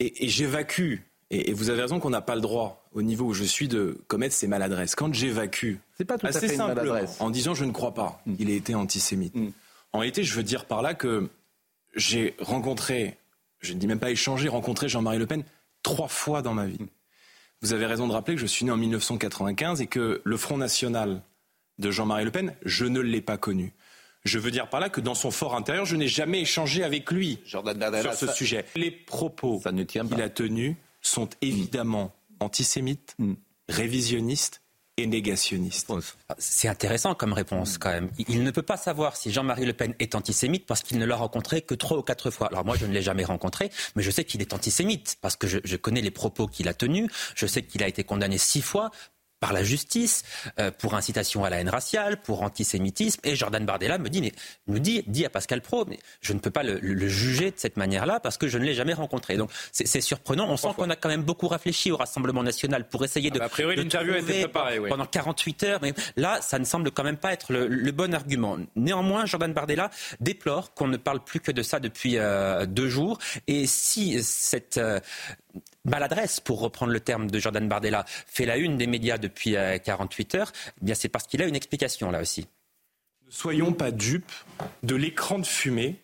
et, 0.00 0.28
j'évacue, 0.28 0.96
et, 1.30 1.52
vous 1.52 1.70
avez 1.70 1.82
raison 1.82 2.00
qu'on 2.00 2.10
n'a 2.10 2.20
pas 2.20 2.34
le 2.34 2.40
droit, 2.40 2.84
au 2.92 3.02
niveau 3.02 3.26
où 3.26 3.34
je 3.34 3.44
suis, 3.44 3.68
de 3.68 3.98
commettre 4.08 4.34
ces 4.34 4.48
maladresses. 4.48 4.94
Quand 4.94 5.12
j'évacue, 5.14 5.76
c'est 5.96 6.04
pas 6.04 6.18
tout 6.18 6.26
à 6.26 6.32
fait 6.32 6.54
une 6.54 6.58
maladresse. 6.58 7.16
en 7.20 7.30
disant 7.30 7.54
je 7.54 7.64
ne 7.64 7.72
crois 7.72 7.94
pas, 7.94 8.20
mm. 8.26 8.34
il 8.38 8.50
a 8.50 8.54
été 8.54 8.74
antisémite. 8.74 9.34
Mm. 9.34 9.50
En 9.92 9.98
réalité, 9.98 10.24
je 10.24 10.34
veux 10.34 10.42
dire 10.42 10.66
par 10.66 10.82
là 10.82 10.94
que 10.94 11.28
j'ai 11.94 12.36
rencontré, 12.38 13.18
je 13.60 13.72
ne 13.72 13.78
dis 13.78 13.86
même 13.86 13.98
pas 13.98 14.10
échangé, 14.10 14.48
rencontré 14.48 14.88
Jean-Marie 14.88 15.18
Le 15.18 15.26
Pen 15.26 15.44
trois 15.82 16.08
fois 16.08 16.42
dans 16.42 16.54
ma 16.54 16.66
vie. 16.66 16.78
Vous 17.62 17.72
avez 17.72 17.86
raison 17.86 18.06
de 18.06 18.12
rappeler 18.12 18.36
que 18.36 18.40
je 18.40 18.46
suis 18.46 18.64
né 18.64 18.70
en 18.70 18.76
1995 18.76 19.80
et 19.80 19.86
que 19.86 20.22
le 20.24 20.36
Front 20.36 20.56
National 20.56 21.22
de 21.78 21.90
Jean-Marie 21.90 22.24
Le 22.24 22.30
Pen, 22.30 22.54
je 22.64 22.84
ne 22.84 23.00
l'ai 23.00 23.20
pas 23.20 23.36
connu. 23.36 23.72
Je 24.24 24.38
veux 24.38 24.50
dire 24.50 24.68
par 24.68 24.80
là 24.80 24.90
que 24.90 25.00
dans 25.00 25.14
son 25.14 25.30
fort 25.30 25.56
intérieur, 25.56 25.86
je 25.86 25.96
n'ai 25.96 26.08
jamais 26.08 26.42
échangé 26.42 26.84
avec 26.84 27.10
lui 27.10 27.40
sur 27.44 27.64
ce 28.14 28.26
sujet. 28.28 28.64
Les 28.76 28.90
propos 28.90 29.60
qu'il 29.88 30.22
a 30.22 30.28
tenus 30.28 30.76
sont 31.00 31.28
évidemment 31.40 32.14
antisémites, 32.38 33.14
mm. 33.18 33.34
révisionnistes 33.68 34.62
et 34.96 35.06
négationnistes. 35.06 35.92
C'est 36.38 36.68
intéressant 36.68 37.14
comme 37.14 37.32
réponse 37.32 37.78
quand 37.78 37.90
même. 37.90 38.10
Il 38.28 38.42
ne 38.42 38.50
peut 38.50 38.62
pas 38.62 38.76
savoir 38.76 39.16
si 39.16 39.30
Jean-Marie 39.30 39.66
Le 39.66 39.72
Pen 39.72 39.94
est 39.98 40.14
antisémite 40.14 40.66
parce 40.66 40.82
qu'il 40.82 40.98
ne 40.98 41.06
l'a 41.06 41.16
rencontré 41.16 41.62
que 41.62 41.74
trois 41.74 41.98
ou 41.98 42.02
quatre 42.02 42.30
fois. 42.30 42.48
Alors 42.48 42.64
moi, 42.64 42.76
je 42.76 42.86
ne 42.86 42.92
l'ai 42.92 43.02
jamais 43.02 43.24
rencontré, 43.24 43.70
mais 43.96 44.02
je 44.02 44.10
sais 44.10 44.24
qu'il 44.24 44.40
est 44.40 44.52
antisémite 44.52 45.16
parce 45.20 45.36
que 45.36 45.46
je, 45.46 45.58
je 45.64 45.76
connais 45.76 46.02
les 46.02 46.10
propos 46.10 46.46
qu'il 46.46 46.68
a 46.68 46.74
tenus. 46.74 47.08
Je 47.34 47.46
sais 47.46 47.62
qu'il 47.62 47.82
a 47.82 47.88
été 47.88 48.04
condamné 48.04 48.38
six 48.38 48.62
fois 48.62 48.90
par 49.40 49.52
la 49.52 49.64
justice 49.64 50.22
euh, 50.58 50.70
pour 50.70 50.94
incitation 50.94 51.44
à 51.44 51.50
la 51.50 51.60
haine 51.60 51.68
raciale, 51.68 52.20
pour 52.20 52.42
antisémitisme. 52.42 53.20
Et 53.24 53.34
Jordan 53.34 53.64
Bardella 53.64 53.98
me 53.98 54.08
dit, 54.08 54.20
mais, 54.20 54.32
me 54.66 54.78
dit, 54.78 55.02
dit 55.06 55.24
à 55.24 55.30
Pascal 55.30 55.62
Pro, 55.62 55.84
mais 55.86 55.98
je 56.20 56.32
ne 56.32 56.38
peux 56.38 56.50
pas 56.50 56.62
le, 56.62 56.78
le 56.80 57.08
juger 57.08 57.50
de 57.50 57.56
cette 57.58 57.76
manière-là 57.76 58.20
parce 58.20 58.36
que 58.36 58.48
je 58.48 58.58
ne 58.58 58.64
l'ai 58.64 58.74
jamais 58.74 58.94
rencontré. 58.94 59.36
Donc 59.36 59.50
c'est 59.72 60.00
surprenant. 60.00 60.48
On 60.48 60.56
sent 60.56 60.68
qu'on 60.76 60.90
a 60.90 60.96
quand 60.96 61.08
même 61.08 61.22
beaucoup 61.22 61.48
réfléchi 61.48 61.90
au 61.90 61.96
Rassemblement 61.96 62.42
national 62.42 62.88
pour 62.88 63.04
essayer 63.04 63.30
de. 63.30 63.36
Ah 63.36 63.40
bah, 63.40 63.46
a 63.46 63.48
priori, 63.48 63.76
l'interview 63.76 64.14
a 64.14 64.18
été 64.18 64.40
préparée. 64.42 64.78
Oui. 64.78 64.88
Pendant 64.88 65.06
48 65.06 65.62
heures, 65.64 65.78
mais 65.82 65.94
là, 66.16 66.40
ça 66.42 66.58
ne 66.58 66.64
semble 66.64 66.90
quand 66.90 67.04
même 67.04 67.16
pas 67.16 67.32
être 67.32 67.52
le, 67.52 67.66
le 67.66 67.92
bon 67.92 68.14
argument. 68.14 68.58
Néanmoins, 68.76 69.26
Jordan 69.26 69.52
Bardella 69.52 69.90
déplore 70.20 70.74
qu'on 70.74 70.88
ne 70.88 70.96
parle 70.96 71.24
plus 71.24 71.40
que 71.40 71.52
de 71.52 71.62
ça 71.62 71.80
depuis 71.80 72.18
euh, 72.18 72.66
deux 72.66 72.88
jours. 72.88 73.18
Et 73.46 73.66
si 73.66 74.22
cette 74.22 74.78
euh, 74.78 75.00
maladresse, 75.84 76.40
pour 76.40 76.60
reprendre 76.60 76.92
le 76.92 77.00
terme 77.00 77.30
de 77.30 77.38
Jordan 77.38 77.68
Bardella, 77.68 78.04
fait 78.06 78.46
la 78.46 78.56
une 78.56 78.76
des 78.76 78.86
médias 78.86 79.18
depuis 79.18 79.54
48 79.84 80.34
euh, 80.34 80.38
heures, 80.38 80.52
eh 80.80 80.84
bien 80.84 80.94
c'est 80.94 81.08
parce 81.08 81.26
qu'il 81.26 81.42
a 81.42 81.46
une 81.46 81.56
explication 81.56 82.10
là 82.10 82.20
aussi. 82.20 82.46
Ne 83.26 83.30
soyons 83.30 83.72
pas 83.72 83.90
dupes 83.90 84.32
de 84.82 84.94
l'écran 84.94 85.38
de 85.38 85.46
fumée 85.46 85.96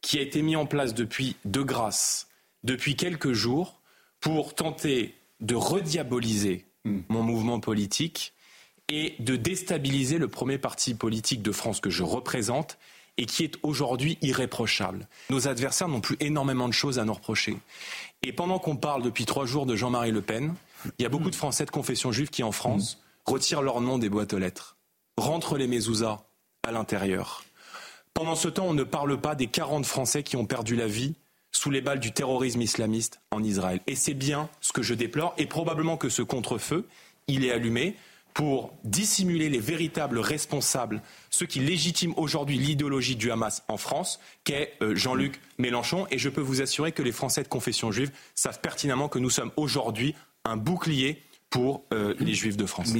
qui 0.00 0.18
a 0.18 0.22
été 0.22 0.42
mis 0.42 0.56
en 0.56 0.66
place 0.66 0.94
depuis 0.94 1.36
de 1.44 1.60
grâce, 1.60 2.28
depuis 2.64 2.96
quelques 2.96 3.32
jours, 3.32 3.80
pour 4.20 4.54
tenter 4.54 5.14
de 5.40 5.54
rediaboliser 5.54 6.66
hmm. 6.84 7.00
mon 7.08 7.22
mouvement 7.22 7.60
politique 7.60 8.34
et 8.88 9.14
de 9.20 9.36
déstabiliser 9.36 10.18
le 10.18 10.28
premier 10.28 10.58
parti 10.58 10.94
politique 10.94 11.42
de 11.42 11.52
France 11.52 11.80
que 11.80 11.90
je 11.90 12.02
représente 12.02 12.78
et 13.16 13.26
qui 13.26 13.44
est 13.44 13.56
aujourd'hui 13.62 14.18
irréprochable. 14.22 15.06
Nos 15.28 15.46
adversaires 15.46 15.88
n'ont 15.88 16.00
plus 16.00 16.16
énormément 16.20 16.68
de 16.68 16.72
choses 16.72 16.98
à 16.98 17.04
nous 17.04 17.12
reprocher. 17.12 17.56
Et 18.22 18.32
pendant 18.32 18.58
qu'on 18.58 18.76
parle 18.76 19.02
depuis 19.02 19.24
trois 19.24 19.46
jours 19.46 19.64
de 19.64 19.76
Jean-Marie 19.76 20.10
Le 20.10 20.20
Pen, 20.20 20.54
il 20.98 21.02
y 21.02 21.06
a 21.06 21.08
beaucoup 21.08 21.30
de 21.30 21.34
Français 21.34 21.64
de 21.64 21.70
confession 21.70 22.12
juive 22.12 22.28
qui, 22.28 22.42
en 22.42 22.52
France, 22.52 23.02
retirent 23.24 23.62
leur 23.62 23.80
nom 23.80 23.96
des 23.96 24.10
boîtes 24.10 24.34
aux 24.34 24.38
lettres, 24.38 24.76
rentrent 25.16 25.56
les 25.56 25.66
mezuzahs 25.66 26.22
à 26.66 26.72
l'intérieur. 26.72 27.44
Pendant 28.12 28.34
ce 28.34 28.48
temps, 28.48 28.66
on 28.66 28.74
ne 28.74 28.84
parle 28.84 29.18
pas 29.18 29.34
des 29.34 29.46
40 29.46 29.86
Français 29.86 30.22
qui 30.22 30.36
ont 30.36 30.44
perdu 30.44 30.76
la 30.76 30.86
vie 30.86 31.14
sous 31.50 31.70
les 31.70 31.80
balles 31.80 32.00
du 32.00 32.12
terrorisme 32.12 32.60
islamiste 32.60 33.20
en 33.30 33.42
Israël. 33.42 33.80
Et 33.86 33.96
c'est 33.96 34.14
bien 34.14 34.50
ce 34.60 34.72
que 34.72 34.82
je 34.82 34.92
déplore, 34.92 35.34
et 35.38 35.46
probablement 35.46 35.96
que 35.96 36.10
ce 36.10 36.20
contre-feu, 36.20 36.86
il 37.26 37.44
est 37.44 37.52
allumé 37.52 37.96
pour 38.34 38.72
dissimuler 38.84 39.48
les 39.48 39.58
véritables 39.58 40.18
responsables, 40.18 41.02
ceux 41.30 41.46
qui 41.46 41.60
légitiment 41.60 42.18
aujourd'hui 42.18 42.58
l'idéologie 42.58 43.16
du 43.16 43.30
Hamas 43.30 43.62
en 43.68 43.76
France, 43.76 44.20
qu'est 44.44 44.74
euh, 44.82 44.94
Jean-Luc 44.94 45.40
Mélenchon. 45.58 46.06
Et 46.10 46.18
je 46.18 46.28
peux 46.28 46.40
vous 46.40 46.62
assurer 46.62 46.92
que 46.92 47.02
les 47.02 47.12
Français 47.12 47.42
de 47.42 47.48
confession 47.48 47.90
juive 47.90 48.10
savent 48.34 48.60
pertinemment 48.60 49.08
que 49.08 49.18
nous 49.18 49.30
sommes 49.30 49.52
aujourd'hui 49.56 50.14
un 50.44 50.56
bouclier 50.56 51.22
pour 51.50 51.84
euh, 51.92 52.14
les 52.20 52.34
Juifs 52.34 52.56
de 52.56 52.66
France. 52.66 52.94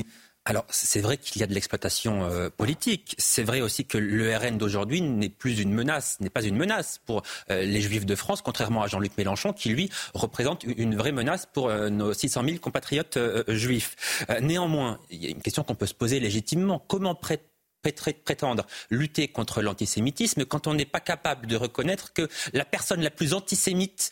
Alors, 0.47 0.65
c'est 0.71 1.01
vrai 1.01 1.19
qu'il 1.19 1.41
y 1.41 1.45
a 1.45 1.47
de 1.47 1.53
l'exploitation 1.53 2.25
euh, 2.25 2.49
politique. 2.49 3.15
C'est 3.19 3.43
vrai 3.43 3.61
aussi 3.61 3.85
que 3.85 3.99
le 3.99 4.35
RN 4.35 4.57
d'aujourd'hui 4.57 5.03
n'est 5.03 5.29
plus 5.29 5.61
une 5.61 5.73
menace, 5.73 6.19
n'est 6.21 6.31
pas 6.31 6.43
une 6.43 6.57
menace 6.57 6.99
pour 7.05 7.23
euh, 7.51 7.63
les 7.63 7.81
Juifs 7.83 8.07
de 8.07 8.15
France, 8.15 8.41
contrairement 8.41 8.83
à 8.83 8.87
Jean-Luc 8.87 9.13
Mélenchon, 9.19 9.53
qui 9.53 9.69
lui 9.69 9.91
représente 10.15 10.65
une 10.65 10.97
vraie 10.97 11.13
menace 11.13 11.47
pour 11.53 11.69
euh, 11.69 11.91
nos 11.91 12.15
600 12.15 12.45
000 12.45 12.59
compatriotes 12.59 13.19
juifs. 13.49 14.25
néanmoins, 14.41 14.99
il 15.11 15.23
y 15.23 15.27
a 15.27 15.31
une 15.31 15.43
question 15.43 15.63
qu'on 15.63 15.75
peut 15.75 15.87
se 15.87 15.95
poser 15.95 16.21
légitimement. 16.21 16.79
Comment 16.79 17.15
prétendre 17.15 18.67
lutter 18.89 19.29
contre 19.29 19.61
l'antisémitisme 19.61 20.47
quand 20.47 20.67
on 20.67 20.75
n'est 20.75 20.87
pas 20.87 21.01
capable 21.01 21.49
de 21.49 21.57
reconnaître 21.57 22.15
que 22.15 22.29
la 22.55 22.65
personne 22.65 23.03
la 23.03 23.11
plus 23.11 23.35
antisémite 23.35 24.11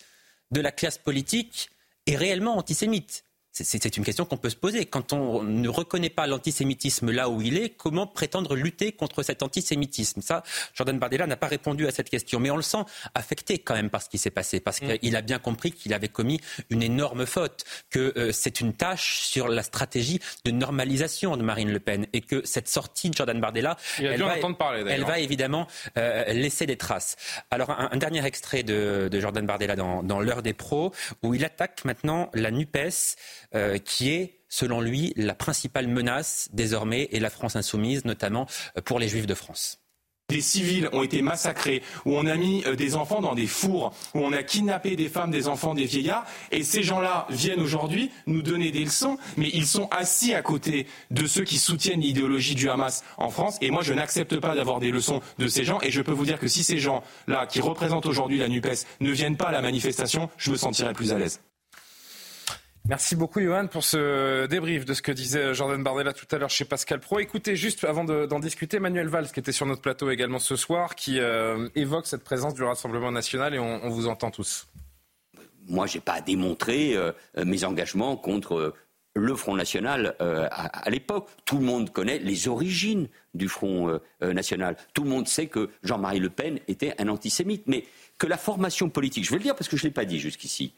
de 0.51 0.61
la 0.61 0.72
classe 0.72 0.99
politique 0.99 1.70
est 2.07 2.16
réellement 2.16 2.59
antisémite? 2.59 3.24
C'est 3.65 3.97
une 3.97 4.05
question 4.05 4.25
qu'on 4.25 4.37
peut 4.37 4.51
se 4.51 4.57
poser. 4.57 4.87
Quand 4.87 5.13
on 5.13 5.43
ne 5.43 5.69
reconnaît 5.69 6.11
pas 6.11 6.27
l'antisémitisme 6.27 7.11
là 7.11 7.29
où 7.29 7.43
il 7.43 7.57
est, 7.59 7.71
comment 7.71 8.07
prétendre 8.07 8.55
lutter 8.55 8.93
contre 8.93 9.23
cet 9.23 9.43
antisémitisme? 9.43 10.21
Ça, 10.21 10.43
Jordan 10.75 10.99
Bardella 10.99 11.27
n'a 11.27 11.37
pas 11.37 11.47
répondu 11.47 11.87
à 11.87 11.91
cette 11.91 12.11
question. 12.11 12.41
Mais 12.41 12.51
on 12.51 12.57
le 12.57 12.63
sent 12.63 12.85
affecté 13.15 13.59
quand 13.59 13.75
même 13.75 13.91
par 13.91 14.03
ce 14.03 14.09
qui 14.09 14.19
s'est 14.19 14.31
passé, 14.31 14.61
parce 14.61 14.81
mm. 14.81 14.99
qu'il 14.99 15.17
a 15.17 15.23
bien 15.23 15.39
compris 15.39 15.73
qu'il 15.73 15.95
avait 15.95 16.09
commis 16.09 16.41
une 16.71 16.83
énorme 16.83 17.27
faute, 17.27 17.65
que 17.91 18.13
euh, 18.17 18.33
c'est 18.33 18.61
une 18.61 18.73
tâche 18.73 19.21
sur 19.21 19.49
la 19.49 19.63
stratégie 19.63 20.21
de 20.45 20.51
normalisation 20.51 21.37
de 21.37 21.43
Marine 21.43 21.73
Le 21.73 21.81
Pen, 21.81 22.07
et 22.13 22.21
que 22.21 22.45
cette 22.45 22.69
sortie 22.69 23.11
de 23.11 23.15
Jordan 23.15 23.41
Bardella, 23.41 23.77
elle 23.99 24.23
va, 24.23 24.37
parler, 24.55 24.85
elle 24.89 25.05
va, 25.05 25.19
évidemment 25.19 25.67
euh, 25.97 26.33
laisser 26.33 26.67
des 26.67 26.77
traces. 26.77 27.17
Alors, 27.51 27.71
un, 27.71 27.97
dernier 27.97 28.25
extrait 28.25 28.63
de, 28.63 29.09
Jordan 29.13 29.47
Bardella 29.47 29.77
dans, 29.77 30.03
dans 30.03 30.21
l'heure 30.21 30.43
des 30.43 30.55
pros, 30.55 30.93
où 31.23 31.35
il 31.35 31.45
attaque 31.45 31.85
maintenant 31.85 32.31
la 32.35 32.51
NUPES 32.51 33.17
euh, 33.55 33.78
qui 33.78 34.11
est 34.11 34.38
selon 34.49 34.80
lui, 34.80 35.12
la 35.16 35.34
principale 35.34 35.88
menace 35.88 36.49
désormais 36.53 37.09
et 37.12 37.20
la 37.20 37.30
France 37.30 37.57
insoumise, 37.57 38.05
notamment 38.05 38.46
euh, 38.76 38.80
pour 38.80 38.99
les 38.99 39.09
Juifs 39.09 39.26
de 39.26 39.34
France. 39.34 39.80
Des 40.30 40.42
civils 40.42 40.90
ont 40.92 41.03
été 41.03 41.22
massacrés, 41.22 41.82
où 42.05 42.14
on 42.14 42.26
a 42.26 42.34
mis 42.34 42.62
euh, 42.66 42.76
des 42.76 42.96
enfants 42.96 43.22
dans 43.22 43.34
des 43.34 43.46
fours, 43.46 43.94
où 44.14 44.18
on 44.18 44.32
a 44.34 44.42
kidnappé 44.42 44.94
des 44.94 45.09
femmes, 45.09 45.30
des 45.30 45.49
enfants, 45.49 45.74
des 45.74 45.86
vieillards, 45.86 46.26
et 46.51 46.62
ces 46.62 46.82
gens-là 46.82 47.26
viennent 47.30 47.62
aujourd'hui 47.62 48.11
nous 48.26 48.42
donner 48.42 48.70
des 48.70 48.84
leçons, 48.84 49.16
mais 49.38 49.49
ils 49.55 49.66
sont 49.66 49.88
assis 49.90 50.34
à 50.34 50.42
côté 50.42 50.86
de 51.11 51.26
ceux 51.26 51.44
qui 51.44 51.57
soutiennent 51.57 52.03
l'idéologie 52.03 52.55
du 52.55 52.68
Hamas 52.68 53.05
en 53.16 53.30
France, 53.30 53.57
et 53.62 53.70
moi 53.70 53.80
je 53.82 53.94
n'accepte 53.94 54.38
pas 54.38 54.55
d'avoir 54.55 54.80
des 54.80 54.90
leçons 54.90 55.22
de 55.38 55.49
ces 55.49 55.64
gens, 55.64 55.78
et 55.80 55.90
je 55.90 56.03
peux 56.03 56.12
vous 56.12 56.26
dire 56.26 56.38
que 56.38 56.49
si 56.49 56.62
ces 56.62 56.78
gens-là, 56.78 57.46
qui 57.46 57.62
représentent 57.62 58.05
aujourd'hui 58.05 58.36
la 58.36 58.49
NUPES, 58.49 58.84
ne 59.01 59.11
viennent 59.11 59.38
pas 59.38 59.46
à 59.46 59.53
la 59.53 59.62
manifestation, 59.62 60.28
je 60.36 60.51
me 60.51 60.59
sentirai 60.59 60.92
plus 60.92 61.12
à 61.12 61.18
l'aise. 61.18 61.40
Merci 62.89 63.16
beaucoup, 63.16 63.39
Johan, 63.43 63.66
pour 63.66 63.84
ce 63.84 64.47
débrief 64.47 64.86
de 64.86 64.95
ce 64.95 65.03
que 65.03 65.12
disait 65.12 65.53
Jordan 65.53 65.82
Bardella 65.82 66.14
tout 66.14 66.24
à 66.30 66.39
l'heure 66.39 66.49
chez 66.49 66.64
Pascal 66.64 67.01
Pro. 67.01 67.18
Écoutez, 67.18 67.55
juste 67.55 67.84
avant 67.84 68.03
d'en 68.03 68.41
discuter, 68.41 68.78
Manuel 68.78 69.09
Valls, 69.09 69.30
qui 69.30 69.41
était 69.41 69.53
sur 69.53 69.66
notre 69.66 69.82
plateau 69.82 70.11
également 70.11 70.39
ce 70.39 70.57
soir, 70.57 70.95
qui 70.95 71.20
euh, 71.20 71.68
évoque 71.74 72.07
cette 72.07 72.24
présence 72.24 72.55
du 72.55 72.62
Rassemblement 72.62 73.12
national 73.12 73.55
et 73.55 73.59
on, 73.59 73.91
vous 73.91 74.09
entend 74.09 74.30
tous. 74.30 74.68
Moi, 75.68 75.87
je 75.87 75.99
n'ai 75.99 76.00
pas 76.00 76.14
à 76.14 76.21
démontrer 76.22 76.96
euh, 76.96 77.13
mes 77.45 77.63
engagements 77.64 78.17
contre 78.17 78.54
euh, 78.54 78.75
le 79.14 79.34
Front 79.34 79.54
National 79.54 80.14
à, 80.18 80.88
l'époque. 80.88 81.29
Tout 81.45 81.58
le 81.58 81.64
monde 81.64 81.91
connaît 81.91 82.18
les 82.21 82.46
origines 82.46 83.08
du 83.34 83.49
Front 83.49 83.99
National. 84.21 84.76
Tout 84.95 85.03
le 85.03 85.11
monde 85.11 85.26
sait 85.26 85.49
que 85.49 85.71
Jean-Marie 85.83 86.21
Le 86.21 86.30
Pen 86.30 86.61
était 86.68 86.95
un 86.99 87.08
antisémite. 87.08 87.64
Mais 87.67 87.84
que 88.17 88.29
la 88.29 88.37
formation 88.37 88.88
politique, 88.91 89.25
je 89.25 89.30
vais 89.30 89.38
le 89.38 89.42
dire 89.42 89.57
parce 89.57 89.67
que 89.67 89.76
je 89.76 89.83
ne 89.83 89.88
l'ai 89.88 89.92
pas 89.92 90.04
dit 90.04 90.21
jusqu'ici, 90.21 90.72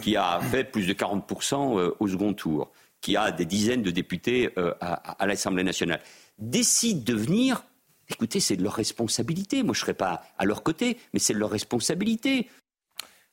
qui 0.00 0.16
a 0.16 0.40
fait 0.40 0.64
plus 0.64 0.86
de 0.86 0.94
40% 0.94 1.78
euh, 1.78 1.96
au 2.00 2.08
second 2.08 2.32
tour, 2.32 2.72
qui 3.00 3.16
a 3.16 3.30
des 3.30 3.44
dizaines 3.44 3.82
de 3.82 3.90
députés 3.90 4.50
euh, 4.58 4.74
à, 4.80 5.26
l'Assemblée 5.26 5.64
nationale, 5.64 6.00
décide 6.38 7.04
de 7.04 7.14
venir, 7.14 7.64
écoutez, 8.08 8.40
c'est 8.40 8.56
de 8.56 8.62
leur 8.62 8.74
responsabilité. 8.74 9.62
Moi, 9.62 9.74
je 9.74 9.80
ne 9.80 9.82
serai 9.82 9.94
pas 9.94 10.22
à 10.38 10.44
leur 10.44 10.62
côté, 10.62 10.98
mais 11.12 11.18
c'est 11.18 11.34
de 11.34 11.38
leur 11.38 11.50
responsabilité. 11.50 12.48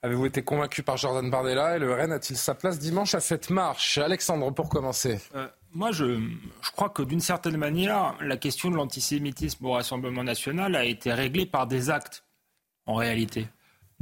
Avez-vous 0.01 0.25
été 0.25 0.43
convaincu 0.43 0.81
par 0.81 0.97
Jordan 0.97 1.29
Bardella 1.29 1.75
et 1.75 1.79
le 1.79 1.93
RN 1.93 2.13
a-t-il 2.13 2.37
sa 2.37 2.55
place 2.55 2.79
dimanche 2.79 3.15
à 3.15 3.19
cette 3.19 3.49
marche? 3.49 3.97
Alexandre, 3.97 4.49
pour 4.51 4.69
commencer. 4.69 5.19
Euh, 5.35 5.47
moi, 5.73 5.91
je, 5.91 6.19
je, 6.61 6.71
crois 6.71 6.89
que 6.89 7.03
d'une 7.03 7.19
certaine 7.19 7.57
manière, 7.57 8.15
la 8.21 8.37
question 8.37 8.71
de 8.71 8.75
l'antisémitisme 8.75 9.65
au 9.65 9.73
Rassemblement 9.73 10.23
national 10.23 10.75
a 10.75 10.85
été 10.85 11.13
réglée 11.13 11.45
par 11.45 11.67
des 11.67 11.89
actes, 11.89 12.23
en 12.85 12.95
réalité. 12.95 13.47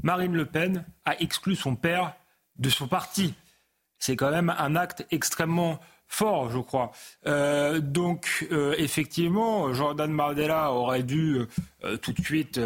Marine 0.03 0.34
Le 0.34 0.45
Pen 0.45 0.85
a 1.05 1.19
exclu 1.19 1.55
son 1.55 1.75
père 1.75 2.15
de 2.59 2.69
son 2.69 2.88
parti. 2.88 3.34
C'est 3.99 4.15
quand 4.15 4.31
même 4.31 4.53
un 4.57 4.75
acte 4.75 5.05
extrêmement 5.11 5.79
fort, 6.07 6.49
je 6.49 6.59
crois. 6.59 6.91
Euh, 7.25 7.79
donc, 7.79 8.47
euh, 8.51 8.75
effectivement, 8.77 9.73
Jordan 9.73 10.11
Mardella 10.11 10.71
aurait 10.71 11.03
dû 11.03 11.41
euh, 11.84 11.98
tout 11.98 12.14
de 12.14 12.22
suite 12.22 12.60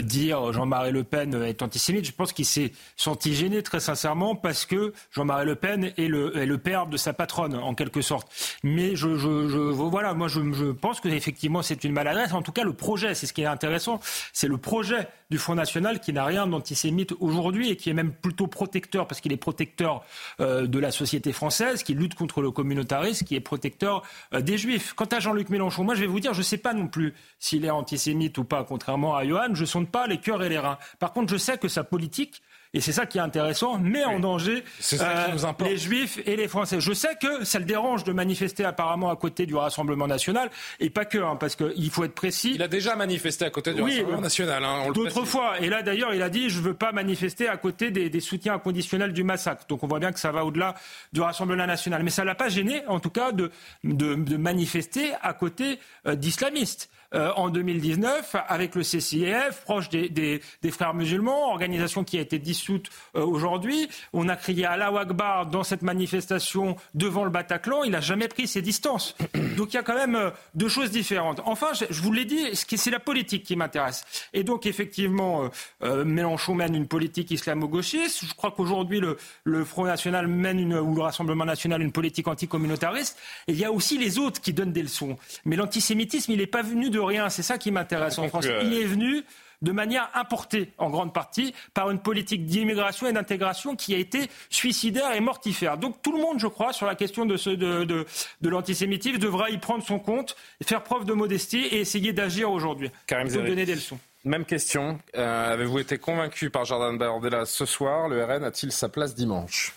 dire 0.00 0.52
Jean-Marie 0.52 0.92
Le 0.92 1.04
Pen 1.04 1.34
est 1.42 1.62
antisémite. 1.62 2.06
Je 2.06 2.12
pense 2.12 2.32
qu'il 2.32 2.46
s'est 2.46 2.72
senti 2.96 3.34
gêné, 3.34 3.62
très 3.62 3.80
sincèrement, 3.80 4.34
parce 4.34 4.64
que 4.64 4.92
Jean-Marie 5.12 5.46
Le 5.46 5.54
Pen 5.54 5.92
est 5.96 6.08
le, 6.08 6.36
est 6.36 6.58
père 6.58 6.86
de 6.86 6.96
sa 6.96 7.12
patronne, 7.12 7.54
en 7.54 7.74
quelque 7.74 8.00
sorte. 8.00 8.28
Mais 8.62 8.96
je, 8.96 9.08
voilà, 9.08 10.14
moi, 10.14 10.28
je, 10.28 10.72
pense 10.72 11.00
que 11.00 11.08
effectivement, 11.08 11.62
c'est 11.62 11.84
une 11.84 11.92
maladresse. 11.92 12.32
En 12.32 12.42
tout 12.42 12.52
cas, 12.52 12.64
le 12.64 12.72
projet, 12.72 13.14
c'est 13.14 13.26
ce 13.26 13.32
qui 13.32 13.42
est 13.42 13.46
intéressant, 13.46 14.00
c'est 14.32 14.48
le 14.48 14.56
projet 14.56 15.08
du 15.30 15.38
Front 15.38 15.54
National 15.54 16.00
qui 16.00 16.12
n'a 16.12 16.24
rien 16.24 16.46
d'antisémite 16.46 17.12
aujourd'hui 17.20 17.70
et 17.70 17.76
qui 17.76 17.90
est 17.90 17.94
même 17.94 18.12
plutôt 18.12 18.46
protecteur, 18.46 19.06
parce 19.06 19.20
qu'il 19.20 19.32
est 19.32 19.36
protecteur 19.36 20.02
de 20.38 20.78
la 20.78 20.90
société 20.90 21.32
française, 21.32 21.82
qui 21.82 21.94
lutte 21.94 22.14
contre 22.14 22.40
le 22.40 22.50
communisme 22.50 22.64
communautariste 22.64 23.24
qui 23.24 23.36
est 23.36 23.40
protecteur 23.40 24.02
euh, 24.32 24.40
des 24.40 24.58
juifs. 24.58 24.94
Quant 24.94 25.04
à 25.04 25.20
Jean-Luc 25.20 25.50
Mélenchon, 25.50 25.84
moi 25.84 25.94
je 25.94 26.00
vais 26.00 26.06
vous 26.06 26.20
dire, 26.20 26.32
je 26.32 26.38
ne 26.38 26.44
sais 26.44 26.58
pas 26.58 26.72
non 26.72 26.88
plus 26.88 27.14
s'il 27.38 27.64
est 27.64 27.70
antisémite 27.70 28.38
ou 28.38 28.44
pas, 28.44 28.53
contrairement 28.62 29.16
à 29.16 29.24
Johan, 29.24 29.54
je 29.54 29.62
ne 29.62 29.66
sonde 29.66 29.88
pas 29.88 30.06
les 30.06 30.18
cœurs 30.18 30.42
et 30.42 30.48
les 30.48 30.58
reins. 30.58 30.78
Par 30.98 31.12
contre, 31.12 31.32
je 31.32 31.38
sais 31.38 31.58
que 31.58 31.68
sa 31.68 31.82
politique, 31.82 32.42
et 32.74 32.80
c'est 32.80 32.92
ça 32.92 33.06
qui 33.06 33.18
est 33.18 33.20
intéressant, 33.20 33.78
met 33.78 34.04
en 34.04 34.18
danger 34.18 34.64
euh, 34.94 35.52
les 35.60 35.76
Juifs 35.76 36.18
et 36.26 36.34
les 36.34 36.48
Français. 36.48 36.80
Je 36.80 36.92
sais 36.92 37.14
que 37.20 37.44
ça 37.44 37.60
le 37.60 37.64
dérange 37.64 38.02
de 38.02 38.12
manifester 38.12 38.64
apparemment 38.64 39.10
à 39.10 39.16
côté 39.16 39.46
du 39.46 39.54
Rassemblement 39.54 40.08
national, 40.08 40.50
et 40.80 40.90
pas 40.90 41.04
que, 41.04 41.18
hein, 41.18 41.36
parce 41.38 41.54
qu'il 41.54 41.90
faut 41.90 42.02
être 42.02 42.14
précis. 42.14 42.52
Il 42.56 42.62
a 42.62 42.68
déjà 42.68 42.96
manifesté 42.96 43.44
à 43.44 43.50
côté 43.50 43.72
du 43.72 43.80
Rassemblement 43.80 44.20
national. 44.20 44.64
Hein, 44.64 44.90
D'autres 44.92 45.24
fois. 45.24 45.60
Et 45.60 45.68
là, 45.68 45.82
d'ailleurs, 45.82 46.12
il 46.14 46.22
a 46.22 46.28
dit 46.28 46.50
je 46.50 46.58
ne 46.58 46.64
veux 46.64 46.74
pas 46.74 46.90
manifester 46.90 47.48
à 47.48 47.56
côté 47.56 47.92
des, 47.92 48.20
soutiens 48.20 48.54
inconditionnels 48.54 49.12
du 49.12 49.22
massacre. 49.22 49.64
Donc 49.68 49.84
on 49.84 49.86
voit 49.86 50.00
bien 50.00 50.10
que 50.10 50.18
ça 50.18 50.32
va 50.32 50.44
au-delà 50.44 50.74
du 51.12 51.20
Rassemblement 51.20 51.66
national. 51.66 52.02
Mais 52.02 52.10
ça 52.10 52.22
ne 52.22 52.26
l'a 52.26 52.34
pas 52.34 52.48
gêné, 52.48 52.82
en 52.88 52.98
tout 52.98 53.10
cas, 53.10 53.30
de, 53.30 53.52
de, 53.84 54.36
manifester 54.36 55.12
à 55.22 55.32
côté 55.32 55.78
euh, 56.08 56.16
d'islamistes. 56.16 56.90
Euh, 57.14 57.30
en 57.36 57.48
2019 57.48 58.34
avec 58.48 58.74
le 58.74 58.82
CCIF, 58.82 59.62
proche 59.64 59.88
des, 59.88 60.08
des, 60.08 60.40
des, 60.62 60.70
frères 60.72 60.94
musulmans, 60.94 61.50
organisation 61.50 62.02
qui 62.02 62.18
a 62.18 62.20
été 62.20 62.40
dissoute 62.40 62.90
euh, 63.14 63.24
aujourd'hui. 63.24 63.88
On 64.12 64.28
a 64.28 64.34
crié 64.34 64.64
à 64.64 64.72
Akbar 64.72 65.46
dans 65.46 65.62
cette 65.62 65.82
manifestation 65.82 66.76
devant 66.94 67.22
le 67.22 67.30
Bataclan. 67.30 67.84
Il 67.84 67.92
n'a 67.92 68.00
jamais 68.00 68.26
pris 68.26 68.48
ses 68.48 68.62
distances. 68.62 69.16
Donc 69.56 69.72
il 69.72 69.76
y 69.76 69.78
a 69.78 69.84
quand 69.84 69.94
même 69.94 70.16
euh, 70.16 70.30
deux 70.56 70.68
choses 70.68 70.90
différentes. 70.90 71.40
Enfin, 71.44 71.68
je, 71.72 71.84
je 71.88 72.02
vous 72.02 72.10
l'ai 72.10 72.24
dit, 72.24 72.50
c'est 72.54 72.90
la 72.90 72.98
politique 72.98 73.44
qui 73.44 73.54
m'intéresse. 73.54 74.04
Et 74.32 74.42
donc 74.42 74.66
effectivement, 74.66 75.48
Mélenchon 75.80 76.54
mène 76.54 76.74
une 76.74 76.88
politique 76.88 77.30
islamo-gauchiste. 77.30 78.24
Je 78.26 78.34
crois 78.34 78.50
qu'aujourd'hui 78.50 78.98
le, 78.98 79.16
le, 79.44 79.64
Front 79.64 79.84
National 79.84 80.26
mène 80.26 80.58
une, 80.58 80.74
ou 80.74 80.94
le 80.96 81.02
Rassemblement 81.02 81.44
National 81.44 81.80
une 81.82 81.92
politique 81.92 82.26
anticommunautariste. 82.26 83.16
Et 83.46 83.52
il 83.52 83.58
y 83.58 83.64
a 83.64 83.70
aussi 83.70 83.96
les 83.96 84.18
autres 84.18 84.40
qui 84.40 84.52
donnent 84.52 84.72
des 84.72 84.82
leçons. 84.82 85.16
Mais 85.44 85.54
l'antisémitisme, 85.54 86.32
il 86.32 86.38
n'est 86.38 86.46
pas 86.46 86.62
venu 86.62 86.90
de 86.90 86.98
rien. 87.04 87.28
C'est 87.28 87.42
ça 87.42 87.58
qui 87.58 87.70
m'intéresse 87.70 88.18
en 88.18 88.28
France. 88.28 88.46
Il 88.62 88.74
est 88.74 88.84
venu 88.84 89.24
de 89.62 89.72
manière 89.72 90.10
importée 90.14 90.72
en 90.78 90.90
grande 90.90 91.12
partie 91.12 91.54
par 91.72 91.90
une 91.90 91.98
politique 91.98 92.44
d'immigration 92.44 93.06
et 93.08 93.12
d'intégration 93.12 93.76
qui 93.76 93.94
a 93.94 93.98
été 93.98 94.28
suicidaire 94.50 95.12
et 95.12 95.20
mortifère. 95.20 95.78
Donc 95.78 96.02
tout 96.02 96.12
le 96.12 96.20
monde, 96.20 96.38
je 96.38 96.46
crois, 96.46 96.72
sur 96.72 96.86
la 96.86 96.94
question 96.94 97.24
de, 97.24 97.36
ce, 97.36 97.50
de, 97.50 97.84
de, 97.84 98.48
l'antisémitisme 98.48 99.18
devra 99.18 99.50
y 99.50 99.58
prendre 99.58 99.82
son 99.82 99.98
compte, 99.98 100.36
faire 100.62 100.82
preuve 100.82 101.04
de 101.04 101.14
modestie 101.14 101.64
et 101.70 101.80
essayer 101.80 102.12
d'agir 102.12 102.50
aujourd'hui. 102.50 102.90
Karim 103.06 103.28
donner 103.28 103.64
des 103.64 103.74
leçons. 103.74 103.98
Même 104.24 104.44
question. 104.46 104.98
Euh, 105.16 105.52
avez-vous 105.52 105.80
été 105.80 105.98
convaincu 105.98 106.48
par 106.48 106.64
Jordan 106.64 106.96
Bardella 106.96 107.44
ce 107.44 107.66
soir? 107.66 108.08
Le 108.08 108.24
RN 108.24 108.44
a-t-il 108.44 108.72
sa 108.72 108.88
place 108.88 109.14
dimanche? 109.14 109.74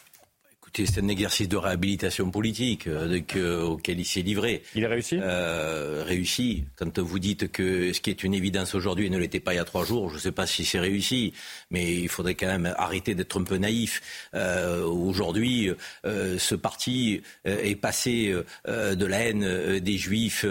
C'est 0.86 1.02
un 1.02 1.08
exercice 1.08 1.50
de 1.50 1.58
réhabilitation 1.58 2.30
politique 2.30 2.88
euh, 2.88 3.62
auquel 3.64 4.00
il 4.00 4.06
s'est 4.06 4.22
livré. 4.22 4.64
Il 4.76 4.86
a 4.86 4.90
réussi? 4.90 5.18
Euh, 5.22 6.04
Réussi. 6.06 6.66
Quand 6.76 7.00
vous 7.00 7.20
dites 7.20 7.52
que 7.52 7.92
ce 7.94 8.02
qui 8.02 8.10
est 8.10 8.24
une 8.24 8.34
évidence 8.34 8.76
aujourd'hui 8.76 9.10
ne 9.10 9.18
l'était 9.18 9.40
pas 9.40 9.54
il 9.54 9.58
y 9.58 9.60
a 9.60 9.66
trois 9.66 9.86
jours, 9.86 10.10
je 10.10 10.16
ne 10.16 10.20
sais 10.20 10.32
pas 10.32 10.46
si 10.46 10.66
c'est 10.66 10.80
réussi, 10.80 11.34
mais 11.72 11.96
il 11.96 12.10
faudrait 12.10 12.36
quand 12.36 12.48
même 12.48 12.74
arrêter 12.78 13.16
d'être 13.16 13.40
un 13.40 13.44
peu 13.44 13.58
naïf. 13.58 14.02
Euh, 14.34 14.84
aujourd'hui, 14.84 15.72
ce 16.04 16.56
parti 16.56 17.22
est 17.46 17.76
passé 17.76 18.34
de 18.66 19.06
la 19.06 19.20
haine 19.20 19.80
des 19.80 19.98
Juifs 19.98 20.46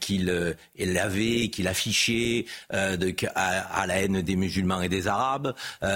qu'il 0.00 0.98
avait, 0.98 1.48
qu'il 1.48 1.68
affichait, 1.68 2.46
à, 2.70 3.86
la 3.86 3.96
haine 3.96 4.22
des 4.22 4.36
musulmans 4.36 4.82
et 4.82 4.88
des 4.88 5.06
Arabes. 5.06 5.54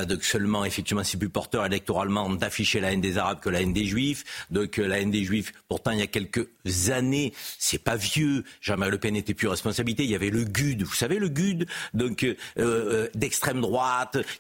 donc 0.09 0.25
seulement, 0.25 0.65
effectivement, 0.65 1.05
c'est 1.05 1.19
plus 1.19 1.29
porteur 1.29 1.67
électoralement 1.67 2.29
d'afficher 2.31 2.81
la 2.81 2.93
haine 2.93 3.01
des 3.01 3.19
Arabes 3.19 3.41
que 3.41 3.51
la 3.51 3.63
haine 3.63 3.73
des 3.73 3.87
Juifs. 3.87 4.25
Donc 4.51 4.77
la 4.77 5.01
haine 5.01 5.11
des 5.11 5.25
Juifs, 5.25 5.53
pourtant 5.69 5.91
il 5.91 5.99
y 5.99 6.03
a 6.03 6.07
quelques 6.07 6.49
années, 6.91 7.33
c'est 7.59 7.83
pas 7.83 7.97
vieux. 7.97 8.45
Jean-Marie 8.61 8.93
Le 8.93 8.99
Pen 8.99 9.15
n'était 9.15 9.35
plus 9.35 9.49
responsabilité. 9.49 10.05
Il 10.05 10.11
y 10.11 10.15
avait 10.15 10.31
le 10.31 10.45
GUD, 10.45 10.83
vous 10.83 10.95
savez 10.95 11.19
le 11.19 11.29
GUD, 11.29 11.67
donc 11.95 12.25
euh, 12.25 12.35
euh, 12.59 13.09
d'extrême 13.15 13.61
droite, 13.61 13.72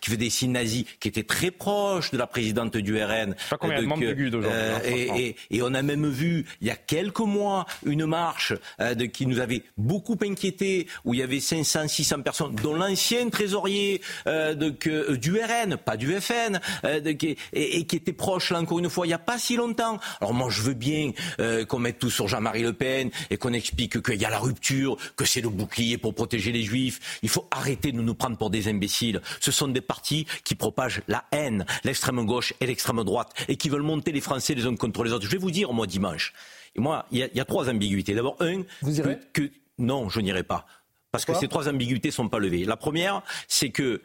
qui 0.00 0.10
fait 0.10 0.16
des 0.16 0.30
signes 0.30 0.52
nazis, 0.52 0.84
qui 1.00 1.08
était 1.08 1.22
très 1.22 1.50
proche 1.50 2.10
de 2.10 2.18
la 2.18 2.26
présidente 2.26 2.76
du 2.76 3.02
RN. 3.02 3.34
Pas 3.50 3.58
combien 3.58 3.82
de 3.82 3.86
membres 3.86 4.12
GUD 4.12 4.34
aujourd'hui. 4.34 4.50
Euh, 4.52 4.78
et, 4.84 5.36
et, 5.50 5.62
on 5.62 5.74
a 5.74 5.82
même 5.82 6.08
vu 6.08 6.44
il 6.60 6.68
y 6.68 6.70
a 6.70 6.76
quelques 6.76 7.20
mois 7.20 7.66
une 7.84 8.06
marche 8.06 8.52
de, 8.78 9.04
qui 9.04 9.26
nous 9.26 9.40
avait 9.40 9.62
beaucoup 9.76 10.16
inquiété, 10.22 10.86
où 11.04 11.14
il 11.14 11.20
y 11.20 11.22
avait 11.22 11.40
500, 11.40 11.88
600 11.88 12.22
personnes, 12.22 12.54
dont 12.56 12.74
l'ancien 12.74 13.28
trésorier 13.30 14.00
du 14.26 15.38
RN, 15.38 15.76
pas 15.76 15.96
du 15.96 16.20
FN, 16.20 16.60
et, 16.84 17.36
et, 17.52 17.86
qui 17.86 17.96
était 17.96 18.12
reproche, 18.22 18.50
là, 18.50 18.60
encore 18.60 18.78
une 18.78 18.88
fois, 18.88 19.06
il 19.06 19.10
n'y 19.10 19.14
a 19.14 19.18
pas 19.18 19.38
si 19.38 19.56
longtemps. 19.56 19.98
Alors 20.20 20.32
moi, 20.32 20.48
je 20.50 20.62
veux 20.62 20.74
bien 20.74 21.12
euh, 21.40 21.64
qu'on 21.64 21.78
mette 21.78 21.98
tout 21.98 22.10
sur 22.10 22.28
Jean-Marie 22.28 22.62
Le 22.62 22.72
Pen 22.72 23.10
et 23.30 23.36
qu'on 23.36 23.52
explique 23.52 24.00
qu'il 24.02 24.20
y 24.20 24.24
a 24.24 24.30
la 24.30 24.38
rupture, 24.38 24.96
que 25.16 25.24
c'est 25.24 25.40
le 25.40 25.48
bouclier 25.48 25.98
pour 25.98 26.14
protéger 26.14 26.52
les 26.52 26.62
juifs. 26.62 27.18
Il 27.22 27.28
faut 27.28 27.48
arrêter 27.50 27.90
de 27.90 28.00
nous 28.00 28.14
prendre 28.14 28.36
pour 28.36 28.50
des 28.50 28.68
imbéciles. 28.68 29.20
Ce 29.40 29.50
sont 29.50 29.68
des 29.68 29.80
partis 29.80 30.26
qui 30.44 30.54
propagent 30.54 31.02
la 31.08 31.24
haine, 31.32 31.64
l'extrême 31.84 32.24
gauche 32.24 32.54
et 32.60 32.66
l'extrême 32.66 33.02
droite, 33.04 33.32
et 33.48 33.56
qui 33.56 33.68
veulent 33.68 33.82
monter 33.82 34.12
les 34.12 34.20
Français 34.20 34.54
les 34.54 34.66
uns 34.66 34.76
contre 34.76 35.04
les 35.04 35.12
autres. 35.12 35.26
Je 35.26 35.30
vais 35.30 35.38
vous 35.38 35.50
dire, 35.50 35.72
moi, 35.72 35.86
dimanche, 35.86 36.32
et 36.74 36.80
moi, 36.80 37.06
il 37.10 37.18
y, 37.18 37.40
a 37.40 37.44
trois 37.44 37.68
ambiguïtés. 37.68 38.14
D'abord, 38.14 38.36
un, 38.40 38.62
vous 38.80 38.98
irez? 38.98 39.18
que, 39.32 39.50
non, 39.78 40.08
je 40.08 40.20
n'irai 40.20 40.42
pas. 40.42 40.66
Parce 41.10 41.24
que 41.26 41.34
ces 41.34 41.48
trois 41.48 41.68
ambiguïtés 41.68 42.08
ne 42.08 42.12
sont 42.12 42.28
pas 42.28 42.38
levées. 42.38 42.64
La 42.64 42.78
première, 42.78 43.22
c'est 43.46 43.70
que, 43.70 44.00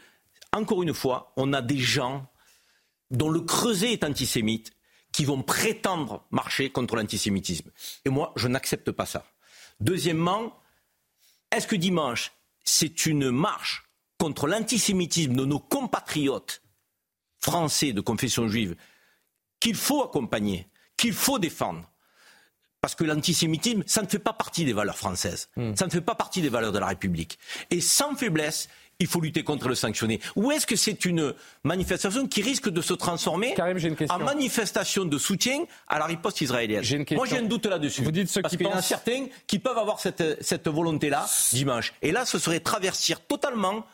encore 0.52 0.84
une 0.84 0.94
fois, 0.94 1.32
on 1.38 1.54
a 1.54 1.62
des 1.62 1.78
gens 1.78 2.28
dont 3.12 3.30
le 3.30 3.40
creuset 3.40 3.94
est 3.94 4.04
antisémite 4.04 4.74
qui 5.14 5.24
vont 5.24 5.42
prétendre 5.42 6.26
marcher 6.32 6.70
contre 6.70 6.98
l'antisémitisme. 6.98 7.72
Et 8.04 8.10
moi, 8.10 8.34
je 8.36 8.50
n'accepte 8.50 8.92
pas 8.92 9.06
ça. 9.06 9.26
Deuxièmement, 9.80 10.60
est-ce 11.52 11.68
que 11.68 11.78
dimanche, 11.78 12.34
c'est 12.66 13.06
une 13.06 13.32
marche 13.32 13.87
contre 14.18 14.48
l'antisémitisme 14.48 15.36
de 15.36 15.46
nos 15.46 15.60
compatriotes 15.60 16.62
français 17.40 17.94
de 17.94 18.02
confession 18.02 18.48
juive 18.48 18.76
qu'il 19.60 19.76
faut 19.76 20.04
accompagner, 20.04 20.68
qu'il 20.98 21.14
faut 21.14 21.40
défendre 21.40 21.90
parce 22.82 22.96
que 22.96 23.04
l'antisémitisme, 23.04 23.84
ça 23.86 24.02
ne 24.02 24.08
fait 24.08 24.20
pas 24.20 24.34
partie 24.34 24.64
des 24.64 24.74
valeurs 24.74 24.98
françaises. 24.98 25.50
Hmm. 25.56 25.76
Ça 25.76 25.86
ne 25.86 25.92
fait 25.92 26.02
pas 26.02 26.16
partie 26.16 26.42
des 26.42 26.50
valeurs 26.50 26.72
de 26.72 26.80
la 26.80 26.86
République. 26.86 27.40
Et 27.72 27.82
sans 27.82 28.16
faiblesse, 28.16 28.70
il 29.00 29.08
faut 29.08 29.20
lutter 29.20 29.44
contre 29.44 29.68
le 29.68 29.76
sanctionner. 29.76 30.20
Ou 30.36 30.52
est-ce 30.52 30.66
que 30.66 30.76
c'est 30.76 31.06
une 31.06 31.34
manifestation 31.64 32.28
qui 32.28 32.42
risque 32.42 32.70
de 32.70 32.82
se 32.82 32.94
transformer 32.94 33.56
en 34.10 34.20
manifestation 34.20 35.06
de 35.06 35.18
soutien 35.18 35.66
à 35.88 36.00
la 36.00 36.06
riposte 36.06 36.42
israélienne 36.42 36.84
Moi, 37.12 37.26
j'ai 37.26 37.38
un 37.38 37.44
doute 37.44 37.66
là-dessus. 37.66 38.04
Vous 38.04 38.12
dites 38.12 38.30
ceux 38.30 38.42
Parce 38.42 38.56
qu'il 38.56 38.66
y 38.66 38.70
en 38.70 38.76
a 38.76 38.82
certains 38.82 39.26
qui 39.48 39.60
peuvent 39.60 39.78
avoir 39.78 40.00
cette, 40.00 40.42
cette 40.42 40.68
volonté-là 40.68 41.28
dimanche. 41.52 41.94
Et 42.02 42.12
là, 42.12 42.26
ce 42.26 42.40
serait 42.40 42.60
traversir 42.60 43.20
totalement 43.20 43.86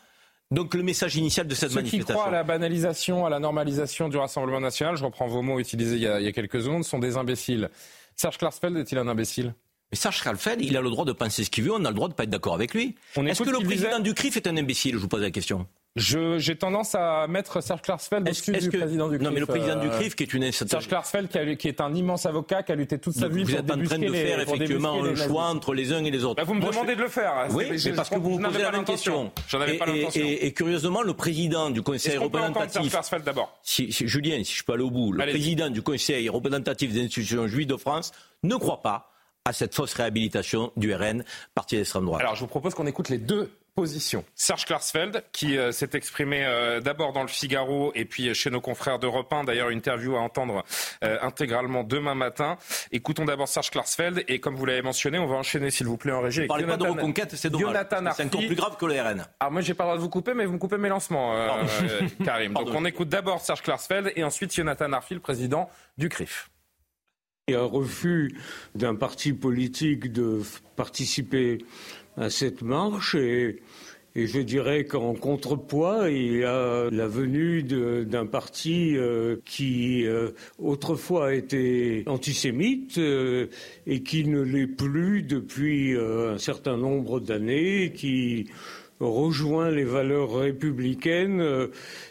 donc 0.50 0.74
le 0.74 0.82
message 0.82 1.16
initial 1.16 1.46
de 1.46 1.54
cette 1.54 1.74
manifestation. 1.74 2.06
Ceux 2.06 2.12
qui 2.12 2.12
croient 2.12 2.28
à 2.28 2.30
la 2.30 2.44
banalisation, 2.44 3.26
à 3.26 3.30
la 3.30 3.38
normalisation 3.38 4.08
du 4.08 4.16
Rassemblement 4.16 4.60
national, 4.60 4.96
je 4.96 5.04
reprends 5.04 5.26
vos 5.26 5.42
mots 5.42 5.58
utilisés 5.58 5.96
il 5.96 6.02
y 6.02 6.06
a, 6.06 6.20
il 6.20 6.24
y 6.24 6.28
a 6.28 6.32
quelques 6.32 6.62
secondes, 6.62 6.84
sont 6.84 6.98
des 6.98 7.16
imbéciles. 7.16 7.70
Serge 8.16 8.38
Klarsfeld 8.38 8.76
est-il 8.76 8.98
un 8.98 9.08
imbécile? 9.08 9.54
Mais 9.90 9.96
Serge 9.96 10.20
Klarsfeld, 10.22 10.60
il 10.62 10.76
a 10.76 10.80
le 10.80 10.90
droit 10.90 11.04
de 11.04 11.12
penser 11.12 11.44
ce 11.44 11.50
qu'il 11.50 11.64
veut, 11.64 11.72
on 11.72 11.84
a 11.84 11.88
le 11.88 11.94
droit 11.94 12.08
de 12.08 12.12
ne 12.12 12.16
pas 12.16 12.24
être 12.24 12.30
d'accord 12.30 12.54
avec 12.54 12.74
lui. 12.74 12.94
Est-ce 13.16 13.42
que 13.42 13.50
le 13.50 13.64
président 13.64 14.00
du 14.00 14.14
CRIF 14.14 14.36
est 14.36 14.46
un 14.46 14.56
imbécile? 14.56 14.94
Je 14.94 14.98
vous 14.98 15.08
pose 15.08 15.22
la 15.22 15.30
question. 15.30 15.66
J'ai 15.96 16.56
tendance 16.56 16.96
à 16.96 17.28
mettre 17.28 17.60
Serge 17.60 17.82
Klarsfeld 17.82 18.28
au-dessus 18.28 18.50
du 18.50 18.68
président 18.68 19.08
du 19.08 19.16
CRIF. 19.16 19.28
Non, 19.28 19.32
mais 19.32 19.38
le 19.38 19.46
président 19.46 19.78
du 19.78 19.88
CRIF, 19.88 20.16
qui 20.16 20.24
est 20.24 20.34
une 20.34 20.50
Serge 20.50 20.88
Klarsfeld, 20.88 21.28
qui, 21.28 21.56
qui, 21.56 21.68
est 21.68 21.80
un 21.80 21.94
immense 21.94 22.26
avocat, 22.26 22.64
qui 22.64 22.72
a 22.72 22.74
lutté 22.74 22.98
toute 22.98 23.14
sa 23.14 23.28
vie 23.28 23.44
vous 23.44 23.54
êtes 23.54 23.70
en 23.70 23.80
train 23.80 23.98
de 23.98 24.12
faire 24.12 24.40
effectivement 24.40 25.04
un 25.04 25.14
choix 25.14 25.44
entre 25.44 25.72
les 25.72 25.92
uns 25.92 26.02
et 26.02 26.10
les 26.10 26.24
autres. 26.24 26.36
Bah, 26.36 26.44
vous 26.44 26.54
me 26.54 26.66
demandez 26.66 26.96
de 26.96 27.02
le 27.02 27.08
faire. 27.08 27.46
Oui, 27.50 27.66
mais 27.70 27.92
parce 27.92 28.10
que 28.10 28.18
vous 28.18 28.38
me 28.38 28.48
posez 28.48 28.62
la 28.62 28.72
même 28.72 28.84
question. 28.84 29.30
J'en 29.48 29.60
avais 29.60 29.78
pas 29.78 29.86
l'intention. 29.86 30.20
Et, 30.24 30.52
curieusement, 30.52 31.02
le 31.02 31.14
président 31.14 31.70
du 31.70 31.82
Conseil 31.82 32.16
représentatif. 32.16 32.90
Serge 32.90 33.22
d'abord. 33.22 33.56
Si, 33.62 33.92
Julien, 33.92 34.42
si 34.42 34.54
je 34.54 34.64
peux 34.64 34.72
aller 34.72 34.82
au 34.82 34.90
bout, 34.90 35.12
le 35.12 35.24
président 35.26 35.70
du 35.70 35.82
Conseil 35.82 36.28
représentatif 36.28 36.92
des 36.92 37.04
institutions 37.04 37.46
juives 37.46 37.68
de 37.68 37.76
France 37.76 38.10
ne 38.42 38.56
croit 38.56 38.82
pas 38.82 39.10
à 39.44 39.52
cette 39.52 39.74
fausse 39.74 39.92
réhabilitation 39.94 40.72
du 40.76 40.94
RN, 40.94 41.22
parti 41.54 41.76
d'extrême 41.76 42.06
droite. 42.06 42.22
Alors 42.22 42.34
je 42.34 42.40
vous 42.40 42.46
propose 42.46 42.74
qu'on 42.74 42.86
écoute 42.86 43.10
les 43.10 43.18
deux 43.18 43.50
position. 43.74 44.24
Serge 44.34 44.64
Klarsfeld, 44.66 45.24
qui 45.32 45.58
euh, 45.58 45.72
s'est 45.72 45.90
exprimé 45.94 46.44
euh, 46.44 46.80
d'abord 46.80 47.12
dans 47.12 47.22
le 47.22 47.28
Figaro 47.28 47.92
et 47.94 48.04
puis 48.04 48.32
chez 48.34 48.50
nos 48.50 48.60
confrères 48.60 48.98
d'Europe 48.98 49.32
1, 49.32 49.44
d'ailleurs 49.44 49.70
une 49.70 49.78
interview 49.78 50.16
à 50.16 50.20
entendre 50.20 50.64
euh, 51.02 51.18
intégralement 51.22 51.82
demain 51.82 52.14
matin. 52.14 52.56
Écoutons 52.92 53.24
d'abord 53.24 53.48
Serge 53.48 53.70
Klarsfeld 53.70 54.24
et 54.28 54.38
comme 54.38 54.54
vous 54.54 54.64
l'avez 54.64 54.82
mentionné, 54.82 55.18
on 55.18 55.26
va 55.26 55.36
enchaîner 55.36 55.70
s'il 55.70 55.86
vous 55.86 55.96
plaît 55.96 56.12
en 56.12 56.20
régie. 56.20 56.42
Ne 56.42 56.46
parlez 56.46 56.66
pas 56.66 56.76
de 56.76 56.86
reconquête, 56.86 57.34
c'est 57.34 57.50
dommage. 57.50 57.76
C'est 58.16 58.24
encore 58.24 58.40
plus 58.46 58.54
grave 58.54 58.76
que 58.76 58.86
le 58.86 58.94
RN. 58.94 59.06
Alors 59.08 59.26
ah, 59.40 59.50
moi 59.50 59.60
j'ai 59.60 59.74
pas 59.74 59.84
le 59.84 59.88
droit 59.88 59.96
de 59.96 60.02
vous 60.02 60.08
couper, 60.08 60.34
mais 60.34 60.46
vous 60.46 60.54
me 60.54 60.58
coupez 60.58 60.78
mes 60.78 60.88
lancements, 60.88 61.34
Karim. 62.24 62.54
Donc 62.54 62.68
on 62.72 62.84
écoute 62.84 63.08
d'abord 63.08 63.40
Serge 63.40 63.62
Klarsfeld 63.62 64.12
et 64.16 64.24
ensuite 64.24 64.54
Jonathan 64.54 64.92
Arfi, 64.92 65.14
le 65.14 65.20
président 65.20 65.68
du 65.98 66.08
CRIF. 66.08 66.50
Il 67.46 67.52
y 67.52 67.56
a 67.58 67.60
un 67.60 67.66
refus 67.66 68.40
d'un 68.74 68.94
parti 68.94 69.34
politique 69.34 70.10
de 70.12 70.40
participer 70.76 71.58
à 72.16 72.30
cette 72.30 72.62
marche 72.62 73.14
et, 73.14 73.60
je 74.16 74.38
dirais 74.38 74.84
qu'en 74.84 75.14
contrepoids, 75.14 76.08
il 76.08 76.36
y 76.36 76.44
a 76.44 76.88
la 76.88 77.08
venue 77.08 77.64
d'un 77.64 78.26
parti 78.26 78.96
euh, 78.96 79.38
qui 79.44 80.06
euh, 80.06 80.30
autrefois 80.60 81.34
été 81.34 82.04
antisémite 82.06 82.98
euh, 82.98 83.48
et 83.88 84.04
qui 84.04 84.24
ne 84.24 84.40
l'est 84.40 84.68
plus 84.68 85.22
depuis 85.24 85.96
un 85.98 86.38
certain 86.38 86.76
nombre 86.76 87.18
d'années, 87.18 87.92
qui 87.92 88.46
rejoint 89.00 89.72
les 89.72 89.82
valeurs 89.82 90.38
républicaines 90.38 91.68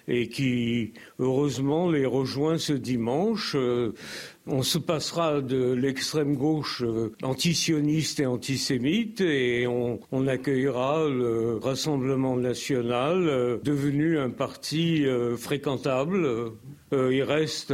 et 0.09 0.27
qui, 0.27 0.91
heureusement, 1.19 1.89
les 1.89 2.05
rejoint 2.05 2.57
ce 2.57 2.73
dimanche. 2.73 3.55
On 4.45 4.61
se 4.61 4.77
passera 4.77 5.39
de 5.39 5.71
l'extrême 5.71 6.35
gauche 6.35 6.83
euh, 6.83 7.13
antisioniste 7.23 8.19
et 8.19 8.25
antisémite 8.25 9.21
et 9.21 9.67
on, 9.67 10.27
accueillera 10.27 11.07
le 11.07 11.59
Rassemblement 11.61 12.35
national 12.35 13.29
euh, 13.29 13.57
devenu 13.63 14.19
un 14.19 14.29
parti 14.29 15.05
euh, 15.05 15.37
fréquentable. 15.37 16.51
il 16.91 17.23
reste 17.23 17.73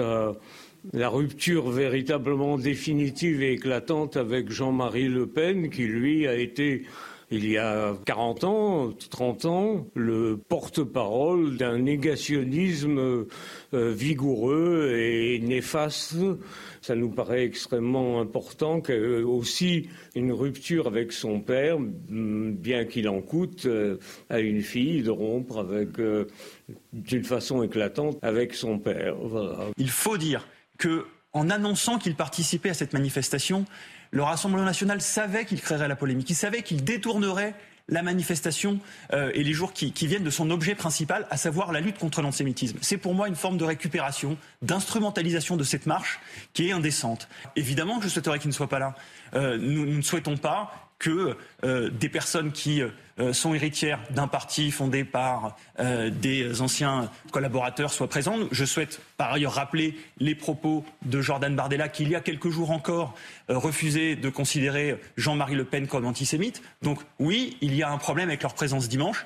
la 0.93 1.09
rupture 1.09 1.69
véritablement 1.71 2.57
définitive 2.57 3.41
et 3.41 3.53
éclatante 3.53 4.15
avec 4.15 4.51
Jean-Marie 4.51 5.09
Le 5.09 5.25
Pen 5.25 5.71
qui 5.71 5.85
lui 5.85 6.27
a 6.27 6.35
été 6.35 6.83
il 7.31 7.47
y 7.47 7.57
a 7.57 7.95
40 8.05 8.43
ans, 8.43 8.91
30 9.09 9.45
ans, 9.45 9.87
le 9.93 10.37
porte-parole 10.37 11.57
d'un 11.57 11.77
négationnisme 11.77 12.97
euh, 12.97 13.93
vigoureux 13.93 14.95
et 14.97 15.39
néfaste. 15.39 16.15
Ça 16.81 16.95
nous 16.95 17.09
paraît 17.09 17.43
extrêmement 17.43 18.19
important 18.19 18.81
que 18.81 19.21
aussi 19.23 19.89
une 20.15 20.31
rupture 20.31 20.87
avec 20.87 21.11
son 21.11 21.39
père, 21.39 21.77
bien 21.79 22.85
qu'il 22.85 23.07
en 23.07 23.21
coûte 23.21 23.65
euh, 23.67 23.97
à 24.29 24.39
une 24.39 24.61
fille 24.61 25.03
de 25.03 25.11
rompre 25.11 25.59
avec 25.59 25.99
euh, 25.99 26.25
d'une 26.93 27.23
façon 27.23 27.61
éclatante 27.61 28.17
avec 28.23 28.55
son 28.55 28.79
père. 28.79 29.15
Il 29.77 29.89
faut 29.89 30.17
dire 30.17 30.47
que 30.77 31.05
en 31.31 31.49
annonçant 31.51 31.99
qu'il 31.99 32.15
participait 32.15 32.69
à 32.69 32.73
cette 32.73 32.93
manifestation, 32.93 33.65
le 34.11 34.23
Rassemblement 34.23 34.65
national 34.65 35.01
savait 35.01 35.45
qu'il 35.45 35.61
créerait 35.61 35.87
la 35.87 35.95
polémique, 35.95 36.29
il 36.29 36.35
savait 36.35 36.63
qu'il 36.63 36.83
détournerait 36.83 37.53
la 37.89 38.03
manifestation 38.03 38.79
euh, 39.13 39.31
et 39.33 39.43
les 39.43 39.53
jours 39.53 39.73
qui, 39.73 39.91
viennent 40.07 40.23
de 40.23 40.29
son 40.29 40.49
objet 40.51 40.75
principal, 40.75 41.27
à 41.29 41.37
savoir 41.37 41.71
la 41.71 41.81
lutte 41.81 41.97
contre 41.97 42.21
l'antisémitisme. 42.21 42.77
C'est 42.81 42.97
pour 42.97 43.15
moi 43.15 43.27
une 43.27 43.35
forme 43.35 43.57
de 43.57 43.65
récupération, 43.65 44.37
d'instrumentalisation 44.61 45.57
de 45.57 45.63
cette 45.63 45.85
marche 45.85 46.19
qui 46.53 46.69
est 46.69 46.71
indécente. 46.71 47.27
Évidemment 47.55 47.97
que 47.97 48.05
je 48.05 48.09
souhaiterais 48.09 48.39
qu'il 48.39 48.49
ne 48.49 48.53
soit 48.53 48.69
pas 48.69 48.79
là. 48.79 48.95
Euh, 49.33 49.57
nous, 49.57 49.85
nous, 49.85 49.97
ne 49.97 50.01
souhaitons 50.01 50.37
pas 50.37 50.88
que 50.99 51.37
euh, 51.63 51.89
des 51.89 52.09
personnes 52.09 52.51
qui 52.51 52.81
euh, 52.81 53.33
sont 53.33 53.53
héritières 53.53 53.99
d'un 54.11 54.27
parti 54.27 54.69
fondé 54.69 55.05
par 55.05 55.57
euh, 55.79 56.09
des 56.09 56.61
anciens 56.61 57.09
collaborateurs 57.31 57.91
soient 57.91 58.09
présentes. 58.09 58.47
Je 58.51 58.65
souhaite 58.65 59.01
par 59.17 59.33
ailleurs 59.33 59.53
rappeler 59.53 59.97
les 60.19 60.35
propos 60.35 60.85
de 61.05 61.21
Jordan 61.21 61.55
Bardella 61.55 61.87
qui, 61.87 62.03
il 62.03 62.09
y 62.09 62.15
a 62.15 62.21
quelques 62.21 62.49
jours 62.49 62.71
encore, 62.71 63.15
refusait 63.47 64.15
de 64.15 64.29
considérer 64.29 64.99
Jean-Marie 65.17 65.55
Le 65.55 65.63
Pen 65.63 65.87
comme 65.87 66.05
antisémite. 66.05 66.61
Donc 66.81 66.99
oui, 67.17 67.57
il 67.61 67.73
y 67.75 67.81
a 67.81 67.89
un 67.89 67.97
problème 67.97 68.27
avec 68.27 68.43
leur 68.43 68.53
présence 68.53 68.89
dimanche. 68.89 69.25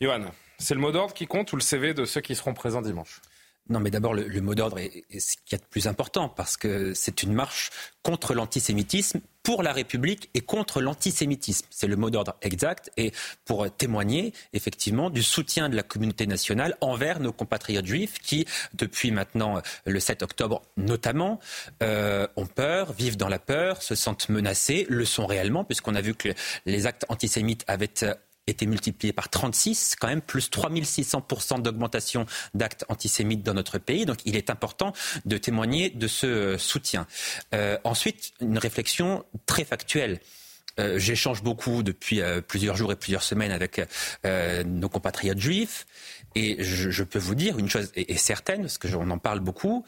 Johan, 0.00 0.26
c'est 0.58 0.74
le 0.74 0.80
mot 0.80 0.92
d'ordre 0.92 1.14
qui 1.14 1.26
compte 1.26 1.52
ou 1.52 1.56
le 1.56 1.62
CV 1.62 1.94
de 1.94 2.04
ceux 2.04 2.20
qui 2.20 2.34
seront 2.34 2.54
présents 2.54 2.82
dimanche? 2.82 3.20
Non, 3.68 3.80
mais 3.80 3.90
d'abord, 3.90 4.12
le, 4.12 4.40
mot 4.40 4.54
d'ordre 4.54 4.78
est, 4.78 5.04
ce 5.18 5.36
qu'il 5.36 5.52
y 5.52 5.54
a 5.54 5.58
de 5.58 5.68
plus 5.70 5.86
important, 5.86 6.28
parce 6.28 6.56
que 6.56 6.94
c'est 6.94 7.22
une 7.22 7.32
marche 7.32 7.70
contre 8.02 8.34
l'antisémitisme, 8.34 9.20
pour 9.42 9.62
la 9.62 9.72
République 9.72 10.30
et 10.34 10.40
contre 10.40 10.80
l'antisémitisme. 10.80 11.66
C'est 11.70 11.86
le 11.86 11.96
mot 11.96 12.10
d'ordre 12.10 12.34
exact, 12.42 12.90
et 12.96 13.12
pour 13.44 13.70
témoigner, 13.74 14.32
effectivement, 14.52 15.10
du 15.10 15.22
soutien 15.22 15.68
de 15.68 15.76
la 15.76 15.82
communauté 15.82 16.26
nationale 16.26 16.76
envers 16.80 17.20
nos 17.20 17.32
compatriotes 17.32 17.86
juifs 17.86 18.18
qui, 18.20 18.46
depuis 18.74 19.10
maintenant 19.10 19.62
le 19.84 20.00
7 20.00 20.22
octobre 20.22 20.62
notamment, 20.76 21.38
euh, 21.82 22.26
ont 22.36 22.46
peur, 22.46 22.92
vivent 22.92 23.16
dans 23.16 23.28
la 23.28 23.38
peur, 23.38 23.82
se 23.82 23.94
sentent 23.94 24.28
menacés, 24.28 24.86
le 24.88 25.04
sont 25.04 25.26
réellement, 25.26 25.64
puisqu'on 25.64 25.94
a 25.94 26.00
vu 26.00 26.14
que 26.14 26.28
les 26.66 26.86
actes 26.86 27.04
antisémites 27.08 27.64
avaient 27.66 27.86
été 28.46 28.66
multiplié 28.66 29.12
par 29.12 29.28
36, 29.28 29.96
quand 29.98 30.08
même 30.08 30.20
plus 30.20 30.50
3600% 30.50 31.62
d'augmentation 31.62 32.26
d'actes 32.54 32.84
antisémites 32.88 33.42
dans 33.42 33.54
notre 33.54 33.78
pays. 33.78 34.06
Donc 34.06 34.18
il 34.24 34.36
est 34.36 34.50
important 34.50 34.92
de 35.24 35.38
témoigner 35.38 35.90
de 35.90 36.08
ce 36.08 36.56
soutien. 36.58 37.06
Euh, 37.54 37.78
ensuite, 37.84 38.32
une 38.40 38.58
réflexion 38.58 39.24
très 39.46 39.64
factuelle. 39.64 40.20
euh, 40.80 40.98
j'échange 40.98 41.42
beaucoup 41.42 41.82
depuis 41.82 42.20
euh, 42.20 42.40
plusieurs 42.40 42.76
jours 42.76 42.92
et 42.92 42.96
plusieurs 42.96 43.22
semaines 43.22 43.52
avec 43.52 43.80
euh, 44.24 44.64
nos 44.64 44.88
compatriotes 44.88 45.38
juifs. 45.38 45.86
Et 46.34 46.64
je, 46.64 46.90
je, 46.90 47.04
peux 47.04 47.18
vous 47.18 47.34
dire 47.34 47.58
une 47.58 47.68
chose 47.68 47.92
est, 47.94 48.10
est 48.10 48.16
certaine, 48.16 48.62
parce 48.62 48.78
qu'on 48.78 49.10
en 49.10 49.18
parle 49.18 49.40
beaucoup, 49.40 49.84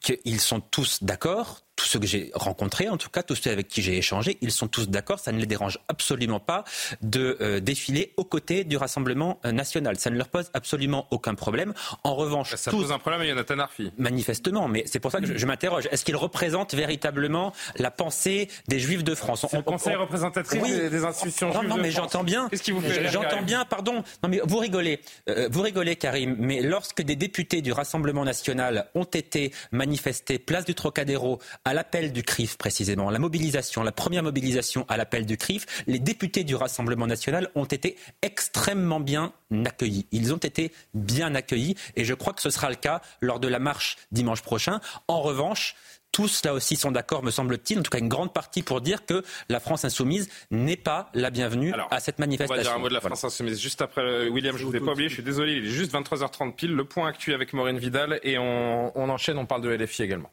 qu'ils 0.00 0.40
sont 0.40 0.60
tous 0.60 1.02
d'accord, 1.02 1.65
tous 1.76 1.86
ceux 1.86 1.98
que 1.98 2.06
j'ai 2.06 2.30
rencontrés, 2.34 2.88
en 2.88 2.96
tout 2.96 3.10
cas 3.10 3.22
tous 3.22 3.34
ceux 3.34 3.50
avec 3.50 3.68
qui 3.68 3.82
j'ai 3.82 3.96
échangé, 3.96 4.38
ils 4.40 4.50
sont 4.50 4.66
tous 4.66 4.88
d'accord. 4.88 5.18
Ça 5.18 5.32
ne 5.32 5.38
les 5.38 5.46
dérange 5.46 5.78
absolument 5.88 6.40
pas 6.40 6.64
de 7.02 7.36
euh, 7.40 7.60
défiler 7.60 8.12
aux 8.16 8.24
côtés 8.24 8.64
du 8.64 8.76
Rassemblement 8.76 9.38
euh, 9.44 9.52
national. 9.52 9.98
Ça 9.98 10.10
ne 10.10 10.16
leur 10.16 10.28
pose 10.28 10.50
absolument 10.54 11.06
aucun 11.10 11.34
problème. 11.34 11.74
En 12.02 12.14
revanche, 12.14 12.54
ça 12.54 12.70
pose 12.70 12.92
un 12.92 12.98
problème 12.98 13.22
à 13.22 13.26
Jonathan 13.26 13.58
Arfi. 13.58 13.92
Manifestement, 13.98 14.68
mais 14.68 14.84
c'est 14.86 15.00
pour 15.00 15.12
ça 15.12 15.20
que 15.20 15.26
je, 15.26 15.36
je 15.36 15.46
m'interroge. 15.46 15.88
Est-ce 15.90 16.04
qu'ils 16.04 16.16
représentent 16.16 16.74
véritablement 16.74 17.52
la 17.76 17.90
pensée 17.90 18.48
des 18.68 18.78
Juifs 18.78 19.04
de 19.04 19.14
France? 19.14 19.46
Le 19.52 19.62
Conseil 19.62 19.96
représentatif 19.96 20.60
oui. 20.62 20.70
des, 20.70 20.90
des, 20.90 21.04
institutions 21.04 21.48
non, 21.52 21.60
juives 21.60 21.68
non, 21.68 21.76
mais 21.76 21.90
j'entends 21.90 22.24
bien. 22.24 22.48
Qu'est-ce 22.48 22.62
qui 22.62 22.72
vous 22.72 22.80
fait 22.80 23.08
J'entends 23.10 23.42
bien. 23.42 23.64
Pardon. 23.64 24.02
Non, 24.22 24.28
mais 24.28 24.40
vous 24.44 24.58
rigolez. 24.58 25.00
Euh, 25.28 25.48
vous 25.50 25.62
rigolez, 25.62 25.96
Karim. 25.96 26.36
Mais 26.38 26.62
lorsque 26.62 27.02
des 27.02 27.16
députés 27.16 27.62
du 27.62 27.72
Rassemblement 27.72 28.24
national 28.24 28.88
ont 28.94 29.04
été 29.04 29.52
manifestés 29.72 30.38
place 30.38 30.64
du 30.64 30.74
Trocadéro 30.74 31.38
à 31.66 31.74
l'appel 31.74 32.12
du 32.12 32.22
CRIF 32.22 32.56
précisément, 32.56 33.10
la 33.10 33.18
mobilisation, 33.18 33.82
la 33.82 33.90
première 33.90 34.22
mobilisation 34.22 34.86
à 34.88 34.96
l'appel 34.96 35.26
du 35.26 35.36
CRIF, 35.36 35.66
les 35.88 35.98
députés 35.98 36.44
du 36.44 36.54
Rassemblement 36.54 37.08
national 37.08 37.50
ont 37.56 37.64
été 37.64 37.96
extrêmement 38.22 39.00
bien 39.00 39.32
accueillis. 39.64 40.06
Ils 40.12 40.32
ont 40.32 40.38
été 40.38 40.72
bien 40.94 41.34
accueillis 41.34 41.74
et 41.96 42.04
je 42.04 42.14
crois 42.14 42.34
que 42.34 42.40
ce 42.40 42.50
sera 42.50 42.70
le 42.70 42.76
cas 42.76 43.02
lors 43.20 43.40
de 43.40 43.48
la 43.48 43.58
marche 43.58 43.96
dimanche 44.12 44.42
prochain. 44.42 44.80
En 45.08 45.20
revanche, 45.20 45.74
tous 46.12 46.44
là 46.44 46.54
aussi 46.54 46.76
sont 46.76 46.92
d'accord, 46.92 47.24
me 47.24 47.32
semble-t-il, 47.32 47.80
en 47.80 47.82
tout 47.82 47.90
cas 47.90 47.98
une 47.98 48.08
grande 48.08 48.32
partie 48.32 48.62
pour 48.62 48.80
dire 48.80 49.04
que 49.04 49.24
la 49.48 49.58
France 49.58 49.84
insoumise 49.84 50.28
n'est 50.52 50.76
pas 50.76 51.10
la 51.14 51.30
bienvenue 51.30 51.72
Alors, 51.72 51.92
à 51.92 51.98
cette 51.98 52.20
manifestation. 52.20 52.54
On 52.54 52.58
va 52.58 52.62
dire 52.62 52.76
un 52.76 52.78
mot 52.78 52.88
de 52.88 52.94
la 52.94 53.00
France 53.00 53.22
voilà. 53.22 53.34
insoumise 53.34 53.60
juste 53.60 53.82
après. 53.82 54.02
Euh, 54.02 54.28
William, 54.28 54.56
je 54.56 54.62
ne 54.62 54.68
vous 54.68 54.76
ai 54.76 54.80
pas 54.80 54.92
oublié, 54.92 55.08
je 55.08 55.14
suis 55.14 55.24
désolé, 55.24 55.54
il 55.54 55.66
est 55.66 55.70
juste 55.70 55.92
23h30 55.92 56.54
pile. 56.54 56.74
Le 56.76 56.84
point 56.84 57.08
actuel 57.08 57.34
avec 57.34 57.52
Maureen 57.52 57.78
Vidal 57.78 58.20
et 58.22 58.38
on, 58.38 58.96
on 58.96 59.08
enchaîne, 59.08 59.36
on 59.36 59.46
parle 59.46 59.62
de 59.62 59.70
LFI 59.70 60.04
également. 60.04 60.30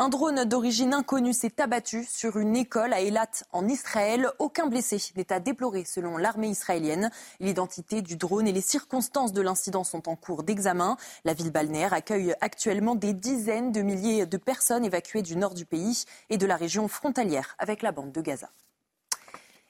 Un 0.00 0.10
drone 0.10 0.44
d'origine 0.44 0.94
inconnue 0.94 1.32
s'est 1.32 1.60
abattu 1.60 2.04
sur 2.04 2.38
une 2.38 2.54
école 2.54 2.92
à 2.92 3.00
Eilat 3.00 3.26
en 3.50 3.66
Israël. 3.66 4.30
Aucun 4.38 4.68
blessé 4.68 5.02
n'est 5.16 5.32
à 5.32 5.40
déplorer 5.40 5.84
selon 5.84 6.16
l'armée 6.18 6.46
israélienne. 6.46 7.10
L'identité 7.40 8.00
du 8.00 8.14
drone 8.14 8.46
et 8.46 8.52
les 8.52 8.60
circonstances 8.60 9.32
de 9.32 9.42
l'incident 9.42 9.82
sont 9.82 10.08
en 10.08 10.14
cours 10.14 10.44
d'examen. 10.44 10.96
La 11.24 11.34
ville 11.34 11.50
balnéaire 11.50 11.94
accueille 11.94 12.32
actuellement 12.40 12.94
des 12.94 13.12
dizaines 13.12 13.72
de 13.72 13.82
milliers 13.82 14.24
de 14.24 14.36
personnes 14.36 14.84
évacuées 14.84 15.22
du 15.22 15.34
nord 15.34 15.54
du 15.54 15.66
pays 15.66 16.04
et 16.30 16.38
de 16.38 16.46
la 16.46 16.54
région 16.54 16.86
frontalière 16.86 17.56
avec 17.58 17.82
la 17.82 17.90
bande 17.90 18.12
de 18.12 18.20
Gaza. 18.20 18.50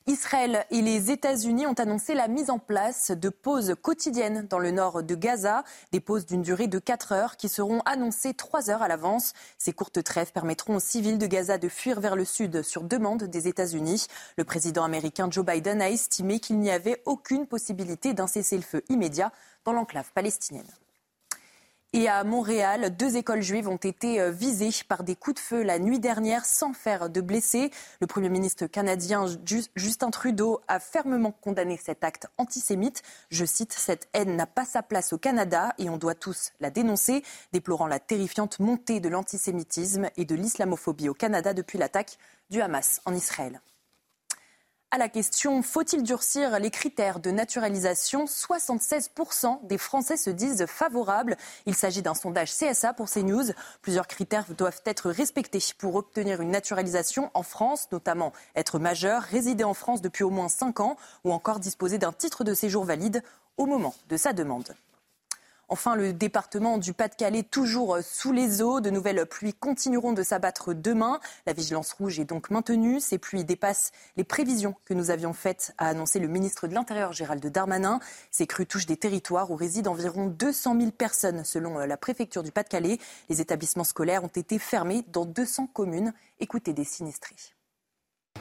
Israël 0.09 0.64
et 0.70 0.80
les 0.80 1.10
États-Unis 1.10 1.66
ont 1.66 1.74
annoncé 1.74 2.14
la 2.14 2.28
mise 2.28 2.48
en 2.48 2.59
place 2.59 3.10
de 3.10 3.28
pauses 3.28 3.74
quotidiennes 3.82 4.47
dans 4.48 4.59
le 4.59 4.70
nord 4.70 5.02
de 5.02 5.14
Gaza, 5.14 5.64
des 5.93 6.01
pauses 6.01 6.24
d'une 6.24 6.40
durée 6.40 6.66
de 6.66 6.78
4 6.78 7.12
heures 7.12 7.36
qui 7.36 7.51
seront 7.51 7.80
annoncées 7.80 8.32
3 8.32 8.70
heures 8.70 8.80
à 8.80 8.89
l'avance. 8.89 9.35
Ces 9.59 9.74
courtes 9.74 10.02
trêves 10.02 10.32
permettront 10.32 10.76
aux 10.76 10.80
civils 10.80 11.18
de 11.18 11.26
Gaza 11.26 11.59
de 11.59 11.68
fuir 11.68 12.01
vers 12.01 12.16
le 12.16 12.24
sud 12.24 12.62
sur 12.62 12.85
demande 12.85 13.24
des 13.24 13.48
États-Unis. 13.48 14.06
Le 14.39 14.44
président 14.44 14.82
américain 14.82 15.28
Joe 15.30 15.44
Biden 15.44 15.82
a 15.82 15.90
estimé 15.90 16.40
qu'il 16.40 16.59
n'y 16.59 16.70
avait 16.70 17.02
aucune 17.05 17.47
possibilité 17.47 18.14
d'un 18.14 18.26
cessez-le-feu 18.26 18.85
immédiat 18.89 19.30
dans 19.66 19.74
l'enclave 19.74 20.10
palestinienne. 20.14 20.64
Et 21.94 22.06
à 22.06 22.23
Montréal, 22.23 22.94
deux 22.94 23.16
écoles 23.16 23.40
juives 23.40 23.66
ont 23.66 23.77
été 23.77 24.31
visées 24.31 24.69
par 24.86 25.05
des 25.05 25.16
coups 25.16 25.36
de 25.36 25.40
feu 25.40 25.62
la 25.62 25.78
nuit 25.78 25.98
dernière 25.98 26.44
sans 26.44 26.74
faire 26.74 27.09
de 27.09 27.23
blessés. 27.23 27.70
Le 28.02 28.06
Premier 28.06 28.28
ministre 28.28 28.66
canadien 28.66 29.24
Justin 29.74 30.10
Trudeau 30.10 30.60
a 30.69 30.81
fermement 30.81 31.32
condamné 31.32 31.78
cet 31.82 32.05
acte 32.05 32.27
antisémite. 32.36 33.02
Je 33.31 33.47
cite, 33.47 33.73
Cette 33.73 34.10
haine 34.12 34.36
n'a 34.36 34.47
pas 34.47 34.66
sa 34.66 34.82
place 34.82 35.15
au 35.15 35.19
Canada 35.19 35.73
et 35.78 35.89
on 35.89 35.97
doit 35.97 36.15
tous 36.15 36.52
la 36.60 36.69
dénoncer, 36.69 37.23
déplorant 37.55 37.86
la 37.86 38.01
terrifiante 38.01 38.60
montée 38.60 39.01
de 39.01 39.09
l'antisémitisme 39.09 40.10
et 40.19 40.27
de 40.27 40.35
l'islamophobie 40.35 41.09
au 41.09 41.15
Canada 41.15 41.55
depuis 41.55 41.78
l'attaque 41.78 42.19
du 42.51 42.60
Hamas 42.60 43.01
en 43.06 43.15
Israël. 43.15 43.62
À 44.90 44.97
la 44.97 45.10
question 45.10 45.62
faut-il 45.62 46.02
durcir 46.02 46.59
les 46.59 46.70
critères 46.70 47.20
de 47.20 47.31
naturalisation? 47.31 48.24
76% 48.24 49.66
des 49.66 49.77
Français 49.77 50.16
se 50.16 50.31
disent 50.31 50.65
favorables. 50.65 51.36
Il 51.66 51.74
s'agit 51.74 52.01
d'un 52.01 52.15
sondage 52.15 52.51
CSA 52.51 52.94
pour 52.94 53.10
CNews. 53.10 53.52
Plusieurs 53.82 54.06
critères 54.06 54.47
doivent 54.56 54.81
être 54.86 55.10
respectés 55.10 55.59
pour 55.77 55.94
obtenir 55.97 56.40
une 56.40 56.51
naturalisation 56.51 57.31
en 57.35 57.43
France, 57.43 57.89
notamment 57.93 58.32
être 58.56 58.78
majeur, 58.78 59.20
résider 59.24 59.65
en 59.65 59.74
France 59.74 60.01
depuis 60.01 60.24
au 60.24 60.31
moins 60.31 60.48
5 60.48 60.81
ans 60.81 60.97
ou 61.23 61.32
encore 61.32 61.60
disposer 61.60 61.98
d'un 61.98 62.12
titre 62.12 62.43
de 62.43 62.55
séjour 62.55 62.85
valide 62.85 63.23
au 63.59 63.66
moment 63.66 63.94
de 64.09 64.16
sa 64.16 64.32
demande. 64.32 64.74
Enfin, 65.70 65.97
le 65.97 66.15
département 66.15 66.78
du 66.78 66.95
Pas-de-Calais, 66.95 67.43
toujours 67.43 67.99
sous 68.03 68.32
les 68.32 68.62
eaux. 68.62 68.81
De 68.81 68.89
nouvelles 68.89 69.27
pluies 69.27 69.53
continueront 69.53 70.15
de 70.15 70.23
s'abattre 70.23 70.73
demain. 70.73 71.20
La 71.45 71.53
vigilance 71.53 71.93
rouge 71.93 72.19
est 72.19 72.24
donc 72.24 72.49
maintenue. 72.51 73.01
Ces 73.01 73.19
pluies 73.19 73.45
dépassent 73.45 73.93
les 74.16 74.24
prévisions 74.24 74.77
que 74.86 74.95
nous 74.95 75.11
avions 75.11 75.35
faites, 75.35 75.74
a 75.77 75.89
annoncé 75.89 76.20
le 76.20 76.28
ministre 76.28 76.69
de 76.69 76.74
l'Intérieur, 76.74 77.12
Gérald 77.12 77.45
Darmanin. 77.47 78.01
Ces 78.31 78.47
crues 78.47 78.66
touchent 78.66 78.86
des 78.86 78.97
territoires 78.97 79.51
où 79.51 79.57
résident 79.57 79.93
environ 79.93 80.27
200 80.27 80.78
000 80.81 80.90
personnes, 80.90 81.45
selon 81.45 81.77
la 81.77 81.97
préfecture 81.99 82.43
du 82.43 82.51
Pas-de-Calais. 82.51 82.99
Les 83.28 83.40
établissements 83.43 83.85
scolaires 83.85 84.24
ont 84.24 84.28
été 84.28 84.59
fermés 84.59 85.05
dans 85.09 85.27
200 85.27 85.66
communes. 85.66 86.15
Écoutez 86.40 86.73
des 86.73 86.85
sinistrés. 86.85 87.36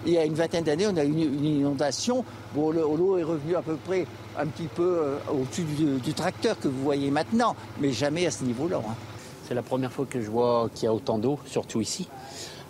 Il 0.08 0.14
y 0.14 0.18
a 0.18 0.24
une 0.24 0.36
vingtaine 0.36 0.64
d'années, 0.64 0.88
on 0.88 0.96
a 0.96 1.04
eu 1.04 1.10
une, 1.12 1.44
inondation. 1.44 2.24
Bon, 2.56 2.72
l'eau 2.72 3.18
est 3.18 3.24
revenue 3.24 3.58
à 3.58 3.62
peu 3.62 3.76
près 3.76 4.06
un 4.38 4.46
petit 4.46 4.68
peu 4.68 4.84
euh, 4.84 5.18
au-dessus 5.30 5.64
du, 5.64 6.14
tracteur 6.14 6.58
que 6.58 6.70
vous 6.70 6.82
voyez 6.82 7.12
maintenant, 7.12 7.58
mais 7.82 7.92
jamais 7.92 8.26
à 8.26 8.32
ce 8.32 8.46
niveau-là. 8.46 8.78
Hein. 8.78 8.96
C'est 9.46 9.54
la 9.54 9.64
première 9.64 9.92
fois 9.92 10.06
que 10.06 10.22
je 10.22 10.30
vois 10.30 10.70
qu'il 10.74 10.86
y 10.86 10.88
a 10.88 10.94
autant 10.94 11.18
d'eau, 11.18 11.40
surtout 11.46 11.82
ici. 11.82 12.08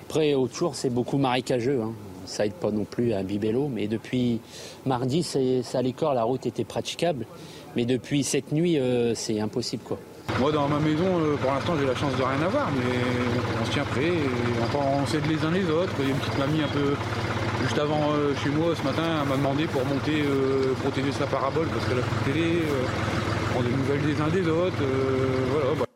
Après, 0.07 0.33
autour, 0.33 0.73
c'est 0.73 0.89
beaucoup 0.89 1.17
marécageux. 1.17 1.81
Hein. 1.83 1.93
Ça 2.25 2.45
aide 2.45 2.53
pas 2.53 2.71
non 2.71 2.85
plus 2.85 3.13
à 3.13 3.19
imbiber 3.19 3.51
l'eau. 3.51 3.67
Mais 3.67 3.87
depuis 3.87 4.39
mardi, 4.87 5.21
ça 5.21 5.39
allait 5.77 5.93
corps, 5.93 6.15
la 6.15 6.23
route 6.23 6.47
était 6.47 6.63
praticable. 6.63 7.27
Mais 7.75 7.85
depuis 7.85 8.23
cette 8.23 8.51
nuit, 8.51 8.79
euh, 8.79 9.13
c'est 9.13 9.39
impossible. 9.39 9.83
quoi. 9.83 9.99
Moi, 10.39 10.51
dans 10.51 10.67
ma 10.67 10.77
maison, 10.77 11.19
euh, 11.19 11.35
pour 11.41 11.51
l'instant, 11.51 11.73
j'ai 11.79 11.87
la 11.87 11.95
chance 11.95 12.15
de 12.15 12.21
rien 12.21 12.41
avoir, 12.45 12.69
mais 12.75 12.93
on 13.59 13.65
se 13.65 13.71
tient 13.71 13.85
prêt, 13.85 14.13
on, 14.75 15.01
on 15.01 15.05
s'aide 15.07 15.25
les 15.25 15.43
uns 15.43 15.49
les 15.49 15.67
autres. 15.69 15.93
Il 15.99 16.05
y 16.05 16.07
a 16.09 16.11
une 16.11 16.19
petite 16.19 16.37
mamie 16.37 16.61
un 16.61 16.67
peu 16.67 16.93
juste 17.63 17.79
avant 17.79 18.11
euh, 18.13 18.35
chez 18.43 18.49
moi 18.49 18.75
ce 18.75 18.83
matin, 18.83 19.01
elle 19.23 19.29
m'a 19.29 19.35
demandé 19.35 19.65
pour 19.65 19.83
monter, 19.85 20.21
euh, 20.21 20.73
protéger 20.83 21.11
sa 21.11 21.25
parabole 21.25 21.67
parce 21.67 21.85
qu'elle 21.85 21.99
a 21.99 22.01
plus 22.01 22.31
de 22.31 22.39
télé, 22.39 22.63
prendre 23.51 23.65
des 23.65 23.75
nouvelles 23.75 24.01
des 24.01 24.21
uns 24.21 24.27
des 24.27 24.47
autres. 24.47 24.83
voilà. 25.51 25.75
Bah. 25.79 25.86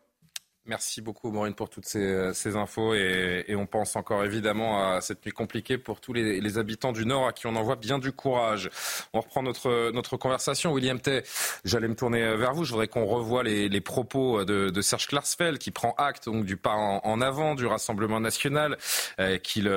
Merci 0.66 1.00
beaucoup 1.00 1.32
Maureen 1.32 1.54
pour 1.54 1.68
toutes 1.68 1.86
ces, 1.86 2.32
ces 2.34 2.54
infos 2.54 2.94
et, 2.94 3.52
on 3.56 3.66
pense 3.66 3.96
encore 3.96 4.24
évidemment 4.24 4.92
à 4.92 5.00
cette 5.00 5.26
nuit 5.26 5.32
compliquée 5.32 5.76
pour 5.76 6.00
tous 6.00 6.12
les, 6.12 6.58
habitants 6.58 6.92
du 6.92 7.04
Nord 7.04 7.26
à 7.26 7.32
qui 7.32 7.48
on 7.48 7.56
envoie 7.56 7.74
bien 7.74 7.98
du 7.98 8.12
courage. 8.12 8.70
On 9.12 9.20
reprend 9.20 9.42
notre, 9.42 10.16
conversation. 10.16 10.72
William 10.72 11.00
Tay, 11.00 11.24
j'allais 11.64 11.88
me 11.88 11.96
tourner 11.96 12.36
vers 12.36 12.54
vous. 12.54 12.64
Je 12.64 12.70
voudrais 12.70 12.86
qu'on 12.86 13.06
revoie 13.06 13.42
les, 13.42 13.80
propos 13.80 14.44
de, 14.44 14.80
Serge 14.80 15.08
Klarsfeld 15.08 15.58
qui 15.58 15.72
prend 15.72 15.94
acte 15.98 16.28
du 16.28 16.56
pas 16.56 16.74
en, 16.74 17.20
avant 17.20 17.56
du 17.56 17.66
Rassemblement 17.66 18.20
national, 18.20 18.78
euh, 19.18 19.38
qu'il 19.38 19.68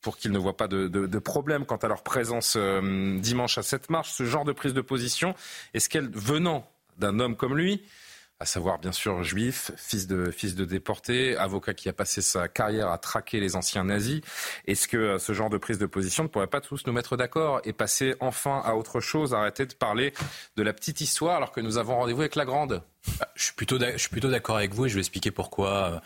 pour 0.00 0.16
qu'ils 0.16 0.32
ne 0.32 0.38
voient 0.38 0.56
pas 0.56 0.68
de, 0.68 1.18
problème 1.18 1.66
quant 1.66 1.76
à 1.76 1.88
leur 1.88 2.02
présence 2.02 2.54
euh, 2.56 3.18
dimanche 3.18 3.58
à 3.58 3.62
cette 3.62 3.90
marche. 3.90 4.12
Ce 4.12 4.24
genre 4.24 4.44
de 4.44 4.52
prise 4.52 4.74
de 4.74 4.80
position, 4.80 5.34
est-ce 5.74 5.88
qu'elle, 5.88 6.08
venant 6.10 6.70
d'un 6.98 7.20
homme 7.20 7.36
comme 7.36 7.56
lui, 7.56 7.82
à 8.40 8.44
savoir 8.44 8.78
bien 8.78 8.92
sûr 8.92 9.24
juif, 9.24 9.72
fils 9.76 10.06
de, 10.06 10.30
fils 10.30 10.54
de 10.54 10.64
déporté, 10.64 11.36
avocat 11.36 11.74
qui 11.74 11.88
a 11.88 11.92
passé 11.92 12.22
sa 12.22 12.46
carrière 12.46 12.88
à 12.88 12.98
traquer 12.98 13.40
les 13.40 13.56
anciens 13.56 13.84
nazis. 13.84 14.20
Est-ce 14.66 14.86
que 14.86 15.18
ce 15.18 15.32
genre 15.32 15.50
de 15.50 15.58
prise 15.58 15.78
de 15.78 15.86
position 15.86 16.22
ne 16.22 16.28
pourrait 16.28 16.46
pas 16.46 16.60
tous 16.60 16.86
nous 16.86 16.92
mettre 16.92 17.16
d'accord 17.16 17.60
et 17.64 17.72
passer 17.72 18.14
enfin 18.20 18.62
à 18.64 18.74
autre 18.74 19.00
chose, 19.00 19.34
arrêter 19.34 19.66
de 19.66 19.74
parler 19.74 20.12
de 20.56 20.62
la 20.62 20.72
petite 20.72 21.00
histoire 21.00 21.36
alors 21.36 21.50
que 21.50 21.60
nous 21.60 21.78
avons 21.78 21.96
rendez-vous 21.96 22.20
avec 22.20 22.36
la 22.36 22.44
grande? 22.44 22.82
Je 23.34 23.44
suis 23.44 23.54
plutôt 23.54 23.78
d'accord 24.28 24.56
avec 24.56 24.72
vous 24.72 24.86
et 24.86 24.88
je 24.88 24.94
vais 24.94 25.00
expliquer 25.00 25.30
pourquoi. 25.30 26.00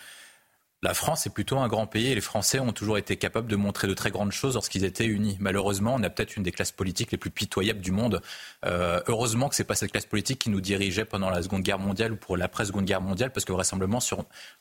La 0.84 0.94
France 0.94 1.28
est 1.28 1.30
plutôt 1.30 1.58
un 1.58 1.68
grand 1.68 1.86
pays 1.86 2.08
et 2.08 2.14
les 2.16 2.20
Français 2.20 2.58
ont 2.58 2.72
toujours 2.72 2.98
été 2.98 3.16
capables 3.16 3.46
de 3.46 3.54
montrer 3.54 3.86
de 3.86 3.94
très 3.94 4.10
grandes 4.10 4.32
choses 4.32 4.54
lorsqu'ils 4.54 4.84
étaient 4.84 5.04
unis. 5.04 5.36
Malheureusement, 5.38 5.94
on 5.94 6.02
a 6.02 6.10
peut-être 6.10 6.36
une 6.36 6.42
des 6.42 6.50
classes 6.50 6.72
politiques 6.72 7.12
les 7.12 7.18
plus 7.18 7.30
pitoyables 7.30 7.80
du 7.80 7.92
monde. 7.92 8.20
Euh, 8.64 9.00
heureusement 9.06 9.48
que 9.48 9.54
c'est 9.54 9.62
pas 9.62 9.76
cette 9.76 9.92
classe 9.92 10.06
politique 10.06 10.40
qui 10.40 10.50
nous 10.50 10.60
dirigeait 10.60 11.04
pendant 11.04 11.30
la 11.30 11.40
Seconde 11.40 11.62
Guerre 11.62 11.78
mondiale 11.78 12.14
ou 12.14 12.16
pour 12.16 12.36
l'après-Seconde 12.36 12.84
Guerre 12.84 13.00
mondiale, 13.00 13.30
parce 13.30 13.44
que 13.44 13.52
vraisemblablement, 13.52 14.00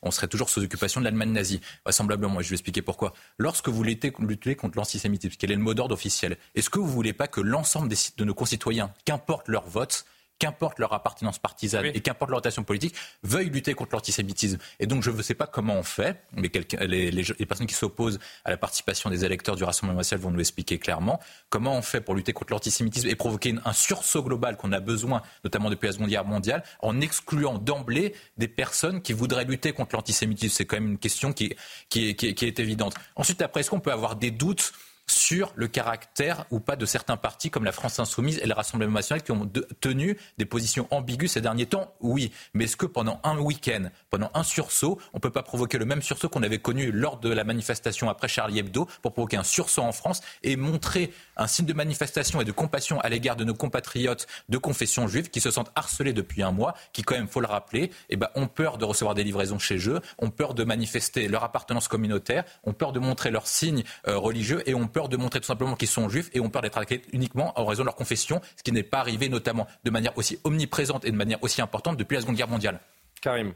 on 0.04 0.12
serait 0.12 0.28
toujours 0.28 0.52
sous 0.52 0.62
occupation 0.62 1.02
de 1.02 1.06
l'Allemagne 1.06 1.32
nazie. 1.32 1.60
Vraisemblablement, 1.86 2.40
et 2.40 2.44
je 2.44 2.50
vais 2.50 2.56
expliquer 2.56 2.84
pourquoi. 2.84 3.14
Lorsque 3.40 3.70
vous 3.70 3.82
luttez, 3.84 4.12
contre 4.12 4.78
l'antisémitisme, 4.78 5.34
quel 5.40 5.52
est 5.52 5.56
le 5.56 5.62
mot 5.64 5.74
d'ordre 5.74 5.96
officiel? 5.96 6.38
Est-ce 6.54 6.70
que 6.70 6.78
vous 6.78 6.86
voulez 6.86 7.14
pas 7.14 7.28
que 7.28 7.42
l'ensemble 7.42 7.90
de 7.90 8.24
nos 8.24 8.36
concitoyens, 8.36 8.94
qu'importe 9.06 9.48
leur 9.48 9.68
vote, 9.68 10.06
qu'importe 10.42 10.80
leur 10.80 10.92
appartenance 10.92 11.38
partisane 11.38 11.86
et 11.94 12.02
qu'importe 12.02 12.32
leur 12.32 12.38
orientation 12.38 12.64
politique, 12.64 12.96
veuillent 13.22 13.52
lutter 13.52 13.76
contre 13.76 13.94
l'antisémitisme. 13.94 14.58
Et 14.80 14.88
donc 14.88 15.04
je 15.04 15.12
ne 15.12 15.22
sais 15.22 15.36
pas 15.36 15.46
comment 15.46 15.76
on 15.76 15.84
fait, 15.84 16.20
mais 16.34 16.50
les, 16.80 17.12
les, 17.12 17.22
les, 17.22 17.46
personnes 17.46 17.68
qui 17.68 17.76
s'opposent 17.76 18.18
à 18.44 18.50
la 18.50 18.58
participation 18.58 19.12
des 19.12 19.24
électeurs 19.24 19.56
du 19.56 19.64
Rassemblement 19.64 20.00
national 20.00 20.24
vont 20.24 20.32
nous 20.32 20.40
expliquer 20.40 20.80
clairement 20.80 21.20
comment 21.52 21.78
on 21.78 21.84
fait 21.84 22.02
pour 22.02 22.16
lutter 22.16 22.34
contre 22.34 22.54
l'antisémitisme 22.54 23.08
et 23.08 23.14
provoquer 23.14 23.54
un 23.64 23.74
sursaut 23.74 24.24
global 24.24 24.58
qu'on 24.58 24.72
a 24.72 24.80
besoin, 24.80 25.22
notamment 25.44 25.70
depuis 25.70 25.86
la 25.86 25.94
Seconde 25.94 26.10
Guerre 26.10 26.26
mondiale, 26.26 26.64
en 26.80 27.00
excluant 27.02 27.60
d'emblée 27.60 28.16
des 28.40 28.48
personnes 28.48 29.04
qui 29.04 29.14
voudraient 29.14 29.46
lutter 29.46 29.74
contre 29.74 29.96
l'antisémitisme. 29.96 30.56
C'est 30.56 30.66
quand 30.66 30.78
même 30.78 30.90
une 30.94 30.98
question 30.98 31.34
qui, 31.34 31.56
qui, 31.90 32.16
qui, 32.16 32.34
qui 32.34 32.46
est 32.46 32.60
évidente. 32.60 32.96
Ensuite, 33.16 33.44
après, 33.44 33.60
est-ce 33.60 33.70
qu'on 33.70 33.80
peut 33.80 33.92
avoir 33.92 34.16
des 34.16 34.32
doutes 34.32 34.74
sur 35.12 35.52
le 35.56 35.68
caractère 35.68 36.46
ou 36.52 36.60
pas 36.60 36.76
de 36.76 36.86
certains 36.86 37.18
partis 37.18 37.50
comme 37.50 37.66
la 37.66 37.72
France 37.72 38.00
Insoumise 38.00 38.40
et 38.40 38.48
le 38.48 38.54
Rassemblement 38.54 38.94
National 38.94 39.24
qui 39.24 39.32
ont 39.32 39.50
tenu 39.80 40.18
des 40.38 40.46
positions 40.46 40.88
ambiguës 40.92 41.32
ces 41.32 41.42
derniers 41.42 41.66
temps 41.66 41.94
Oui. 42.00 42.32
Mais 42.54 42.66
est-ce 42.66 42.78
que 42.78 42.86
pendant 42.86 43.20
un 43.24 43.38
week-end, 43.38 43.90
pendant 44.10 44.32
un 44.34 44.44
sursaut, 44.44 45.00
on 45.14 45.18
ne 45.18 45.22
peut 45.22 45.30
pas 45.30 45.44
provoquer 45.44 45.78
le 45.78 45.86
même 45.86 46.02
sursaut 46.02 46.30
qu'on 46.30 46.44
avait 46.44 46.60
connu 46.60 46.92
lors 46.92 47.18
de 47.18 47.30
la 47.30 47.44
manifestation 47.44 48.10
après 48.10 48.28
Charlie 48.28 48.60
Hebdo 48.60 48.88
pour 49.02 49.14
provoquer 49.14 49.38
un 49.38 49.44
sursaut 49.44 49.82
en 49.82 49.92
France 49.92 50.22
et 50.44 50.56
montrer 50.56 51.14
un 51.38 51.48
signe 51.48 51.66
de 51.66 51.74
manifestation 51.74 52.42
et 52.42 52.46
de 52.46 52.52
compassion 52.52 53.00
à 53.02 53.10
l'égard 53.10 53.36
de 53.36 53.44
nos 53.44 53.54
compatriotes 53.54 54.28
de 54.50 54.58
confession 54.58 55.08
juive 55.08 55.30
qui 55.30 55.42
se 55.42 55.52
sentent 55.52 55.72
harcelés 55.76 56.14
depuis 56.14 56.44
un 56.44 56.52
mois, 56.52 56.76
qui 56.94 57.02
quand 57.04 57.16
même, 57.16 57.28
faut 57.28 57.42
le 57.42 57.48
rappeler, 57.48 57.92
eh 58.10 58.16
ben, 58.16 58.30
ont 58.36 58.48
peur 58.48 58.78
de 58.78 58.86
recevoir 58.86 59.16
des 59.16 59.24
livraisons 59.24 59.60
chez 59.60 59.90
eux, 59.90 60.02
ont 60.20 60.30
peur 60.30 60.54
de 60.54 60.64
manifester 60.64 61.28
leur 61.28 61.44
appartenance 61.44 61.88
communautaire, 61.88 62.44
ont 62.64 62.74
peur 62.74 62.92
de 62.92 63.00
montrer 63.00 63.32
leurs 63.32 63.48
signes 63.48 63.84
euh, 64.08 64.18
religieux 64.18 64.62
et 64.66 64.74
ont 64.74 64.88
peur 64.88 65.01
de 65.10 65.18
montrer 65.18 65.40
tout 65.40 65.46
simplement 65.46 65.76
qu'ils 65.76 65.88
sont 65.88 66.10
juifs 66.10 66.30
et 66.34 66.40
ont 66.40 66.50
peur 66.50 66.62
d'être 66.62 66.78
attaqués 66.78 67.02
uniquement 67.12 67.54
en 67.60 67.66
raison 67.66 67.84
de 67.84 67.88
leur 67.88 67.96
confession, 67.96 68.42
ce 68.58 68.64
qui 68.64 68.72
n'est 68.72 68.84
pas 68.84 69.00
arrivé 69.00 69.30
notamment 69.30 69.68
de 69.84 69.92
manière 69.92 70.18
aussi 70.18 70.40
omniprésente 70.44 71.06
et 71.06 71.12
de 71.12 71.16
manière 71.16 71.42
aussi 71.44 71.62
importante 71.62 71.98
depuis 71.98 72.16
la 72.16 72.22
Seconde 72.22 72.36
Guerre 72.36 72.48
mondiale. 72.48 72.80
Karim, 73.22 73.54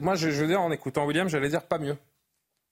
moi 0.00 0.14
je, 0.14 0.30
je 0.30 0.40
veux 0.42 0.46
dire 0.46 0.60
en 0.60 0.70
écoutant 0.70 1.04
William, 1.06 1.28
j'allais 1.28 1.48
dire 1.48 1.62
pas 1.62 1.78
mieux. 1.78 1.96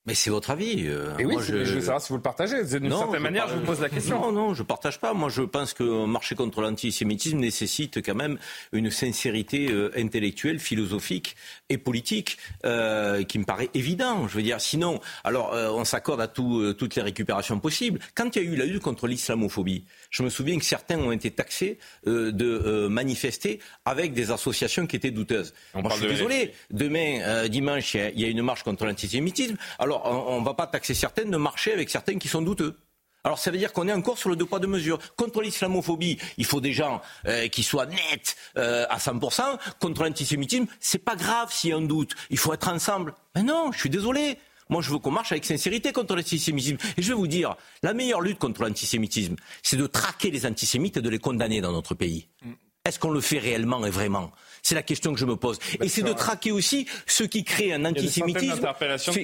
Mais 0.04 0.14
c'est 0.14 0.30
votre 0.30 0.50
avis. 0.50 0.88
Euh, 0.88 1.14
oui, 1.24 1.36
je... 1.40 1.54
veux 1.54 1.80
savoir 1.80 2.02
si 2.02 2.08
vous 2.08 2.16
le 2.16 2.22
partagez. 2.22 2.64
D'une 2.64 2.90
certaine 2.90 3.22
manière, 3.22 3.48
je 3.48 3.54
vous 3.54 3.64
pose 3.64 3.80
la 3.80 3.88
question. 3.88 4.20
Non, 4.20 4.32
non, 4.32 4.52
je 4.52 4.62
ne 4.62 4.66
partage 4.66 4.98
pas. 4.98 5.14
Moi, 5.14 5.28
je 5.28 5.42
pense 5.42 5.74
que 5.74 6.06
marcher 6.06 6.34
contre 6.34 6.60
l'antisémitisme 6.60 7.38
nécessite 7.38 8.04
quand 8.04 8.16
même 8.16 8.36
une 8.72 8.90
sincérité 8.90 9.70
euh, 9.70 9.92
intellectuelle, 9.96 10.58
philosophique 10.58 11.36
et 11.68 11.78
politique 11.78 12.38
euh, 12.64 13.22
qui 13.22 13.38
me 13.38 13.44
paraît 13.44 13.70
évident. 13.74 14.26
Je 14.26 14.34
veux 14.34 14.42
dire, 14.42 14.60
sinon, 14.60 14.98
alors 15.22 15.54
euh, 15.54 15.70
on 15.70 15.84
s'accorde 15.84 16.20
à 16.20 16.26
tout, 16.26 16.74
toutes 16.74 16.96
les 16.96 17.02
récupérations 17.02 17.60
possibles. 17.60 18.00
Quand 18.16 18.34
il 18.34 18.42
y 18.42 18.46
a 18.46 18.50
eu 18.50 18.56
la 18.56 18.64
lutte 18.64 18.82
contre 18.82 19.06
l'islamophobie, 19.06 19.84
je 20.12 20.22
me 20.22 20.28
souviens 20.28 20.58
que 20.58 20.64
certains 20.64 20.98
ont 20.98 21.12
été 21.12 21.30
taxés 21.30 21.78
de 22.06 22.86
manifester 22.88 23.60
avec 23.84 24.12
des 24.12 24.30
associations 24.30 24.86
qui 24.86 24.96
étaient 24.96 25.10
douteuses. 25.10 25.54
Moi, 25.74 25.90
je 25.90 25.96
suis 25.96 26.08
désolé. 26.08 26.52
Demain, 26.70 27.48
dimanche, 27.48 27.94
il 27.94 28.20
y, 28.20 28.24
a 28.24 28.28
une 28.28 28.42
marche 28.42 28.62
contre 28.62 28.84
l'antisémitisme. 28.84 29.56
Alors, 29.78 29.92
alors, 29.92 30.28
on 30.28 30.40
ne 30.40 30.44
va 30.44 30.54
pas 30.54 30.66
taxer 30.66 30.94
certaines 30.94 31.30
de 31.30 31.36
marcher 31.36 31.72
avec 31.72 31.90
certaines 31.90 32.18
qui 32.18 32.28
sont 32.28 32.42
douteux. 32.42 32.76
Alors 33.24 33.38
ça 33.38 33.52
veut 33.52 33.58
dire 33.58 33.72
qu'on 33.72 33.86
est 33.86 33.92
encore 33.92 34.18
sur 34.18 34.30
le 34.30 34.36
deux 34.36 34.46
poids 34.46 34.58
deux 34.58 34.66
mesures. 34.66 34.98
Contre 35.16 35.42
l'islamophobie, 35.42 36.18
il 36.38 36.44
faut 36.44 36.60
des 36.60 36.72
gens 36.72 37.00
euh, 37.26 37.46
qui 37.46 37.62
soient 37.62 37.86
nets 37.86 38.36
euh, 38.56 38.84
à 38.90 38.98
100%. 38.98 39.58
Contre 39.78 40.02
l'antisémitisme, 40.02 40.66
c'est 40.80 40.98
pas 40.98 41.14
grave 41.14 41.52
s'il 41.52 41.70
y 41.70 41.72
a 41.72 41.76
un 41.76 41.82
doute. 41.82 42.16
Il 42.30 42.38
faut 42.38 42.52
être 42.52 42.68
ensemble. 42.68 43.14
Mais 43.36 43.44
non, 43.44 43.70
je 43.70 43.78
suis 43.78 43.90
désolé. 43.90 44.38
Moi, 44.68 44.82
je 44.82 44.90
veux 44.90 44.98
qu'on 44.98 45.10
marche 45.10 45.32
avec 45.32 45.44
sincérité 45.44 45.92
contre 45.92 46.14
l'antisémitisme. 46.14 46.78
Et 46.96 47.02
je 47.02 47.08
vais 47.08 47.14
vous 47.14 47.26
dire, 47.26 47.56
la 47.82 47.94
meilleure 47.94 48.20
lutte 48.20 48.38
contre 48.38 48.62
l'antisémitisme, 48.62 49.36
c'est 49.62 49.76
de 49.76 49.86
traquer 49.86 50.30
les 50.30 50.46
antisémites 50.46 50.96
et 50.96 51.02
de 51.02 51.08
les 51.08 51.18
condamner 51.18 51.60
dans 51.60 51.72
notre 51.72 51.94
pays. 51.94 52.28
Mm. 52.44 52.52
Est-ce 52.84 52.98
qu'on 52.98 53.10
le 53.10 53.20
fait 53.20 53.38
réellement 53.38 53.86
et 53.86 53.90
vraiment? 53.90 54.32
C'est 54.60 54.74
la 54.74 54.82
question 54.82 55.12
que 55.12 55.18
je 55.18 55.24
me 55.24 55.36
pose. 55.36 55.58
et 55.80 55.88
c'est 55.88 56.02
de 56.02 56.12
traquer 56.12 56.50
aussi 56.50 56.86
ceux 57.06 57.26
qui 57.28 57.44
créent 57.44 57.72
un 57.72 57.84
antisémitisme. 57.84 58.66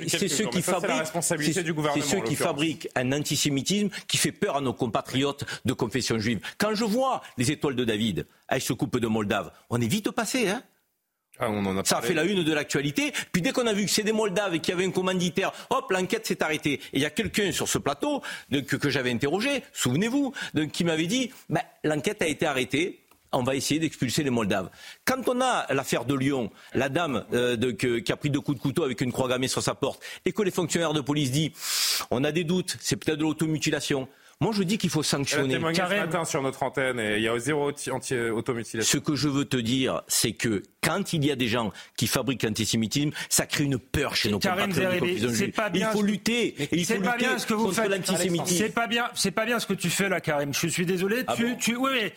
C'est 0.06 0.28
ceux 0.28 0.46
qui 0.46 0.62
fabriquent. 0.62 1.06
C'est 1.20 2.02
ceux 2.02 2.20
qui 2.20 2.36
fabriquent 2.36 2.88
un 2.94 3.12
antisémitisme 3.12 3.88
qui 4.06 4.16
fait 4.16 4.32
peur 4.32 4.56
à 4.56 4.60
nos 4.60 4.72
compatriotes 4.72 5.44
de 5.64 5.72
confession 5.72 6.18
juive. 6.20 6.40
Quand 6.56 6.74
je 6.74 6.84
vois 6.84 7.20
les 7.36 7.50
étoiles 7.50 7.74
de 7.74 7.84
David 7.84 8.26
avec 8.46 8.62
ce 8.62 8.72
couple 8.72 9.00
de 9.00 9.08
Moldaves, 9.08 9.50
on 9.70 9.80
est 9.80 9.88
vite 9.88 10.10
passé, 10.12 10.48
hein 10.48 10.62
ah, 11.40 11.50
on 11.50 11.64
en 11.66 11.76
a 11.78 11.84
ça 11.84 11.98
a 11.98 12.02
fait 12.02 12.14
la 12.14 12.24
une 12.24 12.42
de 12.42 12.52
l'actualité. 12.52 13.12
Puis 13.32 13.42
dès 13.42 13.52
qu'on 13.52 13.66
a 13.66 13.72
vu 13.72 13.84
que 13.84 13.90
c'est 13.90 14.02
des 14.02 14.12
Moldaves 14.12 14.54
et 14.54 14.60
qu'il 14.60 14.74
y 14.74 14.76
avait 14.76 14.86
un 14.86 14.90
commanditaire, 14.90 15.52
hop, 15.70 15.90
l'enquête 15.90 16.26
s'est 16.26 16.42
arrêtée. 16.42 16.74
Et 16.74 16.80
il 16.94 17.00
y 17.00 17.06
a 17.06 17.10
quelqu'un 17.10 17.52
sur 17.52 17.68
ce 17.68 17.78
plateau 17.78 18.22
que, 18.50 18.76
que 18.76 18.90
j'avais 18.90 19.10
interrogé, 19.10 19.62
souvenez-vous, 19.72 20.32
qui 20.72 20.84
m'avait 20.84 21.06
dit, 21.06 21.30
ben, 21.48 21.62
l'enquête 21.84 22.22
a 22.22 22.26
été 22.26 22.46
arrêtée 22.46 23.00
on 23.32 23.42
va 23.42 23.54
essayer 23.54 23.78
d'expulser 23.80 24.22
les 24.22 24.30
Moldaves. 24.30 24.70
Quand 25.04 25.28
on 25.28 25.40
a 25.40 25.66
l'affaire 25.72 26.04
de 26.04 26.14
Lyon, 26.14 26.50
la 26.74 26.88
dame 26.88 27.24
euh, 27.32 27.72
qui 27.74 28.12
a 28.12 28.16
pris 28.16 28.30
deux 28.30 28.40
coups 28.40 28.56
de 28.56 28.62
couteau 28.62 28.84
avec 28.84 29.00
une 29.00 29.12
croix 29.12 29.28
gammée 29.28 29.48
sur 29.48 29.62
sa 29.62 29.74
porte, 29.74 30.02
et 30.24 30.32
que 30.32 30.42
les 30.42 30.50
fonctionnaires 30.50 30.94
de 30.94 31.00
police 31.00 31.30
disent 31.30 31.50
on 32.10 32.24
a 32.24 32.32
des 32.32 32.44
doutes, 32.44 32.76
c'est 32.80 32.96
peut-être 32.96 33.18
de 33.18 33.24
l'automutilation. 33.24 34.08
Moi, 34.40 34.52
je 34.52 34.62
dis 34.62 34.78
qu'il 34.78 34.90
faut 34.90 35.02
sanctionner. 35.02 35.54
Il 35.54 35.76
y 35.76 35.80
a 35.80 35.88
matin 35.88 36.24
sur 36.24 36.40
notre 36.42 36.62
antenne 36.62 37.00
et 37.00 37.16
il 37.16 37.22
y 37.22 37.28
a 37.28 37.36
zéro 37.40 37.72
anti-automutilation. 37.90 38.98
Ce 38.98 39.02
que 39.04 39.16
je 39.16 39.28
veux 39.28 39.44
te 39.44 39.56
dire, 39.56 40.02
c'est 40.06 40.30
que 40.32 40.62
quand 40.80 41.12
il 41.12 41.24
y 41.24 41.32
a 41.32 41.36
des 41.36 41.48
gens 41.48 41.72
qui 41.96 42.06
fabriquent 42.06 42.44
l'antisémitisme, 42.44 43.10
ça 43.28 43.46
crée 43.46 43.64
une 43.64 43.78
peur 43.78 44.14
chez 44.14 44.30
nos 44.30 44.38
compatriotes. 44.38 45.02
Il 45.74 45.84
faut 45.86 46.02
lutter. 46.02 46.54
Il 46.70 46.86
faut 46.86 46.94
lutter 46.94 47.16
bien 47.18 47.38
ce 47.38 47.46
que 47.46 47.54
vous 47.54 47.66
contre 47.66 47.88
l'antisémitisme. 47.88 48.64
C'est 48.64 48.72
pas 48.72 48.86
bien. 48.86 49.08
C'est 49.14 49.32
pas 49.32 49.44
bien 49.44 49.58
ce 49.58 49.66
que 49.66 49.74
tu 49.74 49.90
fais 49.90 50.08
là, 50.08 50.20
Karim. 50.20 50.54
Je 50.54 50.68
suis 50.68 50.86
désolé. 50.86 51.24
Ah 51.26 51.34
tu, 51.34 51.56
tu, 51.58 51.74
oui, 51.74 51.90
mais 51.92 52.12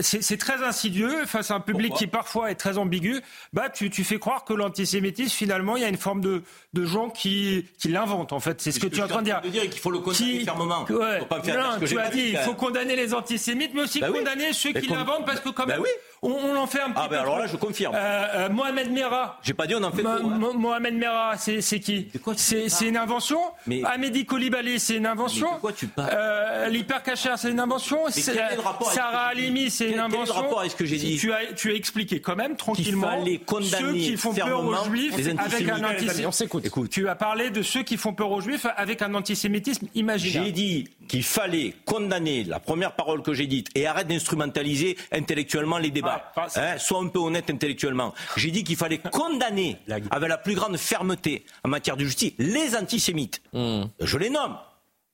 c'est 0.00 0.36
très 0.36 0.62
insidieux 0.62 1.24
face 1.26 1.50
à 1.50 1.54
un 1.54 1.60
public 1.60 1.94
qui 1.94 2.06
parfois 2.06 2.50
est 2.50 2.54
très 2.54 2.76
ambigu. 2.76 3.20
Bah, 3.54 3.70
tu, 3.70 3.88
tu 3.88 4.04
fais 4.04 4.18
croire 4.18 4.44
que 4.44 4.52
l'antisémitisme, 4.52 5.34
finalement, 5.34 5.76
il 5.76 5.82
y 5.82 5.86
a 5.86 5.88
une 5.88 5.96
forme 5.96 6.20
de, 6.20 6.42
de 6.74 6.84
gens 6.84 7.08
qui, 7.08 7.66
qui 7.78 7.88
l'inventent. 7.88 8.32
En 8.32 8.40
fait, 8.40 8.60
c'est 8.60 8.72
ce 8.72 8.78
que, 8.78 8.86
tu 8.86 9.00
es 9.00 9.02
en 9.02 9.08
train 9.08 9.20
de 9.22 9.26
dire. 9.26 9.40
dire 9.40 9.62
qu'il 9.62 9.80
faut 9.80 9.90
le 9.90 10.00
condamner 10.00 10.44
fermement. 10.44 10.84
Ouais. 10.84 11.20
Faut 11.20 11.24
pas 11.24 11.42
faire 11.42 11.61
tu 11.84 11.98
as 11.98 12.10
dit, 12.10 12.30
il 12.30 12.38
faut 12.38 12.54
condamner 12.54 12.96
les 12.96 13.14
antisémites, 13.14 13.72
mais 13.74 13.82
aussi 13.82 14.00
bah 14.00 14.10
condamner 14.10 14.52
ceux 14.52 14.72
qui 14.72 14.86
l'inventent 14.86 15.26
parce 15.26 15.40
que 15.40 15.50
quand 15.50 15.66
bah 15.66 15.76
même, 15.78 15.86
on, 16.22 16.30
on 16.30 16.56
en 16.56 16.66
fait 16.66 16.80
un 16.80 16.90
petit 16.90 17.00
ah, 17.02 17.08
ben 17.08 17.20
alors 17.20 17.38
là, 17.38 17.46
je 17.46 17.56
confirme. 17.56 17.94
Euh, 17.96 18.26
euh, 18.34 18.48
Mohamed 18.48 18.92
Merah. 18.92 19.38
J'ai 19.42 19.54
pas 19.54 19.66
dit 19.66 19.74
on 19.74 19.82
en 19.82 19.90
fait 19.90 20.02
Mohamed 20.02 20.94
Merah, 20.94 21.36
c'est 21.36 21.60
qui 21.80 22.08
C'est 22.36 22.86
une 22.86 22.96
invention. 22.96 23.40
Mais... 23.66 23.82
Amédi 23.84 24.24
Koulibaly, 24.24 24.78
c'est 24.78 24.96
une 24.96 25.06
invention. 25.06 25.48
Mais 25.50 25.56
de 25.56 25.60
quoi 25.60 25.72
tu 25.72 25.86
parles 25.88 26.10
euh, 26.14 26.68
L'hypercacher, 26.68 27.34
c'est 27.36 27.50
une 27.50 27.60
invention. 27.60 27.98
Sarah 28.10 29.26
Halimi, 29.26 29.70
c'est 29.70 29.90
une 29.90 29.98
invention. 29.98 30.34
Quel 30.34 30.42
rapport 30.44 30.60
avec 30.60 30.72
ce 30.72 30.76
que 30.76 30.84
j'ai 30.84 30.96
dit 30.96 31.16
tu 31.18 31.32
as, 31.32 31.52
tu 31.56 31.70
as 31.70 31.74
expliqué 31.74 32.20
quand 32.20 32.36
même 32.36 32.56
tranquillement 32.56 33.24
ceux 33.62 33.92
qui 33.92 34.16
font 34.16 34.32
peur 34.32 34.64
aux 34.64 34.84
juifs 34.84 35.14
avec 35.38 35.68
un 35.68 35.84
antisémitisme. 35.84 36.48
Écoute. 36.64 36.90
Tu 36.90 37.08
as 37.08 37.14
parlé 37.14 37.50
de 37.50 37.62
ceux 37.62 37.82
qui 37.82 37.96
font 37.96 38.12
peur 38.12 38.30
aux 38.30 38.40
juifs 38.40 38.66
avec 38.76 39.02
un 39.02 39.14
antisémitisme 39.14 39.88
imaginaire. 39.94 40.44
J'ai 40.44 40.52
dit 40.52 40.88
qu'il 41.08 41.24
fallait 41.24 41.74
condamner 41.84 42.44
la 42.44 42.60
première 42.60 42.92
parole 42.92 43.22
que 43.22 43.34
j'ai 43.34 43.46
dite 43.46 43.68
et 43.74 43.86
arrête 43.86 44.06
d'instrumentaliser 44.06 44.96
intellectuellement 45.10 45.78
les 45.78 45.90
débats. 45.90 46.11
Hein, 46.36 46.78
sois 46.78 47.00
un 47.00 47.08
peu 47.08 47.18
honnête 47.18 47.50
intellectuellement. 47.50 48.14
J'ai 48.36 48.50
dit 48.50 48.64
qu'il 48.64 48.76
fallait 48.76 48.98
condamner 49.12 49.78
avec 50.10 50.28
la 50.28 50.38
plus 50.38 50.54
grande 50.54 50.76
fermeté 50.76 51.44
en 51.64 51.68
matière 51.68 51.96
de 51.96 52.04
justice 52.04 52.32
les 52.38 52.76
antisémites. 52.76 53.42
Hmm. 53.52 53.84
Je 54.00 54.18
les 54.18 54.30
nomme. 54.30 54.56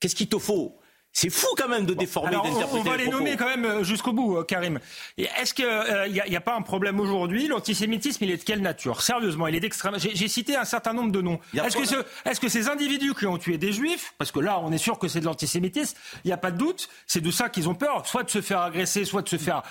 Qu'est-ce 0.01 0.15
qu'il 0.15 0.29
te 0.29 0.39
faut? 0.39 0.78
C'est 1.13 1.31
fou 1.31 1.49
quand 1.57 1.69
même 1.69 1.85
de 1.85 1.95
déformer. 1.95 2.37
On, 2.37 2.83
va 2.83 2.97
les, 2.97 3.09
nommer 3.09 3.37
quand 3.37 3.49
même 3.49 3.65
euh, 3.65 3.83
jusqu'au 3.83 4.13
bout, 4.13 4.37
euh, 4.37 4.45
Karim. 4.45 4.79
Est-ce 5.17 5.53
qu'il 5.53 5.65
n'y 5.65 6.21
euh, 6.21 6.37
a, 6.37 6.41
pas 6.41 6.55
un 6.55 6.63
problème 6.63 7.01
aujourd'hui? 7.01 7.49
L'antisémitisme, 7.49 8.23
il 8.23 8.31
est 8.31 8.37
de 8.37 8.45
quelle 8.45 8.61
nature? 8.61 9.03
Sérieusement, 9.03 9.49
il 9.49 9.57
est 9.57 9.61
d'extrême. 9.61 9.97
J'ai 9.99 10.29
cité 10.29 10.57
un 10.57 10.65
certain 10.65 10.93
nombre 10.93 11.11
de 11.11 11.21
noms. 11.21 11.41
Est-ce 11.55 11.77
que, 11.77 12.05
est 12.29 12.39
que, 12.39 12.49
ces 12.49 12.69
individus 12.69 13.15
qui 13.15 13.27
ont 13.27 13.39
tué 13.39 13.59
des 13.59 13.73
juifs, 13.73 14.15
parce 14.19 14.31
que 14.31 14.39
là, 14.39 14.61
on 14.63 14.71
est 14.71 14.79
sûr 14.79 14.99
que 14.99 15.09
c'est 15.09 15.21
de 15.21 15.25
l'antisémitisme, 15.25 15.97
il 16.25 16.29
n'y 16.29 16.33
a 16.33 16.37
pas 16.37 16.51
de 16.51 16.59
doute, 16.59 16.89
c'est 17.07 17.21
de 17.21 17.31
ça 17.31 17.49
qu'ils 17.49 17.69
ont 17.69 17.75
peur, 17.75 18.07
soit 18.07 18.23
de 18.23 18.31
se 18.31 18.41
faire 18.41 18.61
agresser, 18.61 19.05
soit 19.05 19.23
de 19.23 19.29
se 19.29 19.39
faire 19.39 19.63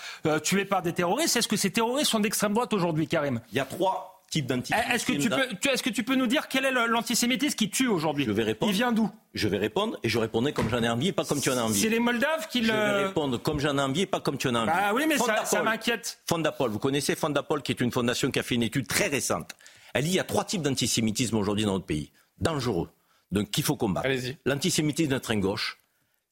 tuer 0.43 0.65
par 0.65 0.81
des 0.81 0.93
terroristes. 0.93 1.38
Est-ce 1.38 1.47
que 1.47 1.55
ces 1.57 1.72
terroristes 1.72 2.11
sont 2.11 2.19
d'extrême 2.19 2.53
droite 2.53 2.73
aujourd'hui, 2.73 3.07
Karim? 3.07 3.39
Il 3.51 3.57
y 3.57 3.61
a 3.61 3.65
trois 3.65 4.16
type 4.30 4.45
d'antisémitisme. 4.45 4.94
Est-ce 4.94 5.06
que, 5.06 5.14
tu 5.14 5.30
peux, 5.30 5.70
est-ce 5.70 5.84
que 5.84 5.90
tu 5.90 6.04
peux 6.04 6.16
nous 6.16 6.28
dire 6.28 6.48
quel 6.48 6.66
est 6.66 6.72
l'antisémitisme 6.72 7.56
qui 7.56 7.70
tue 7.70 7.88
aujourd'hui 7.88 8.26
Je 8.26 8.32
vais 8.32 8.44
répondre. 8.44 8.72
Il 8.72 8.76
vient 8.76 8.91
d'où 8.91 9.10
Je 9.34 9.48
vais 9.48 9.58
répondre 9.58 9.98
et 10.04 10.10
je 10.10 10.20
répondrai 10.20 10.54
comme 10.54 10.70
j'en 10.70 10.84
ai 10.84 10.90
envie 10.90 11.10
et 11.10 11.14
pas 11.14 11.26
comme 11.26 11.41
tu 11.41 11.49
en 11.49 11.58
as 11.58 11.64
envie. 11.64 11.80
C'est 11.80 11.90
les 11.90 11.99
Moldaves 11.99 12.48
qui 12.49 12.62
le. 12.62 12.68
Je 12.68 12.72
vais 12.72 13.06
répondre 13.06 13.38
comme 13.41 13.60
j'en 13.60 13.78
ai 13.78 13.82
envie 13.82 14.02
et 14.02 14.06
pas 14.06 14.20
comme 14.20 14.38
tu 14.38 14.48
en 14.48 14.56
as 14.56 14.60
envie. 14.60 14.72
Ah 14.74 14.94
oui, 14.94 15.06
mais 15.08 15.18
ça, 15.18 15.45
ça 15.45 15.64
m'inquiète. 15.64 16.20
Fondapol, 16.28 16.72
vous 16.72 16.80
connaissez 16.80 17.16
Fondapol 17.16 17.62
qui 17.62 17.72
est 17.72 17.82
une 17.82 17.91
fondation 17.91 18.32
qui 18.32 18.40
a 18.40 18.44
fait 18.44 18.56
une 18.56 18.64
étude 18.64 18.88
très 18.88 19.08
récente. 19.08 19.52
Elle 19.94 20.04
dit 20.04 20.10
qu'il 20.10 20.18
y 20.18 20.22
a 20.22 20.26
trois 20.26 20.44
types 20.44 20.62
d'antisémitisme 20.62 21.38
aujourd'hui 21.38 21.66
dans 21.66 21.74
notre 21.74 21.86
pays. 21.86 22.12
Dangereux. 22.40 22.90
Donc 23.32 23.49
qu'il 23.52 23.64
faut 23.64 23.76
combattre. 23.76 24.10
L'antisémitisme 24.45 25.12
de 25.12 25.18
train 25.18 25.38
gauche, 25.38 25.80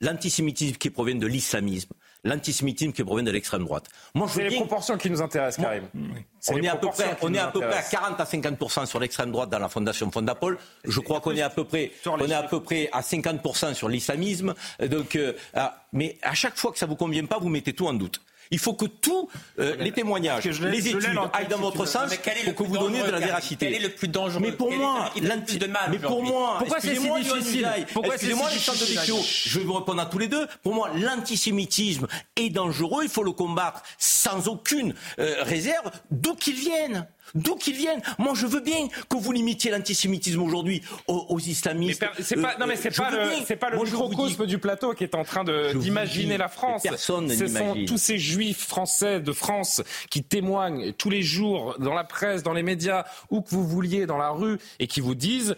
l'antisémitisme 0.01 0.77
qui 0.77 0.89
provient 0.89 1.15
de 1.15 1.27
l'islamisme, 1.27 1.93
l'antisémitisme 2.25 2.91
qui 2.91 3.03
provient 3.03 3.23
de 3.23 3.31
l'extrême 3.31 3.63
droite. 3.63 3.85
c'est 4.27 4.49
les 4.49 4.55
proportions 4.55 4.97
qui 4.97 5.09
nous 5.09 5.21
intéressent, 5.21 5.63
Karim. 5.63 5.83
On 6.49 6.57
est, 6.57 6.67
à 6.67 6.75
peu 6.75 6.89
près, 6.89 7.17
on 7.21 7.33
est 7.33 7.39
à 7.39 7.47
peu 7.47 7.59
près 7.59 7.77
à 7.77 7.81
40 7.81 8.19
à 8.19 8.25
50 8.25 8.85
sur 8.85 8.99
l'extrême 8.99 9.31
droite 9.31 9.49
dans 9.49 9.59
la 9.59 9.69
fondation 9.69 10.11
Fondapol. 10.11 10.57
Je 10.83 10.99
crois 10.99 11.19
qu'on 11.21 11.35
est 11.35 11.41
à 11.41 11.49
peu 11.49 11.63
près, 11.63 11.91
on 12.05 12.19
est 12.19 12.33
à 12.33 12.43
peu 12.43 12.61
près 12.61 12.89
à 12.91 13.01
50 13.01 13.73
sur 13.73 13.89
l'islamisme. 13.89 14.53
Donc, 14.79 15.15
euh, 15.15 15.33
ah, 15.53 15.85
mais 15.93 16.17
à 16.21 16.33
chaque 16.33 16.57
fois 16.57 16.71
que 16.71 16.77
ça 16.77 16.85
vous 16.85 16.95
convient 16.95 17.25
pas, 17.25 17.39
vous 17.39 17.49
mettez 17.49 17.73
tout 17.73 17.87
en 17.87 17.93
doute. 17.93 18.21
Il 18.51 18.59
faut 18.59 18.73
que 18.73 18.85
tous 18.85 19.29
euh, 19.59 19.75
les 19.77 19.91
témoignages, 19.91 20.45
les 20.61 20.87
études 20.87 21.19
aillent 21.33 21.47
dans 21.47 21.57
votre 21.57 21.85
sens 21.85 22.15
pour 22.15 22.55
que 22.55 22.63
vous 22.63 22.77
donniez 22.77 23.03
de 23.03 23.11
la 23.11 23.19
véracité. 23.19 23.67
Quel 23.67 23.75
est 23.75 23.83
le 23.83 23.89
plus 23.89 24.07
dangereux 24.07 24.41
Mais 24.41 24.51
pour 24.51 24.71
moi, 24.71 25.09
de 25.15 25.91
mais 25.91 25.99
pour 25.99 26.23
moi, 26.23 26.55
pourquoi 26.59 26.79
c'est 26.79 26.95
si 26.95 27.11
difficile? 27.11 27.67
Pourquoi 27.93 28.17
c'est 28.17 28.33
moi 28.33 28.49
Je 28.49 29.59
vais 29.59 29.65
vous 29.65 29.73
répondre 29.73 30.01
à 30.01 30.05
tous 30.05 30.17
les 30.19 30.27
deux. 30.27 30.47
Pour 30.63 30.73
moi, 30.73 30.89
l'antisémitisme 30.95 32.07
est 32.35 32.49
dangereux. 32.49 33.03
Il 33.03 33.09
faut 33.09 33.23
le 33.23 33.31
combattre 33.31 33.81
sans 33.97 34.47
aucune 34.47 34.93
euh, 35.19 35.43
réserve, 35.43 35.91
d'où 36.11 36.35
qu'il 36.35 36.55
vienne. 36.55 37.07
D'où 37.33 37.55
qu'ils 37.55 37.75
viennent. 37.75 38.01
Moi, 38.17 38.33
je 38.35 38.45
veux 38.45 38.61
bien 38.61 38.87
que 39.09 39.17
vous 39.17 39.31
limitiez 39.31 39.71
l'antisémitisme 39.71 40.41
aujourd'hui 40.41 40.81
aux, 41.07 41.39
islamistes. 41.39 42.05
c'est 42.19 42.41
pas, 42.41 42.55
non, 42.57 42.67
mais 42.67 42.75
c'est 42.75 42.95
pas, 42.95 43.11
le, 43.11 43.55
pas 43.55 43.69
le 43.69 43.77
microcosme 43.77 44.45
du 44.45 44.57
plateau 44.57 44.93
qui 44.93 45.03
est 45.03 45.15
en 45.15 45.23
train 45.23 45.43
d'imaginer 45.73 46.37
la 46.37 46.47
France. 46.47 46.83
Personne 46.83 47.29
Ce 47.29 47.47
sont 47.47 47.75
tous 47.87 47.97
ces 47.97 48.17
juifs 48.17 48.67
français 48.67 49.19
de 49.19 49.31
France 49.31 49.81
qui 50.09 50.23
témoignent 50.23 50.93
tous 50.93 51.09
les 51.09 51.23
jours 51.23 51.75
dans 51.79 51.93
la 51.93 52.03
presse, 52.03 52.43
dans 52.43 52.53
les 52.53 52.63
médias, 52.63 53.05
où 53.29 53.41
que 53.41 53.49
vous 53.49 53.65
vouliez, 53.65 54.05
dans 54.05 54.17
la 54.17 54.29
rue, 54.29 54.57
et 54.79 54.87
qui 54.87 55.01
vous 55.01 55.15
disent 55.15 55.55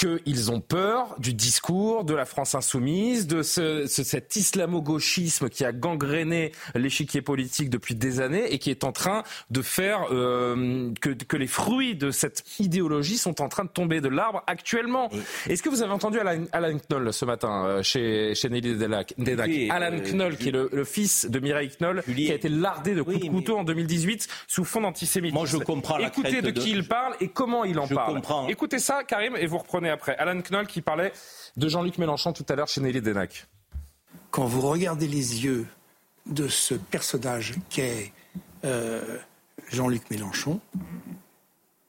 qu'ils 0.00 0.50
ont 0.50 0.60
peur 0.60 1.14
du 1.18 1.34
discours 1.34 2.04
de 2.04 2.14
la 2.14 2.24
France 2.24 2.54
insoumise, 2.54 3.26
de 3.26 3.42
ce, 3.42 3.86
cet 3.86 4.34
islamo-gauchisme 4.34 5.50
qui 5.50 5.62
a 5.62 5.72
gangréné 5.72 6.52
l'échiquier 6.74 7.20
politique 7.20 7.68
depuis 7.68 7.94
des 7.94 8.20
années 8.20 8.50
et 8.50 8.58
qui 8.58 8.70
est 8.70 8.84
en 8.84 8.92
train 8.92 9.24
de 9.50 9.60
faire 9.60 10.06
euh, 10.10 10.90
que, 11.02 11.10
que, 11.10 11.36
les 11.36 11.46
fruits 11.46 11.96
de 11.96 12.10
cette 12.10 12.44
idéologie 12.58 13.18
sont 13.18 13.42
en 13.42 13.48
train 13.48 13.64
de 13.64 13.68
tomber 13.68 14.00
de 14.00 14.08
l'arbre 14.08 14.42
actuellement. 14.46 15.10
Est-ce 15.48 15.62
que 15.62 15.68
vous 15.68 15.82
avez 15.82 15.92
entendu 15.92 16.18
Alan, 16.18 16.44
Alan 16.52 16.78
Knoll 16.88 17.12
ce 17.12 17.26
matin 17.26 17.66
euh, 17.66 17.82
chez, 17.82 18.34
chez 18.34 18.48
Nelly 18.48 18.76
Dedac, 18.76 19.14
Alan 19.18 19.98
euh, 19.98 20.12
Knoll, 20.12 20.36
qui 20.38 20.48
est 20.48 20.52
le, 20.52 20.84
fils 20.84 21.26
de 21.30 21.40
Mireille 21.40 21.72
Knoll, 21.78 22.02
qui 22.04 22.30
a 22.30 22.34
été 22.34 22.48
lardé 22.48 22.94
de 22.94 23.02
coups 23.02 23.20
de 23.20 23.28
couteau 23.28 23.58
en 23.58 23.64
2018 23.64 24.28
sous 24.48 24.64
fond 24.64 24.80
d'antisémitisme. 24.80 25.36
Moi, 25.36 25.46
je 25.46 25.58
comprends 25.58 25.98
Écoutez 25.98 26.40
de 26.40 26.50
qui 26.50 26.70
il 26.70 26.88
parle 26.88 27.16
et 27.20 27.28
comment 27.28 27.64
il 27.64 27.78
en 27.78 27.84
je 27.84 27.94
parle. 27.94 28.14
Comprends. 28.14 28.48
Écoutez 28.48 28.78
ça, 28.78 29.04
Karim, 29.04 29.36
et 29.36 29.46
vous 29.46 29.58
reprenez 29.58 29.89
après. 29.90 30.16
Alan 30.16 30.40
Knoll 30.40 30.66
qui 30.66 30.82
parlait 30.82 31.12
de 31.56 31.68
Jean-Luc 31.68 31.98
Mélenchon 31.98 32.32
tout 32.32 32.46
à 32.48 32.54
l'heure 32.54 32.68
chez 32.68 32.80
Nelly 32.80 33.00
Denac. 33.00 33.46
Quand 34.30 34.46
vous 34.46 34.60
regardez 34.60 35.08
les 35.08 35.44
yeux 35.44 35.66
de 36.26 36.48
ce 36.48 36.74
personnage 36.74 37.54
qu'est 37.68 38.12
euh, 38.64 39.18
Jean-Luc 39.70 40.10
Mélenchon, 40.10 40.60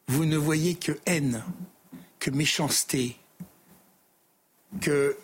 vous 0.08 0.26
ne 0.26 0.38
voyez 0.38 0.76
que 0.76 0.98
haine, 1.06 1.44
que 2.20 2.32
méchanceté, 2.32 3.18
que 4.82 5.18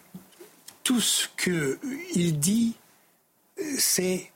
tout 0.84 1.02
ce 1.02 1.28
qu'il 1.38 2.40
dit, 2.40 2.76
c'est, 3.78 4.32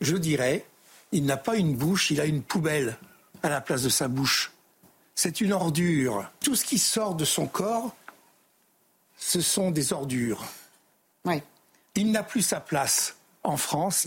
je 0.00 0.16
dirais, 0.16 0.64
il 1.12 1.24
n'a 1.24 1.36
pas 1.36 1.56
une 1.56 1.74
bouche, 1.74 2.10
il 2.10 2.20
a 2.20 2.26
une 2.26 2.42
poubelle 2.42 2.96
à 3.42 3.48
la 3.48 3.60
place 3.60 3.82
de 3.82 3.88
sa 3.88 4.08
bouche 4.08 4.52
c'est 5.18 5.40
une 5.40 5.52
ordure. 5.52 6.30
Tout 6.38 6.54
ce 6.54 6.64
qui 6.64 6.78
sort 6.78 7.16
de 7.16 7.24
son 7.24 7.48
corps, 7.48 7.92
ce 9.16 9.40
sont 9.40 9.72
des 9.72 9.92
ordures. 9.92 10.44
Il 11.96 12.12
n'a 12.12 12.22
plus 12.22 12.42
sa 12.42 12.60
place 12.60 13.16
en 13.42 13.56
France. 13.56 14.06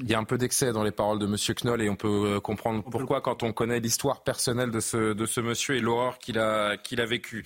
Il 0.00 0.08
y 0.08 0.14
a 0.14 0.18
un 0.18 0.24
peu 0.24 0.38
d'excès 0.38 0.72
dans 0.72 0.82
les 0.82 0.90
paroles 0.90 1.18
de 1.18 1.26
M. 1.26 1.36
Knoll 1.36 1.82
et 1.82 1.90
on 1.90 1.96
peut 1.96 2.36
euh, 2.36 2.40
comprendre 2.40 2.82
pourquoi 2.82 3.20
quand 3.20 3.42
on 3.42 3.52
connaît 3.52 3.80
l'histoire 3.80 4.24
personnelle 4.24 4.70
de 4.70 4.80
ce, 4.80 5.12
de 5.12 5.26
ce 5.26 5.42
monsieur 5.42 5.74
et 5.74 5.80
l'horreur 5.80 6.16
qu'il 6.16 6.38
a, 6.38 6.78
qu'il 6.78 7.02
a 7.02 7.04
vécue. 7.04 7.44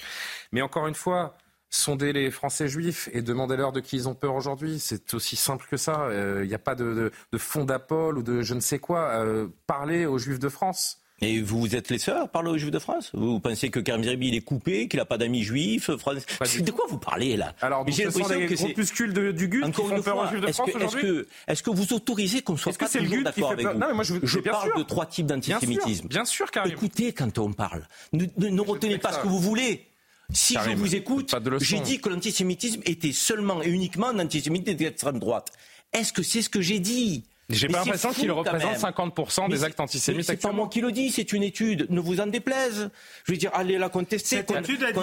Mais 0.52 0.62
encore 0.62 0.86
une 0.86 0.94
fois, 0.94 1.36
sonder 1.70 2.12
les 2.12 2.30
Français 2.30 2.68
juifs 2.68 3.08
et 3.12 3.22
demander-leur 3.22 3.72
de 3.72 3.80
qui 3.80 3.96
ils 3.96 4.08
ont 4.08 4.14
peur 4.14 4.36
aujourd'hui. 4.36 4.78
C'est 4.78 5.12
aussi 5.14 5.34
simple 5.34 5.66
que 5.68 5.76
ça. 5.76 6.06
Il 6.10 6.14
euh, 6.14 6.46
n'y 6.46 6.54
a 6.54 6.60
pas 6.60 6.76
de, 6.76 7.10
de, 7.32 7.38
fond 7.38 7.64
d'Apollo 7.64 8.20
ou 8.20 8.22
de 8.22 8.42
je 8.42 8.54
ne 8.54 8.60
sais 8.60 8.78
quoi. 8.78 9.08
Euh, 9.24 9.48
parler 9.66 10.06
aux 10.06 10.18
juifs 10.18 10.38
de 10.38 10.48
France. 10.48 11.00
Et 11.22 11.40
vous 11.40 11.76
êtes 11.76 11.90
les 11.90 11.98
seuls 11.98 12.16
à 12.16 12.26
parler 12.26 12.50
aux 12.50 12.56
Juifs 12.56 12.70
de 12.70 12.78
France? 12.78 13.10
Vous 13.12 13.40
pensez 13.40 13.68
que 13.68 13.78
Karim 13.78 14.02
Zeribi 14.02 14.28
il 14.28 14.34
est 14.34 14.40
coupé, 14.40 14.88
qu'il 14.88 14.98
n'a 14.98 15.04
pas 15.04 15.18
d'amis 15.18 15.42
juifs 15.42 15.94
français 15.96 16.22
De 16.60 16.70
quoi 16.70 16.86
vous 16.88 16.98
parlez 16.98 17.36
là? 17.36 17.54
Alors, 17.60 17.84
j'ai 17.88 18.04
l'impression 18.04 18.40
que 18.46 18.56
c'est 18.56 18.64
groupuscules 18.64 19.12
de, 19.12 19.30
du 19.32 19.48
GUT 19.48 19.62
qui 19.66 19.72
font 19.72 20.00
peur 20.00 20.16
aux 20.16 20.28
Juifs 20.28 20.40
de 20.40 20.52
France 20.52 20.70
aujourd'hui? 20.74 21.24
Est-ce 21.46 21.62
que, 21.62 21.70
vous 21.70 21.92
autorisez 21.92 22.40
qu'on 22.42 22.56
soit 22.56 22.72
pas 22.72 22.86
que 22.86 22.98
toujours 22.98 23.22
d'accord 23.22 23.52
avec 23.52 23.66
vous 23.66 23.78
non, 23.78 23.86
mais 23.88 23.94
moi, 23.94 24.04
Je, 24.04 24.14
je 24.22 24.38
parle 24.40 24.68
sûr. 24.68 24.78
de 24.78 24.82
trois 24.82 25.06
types 25.06 25.26
d'antisémitisme. 25.26 26.08
Bien 26.08 26.24
sûr, 26.24 26.50
Karim. 26.50 26.72
Écoutez 26.72 27.12
quand 27.12 27.38
on 27.38 27.52
parle. 27.52 27.86
Ne, 28.12 28.26
ne, 28.38 28.60
retenez 28.60 28.98
pas 28.98 29.12
ce 29.12 29.18
que 29.20 29.28
vous 29.28 29.40
voulez. 29.40 29.86
Si 30.32 30.54
je 30.54 30.70
vous 30.74 30.94
écoute, 30.94 31.34
j'ai 31.60 31.80
dit 31.80 32.00
que 32.00 32.08
l'antisémitisme 32.08 32.80
était 32.86 33.12
seulement 33.12 33.62
et 33.62 33.68
uniquement 33.68 34.08
un 34.08 34.18
antisémitisme 34.20 34.76
d'extrême 34.76 35.18
droite. 35.18 35.52
Est-ce 35.92 36.12
que 36.12 36.22
c'est 36.22 36.40
ce 36.42 36.48
que 36.48 36.60
j'ai 36.60 36.78
dit? 36.78 37.24
J'ai 37.50 37.68
pas 37.68 37.78
l'impression 37.78 38.12
qu'il 38.12 38.30
représente 38.30 38.76
50% 38.76 39.50
des 39.50 39.64
actes 39.64 39.80
antisémites. 39.80 40.24
C'est 40.26 40.36
pas 40.36 40.52
moi 40.52 40.68
qui 40.68 40.80
le 40.80 40.92
dis, 40.92 41.10
c'est 41.10 41.32
une 41.32 41.42
étude. 41.42 41.86
Ne 41.90 42.00
vous 42.00 42.20
en 42.20 42.26
déplaise. 42.26 42.90
Je 43.24 43.32
veux 43.32 43.38
dire, 43.38 43.50
allez 43.54 43.78
la 43.78 43.88
contester. 43.88 44.36
Cette 44.36 44.50
étude 44.50 44.82
a 44.82 44.92
dit, 44.92 45.00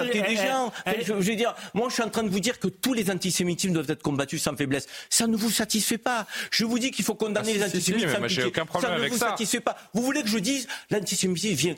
des 0.00 0.36
gens. 0.36 0.72
je, 0.86 1.12
veux 1.12 1.36
dire, 1.36 1.54
moi, 1.74 1.88
je 1.88 1.94
suis 1.94 2.02
en 2.02 2.10
train 2.10 2.22
de 2.22 2.28
vous 2.28 2.40
dire 2.40 2.58
que 2.58 2.68
tous 2.68 2.94
les 2.94 3.10
antisémitismes 3.10 3.74
doivent 3.74 3.90
être 3.90 4.02
combattus 4.02 4.42
sans 4.42 4.56
faiblesse. 4.56 4.86
Ça 5.10 5.26
ne 5.26 5.36
vous 5.36 5.50
satisfait 5.50 5.98
pas. 5.98 6.26
Je 6.50 6.64
vous 6.64 6.78
dis 6.78 6.90
qu'il 6.90 7.04
faut 7.04 7.14
condamner 7.14 7.52
ah, 7.54 7.58
les 7.58 7.64
antisémites 7.64 8.08
sans 8.08 8.22
pitié. 8.22 8.52
ça 8.80 8.98
ne 8.98 9.08
vous 9.08 9.16
satisfait 9.16 9.60
pas. 9.60 9.76
Vous 9.94 10.02
voulez 10.02 10.22
que 10.22 10.28
je 10.28 10.38
dise 10.38 10.66
l'antisémitisme 10.90 11.54
vient 11.54 11.74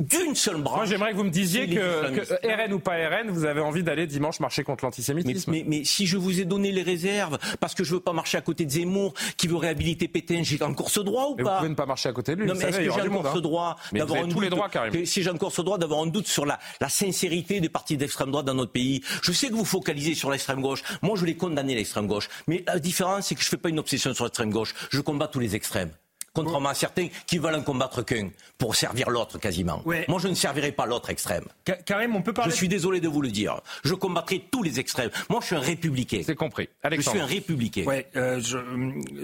d'une 0.00 0.34
seule 0.34 0.60
branche. 0.62 0.76
Moi, 0.76 0.84
j'aimerais 0.86 1.12
que 1.12 1.16
vous 1.16 1.24
me 1.24 1.30
disiez 1.30 1.68
que, 1.68 2.66
RN 2.66 2.72
ou 2.72 2.78
pas 2.78 2.92
RN, 2.92 3.30
vous 3.30 3.44
avez 3.44 3.60
envie 3.60 3.82
d'aller 3.82 4.06
dimanche 4.06 4.40
marcher 4.40 4.64
contre 4.64 4.84
l'antisémitisme. 4.84 5.50
Mais, 5.50 5.64
mais, 5.66 5.84
si 5.84 6.06
je 6.06 6.16
vous 6.16 6.40
ai 6.40 6.44
donné 6.44 6.72
les 6.72 6.82
réserves, 6.82 7.38
parce 7.60 7.74
que 7.74 7.84
je 7.84 7.94
veux 7.94 8.00
pas 8.00 8.12
marcher 8.12 8.38
à 8.38 8.40
côté 8.40 8.64
de 8.64 8.70
Zemmour, 8.70 9.14
qui 9.36 9.46
veut 9.46 9.56
réhabiliter 9.56 10.08
Pétain, 10.08 10.40
j'ai 10.42 10.62
encore 10.62 10.90
ce 10.90 11.00
droit 11.00 11.28
ou 11.28 11.36
mais 11.36 11.44
pas 11.44 11.52
Vous 11.52 11.58
pouvez 11.58 11.68
ne 11.70 11.74
pas 11.74 11.86
marcher 11.86 12.08
à 12.08 12.12
côté 12.12 12.34
de 12.34 12.40
lui. 12.40 12.48
Non, 12.48 12.54
mais 12.56 12.64
est-ce 12.64 12.78
que 12.78 12.82
j'ai 12.82 12.90
encore 12.90 13.32
ce 13.32 13.38
hein. 13.38 13.40
droit 13.40 13.76
d'avoir 13.92 14.24
un 14.24 14.28
tous 14.28 14.40
les 14.40 14.50
droits, 14.50 14.70
Si 15.04 15.22
j'ai 15.22 15.30
encore 15.30 15.52
ce 15.52 15.62
droit 15.62 15.78
d'avoir 15.78 16.00
un 16.00 16.06
doute 16.06 16.26
sur 16.26 16.46
la, 16.46 16.58
la 16.80 16.88
sincérité 16.88 17.60
des 17.60 17.68
partis 17.68 17.96
d'extrême 17.96 18.30
droite 18.30 18.46
dans 18.46 18.54
notre 18.54 18.72
pays, 18.72 19.02
je 19.22 19.32
sais 19.32 19.48
que 19.48 19.54
vous 19.54 19.64
focalisez 19.64 20.14
sur 20.14 20.30
l'extrême 20.30 20.62
gauche. 20.62 20.82
Moi, 21.02 21.16
je 21.16 21.26
l'ai 21.26 21.36
condamné 21.36 21.74
l'extrême 21.74 22.06
gauche. 22.06 22.28
Mais 22.46 22.64
la 22.66 22.78
différence, 22.78 23.26
c'est 23.26 23.34
que 23.34 23.42
je 23.42 23.48
fais 23.48 23.58
pas 23.58 23.68
une 23.68 23.78
obsession 23.78 24.14
sur 24.14 24.24
l'extrême 24.24 24.50
gauche. 24.50 24.74
Je 24.90 25.00
combats 25.00 25.28
tous 25.28 25.40
les 25.40 25.54
extrêmes 25.56 25.90
contrairement 26.32 26.68
à 26.70 26.74
certains 26.74 27.08
qui 27.26 27.38
veulent 27.38 27.54
en 27.54 27.62
combattre 27.62 28.02
qu'un 28.02 28.30
pour 28.58 28.76
servir 28.76 29.10
l'autre 29.10 29.38
quasiment. 29.38 29.82
Moi, 30.08 30.18
je 30.20 30.28
ne 30.28 30.34
servirai 30.34 30.72
pas 30.72 30.86
l'autre 30.86 31.10
extrême. 31.10 31.44
Karim, 31.86 32.16
on 32.16 32.22
peut 32.22 32.32
parler. 32.32 32.50
Je 32.50 32.56
suis 32.56 32.68
désolé 32.68 33.00
de 33.00 33.08
vous 33.08 33.22
le 33.22 33.30
dire. 33.30 33.60
Je 33.84 33.94
combattrai 33.94 34.44
tous 34.50 34.62
les 34.62 34.80
extrêmes. 34.80 35.10
Moi, 35.28 35.40
je 35.40 35.46
suis 35.46 35.56
un 35.56 35.60
républicain. 35.60 36.20
C'est 36.24 36.34
compris. 36.34 36.68
Je 36.90 37.00
suis 37.00 37.20
un 37.20 37.26
républicain. 37.26 37.84
Ouais, 37.84 38.08
euh, 38.16 38.40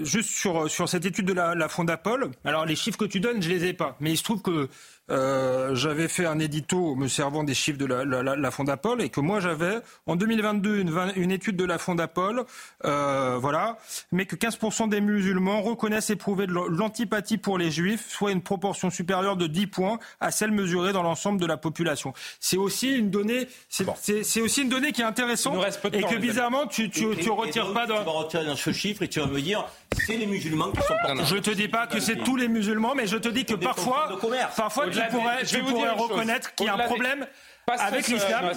juste 0.01 0.29
sur, 0.29 0.69
sur 0.69 0.89
cette 0.89 1.05
étude 1.05 1.25
de 1.25 1.33
la, 1.33 1.55
la 1.55 1.69
Fondapol, 1.69 2.31
alors 2.45 2.65
les 2.65 2.75
chiffres 2.75 2.97
que 2.97 3.05
tu 3.05 3.19
donnes, 3.19 3.41
je 3.41 3.49
les 3.49 3.65
ai 3.65 3.73
pas. 3.73 3.95
Mais 3.99 4.11
il 4.11 4.17
se 4.17 4.23
trouve 4.23 4.41
que 4.41 4.69
euh, 5.09 5.73
j'avais 5.73 6.07
fait 6.07 6.25
un 6.25 6.39
édito 6.39 6.95
me 6.95 7.07
servant 7.07 7.43
des 7.43 7.53
chiffres 7.53 7.77
de 7.77 7.85
la, 7.85 8.03
la, 8.03 8.35
la 8.35 8.51
Fondapol 8.51 9.01
et 9.01 9.09
que 9.09 9.21
moi 9.21 9.39
j'avais 9.39 9.79
en 10.05 10.15
2022 10.15 10.79
une, 10.79 11.13
une, 11.15 11.31
étude 11.31 11.55
de 11.55 11.63
la 11.63 11.77
Fondapol, 11.77 12.43
euh, 12.85 13.37
voilà, 13.39 13.77
mais 14.11 14.25
que 14.25 14.35
15% 14.35 14.89
des 14.89 14.99
musulmans 14.99 15.61
reconnaissent 15.61 16.09
éprouver 16.09 16.47
de 16.47 16.53
l'antipathie 16.53 17.37
pour 17.37 17.57
les 17.57 17.71
juifs, 17.71 18.05
soit 18.09 18.31
une 18.31 18.41
proportion 18.41 18.89
supérieure 18.89 19.37
de 19.37 19.47
10 19.47 19.67
points 19.67 19.99
à 20.19 20.31
celle 20.31 20.51
mesurée 20.51 20.91
dans 20.91 21.03
l'ensemble 21.03 21.39
de 21.39 21.45
la 21.45 21.57
population. 21.57 22.13
C'est 22.39 22.57
aussi 22.57 22.93
une 22.93 23.09
donnée, 23.09 23.47
c'est 23.69 24.41
aussi 24.41 24.61
une 24.63 24.69
donnée 24.69 24.91
qui 24.91 25.01
est 25.01 25.05
intéressante 25.05 25.63
et 25.93 26.03
que 26.03 26.15
bizarrement 26.17 26.67
tu 26.67 26.89
tu, 26.89 27.05
tu 27.17 27.29
retires 27.29 27.73
pas 27.73 27.85
dans... 27.85 27.99
Tu 27.99 28.05
vas 28.05 28.11
retirer 28.11 28.45
dans 28.45 28.55
ce 28.55 28.71
chiffre 28.71 29.03
et 29.03 29.07
tu 29.07 29.19
vas 29.19 29.27
me 29.27 29.41
dire 29.41 29.65
c'est 30.05 30.17
les 30.17 30.25
musulmans 30.25 30.71
qui 30.71 30.81
sont. 30.81 31.15
Non, 31.15 31.23
je 31.23 31.37
te 31.37 31.51
dis 31.51 31.67
pas 31.67 31.87
que 31.87 31.99
c'est 31.99 32.17
tous 32.17 32.35
les 32.35 32.47
musulmans, 32.47 32.93
mais 32.95 33.07
je 33.07 33.17
te 33.17 33.29
dis 33.29 33.45
que 33.45 33.55
parfois, 33.55 34.09
parfois 34.55 34.89
tu 35.01 35.11
pourrais, 35.11 35.43
tu 35.43 35.63
pourrais 35.63 35.89
reconnaître 35.89 36.55
qu'il 36.55 36.65
y 36.65 36.69
a 36.69 36.75
un 36.75 36.79
problème 36.79 37.25
avec 37.67 38.07
l'islam, 38.07 38.51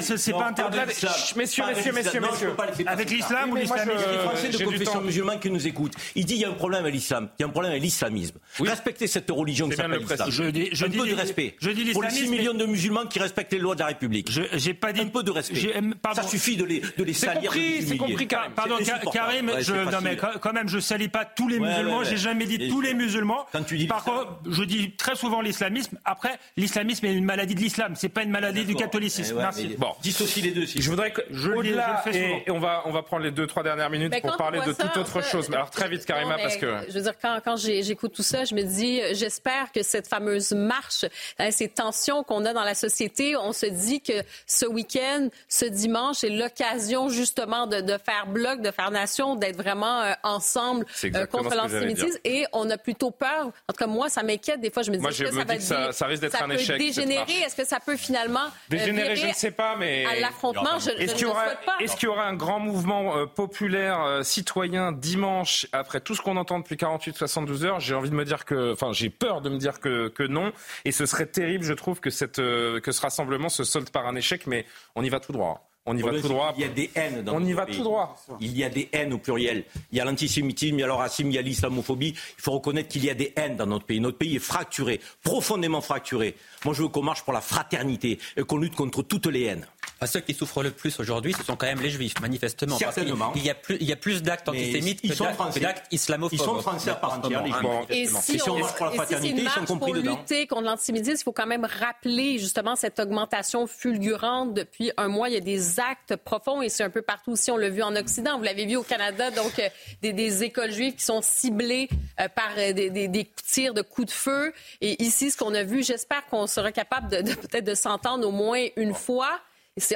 c'est 0.00 0.32
pas 0.32 0.48
interdit. 0.48 0.78
Messieurs, 0.86 1.08
messieurs, 1.36 1.92
messieurs, 1.92 2.20
messieurs. 2.20 2.56
Avec 2.86 3.10
l'islam 3.10 3.50
ou 3.50 3.56
l'islamisme 3.56 4.06
Les 4.10 4.18
Français 4.18 4.48
de 4.48 4.64
confession 4.64 5.00
musulmane 5.02 5.40
qui 5.40 5.50
nous 5.50 5.66
écoutent, 5.66 5.92
il 6.14 6.24
dit 6.24 6.34
il 6.34 6.40
y 6.40 6.44
a 6.44 6.48
un 6.48 6.52
problème 6.52 6.82
avec 6.82 6.94
l'islam, 6.94 7.28
il 7.38 7.42
y 7.42 7.44
a 7.44 7.48
un 7.48 7.50
problème 7.50 7.72
avec 7.72 7.82
l'islamisme. 7.82 8.38
Respectez 8.60 9.06
cette 9.06 9.30
religion 9.30 9.68
qui 9.68 9.76
s'appelle 9.76 10.00
l'islam. 10.00 10.30
Je 10.30 10.44
dis, 10.44 10.70
un 10.72 10.88
peu 10.88 11.08
de 11.08 11.14
respect. 11.14 11.56
Je 11.60 11.70
dis 11.70 11.92
Pour 11.92 12.02
les 12.02 12.10
6 12.10 12.28
millions 12.28 12.54
de 12.54 12.64
musulmans 12.64 13.06
qui 13.06 13.18
respectent 13.18 13.52
les 13.52 13.58
lois 13.58 13.74
de 13.74 13.80
la 13.80 13.86
République. 13.86 14.30
J'ai 14.54 14.74
pas 14.74 14.92
dit 14.92 15.02
un 15.02 15.08
peu 15.08 15.22
de 15.22 15.30
respect. 15.30 15.74
Ça 16.14 16.22
suffit 16.22 16.56
de 16.56 16.64
les 16.64 16.80
de 16.80 17.04
les 17.04 17.12
salir. 17.12 17.52
C'est 17.52 17.96
compris, 17.96 18.26
Karim. 18.26 18.52
Pardon, 18.52 18.76
Karim. 19.12 19.46
Non 19.46 19.98
mais 20.02 20.16
quand 20.16 20.52
même, 20.52 20.68
je 20.68 20.78
salis 20.78 21.08
pas 21.08 21.26
tous 21.26 21.48
les 21.48 21.60
musulmans. 21.60 22.04
J'ai 22.04 22.16
jamais 22.16 22.46
dit 22.46 22.68
tous 22.70 22.80
les 22.80 22.94
musulmans. 22.94 23.46
Par 23.86 24.04
contre, 24.04 24.38
je 24.48 24.64
dis 24.64 24.92
très 24.92 25.14
souvent 25.14 25.42
l'islamisme. 25.42 25.98
Après, 26.04 26.38
l'islamisme 26.56 27.04
est 27.04 27.14
une 27.14 27.24
maladie 27.24 27.54
de 27.54 27.60
l'islam. 27.60 27.94
C'est 27.96 28.08
pas 28.08 28.22
une 28.22 28.30
maladie 28.30 28.45
l'année 28.46 28.64
du 28.64 28.74
catholicisme. 28.74 29.34
Eh 29.38 29.42
Merci. 29.42 29.74
Bon, 29.78 29.92
Dissocie 30.02 30.42
les 30.44 30.50
deux. 30.52 30.66
Si 30.66 30.80
je 30.82 30.90
voudrais 30.90 31.10
que 31.12 31.20
Je 31.30 31.48
le 31.48 31.54
dis, 31.54 31.58
au-delà 31.70 32.02
je 32.04 32.08
le 32.10 32.12
fais 32.14 32.24
souvent. 32.24 32.42
et, 32.46 32.50
on 32.50 32.58
va 32.58 32.82
on 32.86 32.92
va 32.92 33.02
prendre 33.02 33.22
les 33.24 33.30
deux 33.30 33.46
trois 33.46 33.62
dernières 33.62 33.90
minutes 33.90 34.14
pour 34.20 34.36
parler 34.36 34.60
de 34.66 34.72
ça, 34.72 34.84
toute 34.84 34.96
autre 34.96 35.22
chose. 35.22 35.48
Mais 35.48 35.56
alors 35.56 35.70
très 35.70 35.88
vite, 35.88 36.04
Karima, 36.04 36.36
Non, 36.36 36.42
parce 36.42 36.56
que 36.56 36.74
Je 36.88 36.92
veux 36.94 37.02
dire, 37.02 37.14
quand, 37.20 37.38
quand 37.44 37.56
j'écoute 37.56 38.12
tout 38.14 38.22
ça, 38.22 38.44
je 38.44 38.54
me 38.54 38.62
dis, 38.62 39.00
euh, 39.00 39.10
j'espère 39.14 39.72
que 39.72 39.82
cette 39.82 40.06
fameuse 40.08 40.52
marche, 40.52 41.04
hein, 41.38 41.50
ces 41.50 41.68
tensions 41.68 42.22
qu'on 42.24 42.44
a 42.44 42.52
dans 42.52 42.64
la 42.64 42.74
société, 42.74 43.36
on 43.36 43.52
se 43.52 43.66
dit 43.66 44.00
que 44.00 44.12
ce 44.46 44.66
week-end, 44.66 45.28
ce 45.48 45.64
dimanche, 45.64 46.24
est 46.24 46.30
l'occasion 46.30 47.08
justement 47.08 47.66
de, 47.66 47.80
de 47.80 47.96
faire 47.98 48.26
bloc, 48.26 48.60
de 48.62 48.70
faire 48.70 48.90
nation, 48.90 49.34
d'être 49.36 49.56
vraiment 49.56 50.02
euh, 50.02 50.12
ensemble 50.22 50.86
euh, 51.04 51.26
contre 51.26 51.54
l'antisémitisme. 51.54 52.18
Et 52.24 52.44
on 52.52 52.68
a 52.70 52.78
plutôt 52.78 53.10
peur, 53.10 53.46
en 53.46 53.72
tout 53.72 53.78
cas 53.78 53.86
moi, 53.86 54.08
ça 54.08 54.22
m'inquiète. 54.22 54.60
Des 54.60 54.70
fois, 54.70 54.82
je 54.82 54.90
me 54.90 54.96
dis, 54.96 55.02
Moi, 55.02 55.10
je 55.10 55.24
que 55.24 55.30
me 55.30 55.38
ça 55.38 55.42
dis 55.44 55.48
va 55.48 55.56
que 55.56 55.62
ça- 55.62 55.92
ça 55.92 56.06
risque 56.06 56.22
d'être 56.22 56.42
un 56.42 56.48
peut 56.48 56.54
échec, 56.54 56.78
dégénérer? 56.78 57.32
Est-ce 57.44 57.56
que 57.56 57.66
ça 57.66 57.78
peut 57.80 57.96
finalement 57.96 58.35
euh, 58.44 58.50
Dégénérer, 58.68 59.14
virer 59.14 59.16
je 59.16 59.26
ne 59.28 59.32
sais 59.32 59.50
pas, 59.50 59.76
mais 59.76 60.04
à 60.06 60.20
l'affrontement? 60.20 60.78
Je, 60.78 60.90
je 60.90 60.96
Est-ce 60.96 61.12
ne 61.12 61.18
qu'il 61.18 61.20
y 61.20 61.24
le 61.24 61.30
aura, 61.30 61.44
souhaite 61.46 61.64
pas. 61.66 61.76
est-ce 61.80 61.96
qu'il 61.96 62.04
y 62.04 62.08
aura 62.08 62.24
un 62.26 62.34
grand 62.34 62.60
mouvement 62.60 63.16
euh, 63.16 63.26
populaire 63.26 64.02
euh, 64.02 64.22
citoyen 64.22 64.92
dimanche 64.92 65.66
après 65.72 66.00
tout 66.00 66.14
ce 66.14 66.22
qu'on 66.22 66.36
entend 66.36 66.58
depuis 66.58 66.76
48-72 66.76 67.64
heures? 67.64 67.80
J'ai 67.80 67.94
envie 67.94 68.10
de 68.10 68.14
me 68.14 68.24
dire 68.24 68.44
que, 68.44 68.72
enfin, 68.72 68.92
j'ai 68.92 69.10
peur 69.10 69.40
de 69.40 69.48
me 69.48 69.58
dire 69.58 69.80
que, 69.80 70.08
que 70.08 70.22
non. 70.22 70.52
Et 70.84 70.92
ce 70.92 71.06
serait 71.06 71.26
terrible, 71.26 71.64
je 71.64 71.72
trouve, 71.72 72.00
que 72.00 72.10
cette, 72.10 72.38
euh, 72.38 72.80
que 72.80 72.92
ce 72.92 73.00
rassemblement 73.00 73.48
se 73.48 73.64
solde 73.64 73.90
par 73.90 74.06
un 74.06 74.16
échec. 74.16 74.46
Mais 74.46 74.66
on 74.94 75.02
y 75.02 75.08
va 75.08 75.20
tout 75.20 75.32
droit. 75.32 75.68
On 75.86 75.96
y 75.96 76.02
va 76.02 76.10
tout 76.20 76.28
droit. 76.28 76.52
qu'il 76.52 76.62
y 76.62 76.64
a 76.64 76.68
des 76.68 76.90
haines 76.94 77.22
dans 77.22 77.34
On 77.34 77.40
y 77.40 77.44
notre 77.44 77.56
va 77.56 77.66
pays. 77.66 77.76
tout 77.76 77.84
droit. 77.84 78.16
Il 78.40 78.56
y 78.56 78.64
a 78.64 78.68
des 78.68 78.88
haines 78.92 79.12
au 79.12 79.18
pluriel. 79.18 79.64
Il 79.92 79.98
y 79.98 80.00
a 80.00 80.04
l'antisémitisme, 80.04 80.76
il 80.76 80.80
y 80.80 80.84
a 80.84 80.86
le 80.86 80.92
racisme, 80.92 81.28
il 81.28 81.34
y 81.34 81.38
a 81.38 81.42
l'islamophobie. 81.42 82.08
Il 82.38 82.42
faut 82.42 82.52
reconnaître 82.52 82.88
qu'il 82.88 83.04
y 83.04 83.10
a 83.10 83.14
des 83.14 83.32
haines 83.36 83.56
dans 83.56 83.66
notre 83.66 83.86
pays. 83.86 84.00
Notre 84.00 84.18
pays 84.18 84.36
est 84.36 84.40
fracturé, 84.40 85.00
profondément 85.22 85.80
fracturé. 85.80 86.34
Moi, 86.64 86.74
je 86.74 86.82
veux 86.82 86.88
qu'on 86.88 87.02
marche 87.02 87.22
pour 87.22 87.32
la 87.32 87.40
fraternité 87.40 88.18
et 88.36 88.42
qu'on 88.42 88.58
lutte 88.58 88.74
contre 88.74 89.02
toutes 89.02 89.26
les 89.26 89.44
haines. 89.44 89.66
Enfin, 89.98 90.06
ceux 90.06 90.20
qui 90.20 90.34
souffrent 90.34 90.62
le 90.62 90.72
plus 90.72 90.98
aujourd'hui, 91.00 91.32
ce 91.32 91.42
sont 91.42 91.56
quand 91.56 91.66
même 91.66 91.80
les 91.80 91.88
juifs, 91.88 92.20
manifestement. 92.20 92.76
Certainement. 92.76 93.32
Il 93.34 93.42
y 93.44 93.48
a 93.50 93.54
plus, 93.54 93.78
il 93.80 93.86
y 93.86 93.92
a 93.92 93.96
plus 93.96 94.22
d'actes 94.22 94.46
antisémites 94.48 95.00
ils 95.02 95.10
que 95.10 95.16
sont 95.16 95.24
d'actes 95.60 95.86
islamophobes. 95.90 96.38
Ils 96.38 96.44
sont 96.44 96.60
français 96.60 96.90
à 96.90 96.94
part 96.96 97.14
entière, 97.14 97.42
les 97.42 97.50
juifs. 97.52 97.62
Et 97.88 98.06
si, 98.06 98.34
Et 98.34 98.38
si 98.38 98.50
on 98.50 98.58
marche 98.58 98.74
pour 98.74 98.86
la 98.86 98.92
si 98.92 98.96
fraternité, 98.98 99.42
ils 99.42 99.48
sont 99.48 99.64
compris 99.64 99.92
pour 99.92 99.94
dedans. 100.02 100.16
lutter 100.18 100.46
contre 100.46 100.62
l'antisémitisme, 100.64 101.16
il 101.20 101.24
faut 101.24 101.32
quand 101.32 101.46
même 101.46 101.64
rappeler 101.64 102.38
justement 102.38 102.76
cette 102.76 102.98
augmentation 103.00 103.66
fulgurante 103.66 104.52
depuis 104.52 104.90
un 104.98 105.08
mois. 105.08 105.28
Il 105.30 105.34
y 105.34 105.38
a 105.38 105.40
des 105.40 105.75
actes 105.80 106.16
profonds 106.16 106.62
et 106.62 106.68
c'est 106.68 106.82
un 106.84 106.90
peu 106.90 107.02
partout 107.02 107.32
aussi. 107.32 107.50
On 107.50 107.56
l'a 107.56 107.68
vu 107.70 107.82
en 107.82 107.94
Occident, 107.96 108.36
vous 108.38 108.44
l'avez 108.44 108.66
vu 108.66 108.76
au 108.76 108.82
Canada, 108.82 109.30
donc 109.30 109.58
euh, 109.58 109.68
des, 110.02 110.12
des 110.12 110.42
écoles 110.44 110.72
juives 110.72 110.94
qui 110.96 111.04
sont 111.04 111.20
ciblées 111.22 111.88
euh, 112.20 112.28
par 112.28 112.50
euh, 112.58 112.72
des, 112.72 112.90
des- 112.90 113.08
des 113.08 113.24
tirs 113.46 113.74
de 113.74 113.82
coups 113.82 114.08
de 114.08 114.12
feu. 114.12 114.52
Et 114.80 115.02
ici, 115.02 115.30
ce 115.30 115.36
qu'on 115.36 115.54
a 115.54 115.62
vu, 115.62 115.82
j'espère 115.82 116.24
qu'on 116.26 116.46
sera 116.46 116.72
capable 116.72 117.08
de, 117.08 117.22
de- 117.22 117.34
peut-être 117.34 117.64
de 117.64 117.74
s'entendre 117.74 118.26
au 118.26 118.32
moins 118.32 118.64
une 118.76 118.94
fois. 118.94 119.40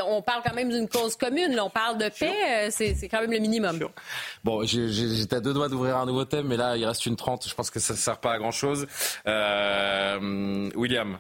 On 0.07 0.20
parle 0.20 0.43
quand 0.44 0.52
même 0.52 0.69
d'une 0.69 0.89
cause 0.90 1.16
commune, 1.16 1.55
là. 1.55 1.65
on 1.65 1.70
parle 1.70 1.97
de 1.97 2.11
paix, 2.11 2.35
euh, 2.51 2.69
c'est 2.70 3.09
quand 3.09 3.23
même 3.23 3.32
le 3.32 3.39
minimum. 3.39 3.78
Bon, 4.44 4.62
j'étais 4.66 5.36
à 5.36 5.40
deux 5.40 5.55
doigts 5.55 5.70
d'ouvrir 5.70 5.97
un 5.97 6.05
nouveau 6.05 6.27
thème, 6.27 6.48
mais 6.48 6.59
là, 6.59 6.77
il 6.77 6.85
reste 6.85 7.07
une 7.07 7.16
trente. 7.16 7.48
Je 7.48 7.55
pense 7.55 7.70
que 7.70 7.81
ça 7.81 7.94
ne 7.94 7.98
sert 7.98 8.19
pas 8.19 8.32
à 8.35 8.39
grand-chose. 8.39 8.86
Euh, 9.27 10.70
William, 10.74 11.19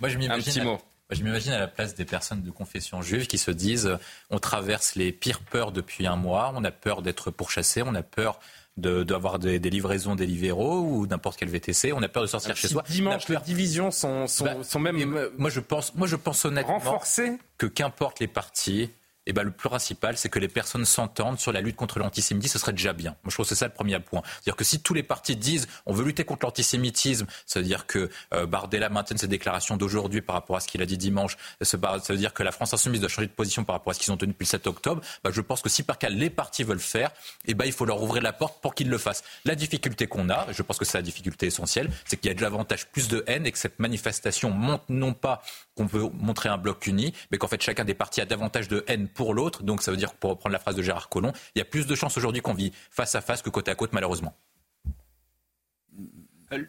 Moi, 0.00 0.10
je 0.10 0.18
un 0.30 0.38
petit 0.38 0.60
mot. 0.60 0.78
Je 1.10 1.22
m'imagine 1.22 1.52
à 1.52 1.58
la 1.60 1.68
place 1.68 1.94
des 1.94 2.04
personnes 2.04 2.42
de 2.42 2.50
confession 2.50 3.00
juive 3.02 3.26
qui 3.26 3.38
se 3.38 3.50
disent 3.50 3.86
euh, 3.86 3.96
on 4.30 4.38
traverse 4.38 4.94
les 4.96 5.12
pires 5.12 5.40
peurs 5.40 5.72
depuis 5.72 6.06
un 6.06 6.16
mois, 6.16 6.52
on 6.54 6.64
a 6.64 6.70
peur 6.70 7.02
d'être 7.02 7.30
pourchassé, 7.30 7.82
on 7.82 7.94
a 7.94 8.02
peur 8.02 8.40
de- 8.76 9.04
d'avoir 9.04 9.38
des, 9.38 9.58
des 9.58 9.70
livraisons 9.70 10.14
des 10.16 10.26
libéraux 10.26 10.80
ou 10.80 11.06
n'importe 11.06 11.38
quel 11.38 11.48
VTC, 11.48 11.92
on 11.92 12.02
a 12.02 12.08
peur 12.08 12.22
de 12.22 12.26
sortir 12.28 12.56
chez 12.56 12.66
Si 12.68 12.74
soi. 12.74 12.82
dimanche, 12.88 13.28
les 13.28 13.36
divisions 13.38 13.90
sont, 13.90 14.26
sont, 14.26 14.44
Bah, 14.44 14.56
sont 14.62 14.78
même 14.80 14.98
et 14.98 15.06
moi, 15.06 15.48
je 15.48 15.60
pense, 15.60 15.94
moi, 15.94 16.06
je 16.06 16.16
pense 16.16 16.44
honnêtement 16.44 16.74
renforcées. 16.74 17.38
que 17.56 17.66
qu'importe 17.66 18.20
les 18.20 18.26
partis, 18.28 18.90
eh 19.26 19.32
ben, 19.32 19.42
le 19.42 19.50
plus 19.50 19.68
principal, 19.68 20.16
c'est 20.16 20.28
que 20.28 20.38
les 20.38 20.48
personnes 20.48 20.84
s'entendent 20.84 21.38
sur 21.38 21.52
la 21.52 21.60
lutte 21.60 21.76
contre 21.76 21.98
l'antisémitisme, 21.98 22.52
ce 22.52 22.58
serait 22.58 22.72
déjà 22.72 22.92
bien. 22.92 23.10
Moi, 23.24 23.30
je 23.30 23.34
trouve 23.34 23.44
que 23.44 23.48
c'est 23.48 23.58
ça 23.58 23.66
le 23.66 23.72
premier 23.72 23.98
point. 24.00 24.22
C'est-à-dire 24.24 24.56
que 24.56 24.64
si 24.64 24.80
tous 24.80 24.94
les 24.94 25.02
partis 25.02 25.36
disent 25.36 25.66
on 25.86 25.92
veut 25.92 26.04
lutter 26.04 26.24
contre 26.24 26.46
l'antisémitisme, 26.46 27.26
ça 27.46 27.60
veut 27.60 27.66
dire 27.66 27.86
que 27.86 28.10
euh, 28.34 28.46
Bardella 28.46 28.88
maintienne 28.88 29.18
ses 29.18 29.28
déclarations 29.28 29.76
d'aujourd'hui 29.76 30.22
par 30.22 30.34
rapport 30.34 30.56
à 30.56 30.60
ce 30.60 30.68
qu'il 30.68 30.82
a 30.82 30.86
dit 30.86 30.98
dimanche, 30.98 31.36
ça 31.60 31.78
ça 31.80 32.12
veut 32.12 32.18
dire 32.18 32.32
que 32.32 32.42
la 32.42 32.52
France 32.52 32.72
insoumise 32.74 33.00
doit 33.00 33.08
changer 33.08 33.26
de 33.28 33.32
position 33.32 33.64
par 33.64 33.74
rapport 33.74 33.90
à 33.90 33.94
ce 33.94 34.00
qu'ils 34.00 34.12
ont 34.12 34.16
tenu 34.16 34.32
depuis 34.32 34.44
le 34.44 34.50
7 34.50 34.66
octobre, 34.66 35.02
bah, 35.22 35.30
je 35.32 35.40
pense 35.40 35.62
que 35.62 35.68
si 35.68 35.82
par 35.82 35.98
cas 35.98 36.08
les 36.08 36.30
partis 36.30 36.64
veulent 36.64 36.78
faire, 36.78 37.10
eh 37.46 37.54
ben, 37.54 37.64
il 37.64 37.72
faut 37.72 37.84
leur 37.84 38.02
ouvrir 38.02 38.22
la 38.22 38.32
porte 38.32 38.60
pour 38.60 38.74
qu'ils 38.74 38.88
le 38.88 38.98
fassent. 38.98 39.24
La 39.44 39.54
difficulté 39.54 40.06
qu'on 40.06 40.30
a, 40.30 40.46
je 40.52 40.62
pense 40.62 40.78
que 40.78 40.84
c'est 40.84 40.98
la 40.98 41.02
difficulté 41.02 41.46
essentielle, 41.46 41.90
c'est 42.04 42.16
qu'il 42.16 42.28
y 42.28 42.34
a 42.34 42.34
davantage 42.34 42.86
plus 42.86 43.08
de 43.08 43.24
haine 43.26 43.46
et 43.46 43.52
que 43.52 43.58
cette 43.58 43.78
manifestation 43.78 44.50
montre 44.50 44.84
non 44.88 45.12
pas 45.12 45.42
qu'on 45.76 45.86
veut 45.86 46.08
montrer 46.14 46.48
un 46.48 46.56
bloc 46.56 46.86
uni, 46.86 47.12
mais 47.30 47.38
qu'en 47.38 47.48
fait 47.48 47.62
chacun 47.62 47.84
des 47.84 47.94
partis 47.94 48.20
a 48.20 48.24
davantage 48.24 48.68
de 48.68 48.84
haine 48.86 49.08
pour 49.16 49.34
l'autre. 49.34 49.62
Donc 49.64 49.82
ça 49.82 49.90
veut 49.90 49.96
dire, 49.96 50.14
pour 50.14 50.30
reprendre 50.30 50.52
la 50.52 50.58
phrase 50.60 50.76
de 50.76 50.82
Gérard 50.82 51.08
Collomb, 51.08 51.32
il 51.54 51.58
y 51.58 51.62
a 51.62 51.64
plus 51.64 51.86
de 51.86 51.94
chances 51.96 52.16
aujourd'hui 52.16 52.42
qu'on 52.42 52.54
vit 52.54 52.72
face 52.90 53.14
à 53.16 53.20
face 53.20 53.42
que 53.42 53.50
côte 53.50 53.68
à 53.68 53.74
côte, 53.74 53.92
malheureusement. 53.92 54.34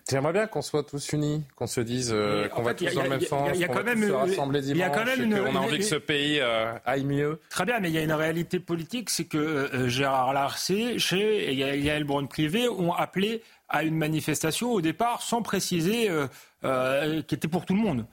J'aimerais 0.10 0.34
bien 0.34 0.48
qu'on 0.48 0.64
soit 0.64 0.82
tous 0.84 1.11
unis, 1.14 1.44
qu'on 1.56 1.68
se 1.68 1.82
dise 1.82 2.10
euh, 2.11 2.48
qu'on 2.49 2.64
va 2.64 2.74
tous 2.74 2.86
dans 2.86 2.90
le 2.90 2.95
il 2.95 3.06
y 3.06 3.10
même 3.11 3.22
a- 3.22 3.26
sens, 3.28 3.49
il 3.53 3.60
y 3.60 3.64
a 3.64 3.68
qu'on 3.68 3.74
quand 3.74 3.80
va 3.84 3.86
même 3.86 4.02
se 4.02 4.07
une- 4.07 4.11
rassembler 4.15 4.60
il 4.69 4.76
y 4.78 4.82
a 4.82 4.90
quand 4.90 5.03
dimanche, 5.03 5.18
même 5.19 5.32
et 5.34 5.36
une- 5.38 5.44
qu'on 5.45 5.56
a 5.56 5.60
envie 5.60 5.76
une- 5.76 5.82
que 5.82 5.86
ce 5.88 5.95
pays 5.95 6.40
euh, 6.40 6.74
aille 6.84 7.03
mieux. 7.06 7.40
Très 7.52 7.64
bien, 7.65 7.80
mais 7.80 7.90
il 7.90 7.94
y 7.94 7.99
a 7.99 8.02
une 8.02 8.11
réalité 8.11 8.60
politique, 8.60 9.11
c'est 9.11 9.26
que 9.26 9.38
euh, 9.38 9.88
Gérard 9.88 10.34
Larcé 10.34 10.98
chez, 10.98 11.52
et 11.52 11.53
Yael 11.53 12.06
Braun-Privé 12.06 12.68
ont 12.68 12.91
appelé 12.91 13.44
à 13.69 13.84
une 13.84 13.95
manifestation 13.95 14.72
au 14.72 14.82
départ 14.82 15.22
sans 15.22 15.44
préciser 15.44 16.10
euh, 16.10 16.26
euh, 16.64 17.22
qui 17.22 17.36
était 17.36 17.48
pour 17.48 17.68
tout 17.68 17.76
le 17.76 17.82
monde. 17.82 18.07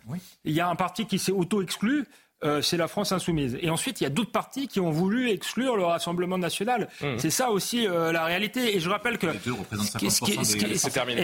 Il 0.44 0.52
y 0.52 0.60
a 0.60 0.68
un 0.68 0.76
parti 0.76 1.06
qui 1.06 1.18
s'est 1.18 1.32
auto-exclu. 1.32 2.04
Euh, 2.44 2.60
c'est 2.62 2.76
la 2.76 2.88
France 2.88 3.12
insoumise. 3.12 3.56
Et 3.60 3.70
ensuite, 3.70 4.00
il 4.00 4.04
y 4.04 4.06
a 4.06 4.10
d'autres 4.10 4.30
partis 4.32 4.68
qui 4.68 4.78
ont 4.80 4.90
voulu 4.90 5.30
exclure 5.30 5.76
le 5.76 5.84
Rassemblement 5.84 6.38
national. 6.38 6.88
Mmh. 7.00 7.18
C'est 7.18 7.30
ça 7.30 7.50
aussi 7.50 7.86
euh, 7.86 8.12
la 8.12 8.24
réalité. 8.24 8.76
Et 8.76 8.80
je 8.80 8.88
rappelle 8.90 9.18
que 9.18 9.26
et 9.26 10.10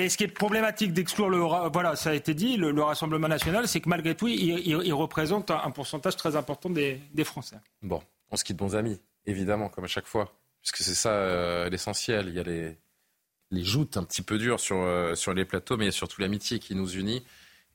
ce 0.08 0.16
qui 0.16 0.24
est 0.24 0.28
problématique 0.28 0.92
d'exclure 0.92 1.28
le, 1.28 1.38
voilà, 1.38 1.96
ça 1.96 2.10
a 2.10 2.14
été 2.14 2.34
dit, 2.34 2.56
le, 2.56 2.70
le 2.70 2.82
Rassemblement 2.82 3.28
national, 3.28 3.68
c'est 3.68 3.80
que 3.80 3.88
malgré 3.88 4.14
tout, 4.14 4.28
il, 4.28 4.40
il- 4.40 4.80
il 4.84 4.94
représente 4.94 5.50
un, 5.50 5.60
un 5.64 5.70
pourcentage 5.70 6.16
très 6.16 6.36
important 6.36 6.70
des, 6.70 7.00
des 7.12 7.24
Français. 7.24 7.56
Bon, 7.82 8.02
on 8.30 8.36
se 8.36 8.44
quitte 8.44 8.56
bons 8.56 8.76
amis, 8.76 9.00
évidemment, 9.26 9.68
comme 9.68 9.84
à 9.84 9.88
chaque 9.88 10.06
fois, 10.06 10.32
puisque 10.62 10.78
c'est 10.78 10.94
ça 10.94 11.10
euh, 11.10 11.68
l'essentiel. 11.68 12.26
Il 12.28 12.34
y 12.34 12.40
a 12.40 12.42
les, 12.42 12.78
les 13.50 13.64
joutes 13.64 13.96
un 13.96 14.04
petit 14.04 14.22
peu 14.22 14.38
dures 14.38 14.60
sur, 14.60 14.76
euh, 14.76 15.14
sur 15.14 15.34
les 15.34 15.44
plateaux, 15.44 15.76
mais 15.76 15.84
il 15.84 15.88
y 15.88 15.90
a 15.90 15.92
surtout 15.92 16.20
l'amitié 16.20 16.58
qui 16.58 16.74
nous 16.74 16.88
unit 16.90 17.24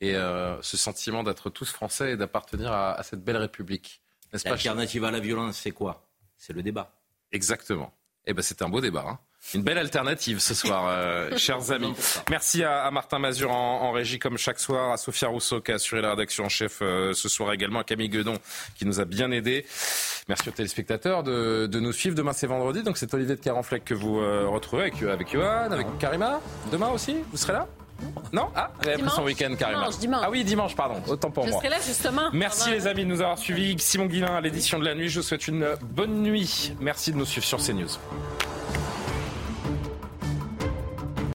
et 0.01 0.15
euh, 0.15 0.61
ce 0.61 0.77
sentiment 0.77 1.23
d'être 1.23 1.49
tous 1.49 1.71
français 1.71 2.11
et 2.13 2.17
d'appartenir 2.17 2.71
à, 2.71 2.93
à 2.93 3.03
cette 3.03 3.23
belle 3.23 3.37
République. 3.37 4.01
N'est-ce 4.33 4.43
pas 4.43 4.51
L'alternative 4.51 5.03
à 5.05 5.11
la 5.11 5.19
violence, 5.19 5.57
c'est 5.57 5.71
quoi? 5.71 6.05
C'est 6.37 6.53
le 6.53 6.61
débat. 6.61 6.91
Exactement. 7.31 7.93
Eh 8.27 8.33
ben, 8.33 8.41
c'était 8.41 8.63
un 8.63 8.69
beau 8.69 8.81
débat. 8.81 9.05
hein. 9.07 9.19
Une 9.53 9.61
belle 9.61 9.77
alternative 9.77 10.39
ce 10.39 10.55
soir, 10.55 10.87
euh, 10.89 11.37
chers 11.37 11.71
amis. 11.71 11.93
Merci 12.31 12.63
à, 12.63 12.83
à 12.83 12.89
Martin 12.91 13.19
Mazur 13.19 13.51
en, 13.51 13.81
en 13.83 13.91
régie 13.91 14.17
comme 14.17 14.37
chaque 14.39 14.59
soir, 14.59 14.91
à 14.91 14.97
Sophia 14.97 15.27
Rousseau 15.27 15.61
qui 15.61 15.71
a 15.71 15.75
assuré 15.75 16.01
la 16.01 16.09
rédaction 16.11 16.45
en 16.45 16.49
chef 16.49 16.79
euh, 16.81 17.13
ce 17.13 17.29
soir 17.29 17.53
également, 17.53 17.79
à 17.79 17.83
Camille 17.83 18.09
Guedon 18.09 18.39
qui 18.75 18.85
nous 18.85 18.99
a 18.99 19.05
bien 19.05 19.29
aidés. 19.31 19.63
Merci 20.27 20.49
aux 20.49 20.53
téléspectateurs 20.53 21.21
de, 21.21 21.67
de 21.67 21.79
nous 21.79 21.91
suivre. 21.93 22.15
Demain 22.15 22.33
c'est 22.33 22.47
vendredi, 22.47 22.81
donc 22.81 22.97
c'est 22.97 23.13
Olivier 23.13 23.35
de 23.35 23.41
Carenfleck 23.41 23.85
que 23.85 23.93
vous 23.93 24.19
euh, 24.19 24.47
retrouvez 24.47 24.81
avec, 24.83 25.01
avec 25.03 25.31
Johan, 25.31 25.71
avec 25.71 25.95
Karima. 25.99 26.41
Demain 26.71 26.89
aussi, 26.89 27.15
vous 27.31 27.37
serez 27.37 27.53
là? 27.53 27.67
Non 28.33 28.49
Ah, 28.55 28.71
avez 28.83 28.97
pris 29.01 29.09
son 29.09 29.23
week-end 29.23 29.55
Karima. 29.57 29.79
Dimanche, 29.81 29.97
dimanche. 29.99 30.21
Ah 30.25 30.29
oui, 30.29 30.43
dimanche, 30.43 30.75
pardon. 30.75 30.95
Autant 31.07 31.31
pour 31.31 31.45
Je 31.45 31.51
moi. 31.51 31.59
serai 31.59 31.69
là 31.69 31.77
justement. 31.85 32.23
Merci 32.33 32.69
les 32.71 32.87
amis 32.87 33.03
de 33.03 33.09
nous 33.09 33.21
avoir 33.21 33.37
suivis. 33.37 33.75
Simon 33.79 34.05
Guillain 34.07 34.35
à 34.35 34.41
l'édition 34.41 34.79
de 34.79 34.85
la 34.85 34.95
nuit. 34.95 35.09
Je 35.09 35.19
vous 35.19 35.25
souhaite 35.25 35.47
une 35.47 35.67
bonne 35.81 36.21
nuit. 36.21 36.73
Merci 36.79 37.11
de 37.11 37.17
nous 37.17 37.25
suivre 37.25 37.45
sur 37.45 37.59
CNews. 37.59 37.87